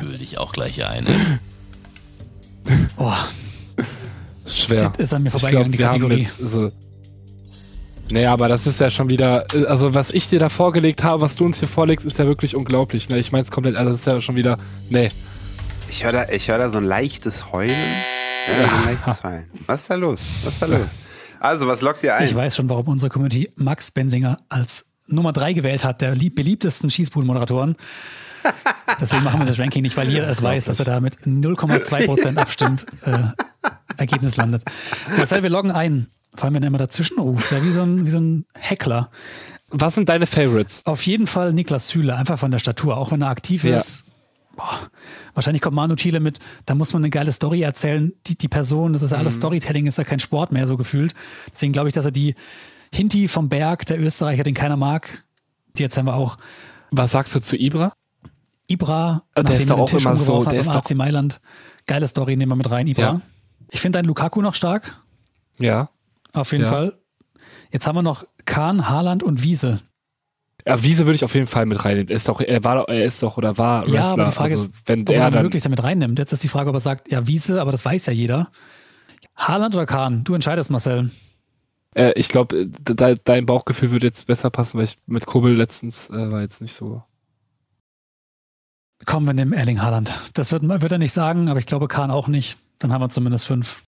Würde 0.01 0.23
ich 0.23 0.37
auch 0.37 0.53
gleich 0.53 0.85
ein. 0.85 1.05
Oh, 2.97 3.13
Schwer. 4.45 4.89
das 4.89 4.99
ist 4.99 5.13
an 5.13 5.23
mir 5.23 5.27
Ich 5.27 5.33
vorbeigegangen, 5.33 5.71
glaub, 5.71 5.91
die 5.93 5.99
Kategorie. 5.99 6.21
jetzt, 6.21 6.41
also, 6.41 6.69
naja, 8.11 8.33
aber 8.33 8.47
das 8.47 8.65
ist 8.65 8.79
ja 8.81 8.89
schon 8.89 9.09
wieder, 9.09 9.45
also 9.67 9.93
was 9.93 10.11
ich 10.11 10.27
dir 10.27 10.39
da 10.39 10.49
vorgelegt 10.49 11.03
habe, 11.03 11.21
was 11.21 11.35
du 11.35 11.45
uns 11.45 11.59
hier 11.59 11.67
vorlegst, 11.67 12.05
ist 12.05 12.17
ja 12.17 12.25
wirklich 12.25 12.55
unglaublich. 12.55 13.09
Ne? 13.09 13.19
Ich 13.19 13.31
meine 13.31 13.43
es 13.43 13.51
komplett, 13.51 13.75
also 13.75 13.91
das 13.91 13.99
ist 13.99 14.07
ja 14.07 14.19
schon 14.21 14.35
wieder, 14.35 14.57
nee. 14.89 15.09
Ich 15.89 16.03
höre 16.03 16.11
da, 16.11 16.29
ich 16.29 16.49
hör 16.49 16.57
da 16.57 16.69
so 16.69 16.77
ein 16.77 16.83
leichtes 16.83 17.51
Heulen. 17.51 17.75
Ja, 18.47 18.67
so 18.67 18.75
ein 18.75 18.85
leichtes 18.85 19.23
Heulen. 19.23 19.45
Was 19.67 19.81
ist 19.81 19.89
da 19.91 19.95
los? 19.95 20.25
Was 20.43 20.53
ist 20.53 20.61
da 20.61 20.65
los? 20.65 20.89
Also, 21.39 21.67
was 21.67 21.81
lockt 21.81 22.03
ihr 22.03 22.15
ein? 22.15 22.25
Ich 22.25 22.35
weiß 22.35 22.55
schon, 22.55 22.67
warum 22.69 22.87
unsere 22.89 23.09
Community 23.09 23.49
Max 23.55 23.91
Bensinger 23.91 24.39
als 24.49 24.87
Nummer 25.07 25.31
drei 25.31 25.53
gewählt 25.53 25.85
hat, 25.85 26.01
der 26.01 26.11
beliebtesten 26.11 26.89
Schießbudenmoderatoren. 26.89 27.75
Deswegen 28.99 29.23
machen 29.23 29.39
wir 29.39 29.45
das 29.45 29.59
Ranking 29.59 29.81
nicht, 29.81 29.95
weil 29.97 30.09
jeder 30.09 30.27
es 30.27 30.41
weiß, 30.41 30.65
dass 30.65 30.79
er 30.79 30.85
da 30.85 30.99
mit 30.99 31.19
0,2 31.21 32.05
Prozent 32.05 32.37
abstimmt, 32.39 32.85
äh, 33.03 33.19
Ergebnis 33.97 34.35
landet. 34.37 34.63
Marcel, 35.17 35.43
wir 35.43 35.49
loggen 35.49 35.71
ein. 35.71 36.07
Vor 36.35 36.45
allem, 36.45 36.55
wenn 36.55 36.63
er 36.63 36.67
immer 36.67 36.77
dazwischen 36.77 37.19
ruft, 37.19 37.51
ja, 37.51 37.63
wie 37.63 37.71
so 37.71 37.81
ein, 37.81 38.05
wie 38.05 38.09
so 38.09 38.19
ein 38.19 38.45
Heckler. 38.55 39.09
Was 39.69 39.95
sind 39.95 40.09
deine 40.09 40.25
Favorites? 40.25 40.81
Auf 40.85 41.03
jeden 41.03 41.27
Fall 41.27 41.53
Niklas 41.53 41.89
Süle, 41.89 42.15
einfach 42.15 42.37
von 42.39 42.51
der 42.51 42.59
Statur, 42.59 42.97
auch 42.97 43.11
wenn 43.11 43.21
er 43.21 43.29
aktiv 43.29 43.63
Ja. 43.63 43.77
ist. 43.77 44.05
Boah, 44.55 44.79
wahrscheinlich 45.35 45.61
kommt 45.61 45.75
Manu 45.75 45.95
Thiele 45.95 46.19
mit, 46.19 46.39
da 46.65 46.75
muss 46.75 46.91
man 46.91 47.01
eine 47.01 47.09
geile 47.09 47.31
Story 47.31 47.61
erzählen. 47.61 48.11
Die, 48.27 48.37
die 48.37 48.47
Person, 48.49 48.91
das 48.93 49.03
ist 49.03 49.11
ja 49.11 49.17
alles 49.17 49.35
Storytelling, 49.35 49.85
ist 49.87 49.97
ja 49.97 50.03
kein 50.03 50.19
Sport 50.19 50.51
mehr 50.51 50.67
so 50.67 50.75
gefühlt. 50.75 51.13
Deswegen 51.53 51.71
glaube 51.71 51.87
ich, 51.87 51.93
dass 51.93 52.05
er 52.05 52.11
die 52.11 52.35
Hinti 52.93 53.27
vom 53.27 53.47
Berg, 53.47 53.85
der 53.85 53.99
Österreicher, 54.01 54.43
den 54.43 54.55
keiner 54.55 54.75
mag, 54.75 55.23
die 55.77 55.83
erzählen 55.83 56.07
wir 56.07 56.15
auch. 56.15 56.37
Was 56.91 57.11
sagst 57.11 57.33
du 57.35 57.39
zu 57.39 57.55
Ibra? 57.55 57.93
Ibra, 58.69 59.23
Der 59.35 59.43
nachdem 59.43 59.59
ist 59.59 59.69
den 59.69 59.77
auch 59.77 59.89
Tisch 59.89 60.05
immer 60.05 60.15
so, 60.15 60.43
der 60.45 60.61
ist 60.61 60.69
AC 60.69 60.95
Mailand. 60.95 61.41
Geile 61.87 62.07
Story, 62.07 62.35
nehmen 62.37 62.51
wir 62.51 62.55
mit 62.55 62.69
rein, 62.71 62.87
Ibra. 62.87 63.01
Ja. 63.01 63.21
Ich 63.71 63.81
finde 63.81 63.99
einen 63.99 64.07
Lukaku 64.07 64.41
noch 64.41 64.55
stark, 64.55 64.99
Ja. 65.59 65.89
auf 66.33 66.51
jeden 66.51 66.65
Ja. 66.65 66.69
Fall. 66.69 66.93
Jetzt 67.71 67.85
haben 67.87 67.95
wir 67.95 68.01
noch 68.03 68.23
Kahn, 68.45 68.89
Haaland 68.89 69.23
und 69.23 69.43
Wiese. 69.43 69.79
Ja, 70.65 70.83
Wiese 70.83 71.05
würde 71.05 71.15
ich 71.15 71.23
auf 71.23 71.33
jeden 71.35 71.47
Fall 71.47 71.65
mit 71.65 71.83
reinnehmen. 71.83 72.09
Er 72.09 72.15
ist 72.17 72.27
doch, 72.27 72.41
er 72.41 72.63
war, 72.63 72.87
er 72.89 73.05
ist 73.05 73.23
doch 73.23 73.37
oder 73.37 73.57
war 73.57 73.83
Wrestler. 73.83 73.95
Ja, 73.99 74.11
aber 74.11 74.23
die 74.25 74.31
Frage 74.31 74.51
also, 74.53 74.65
ist, 74.65 74.75
wenn 74.85 75.01
ob 75.01 75.09
er 75.09 75.23
man 75.23 75.33
dann, 75.33 75.43
wirklich 75.43 75.63
damit 75.63 75.81
reinnimmt. 75.83 76.19
Jetzt 76.19 76.31
ist 76.33 76.43
die 76.43 76.47
Frage, 76.47 76.69
ob 76.69 76.75
er 76.75 76.79
sagt, 76.81 77.11
ja, 77.11 77.25
Wiese, 77.27 77.61
aber 77.61 77.71
das 77.71 77.85
weiß 77.85 78.05
ja 78.07 78.13
jeder. 78.13 78.49
Haaland 79.35 79.73
oder 79.75 79.85
Kahn? 79.85 80.23
Du 80.25 80.33
entscheidest, 80.35 80.69
Marcel. 80.69 81.11
äh, 81.95 82.11
ich 82.15 82.27
glaube, 82.27 82.67
de, 82.67 83.15
dein 83.23 83.45
Bauchgefühl 83.45 83.91
würde 83.91 84.07
jetzt 84.07 84.27
besser 84.27 84.49
passen, 84.49 84.77
weil 84.77 84.83
ich 84.85 84.97
mit 85.07 85.25
Kobel 85.25 85.55
letztens 85.55 86.09
äh, 86.09 86.31
war 86.31 86.41
jetzt 86.41 86.61
nicht 86.61 86.73
so. 86.73 87.03
Kommen 89.05 89.25
wir 89.25 89.33
nehmen 89.33 89.53
Erling 89.53 89.81
Haaland. 89.81 90.31
Das 90.33 90.51
wird, 90.51 90.63
wird 90.63 90.91
er 90.91 90.97
nicht 90.97 91.13
sagen, 91.13 91.49
aber 91.49 91.59
ich 91.59 91.65
glaube 91.65 91.87
Kahn 91.87 92.11
auch 92.11 92.27
nicht. 92.27 92.57
Dann 92.79 92.93
haben 92.93 93.01
wir 93.01 93.09
zumindest 93.09 93.47
fünf. 93.47 93.83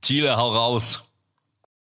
Thiele, 0.00 0.36
hau 0.36 0.50
raus. 0.50 1.04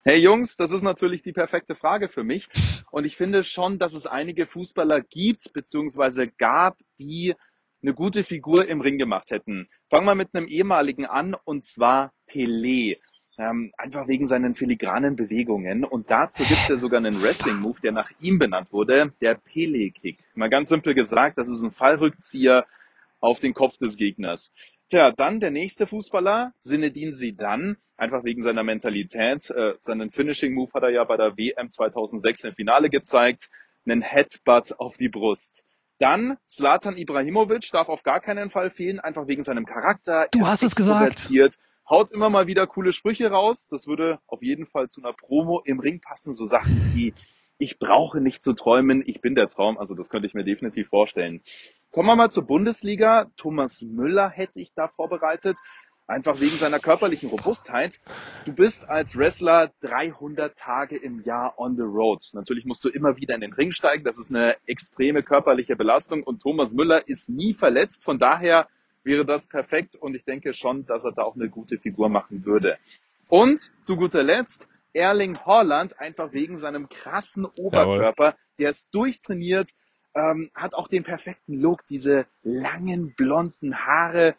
Hey 0.02 0.18
Jungs, 0.18 0.56
das 0.56 0.70
ist 0.70 0.82
natürlich 0.82 1.22
die 1.22 1.32
perfekte 1.32 1.74
Frage 1.74 2.08
für 2.08 2.24
mich. 2.24 2.48
Und 2.90 3.04
ich 3.04 3.16
finde 3.16 3.44
schon, 3.44 3.78
dass 3.78 3.92
es 3.92 4.06
einige 4.06 4.46
Fußballer 4.46 5.02
gibt, 5.02 5.52
beziehungsweise 5.52 6.28
gab, 6.28 6.78
die 6.98 7.34
eine 7.82 7.94
gute 7.94 8.24
Figur 8.24 8.66
im 8.68 8.80
Ring 8.80 8.98
gemacht 8.98 9.30
hätten. 9.30 9.68
Fangen 9.88 10.06
wir 10.06 10.14
mit 10.14 10.34
einem 10.34 10.46
ehemaligen 10.46 11.06
an, 11.06 11.34
und 11.44 11.64
zwar 11.64 12.12
Pelé. 12.28 12.98
Ähm, 13.40 13.72
einfach 13.78 14.06
wegen 14.06 14.26
seinen 14.26 14.54
filigranen 14.54 15.16
Bewegungen. 15.16 15.84
Und 15.84 16.10
dazu 16.10 16.42
gibt 16.42 16.60
es 16.60 16.68
ja 16.68 16.76
sogar 16.76 16.98
einen 16.98 17.22
Wrestling-Move, 17.22 17.80
der 17.80 17.92
nach 17.92 18.10
ihm 18.20 18.38
benannt 18.38 18.70
wurde, 18.70 19.14
der 19.22 19.34
Pelé-Kick. 19.34 20.18
Mal 20.34 20.50
ganz 20.50 20.68
simpel 20.68 20.92
gesagt, 20.92 21.38
das 21.38 21.48
ist 21.48 21.62
ein 21.62 21.70
Fallrückzieher 21.70 22.66
auf 23.18 23.40
den 23.40 23.54
Kopf 23.54 23.78
des 23.78 23.96
Gegners. 23.96 24.52
Tja, 24.88 25.10
dann 25.12 25.40
der 25.40 25.50
nächste 25.50 25.86
Fußballer, 25.86 26.52
Zinedine 26.58 27.12
Zidane, 27.12 27.78
einfach 27.96 28.24
wegen 28.24 28.42
seiner 28.42 28.62
Mentalität. 28.62 29.48
Äh, 29.48 29.72
seinen 29.78 30.10
Finishing 30.10 30.52
Move 30.52 30.72
hat 30.74 30.82
er 30.82 30.90
ja 30.90 31.04
bei 31.04 31.16
der 31.16 31.38
WM 31.38 31.70
2006 31.70 32.44
im 32.44 32.54
Finale 32.54 32.90
gezeigt. 32.90 33.48
Einen 33.86 34.02
Headbutt 34.02 34.78
auf 34.78 34.98
die 34.98 35.08
Brust. 35.08 35.64
Dann 35.98 36.36
Zlatan 36.46 36.98
Ibrahimovic 36.98 37.70
darf 37.72 37.88
auf 37.88 38.02
gar 38.02 38.20
keinen 38.20 38.50
Fall 38.50 38.68
fehlen, 38.68 39.00
einfach 39.00 39.26
wegen 39.28 39.44
seinem 39.44 39.64
Charakter. 39.64 40.28
Du 40.30 40.40
Er 40.40 40.48
hast 40.48 40.62
es 40.62 40.76
gesagt. 40.76 41.30
Haut 41.90 42.12
immer 42.12 42.30
mal 42.30 42.46
wieder 42.46 42.68
coole 42.68 42.92
Sprüche 42.92 43.32
raus. 43.32 43.66
Das 43.68 43.88
würde 43.88 44.20
auf 44.28 44.42
jeden 44.42 44.64
Fall 44.64 44.88
zu 44.88 45.02
einer 45.02 45.12
Promo 45.12 45.60
im 45.64 45.80
Ring 45.80 46.00
passen. 46.00 46.34
So 46.34 46.44
Sachen 46.44 46.72
wie, 46.94 47.12
ich 47.58 47.80
brauche 47.80 48.20
nicht 48.20 48.44
zu 48.44 48.52
träumen, 48.52 49.02
ich 49.04 49.20
bin 49.20 49.34
der 49.34 49.48
Traum. 49.48 49.76
Also 49.76 49.96
das 49.96 50.08
könnte 50.08 50.28
ich 50.28 50.34
mir 50.34 50.44
definitiv 50.44 50.88
vorstellen. 50.88 51.42
Kommen 51.90 52.06
wir 52.06 52.14
mal 52.14 52.30
zur 52.30 52.44
Bundesliga. 52.44 53.32
Thomas 53.36 53.82
Müller 53.82 54.30
hätte 54.30 54.60
ich 54.60 54.72
da 54.72 54.86
vorbereitet. 54.86 55.58
Einfach 56.06 56.40
wegen 56.40 56.56
seiner 56.56 56.78
körperlichen 56.78 57.28
Robustheit. 57.28 57.98
Du 58.44 58.52
bist 58.52 58.88
als 58.88 59.16
Wrestler 59.16 59.72
300 59.80 60.56
Tage 60.56 60.96
im 60.96 61.20
Jahr 61.20 61.58
on 61.58 61.74
the 61.74 61.82
road. 61.82 62.22
Natürlich 62.34 62.66
musst 62.66 62.84
du 62.84 62.88
immer 62.88 63.16
wieder 63.16 63.34
in 63.34 63.40
den 63.40 63.52
Ring 63.52 63.72
steigen. 63.72 64.04
Das 64.04 64.16
ist 64.16 64.30
eine 64.30 64.56
extreme 64.66 65.24
körperliche 65.24 65.74
Belastung 65.74 66.22
und 66.22 66.40
Thomas 66.40 66.72
Müller 66.72 67.08
ist 67.08 67.28
nie 67.28 67.52
verletzt. 67.52 68.04
Von 68.04 68.20
daher 68.20 68.68
wäre 69.02 69.24
das 69.24 69.46
perfekt 69.46 69.96
und 69.96 70.14
ich 70.14 70.24
denke 70.24 70.52
schon, 70.54 70.86
dass 70.86 71.04
er 71.04 71.12
da 71.12 71.22
auch 71.22 71.34
eine 71.34 71.48
gute 71.48 71.78
Figur 71.78 72.08
machen 72.08 72.44
würde. 72.44 72.78
Und 73.28 73.72
zu 73.82 73.96
guter 73.96 74.22
Letzt 74.22 74.68
Erling 74.92 75.38
Haaland, 75.38 75.98
einfach 76.00 76.32
wegen 76.32 76.58
seinem 76.58 76.88
krassen 76.88 77.46
Oberkörper. 77.58 78.36
Der 78.58 78.70
ist 78.70 78.88
durchtrainiert, 78.92 79.70
ähm, 80.14 80.50
hat 80.54 80.74
auch 80.74 80.88
den 80.88 81.04
perfekten 81.04 81.54
Look, 81.54 81.86
diese 81.86 82.26
langen 82.42 83.14
blonden 83.14 83.86
Haare. 83.86 84.34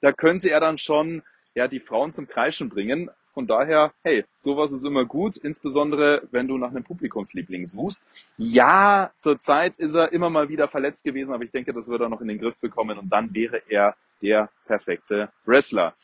Da 0.00 0.12
könnte 0.12 0.50
er 0.50 0.60
dann 0.60 0.78
schon 0.78 1.22
ja 1.54 1.68
die 1.68 1.80
Frauen 1.80 2.12
zum 2.12 2.26
Kreischen 2.26 2.68
bringen. 2.68 3.10
Von 3.34 3.48
daher, 3.48 3.92
hey, 4.04 4.24
sowas 4.36 4.70
ist 4.70 4.84
immer 4.84 5.04
gut, 5.04 5.36
insbesondere 5.36 6.22
wenn 6.30 6.46
du 6.46 6.56
nach 6.56 6.70
einem 6.70 6.84
Publikumsliebling 6.84 7.66
suchst. 7.66 8.02
Ja, 8.36 9.10
zurzeit 9.18 9.76
ist 9.76 9.94
er 9.94 10.12
immer 10.12 10.30
mal 10.30 10.48
wieder 10.48 10.68
verletzt 10.68 11.02
gewesen, 11.02 11.34
aber 11.34 11.42
ich 11.42 11.50
denke, 11.50 11.72
das 11.72 11.88
wird 11.88 12.00
er 12.00 12.08
noch 12.08 12.20
in 12.20 12.28
den 12.28 12.38
Griff 12.38 12.56
bekommen 12.60 12.96
und 12.96 13.10
dann 13.10 13.34
wäre 13.34 13.60
er 13.68 13.96
der 14.22 14.48
perfekte 14.66 15.30
Wrestler. 15.44 15.94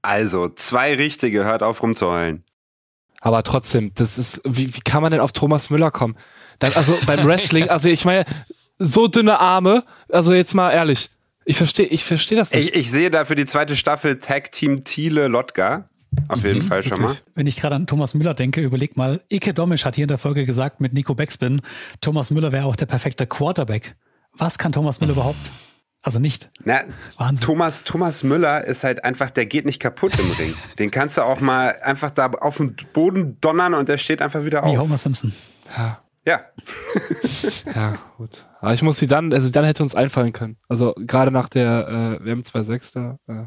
Also, 0.00 0.48
zwei 0.48 0.94
richtige, 0.94 1.44
hört 1.44 1.64
auf 1.64 1.82
rumzuheulen. 1.82 2.44
Aber 3.20 3.42
trotzdem, 3.42 3.92
das 3.94 4.16
ist, 4.16 4.40
wie, 4.44 4.74
wie 4.76 4.80
kann 4.80 5.02
man 5.02 5.10
denn 5.10 5.20
auf 5.20 5.32
Thomas 5.32 5.70
Müller 5.70 5.90
kommen? 5.90 6.16
Dann, 6.60 6.72
also 6.74 6.96
beim 7.04 7.26
Wrestling, 7.26 7.68
also 7.68 7.88
ich 7.88 8.04
meine, 8.04 8.24
so 8.78 9.08
dünne 9.08 9.40
Arme, 9.40 9.84
also 10.08 10.32
jetzt 10.32 10.54
mal 10.54 10.70
ehrlich, 10.70 11.10
ich 11.44 11.56
verstehe, 11.56 11.86
ich 11.86 12.04
verstehe 12.04 12.38
das 12.38 12.52
nicht. 12.52 12.70
Ich, 12.70 12.74
ich 12.76 12.90
sehe 12.90 13.10
da 13.10 13.24
für 13.24 13.34
die 13.34 13.46
zweite 13.46 13.74
Staffel 13.74 14.20
Tag 14.20 14.52
Team 14.52 14.84
Thiele 14.84 15.28
Lotka. 15.28 15.88
Auf 16.28 16.44
jeden 16.44 16.62
Fall 16.62 16.82
schon 16.82 17.00
mal. 17.00 17.08
wirklich. 17.08 17.24
Wenn 17.34 17.46
ich 17.46 17.56
gerade 17.60 17.76
an 17.76 17.86
Thomas 17.86 18.14
Müller 18.14 18.34
denke, 18.34 18.60
überleg 18.60 18.96
mal, 18.96 19.20
Ike 19.32 19.54
Domisch 19.54 19.84
hat 19.84 19.94
hier 19.94 20.04
in 20.04 20.08
der 20.08 20.18
Folge 20.18 20.46
gesagt 20.46 20.80
mit 20.80 20.92
Nico 20.92 21.14
Backspin, 21.14 21.60
Thomas 22.00 22.30
Müller 22.30 22.52
wäre 22.52 22.66
auch 22.66 22.76
der 22.76 22.86
perfekte 22.86 23.26
Quarterback. 23.26 23.96
Was 24.32 24.58
kann 24.58 24.72
Thomas 24.72 25.00
Müller 25.00 25.12
überhaupt? 25.12 25.50
Also 26.02 26.20
nicht. 26.20 26.48
Na, 26.64 26.80
Wahnsinn. 27.16 27.44
Thomas, 27.44 27.82
Thomas 27.82 28.22
Müller 28.22 28.64
ist 28.64 28.84
halt 28.84 29.04
einfach, 29.04 29.30
der 29.30 29.46
geht 29.46 29.66
nicht 29.66 29.80
kaputt 29.80 30.12
im 30.18 30.30
Ring. 30.30 30.54
Den 30.78 30.90
kannst 30.90 31.18
du 31.18 31.22
auch 31.22 31.40
mal 31.40 31.76
einfach 31.82 32.10
da 32.10 32.26
auf 32.28 32.58
den 32.58 32.76
Boden 32.92 33.36
donnern 33.40 33.74
und 33.74 33.88
der 33.88 33.98
steht 33.98 34.22
einfach 34.22 34.44
wieder 34.44 34.62
Wie 34.62 34.68
auf. 34.68 34.78
Homer 34.78 34.96
Simpson. 34.96 35.32
Ja, 35.76 35.98
Ja. 36.24 36.40
ja, 37.74 37.94
gut. 38.16 38.46
Aber 38.60 38.72
ich 38.72 38.82
muss 38.82 38.98
sie 38.98 39.06
dann, 39.08 39.32
also 39.32 39.50
dann 39.50 39.64
hätte 39.64 39.82
uns 39.82 39.94
einfallen 39.94 40.32
können. 40.32 40.56
Also 40.68 40.94
gerade 40.96 41.30
nach 41.30 41.48
der 41.48 42.18
äh, 42.20 42.24
WM 42.24 42.42
2.6 42.42 42.92
da. 42.94 43.18
Äh, 43.26 43.46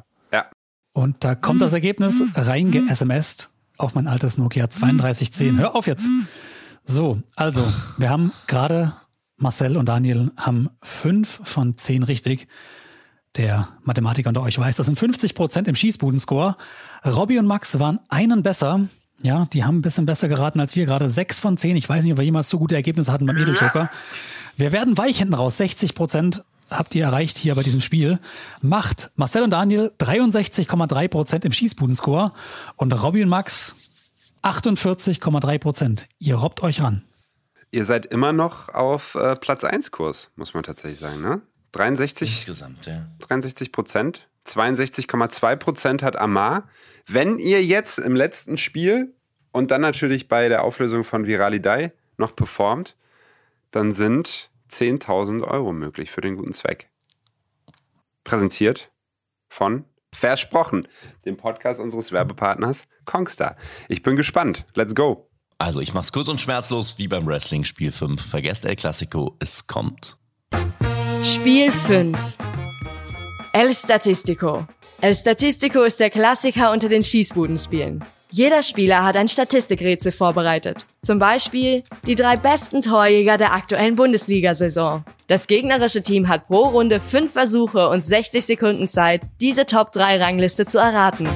Und 0.93 1.23
da 1.23 1.35
kommt 1.35 1.61
das 1.61 1.73
Ergebnis 1.73 2.23
reinge-SMSt 2.35 3.49
auf 3.77 3.95
mein 3.95 4.07
altes 4.07 4.38
Nokia 4.38 4.68
3210. 4.68 5.57
Hör 5.57 5.76
auf 5.76 5.88
jetzt. 5.88 6.09
So, 6.84 7.22
also, 7.35 7.63
wir 7.97 8.09
haben 8.09 8.31
gerade 8.47 8.93
Marcel 9.38 9.77
und 9.77 9.88
Daniel 9.88 10.31
haben 10.38 10.69
fünf 10.81 11.41
von 11.43 11.76
zehn 11.76 12.03
richtig. 12.03 12.47
Der 13.38 13.69
Mathematiker 13.84 14.30
unter 14.30 14.41
euch 14.41 14.59
weiß, 14.59 14.76
das 14.76 14.85
sind 14.88 14.99
50 14.99 15.35
Prozent 15.35 15.68
im 15.68 15.76
Schießbudenscore. 15.76 16.57
Robby 17.05 17.39
und 17.39 17.45
Max 17.45 17.80
waren 17.80 17.99
einen 18.09 18.43
besser. 18.43 18.88
Ja, 19.23 19.45
die 19.53 19.63
haben 19.63 19.77
ein 19.77 19.81
bisschen 19.81 20.05
besser 20.05 20.27
geraten 20.27 20.59
als 20.59 20.76
wir 20.76 20.85
gerade. 20.85 21.09
Sechs 21.09 21.39
von 21.39 21.55
zehn. 21.55 21.76
Ich 21.76 21.88
weiß 21.88 22.03
nicht, 22.03 22.11
ob 22.11 22.18
wir 22.18 22.26
jemals 22.26 22.49
so 22.49 22.59
gute 22.59 22.76
Ergebnisse 22.76 23.11
hatten 23.11 23.26
beim 23.26 23.38
Edeljoker. 23.38 23.89
Wir 24.57 24.72
werden 24.72 24.97
weich 24.97 25.19
hinten 25.19 25.34
raus. 25.34 25.57
60 25.57 25.95
Prozent 25.95 26.43
habt 26.72 26.95
ihr 26.95 27.06
erreicht 27.06 27.38
hier 27.38 27.56
bei 27.56 27.64
diesem 27.64 27.81
Spiel. 27.81 28.19
Macht 28.61 29.11
Marcel 29.15 29.43
und 29.43 29.52
Daniel 29.52 29.91
63,3 29.99 31.07
Prozent 31.07 31.45
im 31.45 31.52
Schießbudenscore 31.52 32.34
und 32.76 33.03
Robby 33.03 33.23
und 33.23 33.30
Max 33.30 33.76
48,3 34.43 35.60
Prozent. 35.60 36.07
Ihr 36.19 36.35
robbt 36.35 36.64
euch 36.64 36.81
ran. 36.81 37.03
Ihr 37.72 37.85
seid 37.85 38.06
immer 38.06 38.34
noch 38.34 38.69
auf 38.69 39.15
äh, 39.15 39.35
Platz 39.35 39.64
1 39.64 39.91
Kurs, 39.91 40.31
muss 40.35 40.53
man 40.53 40.64
tatsächlich 40.64 40.99
sagen, 40.99 41.22
ne? 41.22 41.41
63, 41.72 42.34
Insgesamt, 42.34 42.85
ja. 42.85 43.07
63 43.19 43.72
Prozent. 43.72 44.27
62,2 44.45 45.56
Prozent 45.56 46.03
hat 46.03 46.18
Amar. 46.18 46.68
Wenn 47.07 47.39
ihr 47.39 47.64
jetzt 47.64 47.99
im 47.99 48.15
letzten 48.15 48.57
Spiel 48.57 49.14
und 49.52 49.72
dann 49.72 49.81
natürlich 49.81 50.27
bei 50.27 50.49
der 50.49 50.64
Auflösung 50.64 51.03
von 51.03 51.27
Viralidei 51.27 51.93
noch 52.18 52.35
performt, 52.35 52.95
dann 53.72 53.93
sind 53.93 54.51
10.000 54.72 55.43
Euro 55.43 55.73
möglich 55.73 56.11
für 56.11 56.22
den 56.22 56.35
guten 56.38 56.53
Zweck. 56.53 56.89
Präsentiert 58.23 58.91
von 59.49 59.85
Versprochen, 60.14 60.88
dem 61.26 61.38
Podcast 61.38 61.80
unseres 61.80 62.11
Werbepartners 62.11 62.85
Kongstar. 63.06 63.56
Ich 63.88 64.02
bin 64.02 64.15
gespannt. 64.15 64.65
Let's 64.73 64.95
go. 64.95 65.30
Also 65.57 65.80
ich 65.80 65.93
mach's 65.93 66.11
kurz 66.11 66.27
und 66.27 66.41
schmerzlos, 66.41 66.98
wie 66.98 67.07
beim 67.07 67.26
Wrestling 67.27 67.64
Spiel 67.64 67.91
5. 67.91 68.22
Vergesst 68.22 68.65
El 68.65 68.76
Clasico, 68.76 69.35
es 69.39 69.68
kommt. 69.68 70.18
Spiel 71.23 71.72
5. 71.72 72.18
El 73.53 73.76
Statistico. 73.76 74.68
El 75.02 75.15
Statistico 75.15 75.84
ist 75.84 75.99
der 75.99 76.10
Klassiker 76.10 76.72
unter 76.72 76.89
den 76.89 77.03
Schießbudenspielen. 77.03 78.03
Jeder 78.33 78.63
Spieler 78.63 79.03
hat 79.03 79.17
ein 79.17 79.27
Statistikrätsel 79.27 80.13
vorbereitet. 80.13 80.85
Zum 81.01 81.19
Beispiel 81.19 81.83
die 82.07 82.15
drei 82.15 82.37
besten 82.37 82.79
Torjäger 82.79 83.35
der 83.35 83.51
aktuellen 83.53 83.95
Bundesliga-Saison. 83.95 85.03
Das 85.27 85.47
gegnerische 85.47 86.01
Team 86.01 86.29
hat 86.29 86.47
pro 86.47 86.69
Runde 86.69 87.01
fünf 87.01 87.33
Versuche 87.33 87.89
und 87.89 88.05
60 88.05 88.45
Sekunden 88.45 88.87
Zeit, 88.87 89.27
diese 89.41 89.65
Top-3-Rangliste 89.65 90.65
zu 90.65 90.77
erraten. 90.77 91.27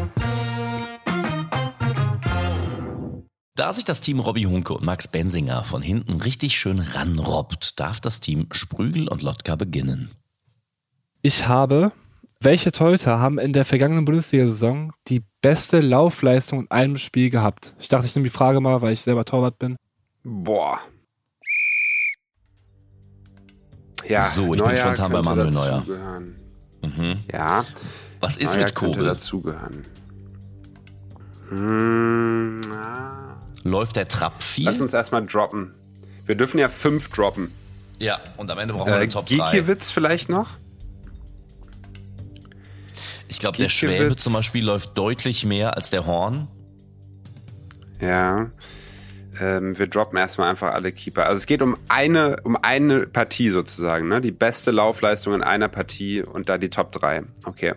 Da 3.56 3.74
sich 3.74 3.84
das 3.84 4.00
Team 4.00 4.22
Robby 4.22 4.44
Hunke 4.44 4.74
und 4.74 4.86
Max 4.86 5.10
Bensinger 5.10 5.66
von 5.66 5.82
hinten 5.82 6.22
richtig 6.22 6.58
schön 6.58 6.80
ranrobbt, 6.80 7.78
darf 7.78 8.00
das 8.00 8.22
Team 8.22 8.48
Sprügel 8.52 9.10
und 9.10 9.22
Lotka 9.22 9.58
beginnen. 9.58 10.12
Ich 11.22 11.46
habe, 11.50 11.92
welche 12.42 12.72
Torhüter 12.72 13.20
haben 13.20 13.40
in 13.40 13.54
der 13.54 13.66
vergangenen 13.66 14.06
Bundesliga-Saison 14.06 14.94
die 15.08 15.24
beste 15.42 15.80
Laufleistung 15.80 16.62
in 16.62 16.72
einem 16.72 16.98
Spiel 16.98 17.30
gehabt? 17.30 17.74
Ich 17.80 17.88
dachte, 17.88 18.06
ich 18.06 18.16
nehme 18.16 18.24
die 18.26 18.30
Frage 18.30 18.60
mal, 18.62 18.82
weil 18.82 18.94
ich 18.94 19.02
selber 19.02 19.26
Torwart 19.26 19.58
bin. 19.60 19.76
Boah. 20.24 20.80
Ja, 24.08 24.28
So, 24.28 24.54
ich 24.54 24.60
bin 24.62 24.70
Neuer 24.70 24.78
spontan 24.78 25.12
bei 25.12 25.22
Manuel 25.22 25.52
Neuer. 25.52 25.84
Mhm. 26.84 27.20
Ja, 27.32 27.66
Was 28.20 28.38
ist 28.38 28.54
Neuer 28.56 28.66
mit 28.66 28.76
könnte 28.76 29.00
Kobel? 29.00 29.06
dazugehören. 29.14 29.86
Hm, 31.50 32.62
ah. 32.72 33.36
Läuft 33.64 33.96
der 33.96 34.08
Trapp 34.08 34.44
viel? 34.44 34.66
Lass 34.66 34.80
uns 34.82 34.94
erstmal 34.94 35.26
droppen. 35.26 35.74
Wir 36.26 36.36
dürfen 36.36 36.60
ja 36.60 36.70
fünf 36.70 37.10
droppen. 37.10 37.52
ja, 38.00 38.20
und 38.38 38.50
am 38.52 38.58
Ende 38.60 38.74
brauchen 38.74 38.88
wir 38.88 38.94
Äh, 38.96 39.02
eine 39.02 39.10
Top 39.10 39.26
3. 39.28 39.36
Gikiewicz 39.36 39.90
vielleicht 39.92 40.30
noch? 40.30 40.50
Ich 43.28 43.40
glaube, 43.40 43.58
der. 43.58 43.70
Schwäbe 43.70 44.16
zum 44.16 44.34
Beispiel 44.34 44.64
läuft 44.64 44.98
deutlich 44.98 45.46
mehr 45.46 45.76
als 45.76 45.90
der 45.90 46.06
Horn. 46.06 46.48
Ja. 48.00 48.52
Ähm, 49.40 49.78
wir 49.78 49.88
droppen 49.88 50.18
erstmal 50.18 50.50
einfach 50.50 50.74
alle 50.74 50.92
Keeper. 50.92 51.26
Also 51.26 51.38
es 51.38 51.46
geht 51.46 51.62
um 51.62 51.78
eine, 51.90 52.38
um 52.44 52.56
eine 52.56 53.08
Partie 53.08 53.50
sozusagen, 53.50 54.08
ne? 54.08 54.22
Die 54.22 54.32
beste 54.32 54.72
Laufleistung 54.72 55.34
in 55.34 55.44
einer 55.44 55.68
Partie 55.68 56.22
und 56.22 56.48
da 56.48 56.58
die 56.58 56.70
Top 56.70 56.92
3. 56.94 57.24
Okay. 57.44 57.74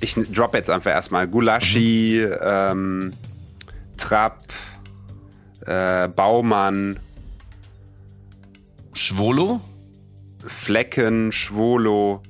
Ich 0.00 0.14
droppe 0.14 0.56
jetzt 0.56 0.70
einfach 0.70 0.90
erstmal 0.90 1.28
Gulaschi, 1.28 2.18
ähm, 2.20 3.12
Trapp, 3.96 4.42
äh, 5.66 6.08
Baumann, 6.08 6.98
Schwolo? 8.94 9.60
Flecken, 10.46 11.32
Schwolo, 11.32 12.22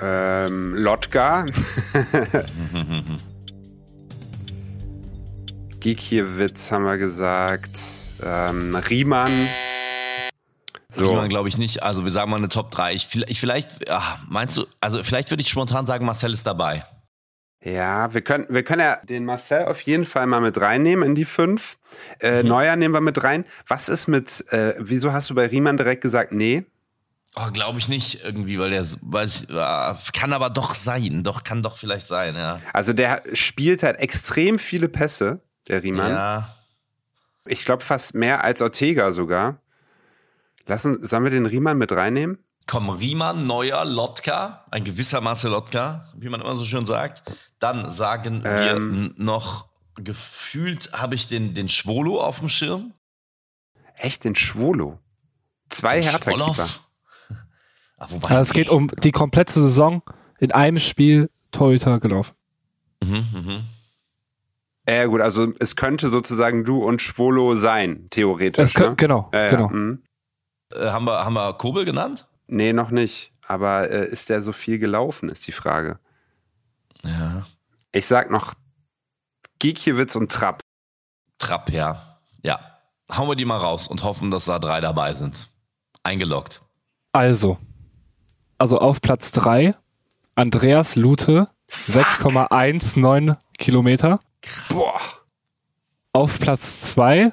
ähm, 0.00 0.74
Lotka. 0.74 1.46
Gikiewicz 5.80 6.72
haben 6.72 6.84
wir 6.84 6.98
gesagt. 6.98 7.78
Ähm, 8.22 8.74
Riemann. 8.74 9.48
So. 10.88 11.08
So. 11.08 11.28
glaube 11.28 11.48
ich 11.48 11.58
nicht. 11.58 11.82
Also 11.82 12.04
wir 12.04 12.12
sagen 12.12 12.30
mal 12.30 12.38
eine 12.38 12.48
Top 12.48 12.70
3. 12.70 12.94
Ich, 12.94 13.08
ich 13.28 13.38
vielleicht, 13.38 13.90
ach, 13.90 14.18
meinst 14.28 14.56
du, 14.56 14.66
also 14.80 15.02
vielleicht 15.02 15.30
würde 15.30 15.42
ich 15.42 15.48
spontan 15.48 15.86
sagen, 15.86 16.06
Marcel 16.06 16.32
ist 16.32 16.46
dabei. 16.46 16.84
Ja, 17.62 18.14
wir 18.14 18.20
können, 18.20 18.46
wir 18.48 18.62
können 18.62 18.82
ja 18.82 18.98
den 19.04 19.24
Marcel 19.24 19.64
auf 19.66 19.80
jeden 19.82 20.04
Fall 20.04 20.26
mal 20.26 20.40
mit 20.40 20.60
reinnehmen 20.60 21.04
in 21.04 21.14
die 21.14 21.24
fünf. 21.24 21.78
Äh, 22.20 22.42
Neuer 22.42 22.76
nehmen 22.76 22.94
wir 22.94 23.00
mit 23.00 23.22
rein. 23.24 23.44
Was 23.66 23.88
ist 23.88 24.06
mit, 24.06 24.44
äh, 24.52 24.74
wieso 24.78 25.12
hast 25.12 25.30
du 25.30 25.34
bei 25.34 25.46
Riemann 25.46 25.76
direkt 25.76 26.00
gesagt, 26.00 26.32
nee? 26.32 26.64
Oh, 27.38 27.50
glaube 27.52 27.78
ich 27.78 27.88
nicht 27.88 28.24
irgendwie, 28.24 28.58
weil 28.58 28.70
der, 28.70 28.86
weil 29.02 29.26
es, 29.26 29.44
äh, 29.44 29.94
kann 30.14 30.32
aber 30.32 30.48
doch 30.48 30.74
sein. 30.74 31.22
Doch, 31.22 31.44
kann 31.44 31.62
doch 31.62 31.76
vielleicht 31.76 32.06
sein, 32.08 32.34
ja. 32.34 32.60
Also 32.72 32.94
der 32.94 33.22
spielt 33.34 33.82
halt 33.82 33.98
extrem 33.98 34.58
viele 34.58 34.88
Pässe, 34.88 35.42
der 35.68 35.82
Riemann. 35.82 36.12
Ja. 36.12 36.56
Ich 37.46 37.64
glaube 37.66 37.84
fast 37.84 38.14
mehr 38.14 38.42
als 38.42 38.62
Ortega 38.62 39.12
sogar. 39.12 39.60
Lassen, 40.66 41.04
sollen 41.06 41.24
wir 41.24 41.30
den 41.30 41.44
Riemann 41.46 41.76
mit 41.78 41.92
reinnehmen? 41.92 42.38
Komm, 42.66 42.88
Riemann, 42.90 43.44
Neuer, 43.44 43.84
Lotka, 43.84 44.64
ein 44.72 44.82
gewisser 44.82 45.20
Marcel 45.20 45.50
Lotka, 45.52 46.08
wie 46.16 46.28
man 46.30 46.40
immer 46.40 46.56
so 46.56 46.64
schön 46.64 46.86
sagt. 46.86 47.22
Dann 47.60 47.90
sagen 47.92 48.42
wir 48.42 48.50
Ähm. 48.76 49.14
n- 49.18 49.24
noch, 49.24 49.68
gefühlt 49.94 50.90
habe 50.92 51.14
ich 51.14 51.28
den, 51.28 51.52
den 51.54 51.68
Schwolo 51.68 52.20
auf 52.20 52.38
dem 52.40 52.48
Schirm. 52.48 52.94
Echt, 53.96 54.24
den 54.24 54.34
Schwolo. 54.34 54.98
Zwei 55.68 56.02
Hertha-Keeper. 56.02 56.66
Ah, 57.98 58.06
wobei, 58.10 58.28
Also 58.28 58.42
es 58.42 58.52
geht 58.52 58.68
um 58.68 58.88
die 59.02 59.12
komplette 59.12 59.54
Saison 59.54 60.02
in 60.38 60.52
einem 60.52 60.78
Spiel 60.78 61.30
Torhüter 61.50 61.98
gelaufen. 62.00 62.34
Mhm, 63.02 63.24
mhm. 63.32 63.64
Ja 64.88 65.06
gut, 65.06 65.20
also 65.20 65.52
es 65.58 65.74
könnte 65.76 66.08
sozusagen 66.08 66.64
du 66.64 66.84
und 66.84 67.02
Schwolo 67.02 67.56
sein, 67.56 68.06
theoretisch. 68.10 68.62
Es 68.64 68.74
kö- 68.74 68.90
ne? 68.90 68.96
Genau, 68.96 69.30
Ja, 69.32 69.44
ja, 69.44 69.50
genau. 69.50 69.68
mhm. 69.70 70.02
Äh, 70.72 70.90
haben, 70.90 71.04
wir, 71.06 71.24
haben 71.24 71.34
wir 71.34 71.52
Kobel 71.54 71.84
genannt? 71.84 72.28
Nee, 72.46 72.72
noch 72.72 72.90
nicht. 72.90 73.32
Aber 73.48 73.90
äh, 73.90 74.08
ist 74.08 74.28
der 74.28 74.42
so 74.42 74.52
viel 74.52 74.78
gelaufen, 74.78 75.28
ist 75.28 75.46
die 75.46 75.52
Frage. 75.52 75.98
Ja. 77.04 77.46
Ich 77.92 78.06
sag 78.06 78.30
noch 78.30 78.54
Gikiewicz 79.58 80.16
und 80.16 80.30
Trapp. 80.30 80.60
Trapp, 81.38 81.70
ja. 81.70 82.18
Ja. 82.42 82.58
Hauen 83.12 83.28
wir 83.28 83.36
die 83.36 83.44
mal 83.44 83.56
raus 83.58 83.88
und 83.88 84.02
hoffen, 84.04 84.30
dass 84.30 84.46
da 84.46 84.58
drei 84.58 84.80
dabei 84.80 85.14
sind. 85.14 85.48
Eingeloggt. 86.02 86.62
Also, 87.12 87.58
also 88.58 88.78
auf 88.78 89.00
Platz 89.00 89.32
3 89.32 89.74
Andreas 90.34 90.96
Lute, 90.96 91.48
6,19 91.70 93.36
Kilometer. 93.58 94.20
Boah. 94.68 95.00
Auf 96.12 96.38
Platz 96.38 96.80
2 96.82 97.32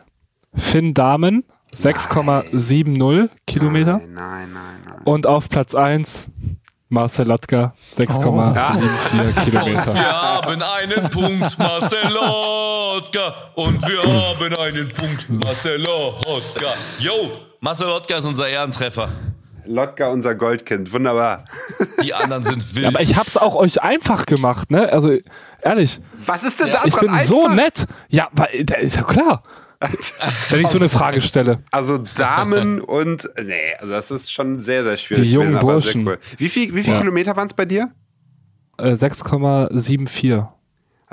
Finn 0.55 0.93
Dahmen, 0.93 1.43
6,70 1.73 3.29
Kilometer. 3.47 3.99
Nein, 3.99 4.13
nein, 4.13 4.53
nein, 4.53 4.81
nein. 4.85 5.01
Und 5.03 5.27
auf 5.27 5.49
Platz 5.49 5.75
1 5.75 6.27
Marcel 6.93 7.25
Latka, 7.25 7.73
6,74 7.97 9.43
Kilometer. 9.45 9.93
Wir 9.95 10.21
haben 10.21 10.61
einen 10.61 11.09
Punkt, 11.09 11.57
Marcel 11.57 12.07
Lotka. 12.13 13.33
Und 13.55 13.81
wir 13.81 14.03
haben 14.03 14.55
einen 14.55 14.89
Punkt, 14.89 15.43
Marcel 15.43 15.81
Lotka. 15.81 16.73
Yo, 16.99 17.31
Marcel 17.61 17.87
Lotka 17.87 18.17
ist 18.17 18.25
unser 18.25 18.47
Ehrentreffer. 18.47 19.09
Lotka, 19.65 20.09
unser 20.09 20.35
Goldkind. 20.35 20.91
Wunderbar. 20.93 21.45
Die 22.03 22.13
anderen 22.13 22.43
sind 22.45 22.75
wild. 22.75 22.87
Aber 22.87 23.01
ich 23.01 23.15
hab's 23.15 23.37
auch 23.37 23.55
euch 23.55 23.81
einfach 23.81 24.25
gemacht, 24.25 24.71
ne? 24.71 24.91
Also, 24.91 25.17
ehrlich, 25.61 25.99
Was 26.25 26.43
ist 26.43 26.59
denn 26.59 26.71
da 26.71 26.81
ich 26.85 26.93
dran 26.93 27.07
bin 27.07 27.15
so 27.25 27.43
einfach? 27.45 27.55
nett. 27.55 27.85
Ja, 28.09 28.27
weil, 28.33 28.63
da 28.65 28.75
ist 28.75 28.95
ja 28.97 29.03
klar. 29.03 29.43
Wenn 30.49 30.61
ich 30.61 30.67
so 30.69 30.77
eine 30.77 30.87
Frage 30.87 31.21
stelle. 31.21 31.59
Also 31.71 31.97
Damen 32.15 32.79
und 32.79 33.29
nee, 33.43 33.73
also 33.79 33.91
das 33.91 34.11
ist 34.11 34.31
schon 34.31 34.61
sehr, 34.61 34.83
sehr 34.85 34.95
schwierig. 34.95 35.25
Die 35.25 35.31
jungen 35.33 35.47
gewesen, 35.47 35.57
aber 35.61 35.73
Burschen. 35.73 36.05
Sehr 36.05 36.13
cool. 36.13 36.19
Wie 36.37 36.49
viel, 36.49 36.73
wie 36.75 36.83
viel 36.83 36.93
Ja. 36.93 36.99
Kilometer 37.01 37.35
waren 37.35 37.47
es 37.47 37.53
bei 37.53 37.65
dir? 37.65 37.91
Äh, 38.77 38.93
6,74. 38.93 40.47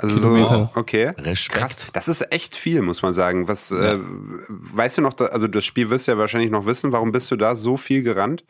Also 0.01 0.15
Kilometer. 0.15 0.71
so, 0.73 0.79
okay. 0.79 1.13
Respekt. 1.17 1.59
Krass, 1.59 1.87
das 1.93 2.07
ist 2.07 2.31
echt 2.31 2.55
viel, 2.55 2.81
muss 2.81 3.01
man 3.01 3.13
sagen. 3.13 3.47
Was, 3.47 3.71
äh, 3.71 3.97
weißt 3.99 4.97
du 4.97 5.01
noch, 5.01 5.17
also 5.19 5.47
das 5.47 5.63
Spiel 5.65 5.89
wirst 5.89 6.07
du 6.07 6.13
ja 6.13 6.17
wahrscheinlich 6.17 6.51
noch 6.51 6.65
wissen, 6.65 6.91
warum 6.91 7.11
bist 7.11 7.29
du 7.31 7.35
da 7.35 7.55
so 7.55 7.77
viel 7.77 8.01
gerannt? 8.03 8.43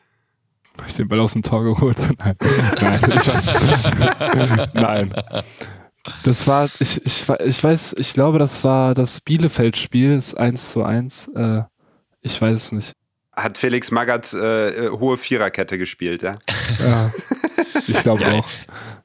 Hab 0.77 0.87
ich 0.87 0.93
den 0.95 1.07
Ball 1.09 1.19
aus 1.19 1.33
dem 1.33 1.41
Tor 1.43 1.63
geholt? 1.63 1.97
Nein. 2.17 2.35
Nein. 2.81 2.99
Ich, 3.17 4.73
nein. 4.73 5.13
Das 6.23 6.47
war, 6.47 6.65
ich, 6.79 7.05
ich, 7.05 7.29
ich 7.29 7.63
weiß, 7.63 7.95
ich 7.97 8.13
glaube, 8.13 8.39
das 8.39 8.63
war 8.63 8.93
das 8.93 9.19
Bielefeld-Spiel, 9.21 10.15
das 10.15 10.33
1 10.33 10.71
zu 10.71 10.83
1. 10.83 11.29
Äh, 11.35 11.61
ich 12.21 12.41
weiß 12.41 12.57
es 12.57 12.71
nicht. 12.71 12.93
Hat 13.33 13.57
Felix 13.57 13.91
Magath 13.91 14.33
äh, 14.33 14.87
äh, 14.87 14.89
hohe 14.89 15.17
Viererkette 15.17 15.77
gespielt, 15.77 16.21
ja? 16.21 16.37
Ja, 16.79 17.11
ich 17.87 17.99
glaube 18.03 18.21
Ja, 18.21 18.31
auch. 18.33 18.47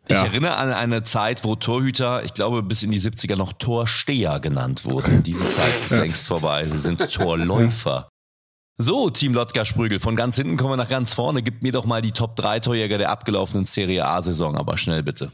Ich 0.09 0.15
Ja. 0.15 0.25
erinnere 0.25 0.57
an 0.57 0.73
eine 0.73 1.03
Zeit, 1.03 1.43
wo 1.45 1.57
Torhüter, 1.57 2.23
ich 2.23 2.33
glaube, 2.33 2.63
bis 2.63 2.83
in 2.85 2.91
die 2.93 3.01
70er 3.01 3.35
noch 3.37 3.53
Torsteher 3.55 4.39
genannt 4.41 4.85
wurden. 4.85 5.23
Diese 5.25 5.49
Zeit 5.49 5.75
ist 5.85 5.91
längst 5.91 6.29
vorbei. 6.29 6.65
Sie 6.65 6.79
sind 6.79 7.13
Torläufer. 7.13 8.09
So, 8.79 9.11
Team 9.11 9.33
Lotka 9.35 9.65
Sprügel, 9.65 9.99
von 9.99 10.17
ganz 10.17 10.37
hinten 10.37 10.57
kommen 10.57 10.73
wir 10.73 10.77
nach 10.77 10.89
ganz 10.91 11.15
vorne. 11.15 11.43
Gib 11.43 11.63
mir 11.63 11.73
doch 11.73 11.87
mal 11.87 12.03
die 12.03 12.13
Top 12.13 12.37
3 12.37 12.61
Torjäger 12.61 12.99
der 12.99 13.11
abgelaufenen 13.11 13.65
Serie 13.65 14.07
A-Saison, 14.07 14.57
aber 14.57 14.77
schnell 14.77 15.03
bitte. 15.03 15.33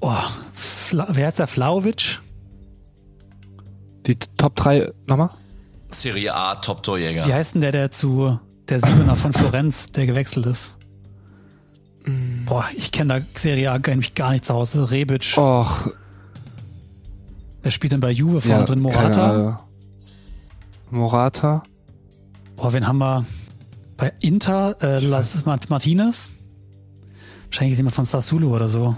Oh, 0.00 0.14
Fla 0.54 1.06
wer 1.10 1.28
ist 1.28 1.38
der 1.38 1.46
Flauwitsch? 1.46 2.18
Die 4.06 4.16
Top 4.16 4.56
3 4.56 4.90
nochmal? 5.06 5.30
Serie 5.90 6.34
A 6.34 6.54
Top-Torjäger. 6.56 7.26
Wie 7.26 7.34
heißt 7.34 7.54
denn 7.54 7.60
der, 7.60 7.72
der 7.72 7.90
zu 7.90 8.38
der 8.68 8.80
Siebener 8.80 9.14
von 9.14 9.32
Florenz, 9.32 9.92
der 9.92 10.06
gewechselt 10.06 10.46
ist? 10.46 10.74
Boah, 12.46 12.66
ich 12.76 12.90
kenne 12.92 13.20
da 13.20 13.26
Serie 13.38 13.70
A 13.70 13.74
eigentlich 13.74 14.14
gar 14.14 14.32
nichts 14.32 14.48
zu 14.48 14.54
Hause. 14.54 14.90
Rebic. 14.90 15.34
Och, 15.36 15.88
Wer 17.62 17.70
spielt 17.70 17.92
denn 17.92 18.00
bei 18.00 18.10
Juve 18.10 18.40
vorne 18.40 18.60
ja, 18.60 18.64
drin? 18.64 18.80
Morata? 18.80 19.64
Morata? 20.90 21.62
Boah, 22.56 22.72
wen 22.72 22.86
haben 22.86 22.98
wir? 22.98 23.24
Bei 23.96 24.12
Inter, 24.20 24.76
äh, 24.82 24.98
Las 24.98 25.44
Mart- 25.46 25.70
Martinez? 25.70 26.32
Wahrscheinlich 27.46 27.72
ist 27.72 27.78
jemand 27.78 27.94
von 27.94 28.04
Sassuolo 28.04 28.52
oder 28.52 28.68
so. 28.68 28.96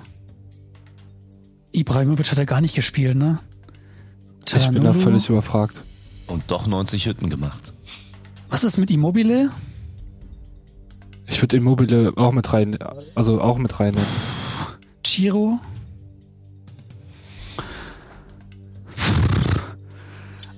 Ibrahimovic 1.72 2.30
hat 2.30 2.38
ja 2.38 2.44
gar 2.44 2.60
nicht 2.60 2.74
gespielt, 2.74 3.16
ne? 3.16 3.38
Ich 4.46 4.68
bin 4.68 4.82
da 4.82 4.94
völlig 4.94 5.28
überfragt. 5.28 5.82
Und 6.26 6.44
doch 6.50 6.66
90 6.66 7.06
Hütten 7.06 7.28
gemacht. 7.28 7.72
Was 8.48 8.64
ist 8.64 8.78
mit 8.78 8.90
Immobile? 8.90 9.50
Ich 11.26 11.40
würde 11.42 11.56
Immobile 11.56 12.12
auch 12.16 12.32
mit 12.32 12.52
rein, 12.52 12.78
also 13.14 13.40
auch 13.40 13.58
mit 13.58 13.80
reinnehmen. 13.80 14.06
Chiro? 15.02 15.58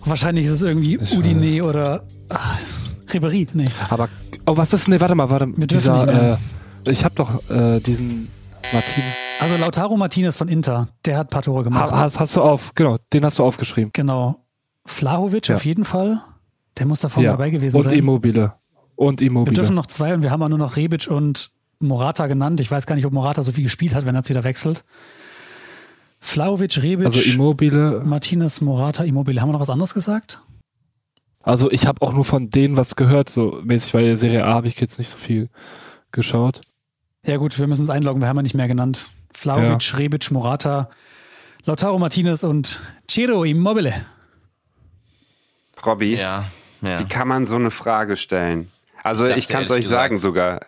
Wahrscheinlich 0.04 0.44
ist 0.44 0.52
es 0.52 0.62
irgendwie 0.62 0.98
Ich 1.00 1.16
Udine 1.16 1.64
oder 1.64 2.04
ah, 2.28 2.56
Ribéry. 3.08 3.48
Nee. 3.54 3.66
Aber, 3.90 4.08
oh, 4.46 4.56
was 4.56 4.72
ist, 4.72 4.88
ne, 4.88 5.00
warte 5.00 5.14
mal, 5.14 5.30
warte, 5.30 5.46
dürfen 5.46 5.66
dieser, 5.68 6.32
äh, 6.32 6.36
ich 6.88 7.04
habe 7.04 7.14
doch 7.16 7.50
äh, 7.50 7.80
diesen 7.80 8.28
Martin. 8.72 9.02
Also 9.40 9.56
Lautaro 9.56 9.96
Martinez 9.96 10.36
von 10.36 10.48
Inter, 10.48 10.88
der 11.04 11.18
hat 11.18 11.26
ein 11.28 11.30
paar 11.30 11.42
Tore 11.42 11.64
gemacht. 11.64 11.90
Ha, 11.90 11.98
hast, 12.00 12.20
hast 12.20 12.36
du 12.36 12.42
auf, 12.42 12.74
genau, 12.74 12.98
den 13.12 13.24
hast 13.24 13.38
du 13.38 13.44
aufgeschrieben. 13.44 13.90
Genau. 13.92 14.44
Flahovic 14.84 15.48
Ja. 15.48 15.56
auf 15.56 15.64
jeden 15.64 15.84
Fall. 15.84 16.20
Der 16.78 16.86
muss 16.86 17.00
da 17.00 17.08
vorne 17.08 17.26
Ja. 17.26 17.32
dabei 17.32 17.50
gewesen 17.50 17.76
Und 17.76 17.82
sein. 17.84 17.98
Immobile. 17.98 18.54
Und 18.96 19.20
Wir 19.20 19.28
Immobile. 19.28 19.54
dürfen 19.54 19.76
noch 19.76 19.86
zwei 19.86 20.14
und 20.14 20.22
wir 20.22 20.30
haben 20.30 20.42
auch 20.42 20.48
nur 20.48 20.58
noch 20.58 20.76
Rebic 20.76 21.06
und 21.08 21.50
Morata 21.78 22.26
genannt. 22.26 22.60
Ich 22.60 22.70
weiß 22.70 22.86
gar 22.86 22.96
nicht, 22.96 23.04
ob 23.06 23.12
Morata 23.12 23.42
so 23.42 23.52
viel 23.52 23.64
gespielt 23.64 23.94
hat, 23.94 24.06
wenn 24.06 24.14
er 24.14 24.20
jetzt 24.20 24.30
wieder 24.30 24.42
wechselt. 24.44 24.82
Flahovic, 26.20 26.82
Rebic, 26.82 27.06
Also 27.06 27.20
Immobile. 27.20 28.02
Martinez, 28.04 28.60
Morata, 28.60 29.04
Immobile. 29.04 29.40
Haben 29.40 29.50
wir 29.50 29.52
noch 29.52 29.60
was 29.60 29.70
anderes 29.70 29.94
gesagt? 29.94 30.40
Also 31.42 31.70
ich 31.70 31.86
habe 31.86 32.02
auch 32.02 32.12
nur 32.12 32.24
von 32.24 32.50
denen 32.50 32.76
was 32.76 32.96
gehört, 32.96 33.28
so 33.30 33.60
mäßig, 33.62 33.94
weil 33.94 34.18
Serie 34.18 34.44
A 34.44 34.54
habe 34.54 34.66
ich 34.66 34.80
jetzt 34.80 34.98
nicht 34.98 35.10
so 35.10 35.16
viel 35.16 35.48
geschaut. 36.10 36.62
Ja 37.24 37.36
gut, 37.36 37.56
wir 37.58 37.66
müssen 37.68 37.82
es 37.82 37.90
einloggen, 37.90 38.20
wir 38.20 38.28
haben 38.28 38.36
ja 38.36 38.42
nicht 38.42 38.54
mehr 38.54 38.66
genannt. 38.66 39.06
Flahovic, 39.32 39.96
Rebic, 39.98 40.30
Morata, 40.32 40.88
Lautaro 41.66 41.98
Martinez 41.98 42.42
und 42.42 42.80
Ciro 43.08 43.44
Immobile. 43.44 43.92
Robby, 45.84 46.16
Ja, 46.16 46.44
ja. 46.82 46.98
wie 46.98 47.04
kann 47.04 47.28
man 47.28 47.46
so 47.46 47.54
eine 47.56 47.70
Frage 47.70 48.16
stellen? 48.16 48.70
Also 49.06 49.28
Ich 49.28 49.36
ich, 49.36 49.48
kann 49.48 49.62
es 49.64 49.70
euch 49.70 49.86
sagen 49.86 50.18
sogar. 50.18 50.60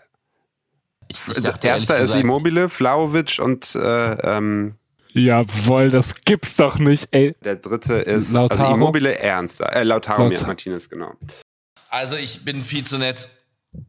Ich, 1.09 1.19
ich 1.27 1.43
dachte, 1.43 1.69
Erster 1.69 1.97
ist 1.97 2.01
gesagt, 2.09 2.23
Immobile, 2.24 2.69
Flauwitsch 2.69 3.40
und 3.40 3.74
äh, 3.74 4.12
ähm, 4.36 4.74
Jawohl, 5.12 5.89
das 5.89 6.15
gibt's 6.24 6.56
doch 6.56 6.78
nicht, 6.78 7.09
ey. 7.12 7.35
der 7.43 7.56
dritte 7.56 7.94
ist 7.94 8.32
Lautaro. 8.32 8.62
Also 8.65 8.74
Immobile 8.74 9.19
Ernst. 9.19 9.60
Äh, 9.62 9.82
Lautaro 9.82 10.28
Laut- 10.28 10.47
Martinez, 10.47 10.89
genau. 10.89 11.12
Also 11.89 12.15
ich 12.16 12.44
bin 12.44 12.60
viel 12.60 12.85
zu 12.85 12.98
nett. 12.98 13.28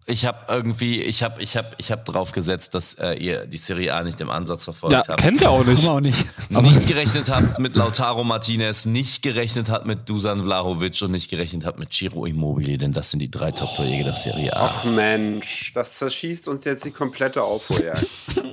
Ich 0.05 0.25
habe 0.25 0.39
irgendwie, 0.47 1.01
ich 1.01 1.23
habe, 1.23 1.41
ich 1.41 1.55
habe, 1.57 1.69
ich 1.77 1.91
habe 1.91 2.03
drauf 2.03 2.31
gesetzt, 2.31 2.73
dass 2.75 2.95
äh, 2.95 3.13
ihr 3.13 3.45
die 3.45 3.57
Serie 3.57 3.93
A 3.93 4.03
nicht 4.03 4.19
im 4.21 4.29
Ansatz 4.29 4.63
verfolgt 4.63 4.93
Ja, 4.93 5.03
habt. 5.07 5.21
kennt 5.21 5.41
ihr 5.41 5.49
auch 5.49 5.63
nicht. 5.65 5.83
wir 5.83 5.91
auch 5.91 5.99
nicht. 5.99 6.25
nicht 6.49 6.87
gerechnet 6.87 7.29
habt 7.29 7.59
mit 7.59 7.75
Lautaro 7.75 8.23
Martinez, 8.23 8.85
nicht 8.85 9.21
gerechnet 9.21 9.69
habt 9.69 9.85
mit 9.85 10.09
Dusan 10.09 10.43
Vlahovic 10.43 11.01
und 11.01 11.11
nicht 11.11 11.29
gerechnet 11.29 11.65
habt 11.65 11.79
mit 11.79 11.93
Ciro 11.93 12.25
Immobile, 12.25 12.77
denn 12.77 12.93
das 12.93 13.11
sind 13.11 13.19
die 13.19 13.31
drei 13.31 13.51
Top-Torjäger 13.51 14.05
der 14.05 14.15
Serie 14.15 14.55
A. 14.55 14.65
Ach 14.79 14.83
Mensch, 14.85 15.71
das 15.73 15.97
zerschießt 15.99 16.47
uns 16.47 16.65
jetzt 16.65 16.85
die 16.85 16.91
komplette 16.91 17.43
Aufholjagd. 17.43 18.05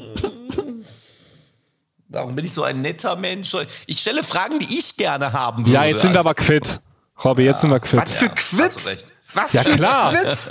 Warum 2.08 2.34
bin 2.36 2.44
ich 2.44 2.52
so 2.52 2.62
ein 2.62 2.82
netter 2.82 3.16
Mensch? 3.16 3.54
Ich 3.86 4.00
stelle 4.00 4.22
Fragen, 4.22 4.58
die 4.58 4.78
ich 4.78 4.96
gerne 4.96 5.32
haben 5.32 5.66
würde. 5.66 5.72
Ja, 5.72 5.84
jetzt 5.84 6.02
sind 6.02 6.12
wir 6.12 6.20
aber 6.20 6.34
quitt. 6.34 6.80
Robby, 7.24 7.44
jetzt 7.44 7.62
sind 7.62 7.70
wir 7.70 7.80
quitt. 7.80 8.00
Was 8.00 8.12
für 8.12 8.90
recht. 8.90 9.06
Was 9.36 9.52
Ja, 9.52 9.62
für 9.62 9.76
klar. 9.76 10.12
Quiz? 10.14 10.48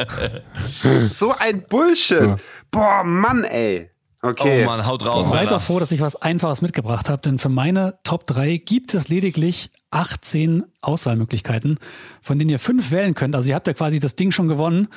so 1.18 1.34
ein 1.38 1.64
Bullshit. 1.64 2.22
Ja. 2.22 2.36
Boah, 2.72 3.04
Mann, 3.04 3.44
ey. 3.44 3.90
Okay. 4.22 4.64
Oh 4.64 4.66
Mann, 4.66 4.86
haut 4.88 5.06
raus. 5.06 5.32
Seid 5.32 5.52
doch 5.52 5.62
froh, 5.62 5.80
dass 5.80 5.92
ich 5.92 6.02
was 6.02 6.16
Einfaches 6.16 6.62
mitgebracht 6.64 7.10
habe, 7.10 7.22
denn 7.22 7.38
für 7.38 7.50
meine 7.50 8.00
Top 8.04 8.26
3 8.26 8.58
gibt 8.58 8.94
es 8.96 9.08
lediglich 9.08 9.70
18 9.92 10.64
Auswahlmöglichkeiten, 10.82 11.78
von 12.22 12.40
denen 12.40 12.50
ihr 12.50 12.58
fünf 12.60 12.90
wählen 12.90 13.14
könnt. 13.14 13.36
Also 13.36 13.50
ihr 13.50 13.56
habt 13.56 13.68
ja 13.68 13.74
quasi 13.74 14.00
das 14.00 14.16
Ding 14.16 14.32
schon 14.32 14.48
gewonnen. 14.48 14.88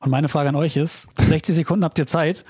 Und 0.00 0.10
meine 0.10 0.28
Frage 0.28 0.48
an 0.48 0.56
euch 0.56 0.76
ist, 0.76 1.08
60 1.18 1.54
Sekunden 1.54 1.84
habt 1.84 1.98
ihr 1.98 2.08
Zeit. 2.08 2.42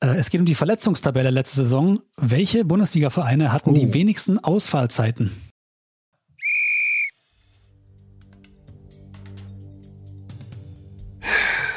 Äh, 0.00 0.08
Es 0.16 0.28
geht 0.28 0.40
um 0.40 0.46
die 0.46 0.54
Verletzungstabelle 0.54 1.30
letzte 1.30 1.56
Saison. 1.56 1.98
Welche 2.18 2.64
Bundesliga-Vereine 2.66 3.50
hatten 3.52 3.72
die 3.72 3.94
wenigsten 3.94 4.38
Ausfallzeiten? 4.38 5.32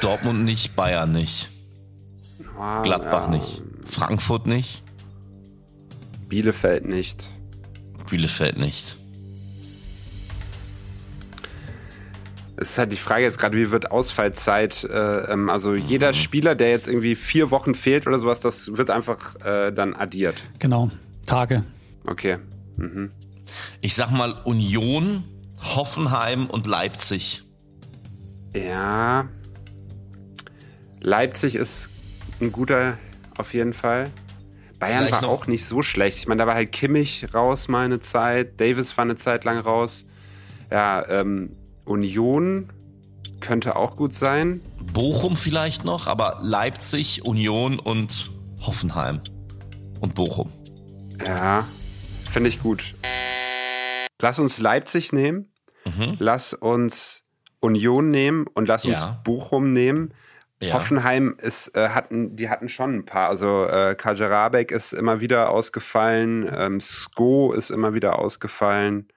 Dortmund 0.01 0.43
nicht, 0.45 0.75
Bayern 0.75 1.11
nicht, 1.11 1.49
Ah, 2.57 2.81
Gladbach 2.83 3.23
ja. 3.29 3.37
nicht, 3.37 3.61
Frankfurt 3.85 4.47
nicht, 4.47 4.83
Bielefeld 6.27 6.85
nicht. 6.85 7.29
Bielefeld 8.09 8.57
nicht. 8.57 8.97
Es 12.57 12.71
ist 12.71 12.77
halt 12.77 12.91
die 12.91 12.97
Frage 12.97 13.23
jetzt 13.23 13.37
gerade, 13.39 13.55
wie 13.57 13.71
wird 13.71 13.89
Ausfallzeit? 13.91 14.83
Äh, 14.83 15.31
ähm, 15.31 15.49
also 15.49 15.75
jeder 15.75 16.13
Spieler, 16.13 16.55
der 16.55 16.71
jetzt 16.71 16.87
irgendwie 16.89 17.15
vier 17.15 17.51
Wochen 17.51 17.73
fehlt 17.73 18.05
oder 18.05 18.19
sowas, 18.19 18.41
das 18.41 18.75
wird 18.75 18.89
einfach 18.89 19.35
äh, 19.45 19.71
dann 19.71 19.95
addiert. 19.95 20.35
Genau, 20.59 20.91
Tage. 21.25 21.63
Okay. 22.05 22.37
Mhm. 22.75 23.11
Ich 23.79 23.95
sag 23.95 24.11
mal 24.11 24.33
Union, 24.43 25.23
Hoffenheim 25.61 26.47
und 26.49 26.67
Leipzig. 26.67 27.43
Ja. 28.55 29.29
Leipzig 31.01 31.55
ist 31.55 31.89
ein 32.41 32.51
guter 32.51 32.97
auf 33.37 33.53
jeden 33.53 33.73
Fall. 33.73 34.09
Bayern 34.79 35.05
Vielleicht 35.05 35.23
war 35.23 35.29
auch 35.29 35.47
nicht 35.47 35.65
so 35.65 35.81
schlecht. 35.81 36.17
Ich 36.19 36.27
meine, 36.27 36.39
da 36.39 36.47
war 36.47 36.55
halt 36.55 36.71
Kimmich 36.71 37.33
raus 37.33 37.67
mal 37.67 37.85
eine 37.85 37.99
Zeit, 37.99 38.59
Davis 38.61 38.97
war 38.97 39.03
eine 39.03 39.15
Zeit 39.15 39.43
lang 39.43 39.57
raus. 39.57 40.05
Ja, 40.71 41.05
ähm, 41.09 41.51
Union 41.85 42.69
könnte 43.41 43.75
auch 43.75 43.95
gut 43.97 44.13
sein. 44.13 44.61
Bochum 44.93 45.35
vielleicht 45.35 45.83
noch, 45.85 46.07
aber 46.07 46.39
Leipzig, 46.41 47.25
Union 47.25 47.79
und 47.79 48.25
Hoffenheim. 48.61 49.21
Und 49.99 50.15
Bochum. 50.15 50.51
Ja, 51.25 51.67
finde 52.31 52.49
ich 52.49 52.61
gut. 52.61 52.95
Lass 54.21 54.39
uns 54.39 54.59
Leipzig 54.59 55.11
nehmen, 55.13 55.51
Mhm. 55.85 56.15
lass 56.19 56.53
uns 56.53 57.23
Union 57.59 58.11
nehmen 58.11 58.45
und 58.53 58.67
lass 58.67 58.85
uns 58.85 59.01
Ja. 59.01 59.21
Bochum 59.23 59.73
nehmen. 59.73 60.13
Ja. 60.61 60.73
Hoffenheim 60.73 61.35
ist, 61.37 61.75
äh, 61.77 61.89
hatten, 61.89 62.35
die 62.35 62.49
hatten 62.49 62.67
schon 62.67 62.95
ein 62.95 63.05
paar. 63.05 63.29
Also 63.29 63.65
äh, 63.65 63.95
Kajarabek 63.95 64.71
ist 64.71 64.91
immer 64.91 65.21
wieder 65.21 65.51
ausgefallen, 65.51 66.49
ähm, 66.53 66.81
Sko 66.81 67.53
ist 67.53 67.69
immer 67.69 67.93
wieder 67.93 68.19
ausgefallen. 68.19 69.07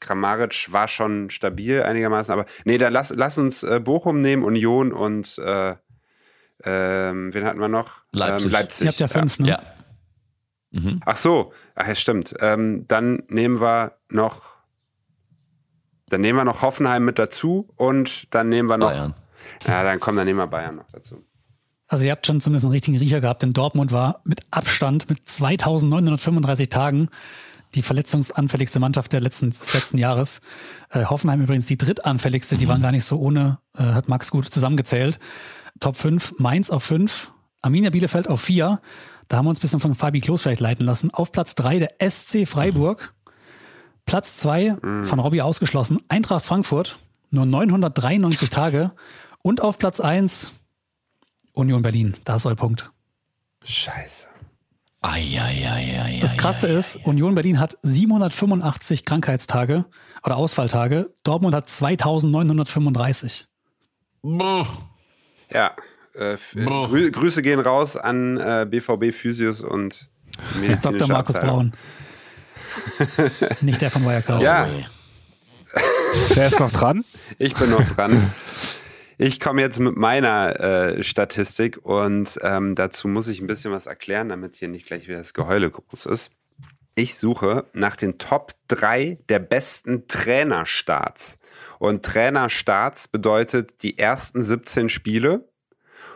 Kramaric 0.00 0.72
war 0.72 0.86
schon 0.86 1.28
stabil 1.30 1.82
einigermaßen, 1.82 2.32
aber 2.32 2.46
nee, 2.64 2.78
dann 2.78 2.92
lass, 2.92 3.10
lass 3.10 3.36
uns 3.36 3.64
äh, 3.64 3.80
Bochum 3.80 4.20
nehmen, 4.20 4.44
Union 4.44 4.92
und 4.92 5.38
äh, 5.38 5.74
ähm, 6.64 7.34
wen 7.34 7.44
hatten 7.44 7.60
wir 7.60 7.68
noch? 7.68 8.02
Leipzig. 8.12 8.46
Ähm, 8.46 8.52
Leipzig. 8.52 8.84
Ihr 8.84 8.88
habt 8.90 9.00
ja 9.00 9.08
fünf, 9.08 9.38
ne? 9.40 9.48
Ja. 9.48 9.62
Mhm. 10.70 11.00
Ach 11.04 11.16
so, 11.16 11.52
ach 11.74 11.88
ja, 11.88 11.94
stimmt. 11.94 12.34
Ähm, 12.40 12.86
dann 12.88 13.22
nehmen 13.28 13.60
wir 13.60 13.98
noch, 14.08 14.56
dann 16.08 16.20
nehmen 16.20 16.38
wir 16.38 16.44
noch 16.44 16.62
Hoffenheim 16.62 17.04
mit 17.04 17.18
dazu 17.18 17.68
und 17.76 18.32
dann 18.34 18.48
nehmen 18.48 18.68
wir 18.68 18.76
noch, 18.76 18.90
Bayern. 18.90 19.14
Ja, 19.66 19.82
dann 19.82 20.00
kommen, 20.00 20.18
dann 20.18 20.36
wir 20.36 20.46
Bayern 20.46 20.76
noch 20.76 20.90
dazu. 20.92 21.24
Also 21.88 22.04
ihr 22.04 22.10
habt 22.10 22.26
schon 22.26 22.40
zumindest 22.40 22.66
einen 22.66 22.72
richtigen 22.72 22.98
Riecher 22.98 23.20
gehabt, 23.20 23.42
denn 23.42 23.52
Dortmund 23.52 23.92
war 23.92 24.20
mit 24.24 24.42
Abstand 24.50 25.08
mit 25.08 25.26
2935 25.26 26.68
Tagen 26.68 27.08
die 27.74 27.82
verletzungsanfälligste 27.82 28.78
Mannschaft 28.78 29.12
der 29.12 29.20
letzten, 29.20 29.50
des 29.50 29.74
letzten 29.74 29.98
Jahres. 29.98 30.42
Äh, 30.90 31.04
Hoffenheim 31.04 31.42
übrigens 31.42 31.66
die 31.66 31.76
drittanfälligste, 31.76 32.56
die 32.56 32.68
waren 32.68 32.82
gar 32.82 32.92
nicht 32.92 33.04
so 33.04 33.18
ohne, 33.18 33.58
äh, 33.74 33.82
hat 33.82 34.08
Max 34.08 34.30
gut 34.30 34.46
zusammengezählt. 34.46 35.18
Top 35.80 35.96
5, 35.96 36.34
Mainz 36.38 36.70
auf 36.70 36.84
5, 36.84 37.30
Arminia 37.62 37.90
Bielefeld 37.90 38.28
auf 38.28 38.40
4. 38.40 38.80
Da 39.28 39.36
haben 39.36 39.46
wir 39.46 39.50
uns 39.50 39.58
ein 39.58 39.62
bisschen 39.62 39.80
von 39.80 39.94
Fabi 39.94 40.20
Klos 40.20 40.42
vielleicht 40.42 40.60
leiten 40.60 40.86
lassen. 40.86 41.12
Auf 41.12 41.32
Platz 41.32 41.54
3 41.54 41.78
der 41.78 42.10
SC 42.10 42.46
Freiburg. 42.46 43.12
Platz 44.06 44.38
2 44.38 44.76
von 45.02 45.18
Robbie 45.18 45.42
ausgeschlossen, 45.42 45.98
Eintracht 46.08 46.42
Frankfurt, 46.42 46.98
nur 47.30 47.44
993 47.44 48.48
Tage. 48.48 48.92
Und 49.42 49.60
auf 49.60 49.78
Platz 49.78 50.00
1 50.00 50.54
Union 51.54 51.82
Berlin. 51.82 52.14
Da 52.24 52.36
ist 52.36 52.46
euer 52.46 52.54
Punkt. 52.54 52.90
Scheiße. 53.64 54.28
Eieieiei. 55.00 56.18
Das 56.20 56.36
Krasse 56.36 56.66
ist, 56.66 56.96
Union 57.06 57.34
Berlin 57.34 57.60
hat 57.60 57.78
785 57.82 59.04
Krankheitstage 59.04 59.84
oder 60.24 60.36
Ausfalltage. 60.36 61.12
Dortmund 61.22 61.54
hat 61.54 61.68
2935. 61.68 63.46
Ja, 65.50 65.76
äh, 66.16 66.34
äh, 66.34 66.38
Boah. 66.64 66.88
Grü 66.88 67.10
Grüße 67.10 67.42
gehen 67.42 67.60
raus 67.60 67.96
an 67.96 68.38
äh, 68.38 68.66
BVB 68.68 69.14
Physios 69.14 69.60
und 69.60 70.08
Dr. 70.82 71.08
Markus 71.08 71.36
Abteilung. 71.36 71.72
Braun. 72.98 73.52
Nicht 73.60 73.80
der 73.80 73.90
von 73.90 74.04
Wirecard. 74.04 74.42
Ja. 74.42 74.68
Wer 76.34 76.46
ist 76.46 76.58
noch 76.58 76.72
dran? 76.72 77.04
Ich 77.38 77.54
bin 77.54 77.70
noch 77.70 77.86
dran. 77.88 78.32
Ich 79.20 79.40
komme 79.40 79.62
jetzt 79.62 79.80
mit 79.80 79.96
meiner 79.96 80.60
äh, 80.60 81.02
Statistik 81.02 81.84
und 81.84 82.38
ähm, 82.42 82.76
dazu 82.76 83.08
muss 83.08 83.26
ich 83.26 83.40
ein 83.40 83.48
bisschen 83.48 83.72
was 83.72 83.86
erklären, 83.88 84.28
damit 84.28 84.54
hier 84.54 84.68
nicht 84.68 84.86
gleich 84.86 85.08
wieder 85.08 85.18
das 85.18 85.34
Geheule 85.34 85.68
groß 85.72 86.06
ist. 86.06 86.30
Ich 86.94 87.16
suche 87.16 87.64
nach 87.72 87.96
den 87.96 88.18
Top 88.18 88.52
3 88.68 89.18
der 89.28 89.40
besten 89.40 90.06
Trainerstarts. 90.06 91.40
Und 91.80 92.04
Trainerstarts 92.04 93.08
bedeutet 93.08 93.82
die 93.82 93.98
ersten 93.98 94.44
17 94.44 94.88
Spiele. 94.88 95.48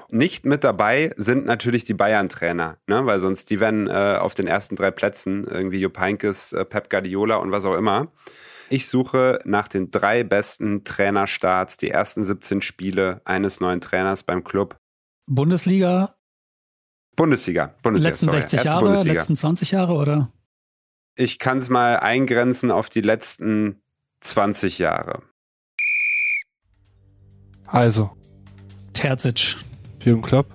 Nicht 0.08 0.44
mit 0.44 0.62
dabei 0.62 1.12
sind 1.16 1.44
natürlich 1.44 1.82
die 1.82 1.94
Bayern-Trainer, 1.94 2.78
ne? 2.86 3.06
weil 3.06 3.18
sonst 3.18 3.50
die 3.50 3.58
wären 3.58 3.88
äh, 3.88 4.16
auf 4.20 4.34
den 4.34 4.46
ersten 4.46 4.76
drei 4.76 4.92
Plätzen, 4.92 5.44
irgendwie 5.44 5.80
Jupp 5.80 5.98
Heynckes, 5.98 6.52
äh, 6.52 6.64
Pep 6.64 6.88
Guardiola 6.88 7.36
und 7.36 7.50
was 7.50 7.64
auch 7.64 7.76
immer. 7.76 8.12
Ich 8.72 8.88
suche 8.88 9.38
nach 9.44 9.68
den 9.68 9.90
drei 9.90 10.24
besten 10.24 10.82
Trainerstarts, 10.82 11.76
die 11.76 11.90
ersten 11.90 12.24
17 12.24 12.62
Spiele 12.62 13.20
eines 13.26 13.60
neuen 13.60 13.82
Trainers 13.82 14.22
beim 14.22 14.44
Club. 14.44 14.78
Bundesliga, 15.26 16.14
Bundesliga. 17.14 17.74
Bundesliga 17.82 18.08
letzten 18.08 18.26
sorry. 18.30 18.40
60 18.40 18.56
Erste 18.56 18.68
Jahre, 18.68 18.84
Bundesliga. 18.84 19.14
letzten 19.14 19.36
20 19.36 19.70
Jahre 19.72 19.92
oder? 19.92 20.32
Ich 21.16 21.38
kann 21.38 21.58
es 21.58 21.68
mal 21.68 21.98
eingrenzen 21.98 22.70
auf 22.70 22.88
die 22.88 23.02
letzten 23.02 23.82
20 24.20 24.78
Jahre. 24.78 25.22
Also, 27.66 28.16
Terzic. 28.94 29.58
Jürgen 30.00 30.22
Klopp, 30.22 30.46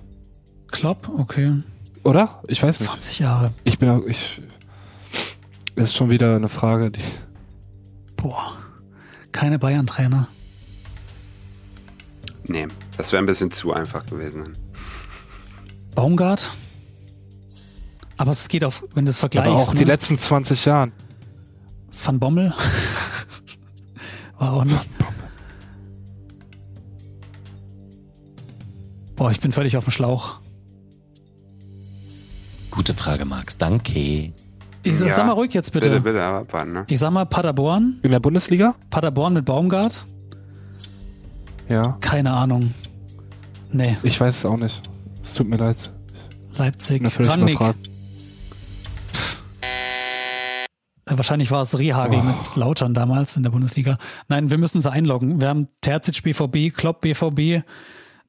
Klopp, 0.72 1.08
okay. 1.08 1.62
oder? 2.02 2.42
Ich 2.48 2.60
weiß 2.64 2.80
nicht. 2.80 2.90
20 2.90 3.20
Jahre. 3.20 3.52
Ich 3.62 3.78
bin 3.78 3.88
auch, 3.88 4.04
ich, 4.04 4.42
ist 5.76 5.96
schon 5.96 6.10
wieder 6.10 6.34
eine 6.34 6.48
Frage, 6.48 6.90
die, 6.90 7.00
Boah. 8.18 8.58
Keine 9.32 9.58
Bayern-Trainer. 9.58 10.28
Nee, 12.44 12.66
das 12.96 13.12
wäre 13.12 13.22
ein 13.22 13.26
bisschen 13.26 13.50
zu 13.50 13.72
einfach 13.72 14.04
gewesen. 14.06 14.56
Baumgart? 15.94 16.50
Aber 18.16 18.32
es 18.32 18.48
geht 18.48 18.64
auf, 18.64 18.84
wenn 18.94 19.04
du 19.04 19.10
es 19.10 19.20
vergleichst. 19.20 19.48
aber 19.48 19.60
auch 19.60 19.72
die 19.72 19.80
ne? 19.80 19.84
letzten 19.84 20.18
20 20.18 20.64
Jahren. 20.64 20.92
Van 21.92 22.18
Bommel? 22.18 22.52
War 24.38 24.52
auch 24.52 24.64
nicht. 24.64 24.88
Boah, 29.14 29.30
ich 29.30 29.40
bin 29.40 29.52
völlig 29.52 29.76
auf 29.76 29.84
dem 29.84 29.90
Schlauch. 29.90 30.40
Gute 32.70 32.94
Frage, 32.94 33.24
Max. 33.24 33.58
Danke. 33.58 34.32
Ich 34.82 34.96
sag, 34.96 35.08
Ja, 35.08 35.14
sag 35.14 35.26
mal 35.26 35.32
ruhig 35.32 35.52
jetzt 35.54 35.72
bitte. 35.72 35.88
Bitte, 35.88 36.00
bitte, 36.00 36.22
aber 36.22 36.38
abwarten, 36.38 36.72
ne? 36.72 36.84
Ich 36.86 36.98
sag 36.98 37.10
mal 37.10 37.24
Paderborn. 37.26 37.98
In 38.02 38.10
der 38.10 38.20
Bundesliga? 38.20 38.74
Paderborn 38.90 39.34
mit 39.34 39.44
Baumgart? 39.44 40.06
Ja. 41.68 41.96
Keine 42.00 42.32
Ahnung. 42.32 42.72
Nee, 43.72 43.96
Ich 44.02 44.18
weiß 44.20 44.38
es 44.38 44.46
auch 44.46 44.56
nicht. 44.56 44.80
Es 45.22 45.34
tut 45.34 45.48
mir 45.48 45.56
leid. 45.56 45.76
Leipzig. 46.56 47.02
Rangnick. 47.20 47.60
Äh, 47.60 47.74
Wahrscheinlich 51.06 51.50
war 51.50 51.62
es 51.62 51.78
Rehagel 51.78 52.20
Oh. 52.20 52.22
mit 52.22 52.56
Lautern 52.56 52.94
damals 52.94 53.36
in 53.36 53.42
der 53.42 53.50
Bundesliga. 53.50 53.98
Nein, 54.28 54.50
wir 54.50 54.58
müssen 54.58 54.80
sie 54.80 54.90
einloggen. 54.90 55.40
Wir 55.40 55.48
haben 55.48 55.68
Terzic 55.80 56.22
BVB, 56.22 56.74
Klopp 56.74 57.00
BVB, 57.02 57.62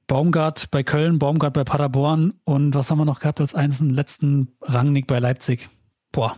Baumgart 0.07 0.71
bei 0.71 0.83
Köln, 0.83 1.19
Baumgart 1.19 1.53
bei 1.53 1.63
Paderborn 1.63 2.33
und 2.43 2.73
was 2.75 2.89
haben 2.89 2.97
wir 2.97 3.05
noch 3.05 3.19
gehabt 3.19 3.39
als 3.41 3.53
einzelnen 3.55 3.93
letzten 3.93 4.49
Rangnick 4.61 5.07
bei 5.07 5.19
Leipzig. 5.19 5.69
Boah, 6.11 6.37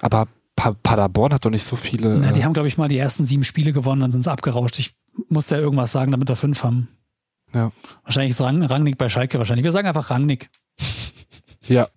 Aber 0.00 0.28
pa 0.56 0.72
Paderborn 0.82 1.32
hat 1.32 1.44
doch 1.44 1.50
nicht 1.50 1.64
so 1.64 1.76
viele. 1.76 2.18
Na, 2.18 2.32
die 2.32 2.40
äh, 2.40 2.44
haben, 2.44 2.52
glaube 2.52 2.68
ich, 2.68 2.78
mal 2.78 2.88
die 2.88 2.98
ersten 2.98 3.24
sieben 3.24 3.44
Spiele 3.44 3.72
gewonnen, 3.72 4.00
dann 4.00 4.12
sind 4.12 4.22
sie 4.22 4.30
abgerauscht. 4.30 4.78
Ich 4.78 4.94
muss 5.28 5.50
ja 5.50 5.58
irgendwas 5.58 5.92
sagen, 5.92 6.10
damit 6.12 6.28
wir 6.28 6.36
fünf 6.36 6.62
haben. 6.64 6.88
Ja. 7.52 7.72
Wahrscheinlich 8.04 8.30
ist 8.30 8.40
Rang, 8.40 8.62
Rangnick 8.62 8.98
bei 8.98 9.08
Schalke 9.08 9.38
wahrscheinlich. 9.38 9.64
Wir 9.64 9.72
sagen 9.72 9.88
einfach 9.88 10.10
Rangnick. 10.10 10.48
ja. 11.68 11.88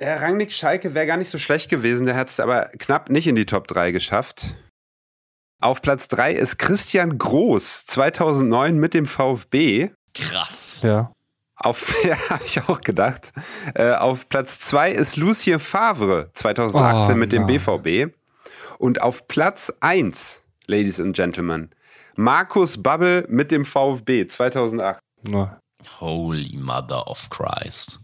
Ja, 0.00 0.16
Rangnick 0.16 0.52
Schalke 0.52 0.94
wäre 0.94 1.06
gar 1.06 1.18
nicht 1.18 1.30
so 1.30 1.38
schlecht 1.38 1.68
gewesen, 1.68 2.06
der 2.06 2.16
hat 2.16 2.28
es 2.28 2.40
aber 2.40 2.70
knapp 2.78 3.10
nicht 3.10 3.26
in 3.26 3.36
die 3.36 3.44
Top 3.44 3.66
3 3.68 3.90
geschafft. 3.90 4.54
Auf 5.60 5.82
Platz 5.82 6.08
3 6.08 6.32
ist 6.32 6.58
Christian 6.58 7.18
Groß, 7.18 7.84
2009 7.84 8.78
mit 8.78 8.94
dem 8.94 9.04
VfB. 9.04 9.90
Krass. 10.14 10.80
Ja. 10.82 11.12
Auf, 11.62 11.94
ja, 12.04 12.16
habe 12.30 12.42
ich 12.44 12.60
auch 12.68 12.80
gedacht. 12.80 13.32
Äh, 13.74 13.92
auf 13.92 14.28
Platz 14.28 14.58
2 14.60 14.92
ist 14.92 15.16
Lucien 15.16 15.60
Favre, 15.60 16.30
2018 16.34 17.14
Oh, 17.14 17.18
mit 17.18 17.32
dem 17.32 17.46
nein. 17.46 17.58
BVB. 17.58 18.14
Und 18.78 19.02
auf 19.02 19.28
Platz 19.28 19.72
1, 19.80 20.42
Ladies 20.66 21.00
and 21.00 21.14
Gentlemen, 21.14 21.70
Markus 22.16 22.82
Babbel 22.82 23.26
mit 23.28 23.50
dem 23.50 23.64
VfB, 23.66 24.26
2008. 24.26 24.98
Na, 25.28 25.60
Holy 26.00 26.56
Mother 26.56 27.06
of 27.08 27.28
Christ. 27.28 28.00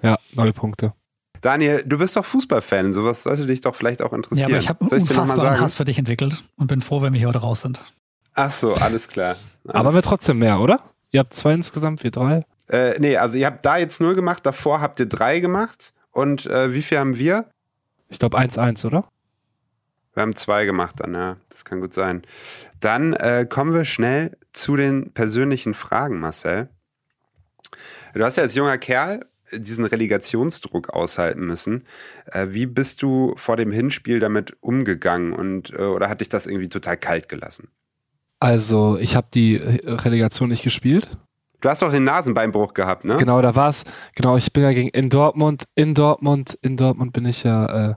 Ja, 0.00 0.16
neue 0.32 0.52
Punkte. 0.52 0.94
Daniel, 1.40 1.82
du 1.84 1.98
bist 1.98 2.16
doch 2.16 2.24
Fußballfan, 2.24 2.92
sowas 2.92 3.24
sollte 3.24 3.46
dich 3.46 3.60
doch 3.60 3.74
vielleicht 3.74 4.02
auch 4.02 4.10
Ja, 4.12 4.16
interessieren. 4.16 4.50
aber 4.52 4.58
ich 4.58 4.68
habe 4.68 4.84
unfassbaren? 4.84 5.60
Hass 5.60 5.74
für 5.76 5.84
dich 5.84 5.98
entwickelt 5.98 6.44
und 6.56 6.68
bin 6.68 6.80
froh, 6.80 7.02
wenn 7.02 7.12
wir 7.12 7.18
hier 7.18 7.28
heute 7.28 7.38
raus 7.40 7.62
sind. 7.62 7.80
Ach 8.34 8.52
so, 8.52 8.72
alles 8.74 9.08
klar. 9.08 9.36
Aber 9.66 9.94
wir 9.94 10.02
trotzdem 10.02 10.38
mehr, 10.38 10.60
oder? 10.60 10.80
Ihr 11.10 11.20
habt 11.20 11.34
zwei 11.34 11.54
insgesamt, 11.54 12.02
wir 12.04 12.10
drei. 12.12 12.44
Äh, 12.68 12.98
nee, 12.98 13.16
also 13.16 13.38
ihr 13.38 13.46
habt 13.46 13.64
da 13.64 13.76
jetzt 13.76 14.00
null 14.00 14.14
gemacht, 14.14 14.44
davor 14.44 14.80
habt 14.80 15.00
ihr 15.00 15.06
drei 15.06 15.40
gemacht. 15.40 15.92
Und 16.10 16.46
äh, 16.46 16.72
wie 16.74 16.82
viel 16.82 16.98
haben 16.98 17.16
wir? 17.16 17.46
Ich 18.08 18.18
glaube 18.18 18.38
1-1, 18.38 18.86
oder? 18.86 19.08
Wir 20.14 20.22
haben 20.22 20.34
zwei 20.34 20.64
gemacht 20.64 20.96
dann, 20.98 21.14
ja. 21.14 21.36
Das 21.50 21.64
kann 21.64 21.80
gut 21.80 21.94
sein. 21.94 22.22
Dann 22.80 23.12
äh, 23.12 23.46
kommen 23.48 23.74
wir 23.74 23.84
schnell 23.84 24.36
zu 24.52 24.76
den 24.76 25.12
persönlichen 25.12 25.74
Fragen, 25.74 26.18
Marcel. 26.18 26.68
Du 28.14 28.24
hast 28.24 28.36
ja 28.36 28.42
als 28.42 28.54
junger 28.54 28.78
Kerl 28.78 29.24
diesen 29.52 29.84
Relegationsdruck 29.84 30.90
aushalten 30.90 31.46
müssen. 31.46 31.84
Äh, 32.26 32.48
wie 32.50 32.66
bist 32.66 33.02
du 33.02 33.34
vor 33.36 33.56
dem 33.56 33.70
Hinspiel 33.70 34.20
damit 34.20 34.56
umgegangen 34.60 35.32
und 35.32 35.72
äh, 35.72 35.82
oder 35.82 36.08
hat 36.08 36.20
dich 36.20 36.28
das 36.28 36.46
irgendwie 36.46 36.68
total 36.68 36.96
kalt 36.96 37.28
gelassen? 37.28 37.68
Also, 38.40 38.98
ich 38.98 39.16
habe 39.16 39.28
die 39.32 39.56
äh, 39.56 39.90
Relegation 39.90 40.48
nicht 40.48 40.62
gespielt. 40.62 41.08
Du 41.60 41.68
hast 41.68 41.82
doch 41.82 41.90
den 41.90 42.04
Nasenbeinbruch 42.04 42.72
gehabt, 42.74 43.04
ne? 43.04 43.16
Genau, 43.16 43.42
da 43.42 43.56
war's. 43.56 43.84
Genau, 44.14 44.36
ich 44.36 44.52
bin 44.52 44.62
ja 44.62 44.72
gegen 44.72 44.88
in 44.90 45.08
Dortmund, 45.10 45.64
in 45.74 45.94
Dortmund, 45.94 46.56
in 46.62 46.76
Dortmund 46.76 47.12
bin 47.12 47.24
ich 47.26 47.42
ja. 47.42 47.90
Äh, 47.90 47.94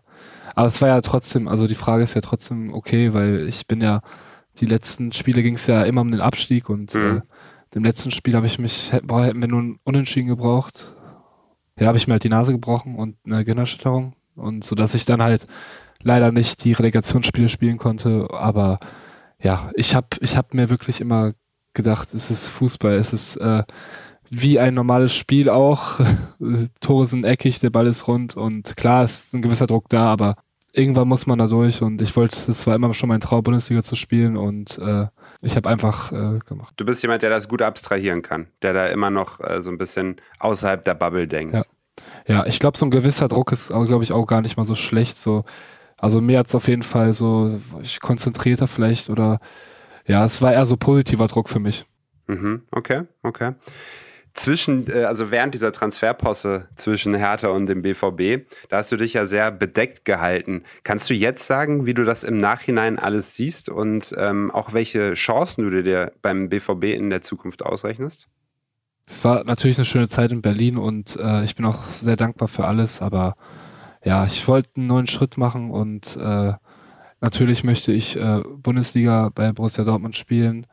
aber 0.55 0.67
es 0.67 0.81
war 0.81 0.89
ja 0.89 1.01
trotzdem, 1.01 1.47
also 1.47 1.67
die 1.67 1.75
Frage 1.75 2.03
ist 2.03 2.13
ja 2.15 2.21
trotzdem 2.21 2.73
okay, 2.73 3.13
weil 3.13 3.47
ich 3.47 3.67
bin 3.67 3.81
ja 3.81 4.01
die 4.59 4.65
letzten 4.65 5.11
Spiele 5.11 5.43
ging 5.43 5.55
es 5.55 5.67
ja 5.67 5.83
immer 5.83 6.01
um 6.01 6.11
den 6.11 6.21
Abstieg 6.21 6.69
und 6.69 6.93
Mhm. 6.95 7.17
äh, 7.17 7.21
dem 7.75 7.83
letzten 7.85 8.11
Spiel 8.11 8.35
habe 8.35 8.47
ich 8.47 8.59
mich 8.59 8.91
hätten, 8.91 9.09
hätten 9.21 9.41
wir 9.41 9.47
einen 9.49 9.79
Unentschieden 9.83 10.27
gebraucht. 10.27 10.93
Ja, 11.79 11.87
habe 11.87 11.97
ich 11.97 12.07
mir 12.07 12.13
halt 12.13 12.23
die 12.23 12.29
Nase 12.29 12.51
gebrochen 12.51 12.95
und 12.95 13.15
eine 13.25 13.45
Gehirnerschütterung 13.45 14.13
und 14.35 14.63
so, 14.63 14.75
dass 14.75 14.93
ich 14.93 15.05
dann 15.05 15.23
halt 15.23 15.47
leider 16.03 16.31
nicht 16.31 16.63
die 16.65 16.73
Relegationsspiele 16.73 17.47
spielen 17.47 17.77
konnte. 17.77 18.27
Aber 18.31 18.79
ja, 19.41 19.71
ich 19.75 19.95
habe 19.95 20.07
ich 20.19 20.35
hab 20.35 20.53
mir 20.53 20.69
wirklich 20.69 20.99
immer 20.99 21.31
gedacht, 21.73 22.13
es 22.13 22.29
ist 22.29 22.49
Fußball, 22.49 22.95
es 22.95 23.13
ist 23.13 23.37
äh, 23.37 23.63
wie 24.29 24.59
ein 24.59 24.73
normales 24.73 25.15
Spiel 25.15 25.49
auch. 25.49 25.99
Tore 26.79 27.05
sind 27.05 27.25
eckig, 27.25 27.59
der 27.59 27.69
Ball 27.69 27.87
ist 27.87 28.07
rund 28.07 28.35
und 28.35 28.75
klar 28.77 29.03
ist 29.03 29.33
ein 29.33 29.41
gewisser 29.41 29.67
Druck 29.67 29.89
da, 29.89 30.05
aber 30.05 30.35
irgendwann 30.73 31.07
muss 31.07 31.27
man 31.27 31.37
da 31.37 31.47
durch 31.47 31.81
und 31.81 32.01
ich 32.01 32.15
wollte, 32.15 32.37
das 32.47 32.65
war 32.65 32.75
immer 32.75 32.93
schon 32.93 33.09
mein 33.09 33.19
Traum, 33.19 33.43
Bundesliga 33.43 33.81
zu 33.81 33.95
spielen 33.95 34.37
und 34.37 34.77
äh, 34.77 35.07
ich 35.41 35.55
habe 35.55 35.69
einfach 35.69 36.11
äh, 36.11 36.39
gemacht. 36.45 36.73
Du 36.77 36.85
bist 36.85 37.01
jemand, 37.01 37.23
der 37.23 37.29
das 37.29 37.49
gut 37.49 37.61
abstrahieren 37.61 38.21
kann, 38.21 38.47
der 38.61 38.73
da 38.73 38.87
immer 38.87 39.09
noch 39.09 39.39
äh, 39.41 39.61
so 39.61 39.69
ein 39.69 39.77
bisschen 39.77 40.15
außerhalb 40.39 40.83
der 40.83 40.93
Bubble 40.93 41.27
denkt. 41.27 41.55
Ja. 41.55 41.63
Ja, 42.27 42.45
ich 42.45 42.59
glaube, 42.59 42.77
so 42.77 42.85
ein 42.85 42.91
gewisser 42.91 43.27
Druck 43.27 43.51
ist, 43.51 43.69
glaube 43.69 44.03
ich, 44.03 44.11
auch 44.11 44.25
gar 44.25 44.41
nicht 44.41 44.57
mal 44.57 44.65
so 44.65 44.75
schlecht. 44.75 45.17
So, 45.17 45.43
also 45.97 46.21
mir 46.21 46.39
hat's 46.39 46.55
auf 46.55 46.67
jeden 46.67 46.83
Fall 46.83 47.13
so, 47.13 47.59
ich 47.81 47.99
konzentrierter 47.99 48.67
vielleicht 48.67 49.09
oder 49.09 49.39
ja, 50.05 50.25
es 50.25 50.41
war 50.41 50.53
eher 50.53 50.65
so 50.65 50.77
positiver 50.77 51.27
Druck 51.27 51.49
für 51.49 51.59
mich. 51.59 51.85
Mhm, 52.27 52.63
okay, 52.71 53.03
okay. 53.23 53.53
Zwischen, 54.33 54.89
äh, 54.89 55.03
also 55.03 55.29
während 55.29 55.53
dieser 55.53 55.73
Transferposse 55.73 56.69
zwischen 56.75 57.13
Hertha 57.13 57.49
und 57.49 57.67
dem 57.67 57.81
BVB, 57.81 58.47
da 58.69 58.77
hast 58.77 58.91
du 58.91 58.97
dich 58.97 59.13
ja 59.13 59.25
sehr 59.25 59.51
bedeckt 59.51 60.05
gehalten. 60.05 60.63
Kannst 60.83 61.09
du 61.09 61.13
jetzt 61.13 61.45
sagen, 61.45 61.85
wie 61.85 61.93
du 61.93 62.05
das 62.05 62.23
im 62.23 62.37
Nachhinein 62.37 62.97
alles 62.97 63.35
siehst 63.35 63.67
und 63.69 64.15
ähm, 64.17 64.49
auch 64.51 64.73
welche 64.73 65.13
Chancen 65.13 65.69
du 65.69 65.83
dir 65.83 66.13
beim 66.21 66.47
BVB 66.47 66.85
in 66.85 67.09
der 67.09 67.21
Zukunft 67.21 67.65
ausrechnest? 67.65 68.29
Es 69.05 69.25
war 69.25 69.43
natürlich 69.43 69.77
eine 69.77 69.85
schöne 69.85 70.07
Zeit 70.07 70.31
in 70.31 70.41
Berlin 70.41 70.77
und 70.77 71.17
äh, 71.17 71.43
ich 71.43 71.55
bin 71.55 71.65
auch 71.65 71.83
sehr 71.91 72.15
dankbar 72.15 72.47
für 72.47 72.65
alles, 72.65 73.01
aber 73.01 73.35
ja, 74.03 74.25
ich 74.25 74.47
wollte 74.47 74.69
einen 74.77 74.87
neuen 74.87 75.07
Schritt 75.07 75.37
machen 75.37 75.71
und 75.71 76.15
äh, 76.15 76.53
natürlich 77.21 77.63
möchte 77.63 77.93
ich 77.93 78.17
äh, 78.17 78.41
Bundesliga 78.45 79.29
bei 79.33 79.51
Borussia 79.53 79.83
Dortmund 79.83 80.15
spielen 80.15 80.67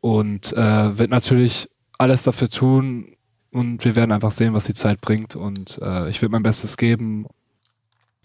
und 0.00 0.52
äh, 0.52 0.56
werde 0.56 1.10
natürlich 1.10 1.68
alles 1.98 2.22
dafür 2.22 2.48
tun 2.48 3.16
und 3.50 3.84
wir 3.84 3.96
werden 3.96 4.12
einfach 4.12 4.30
sehen, 4.30 4.54
was 4.54 4.64
die 4.64 4.74
Zeit 4.74 5.00
bringt 5.00 5.36
und 5.36 5.78
äh, 5.82 6.08
ich 6.08 6.22
werde 6.22 6.32
mein 6.32 6.42
Bestes 6.42 6.76
geben. 6.76 7.26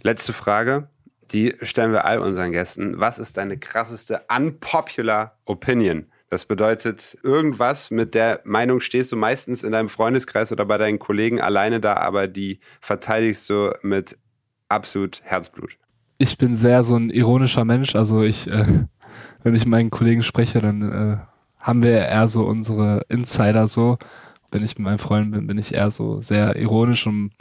Letzte 0.01 0.31
Frage, 0.31 0.89
die 1.31 1.55
stellen 1.61 1.91
wir 1.91 2.05
all 2.05 2.19
unseren 2.19 2.51
Gästen. 2.51 2.99
Was 2.99 3.19
ist 3.19 3.37
deine 3.37 3.57
krasseste 3.57 4.21
unpopular 4.33 5.37
Opinion? 5.45 6.05
Das 6.29 6.45
bedeutet, 6.45 7.17
irgendwas 7.23 7.89
mit 7.89 8.13
der 8.13 8.41
Meinung 8.43 8.79
stehst 8.79 9.11
du 9.11 9.15
meistens 9.15 9.63
in 9.63 9.71
deinem 9.71 9.89
Freundeskreis 9.89 10.51
oder 10.51 10.65
bei 10.65 10.77
deinen 10.77 10.99
Kollegen 10.99 11.39
alleine 11.39 11.79
da, 11.79 11.95
aber 11.95 12.27
die 12.27 12.59
verteidigst 12.81 13.49
du 13.49 13.71
mit 13.81 14.17
absolut 14.67 15.21
Herzblut. 15.23 15.77
Ich 16.17 16.37
bin 16.37 16.53
sehr 16.55 16.83
so 16.83 16.95
ein 16.95 17.09
ironischer 17.09 17.65
Mensch. 17.65 17.95
Also 17.95 18.23
ich, 18.23 18.47
äh, 18.47 18.65
wenn 19.43 19.55
ich 19.55 19.65
mit 19.65 19.71
meinen 19.71 19.89
Kollegen 19.89 20.23
spreche, 20.23 20.59
dann 20.61 20.81
äh, 20.81 21.17
haben 21.59 21.83
wir 21.83 21.91
eher 21.99 22.27
so 22.27 22.45
unsere 22.45 23.05
Insider 23.09 23.67
so. 23.67 23.97
Wenn 24.51 24.63
ich 24.63 24.77
mit 24.77 24.85
meinen 24.85 24.97
Freunden 24.97 25.31
bin, 25.31 25.47
bin 25.47 25.57
ich 25.57 25.73
eher 25.73 25.91
so 25.91 26.21
sehr 26.21 26.55
ironisch 26.55 27.05
und 27.05 27.31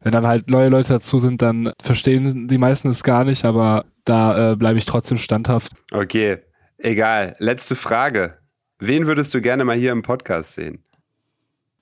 wenn 0.00 0.12
dann 0.12 0.26
halt 0.26 0.50
neue 0.50 0.68
Leute 0.68 0.88
dazu 0.94 1.18
sind, 1.18 1.42
dann 1.42 1.72
verstehen 1.82 2.48
die 2.48 2.58
meisten 2.58 2.88
es 2.88 3.02
gar 3.02 3.24
nicht, 3.24 3.44
aber 3.44 3.84
da 4.04 4.52
äh, 4.52 4.56
bleibe 4.56 4.78
ich 4.78 4.86
trotzdem 4.86 5.18
standhaft. 5.18 5.72
Okay, 5.92 6.38
egal. 6.78 7.36
Letzte 7.38 7.76
Frage. 7.76 8.38
Wen 8.78 9.06
würdest 9.06 9.32
du 9.34 9.40
gerne 9.40 9.64
mal 9.64 9.76
hier 9.76 9.92
im 9.92 10.02
Podcast 10.02 10.54
sehen? 10.54 10.82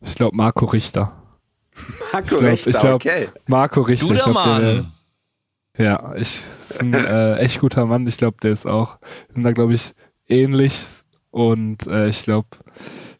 Ich 0.02 0.14
glaube 0.14 0.36
Marco 0.36 0.66
Richter. 0.66 1.12
Marco 2.12 2.34
Ich 2.34 2.38
glaub- 2.38 2.42
Richter, 2.42 2.70
ich 2.70 2.78
glaub, 2.80 2.94
okay. 2.96 3.28
Marco 3.46 3.80
Richter. 3.82 4.14
Ich 4.14 4.22
glaub, 4.22 4.34
Mann. 4.34 4.92
Ja, 5.78 6.14
ich 6.16 6.42
ist 6.58 6.80
ein 6.80 6.92
äh, 6.94 7.36
echt 7.36 7.60
guter 7.60 7.86
Mann. 7.86 8.06
Ich 8.06 8.16
glaube, 8.16 8.36
der 8.42 8.52
ist 8.52 8.66
auch, 8.66 8.98
sind 9.28 9.44
da 9.44 9.52
glaube 9.52 9.74
ich 9.74 9.92
ähnlich 10.28 10.80
und 11.30 11.86
äh, 11.86 12.08
ich 12.08 12.22
glaube, 12.24 12.48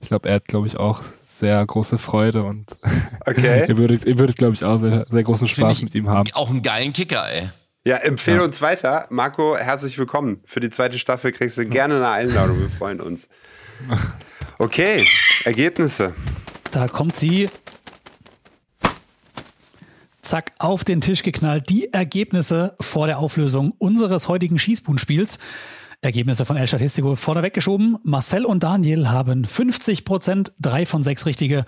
ich 0.01 0.09
glaube, 0.09 0.29
er 0.29 0.37
hat 0.37 0.49
glaube 0.49 0.67
ich 0.67 0.77
auch 0.77 1.03
sehr 1.23 1.65
große 1.65 1.97
Freude 1.99 2.43
und 2.43 2.77
Okay. 3.27 3.67
ihr 3.69 3.79
würdet, 3.79 4.05
ihr 4.05 4.19
würdet 4.19 4.37
glaube 4.37 4.55
ich 4.55 4.65
auch 4.65 4.79
sehr, 4.79 5.07
sehr 5.09 5.23
großen 5.23 5.47
Spaß 5.49 5.83
mit 5.83 5.95
ihm 5.95 6.09
haben. 6.09 6.29
Auch 6.35 6.51
einen 6.51 6.63
geilen 6.63 6.93
Kicker, 6.93 7.25
ey. 7.31 7.51
Ja, 7.85 7.97
empfehle 7.97 8.39
Ja. 8.39 8.45
uns 8.45 8.61
weiter. 8.61 9.07
Marco, 9.11 9.57
herzlich 9.57 9.97
willkommen. 9.97 10.41
Für 10.45 10.61
die 10.61 10.69
zweite 10.71 10.99
Staffel 10.99 11.33
kriegst 11.33 11.57
du 11.57 11.65
gerne 11.67 11.97
eine 11.97 12.09
Einladung. 12.11 12.61
Wir 12.61 12.71
freuen 12.71 13.01
uns. 13.01 13.29
Okay, 14.59 15.07
Ergebnisse. 15.45 16.13
Da 16.71 16.87
kommt 16.87 17.17
sie. 17.17 17.49
Zack, 20.31 20.53
auf 20.61 20.85
den 20.85 21.01
Tisch 21.01 21.25
geknallt. 21.25 21.71
Die 21.71 21.93
Ergebnisse 21.93 22.77
vor 22.79 23.09
der 23.09 23.19
Auflösung 23.19 23.73
unseres 23.79 24.29
heutigen 24.29 24.61
Schießbudenspiels. 24.61 25.41
Ergebnisse 26.03 26.45
von 26.45 26.57
El 26.57 26.69
Statistico 26.69 27.17
vorneweg 27.17 27.53
geschoben. 27.53 27.97
Marcel 28.05 28.45
und 28.45 28.63
Daniel 28.63 29.09
haben 29.09 29.45
50 29.45 30.05
Prozent, 30.05 30.55
drei 30.61 30.87
von 30.87 31.03
sechs 31.03 31.27
richtige. 31.27 31.65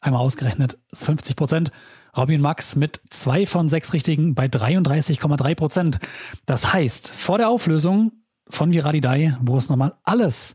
Einmal 0.00 0.20
ausgerechnet 0.20 0.78
50 0.92 1.34
Prozent. 1.34 1.72
Robin 2.16 2.40
Max 2.40 2.76
mit 2.76 3.00
zwei 3.10 3.46
von 3.46 3.68
sechs 3.68 3.92
Richtigen 3.92 4.36
bei 4.36 4.46
33,3 4.46 5.54
Prozent. 5.56 5.98
Das 6.46 6.72
heißt, 6.72 7.10
vor 7.10 7.38
der 7.38 7.48
Auflösung 7.48 8.12
von 8.48 8.72
Viradidei, 8.72 9.36
wo 9.40 9.58
es 9.58 9.68
nochmal 9.68 9.94
alles 10.04 10.54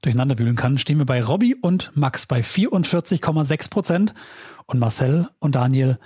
durcheinander 0.00 0.38
wühlen 0.38 0.54
kann, 0.54 0.78
stehen 0.78 0.98
wir 0.98 1.06
bei 1.06 1.24
Robby 1.24 1.56
und 1.60 1.90
Max 1.96 2.26
bei 2.26 2.38
44,6 2.38 3.68
Prozent 3.68 4.14
und 4.66 4.78
Marcel 4.78 5.28
und 5.40 5.56
Daniel 5.56 5.98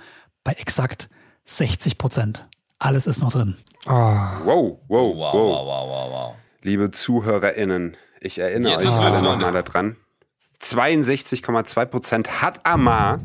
bei 0.45 0.53
exakt 0.53 1.09
60 1.43 1.97
Prozent. 1.97 2.45
Alles 2.79 3.07
ist 3.07 3.19
noch 3.21 3.33
drin. 3.33 3.57
Ah, 3.85 4.39
Wow, 4.45 4.79
wow, 4.87 5.13
Wow, 5.13 5.17
wow. 5.17 5.33
wow, 5.33 5.65
wow, 5.67 5.89
wow, 5.89 6.11
wow. 6.11 6.35
Liebe 6.61 6.91
ZuhörerInnen, 6.91 7.97
ich 8.21 8.39
erinnere 8.39 8.71
Jetzt 8.71 8.85
euch 8.85 8.99
wird's 9.03 9.17
alle 9.17 9.21
nochmal 9.21 9.51
daran. 9.63 9.97
62,2 10.61 11.85
Prozent 11.85 12.41
hat 12.41 12.65
Amar. 12.65 13.19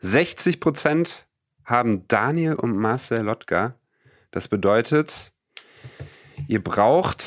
60 0.00 0.58
Prozent 0.60 1.26
haben 1.64 2.06
Daniel 2.08 2.54
und 2.56 2.76
Marcel 2.76 3.22
Lotka. 3.22 3.74
Das 4.32 4.48
bedeutet, 4.48 5.32
ihr 6.48 6.62
braucht 6.62 7.24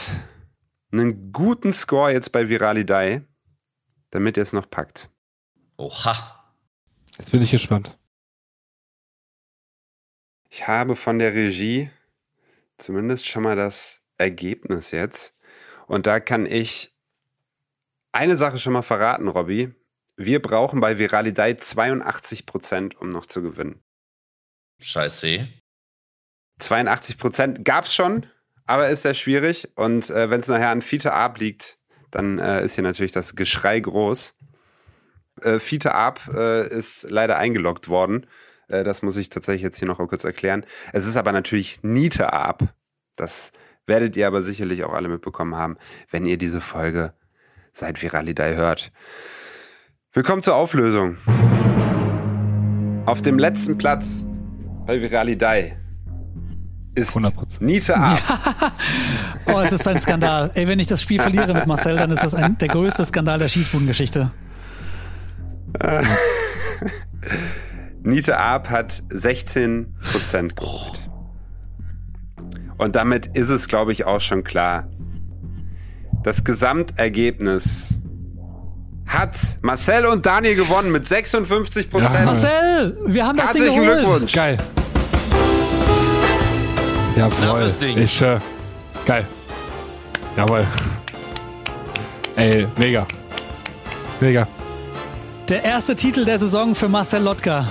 einen 0.92 1.32
guten 1.32 1.72
Score 1.74 2.12
jetzt 2.12 2.32
bei 2.32 2.50
Viralidei, 2.50 3.26
damit 4.12 4.38
ihr 4.38 4.44
es 4.44 4.54
noch 4.54 4.70
packt. 4.70 5.10
Oha. 5.78 6.16
jetzt 7.18 7.32
bin 7.32 7.42
ich 7.42 7.52
gespannt. 7.52 7.98
Ich 10.58 10.68
habe 10.68 10.96
von 10.96 11.20
der 11.20 11.36
Regie 11.36 11.92
zumindest 12.80 13.28
schon 13.28 13.44
mal 13.44 13.56
das 13.56 14.00
Ergebnis 14.18 14.90
jetzt. 14.90 15.36
Und 15.86 16.08
da 16.08 16.20
kann 16.20 16.48
ich 16.48 16.98
eine 18.12 18.38
Sache 18.38 18.58
schon 18.58 18.74
mal 18.74 18.82
verraten, 18.82 19.28
Robby. 19.28 19.72
Wir 20.16 20.42
brauchen 20.42 20.80
bei 20.80 20.98
Viralidei 20.98 21.54
82 21.54 22.48
Prozent, 22.48 23.00
um 23.00 23.10
noch 23.10 23.28
zu 23.28 23.44
gewinnen. 23.44 23.84
Scheiße. 24.80 25.48
82 26.58 27.20
Prozent 27.20 27.64
gab 27.64 27.86
es 27.86 27.94
schon, 27.94 28.26
aber 28.66 28.90
ist 28.90 29.04
sehr 29.04 29.14
schwierig. 29.14 29.70
Und 29.76 30.10
äh, 30.10 30.32
wenn 30.32 30.40
es 30.40 30.48
nachher 30.48 30.72
an 30.72 30.82
Fiete 30.82 31.14
Ab 31.14 31.38
liegt, 31.38 31.78
dann 32.10 32.40
äh, 32.40 32.66
ist 32.66 32.74
hier 32.74 32.84
natürlich 32.84 33.12
das 33.12 33.36
Geschrei 33.36 33.80
groß. 33.80 34.34
Äh, 35.44 35.60
Fiete 35.60 35.94
Ab 35.94 36.28
äh, 36.34 36.68
ist 36.68 37.12
leider 37.12 37.38
eingeloggt 37.38 37.90
worden. 37.90 38.26
Äh, 38.68 38.84
das 38.84 39.02
muss 39.02 39.18
ich 39.18 39.30
tatsächlich 39.30 39.64
jetzt 39.64 39.80
hier 39.80 39.88
noch 39.88 39.98
kurz 39.98 40.24
erklären. 40.24 40.66
Es 40.94 41.06
ist 41.06 41.18
aber 41.18 41.32
natürlich 41.32 41.80
Niete 41.84 42.34
Ab. 42.34 42.74
Das 43.16 43.52
werdet 43.86 44.16
ihr 44.18 44.28
aber 44.28 44.44
sicherlich 44.44 44.84
auch 44.84 44.94
alle 44.94 45.08
mitbekommen 45.08 45.56
haben, 45.56 45.78
wenn 46.12 46.26
ihr 46.26 46.38
diese 46.38 46.62
Folge 46.62 47.14
seit 47.74 48.02
Viralidei 48.02 48.56
hört. 48.56 48.92
Willkommen 50.14 50.42
zur 50.42 50.56
Auflösung. 50.56 51.18
Auf 53.06 53.22
dem 53.22 53.40
letzten 53.40 53.78
Platz 53.78 54.26
bei 54.86 55.02
Viralidei 55.02 55.78
ist 56.96 57.16
100%. 57.16 57.64
Niete 57.64 57.96
Ab. 57.96 58.20
Oh, 59.50 59.62
es 59.62 59.72
ist 59.72 59.88
ein 59.88 60.02
Skandal. 60.02 60.52
Ey, 60.56 60.68
wenn 60.68 60.78
ich 60.80 60.88
das 60.88 61.02
Spiel 61.02 61.22
verliere 61.22 61.54
mit 61.54 61.68
Marcel, 61.68 61.96
dann 61.96 62.12
ist 62.12 62.22
das 62.22 62.36
ein, 62.36 62.58
der 62.58 62.68
größte 62.68 63.06
Skandal 63.06 63.40
der 63.40 63.48
Schießbudengeschichte. 63.48 64.30
Niete 68.08 68.38
Ab 68.38 68.70
hat 68.70 69.04
16 69.10 69.94
Prozent 70.00 70.56
geholt. 70.56 70.98
Und 72.78 72.96
damit 72.96 73.26
ist 73.36 73.50
es, 73.50 73.68
glaube 73.68 73.92
ich, 73.92 74.06
auch 74.06 74.22
schon 74.22 74.46
klar. 74.46 74.88
Das 76.24 76.46
Gesamtergebnis 76.46 78.00
hat 79.06 79.60
Marcel 79.62 80.06
und 80.06 80.26
Daniel 80.26 80.56
gewonnen 80.56 80.94
mit 80.94 81.06
56 81.06 81.90
Prozent. 81.90 82.14
Ja. 82.14 82.26
Marcel, 82.26 82.98
wir 83.08 83.26
haben 83.26 83.38
das 83.38 83.52
Ding 83.52 83.64
Herzlichen 83.64 83.84
geholt. 83.84 84.00
Glückwunsch. 84.00 84.34
Geil. 84.34 84.58
Jawohl. 87.18 87.32
Knappes 87.42 87.80
Ding. 87.80 87.98
Ich, 87.98 88.22
äh, 88.22 88.40
geil. 89.06 89.28
Jawohl. 90.38 90.66
Ey, 92.38 92.68
mega. 92.78 93.06
Mega. 94.22 94.48
Der 95.50 95.62
erste 95.66 95.94
Titel 95.94 96.24
der 96.24 96.40
Saison 96.40 96.74
für 96.74 96.88
Marcel 96.88 97.24
Lotka. 97.24 97.68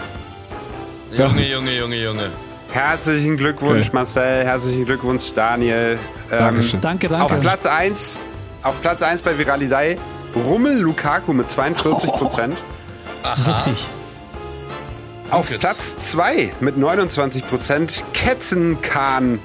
Junge, 1.16 1.48
Junge, 1.48 1.72
Junge, 1.78 1.97
Junge. 1.97 2.30
Herzlichen 2.72 3.36
Glückwunsch, 3.36 3.86
Okay. 3.86 3.94
Marcel. 3.97 4.44
Herzlichen 4.44 4.84
Glückwunsch, 4.84 5.32
Daniel. 5.34 5.98
Ähm, 6.30 6.38
Dankeschön. 6.38 6.80
Danke, 6.80 7.09
danke. 7.09 7.24
Auf 7.34 7.40
Platz 7.40 7.64
1, 7.66 8.20
auf 8.62 8.80
Platz 8.82 9.02
1 9.02 9.22
bei 9.22 9.38
Viralidei, 9.38 9.97
Rummel 10.34 10.78
Lukaku 10.78 11.32
mit 11.32 11.48
42 11.48 12.10
Prozent. 12.12 12.56
Richtig. 13.47 13.88
Auf 15.30 15.51
Jetzt. 15.51 15.60
Platz 15.60 15.98
2 16.10 16.52
mit 16.60 16.76
29 16.76 17.48
Prozent 17.48 18.05
Kettenkahn 18.12 19.40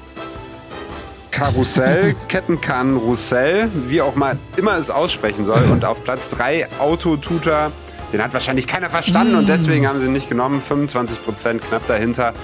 Karussell, 1.30 2.14
Kettenkahn 2.28 2.96
Roussel, 2.96 3.68
wie 3.86 4.02
auch 4.02 4.14
mal 4.14 4.38
immer 4.56 4.76
es 4.76 4.90
aussprechen 4.90 5.44
soll. 5.44 5.62
Und 5.64 5.84
auf 5.84 6.04
Platz 6.04 6.28
3 6.30 6.68
Autotutor, 6.78 7.72
den 8.12 8.22
hat 8.22 8.32
wahrscheinlich 8.34 8.66
keiner 8.66 8.90
verstanden 8.90 9.34
und 9.36 9.48
deswegen 9.48 9.88
haben 9.88 9.98
sie 9.98 10.06
ihn 10.06 10.12
nicht 10.12 10.28
genommen. 10.28 10.62
25 10.66 11.24
Prozent 11.24 11.62
knapp 11.66 11.86
dahinter. 11.86 12.34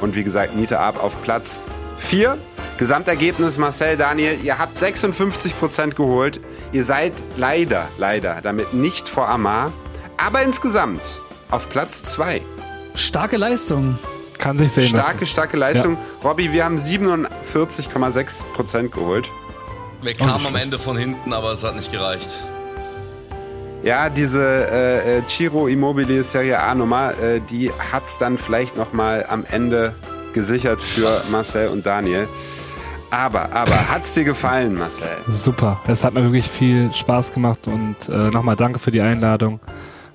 Und 0.00 0.14
wie 0.14 0.22
gesagt, 0.24 0.54
Niete 0.54 0.78
ab 0.78 1.02
auf 1.02 1.20
Platz 1.22 1.68
4. 1.98 2.38
Gesamtergebnis 2.78 3.58
Marcel, 3.58 3.96
Daniel, 3.96 4.38
ihr 4.42 4.58
habt 4.58 4.78
56 4.78 5.58
Prozent 5.58 5.96
geholt. 5.96 6.40
Ihr 6.72 6.84
seid 6.84 7.14
leider, 7.36 7.88
leider 7.98 8.40
damit 8.42 8.74
nicht 8.74 9.08
vor 9.08 9.28
Amar, 9.28 9.72
aber 10.18 10.42
insgesamt 10.42 11.20
auf 11.50 11.68
Platz 11.70 12.02
2. 12.04 12.42
Starke 12.94 13.36
Leistung. 13.38 13.98
Kann 14.38 14.58
sich 14.58 14.70
sehen 14.72 14.88
Starke, 14.88 15.12
lassen. 15.20 15.26
starke 15.26 15.56
Leistung. 15.56 15.96
Robby, 16.22 16.52
wir 16.52 16.64
haben 16.64 16.76
47,6 16.76 18.44
Prozent 18.54 18.92
geholt. 18.92 19.30
Wir 20.02 20.12
kamen 20.12 20.32
am 20.32 20.40
schlecht. 20.40 20.64
Ende 20.64 20.78
von 20.78 20.96
hinten, 20.96 21.32
aber 21.32 21.52
es 21.52 21.64
hat 21.64 21.74
nicht 21.74 21.90
gereicht. 21.90 22.44
Ja, 23.86 24.10
diese 24.10 24.42
äh, 24.42 25.18
äh, 25.18 25.22
Ciro 25.28 25.68
Immobilie 25.68 26.24
Serie 26.24 26.58
A 26.58 26.74
Nummer, 26.74 27.16
äh, 27.22 27.40
die 27.40 27.70
hat's 27.92 28.18
dann 28.18 28.36
vielleicht 28.36 28.76
noch 28.76 28.92
mal 28.92 29.24
am 29.28 29.44
Ende 29.48 29.94
gesichert 30.32 30.82
für 30.82 31.22
Marcel 31.30 31.68
und 31.68 31.86
Daniel. 31.86 32.26
Aber, 33.12 33.52
aber, 33.52 33.88
hat's 33.88 34.12
dir 34.14 34.24
gefallen, 34.24 34.74
Marcel? 34.74 35.06
Super. 35.28 35.80
Es 35.86 36.02
hat 36.02 36.14
mir 36.14 36.24
wirklich 36.24 36.48
viel 36.48 36.92
Spaß 36.92 37.32
gemacht 37.32 37.68
und 37.68 38.08
äh, 38.08 38.32
nochmal 38.32 38.56
danke 38.56 38.80
für 38.80 38.90
die 38.90 39.00
Einladung. 39.00 39.60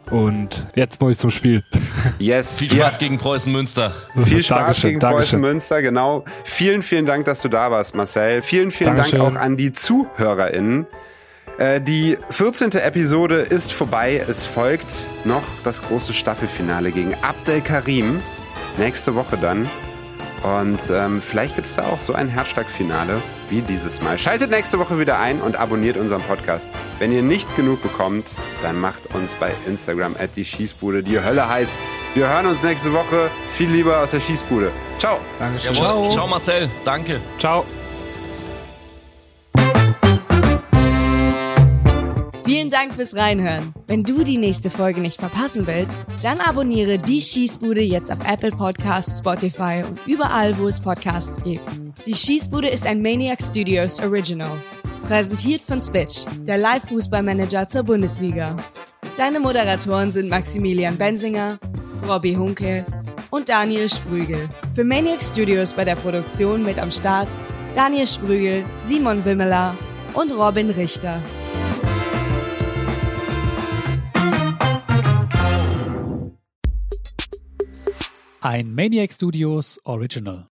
Und 0.10 0.68
jetzt 0.76 0.99
muss 0.99 1.11
ich 1.11 1.19
zum 1.19 1.31
Spiel. 1.31 1.64
Yes. 2.19 2.60
Viel 2.60 2.73
Spaß 2.73 2.99
gegen 2.99 3.18
Preußen 3.18 3.53
Münster. 3.53 3.93
Viel 4.26 4.43
Spaß 4.43 4.57
Dankeschön, 4.57 4.89
gegen 4.89 4.99
Dankeschön. 4.99 5.39
Preußen 5.39 5.39
Münster, 5.39 5.81
genau. 5.81 6.26
Vielen, 6.43 6.81
vielen 6.81 7.06
Dank, 7.06 7.23
dass 7.23 7.41
du 7.41 7.48
da 7.48 7.72
warst, 7.72 7.95
Marcel. 7.95 8.41
Vielen, 8.41 8.69
vielen 8.69 8.98
Dankeschön. 8.98 9.19
Dank 9.19 9.38
auch 9.38 9.41
an 9.41 9.56
die 9.56 9.72
ZuhörerInnen. 9.72 10.88
Äh, 11.61 11.79
die 11.79 12.17
14. 12.31 12.71
Episode 12.71 13.35
ist 13.35 13.71
vorbei. 13.71 14.23
Es 14.27 14.47
folgt 14.47 15.05
noch 15.25 15.43
das 15.63 15.83
große 15.83 16.11
Staffelfinale 16.11 16.91
gegen 16.91 17.13
Abdel 17.21 17.61
Karim. 17.61 18.19
Nächste 18.77 19.13
Woche 19.13 19.38
dann. 19.38 19.69
Und 20.41 20.79
ähm, 20.89 21.21
vielleicht 21.21 21.55
gibt 21.55 21.67
es 21.67 21.75
da 21.75 21.83
auch 21.83 21.99
so 21.99 22.13
ein 22.13 22.29
Herzschlagfinale 22.29 23.21
wie 23.51 23.61
dieses 23.61 24.01
Mal. 24.01 24.17
Schaltet 24.17 24.49
nächste 24.49 24.79
Woche 24.79 24.97
wieder 24.97 25.19
ein 25.19 25.39
und 25.39 25.55
abonniert 25.55 25.97
unseren 25.97 26.23
Podcast. 26.23 26.71
Wenn 26.97 27.11
ihr 27.11 27.21
nicht 27.21 27.55
genug 27.55 27.83
bekommt, 27.83 28.25
dann 28.63 28.79
macht 28.79 29.13
uns 29.13 29.35
bei 29.35 29.51
Instagram 29.67 30.15
at 30.19 30.31
die 30.35 30.45
Schießbude 30.45 31.03
die 31.03 31.21
Hölle 31.21 31.47
heiß. 31.47 31.77
Wir 32.15 32.27
hören 32.27 32.47
uns 32.47 32.63
nächste 32.63 32.91
Woche. 32.91 33.29
Viel 33.55 33.69
lieber 33.69 33.99
aus 33.99 34.09
der 34.09 34.19
Schießbude. 34.19 34.71
Ciao. 34.97 35.19
Dankeschön. 35.38 35.75
Jawohl. 35.75 36.09
Ciao 36.09 36.27
Marcel, 36.27 36.71
danke. 36.83 37.19
Ciao. 37.38 37.63
Vielen 42.43 42.72
Dank 42.72 42.95
fürs 42.95 43.15
Reinhören. 43.15 43.72
Wenn 43.85 44.03
du 44.03 44.23
die 44.23 44.38
nächste 44.38 44.72
Folge 44.72 44.99
nicht 44.99 45.19
verpassen 45.19 45.68
willst, 45.68 46.03
dann 46.23 46.39
abonniere 46.39 46.97
die 46.97 47.22
Schießbude 47.22 47.81
jetzt 47.81 48.11
auf 48.11 48.18
Apple 48.27 48.49
Podcasts, 48.49 49.19
Spotify 49.19 49.84
und 49.88 49.99
überall, 50.07 50.57
wo 50.57 50.68
es 50.68 50.80
Podcasts 50.80 51.41
gibt. 51.43 51.69
Die 52.07 52.15
Schießbude 52.15 52.68
ist 52.68 52.88
ein 52.88 53.01
Maniac 53.01 53.39
Studios 53.41 53.99
Original. 53.99 54.51
Präsentiert 55.07 55.61
von 55.61 55.80
Spitch, 55.81 56.26
der 56.47 56.57
Live-Fußballmanager 56.57 57.68
zur 57.68 57.84
Bundesliga. 57.84 58.55
Deine 59.18 59.39
Moderatoren 59.39 60.11
sind 60.11 60.30
Maximilian 60.30 60.97
Bensinger, 60.97 61.59
Robbie 62.07 62.38
Hunke 62.38 62.85
und 63.30 63.49
Daniel 63.49 63.88
Sprügel. 63.88 64.49
Für 64.73 64.84
Maniac 64.84 65.22
Studios 65.22 65.73
bei 65.73 65.85
der 65.85 65.95
Produktion 65.95 66.63
mit 66.63 66.80
am 66.80 66.91
Start 66.91 67.27
Daniel 67.76 68.07
Sprügel, 68.07 68.63
Simon 68.88 69.23
Wimmeler 69.23 69.76
und 70.15 70.31
Robin 70.31 70.72
Richter. 70.72 71.22
Ein 78.43 78.73
Maniac 78.73 79.11
Studios 79.13 79.80
Original. 79.85 80.51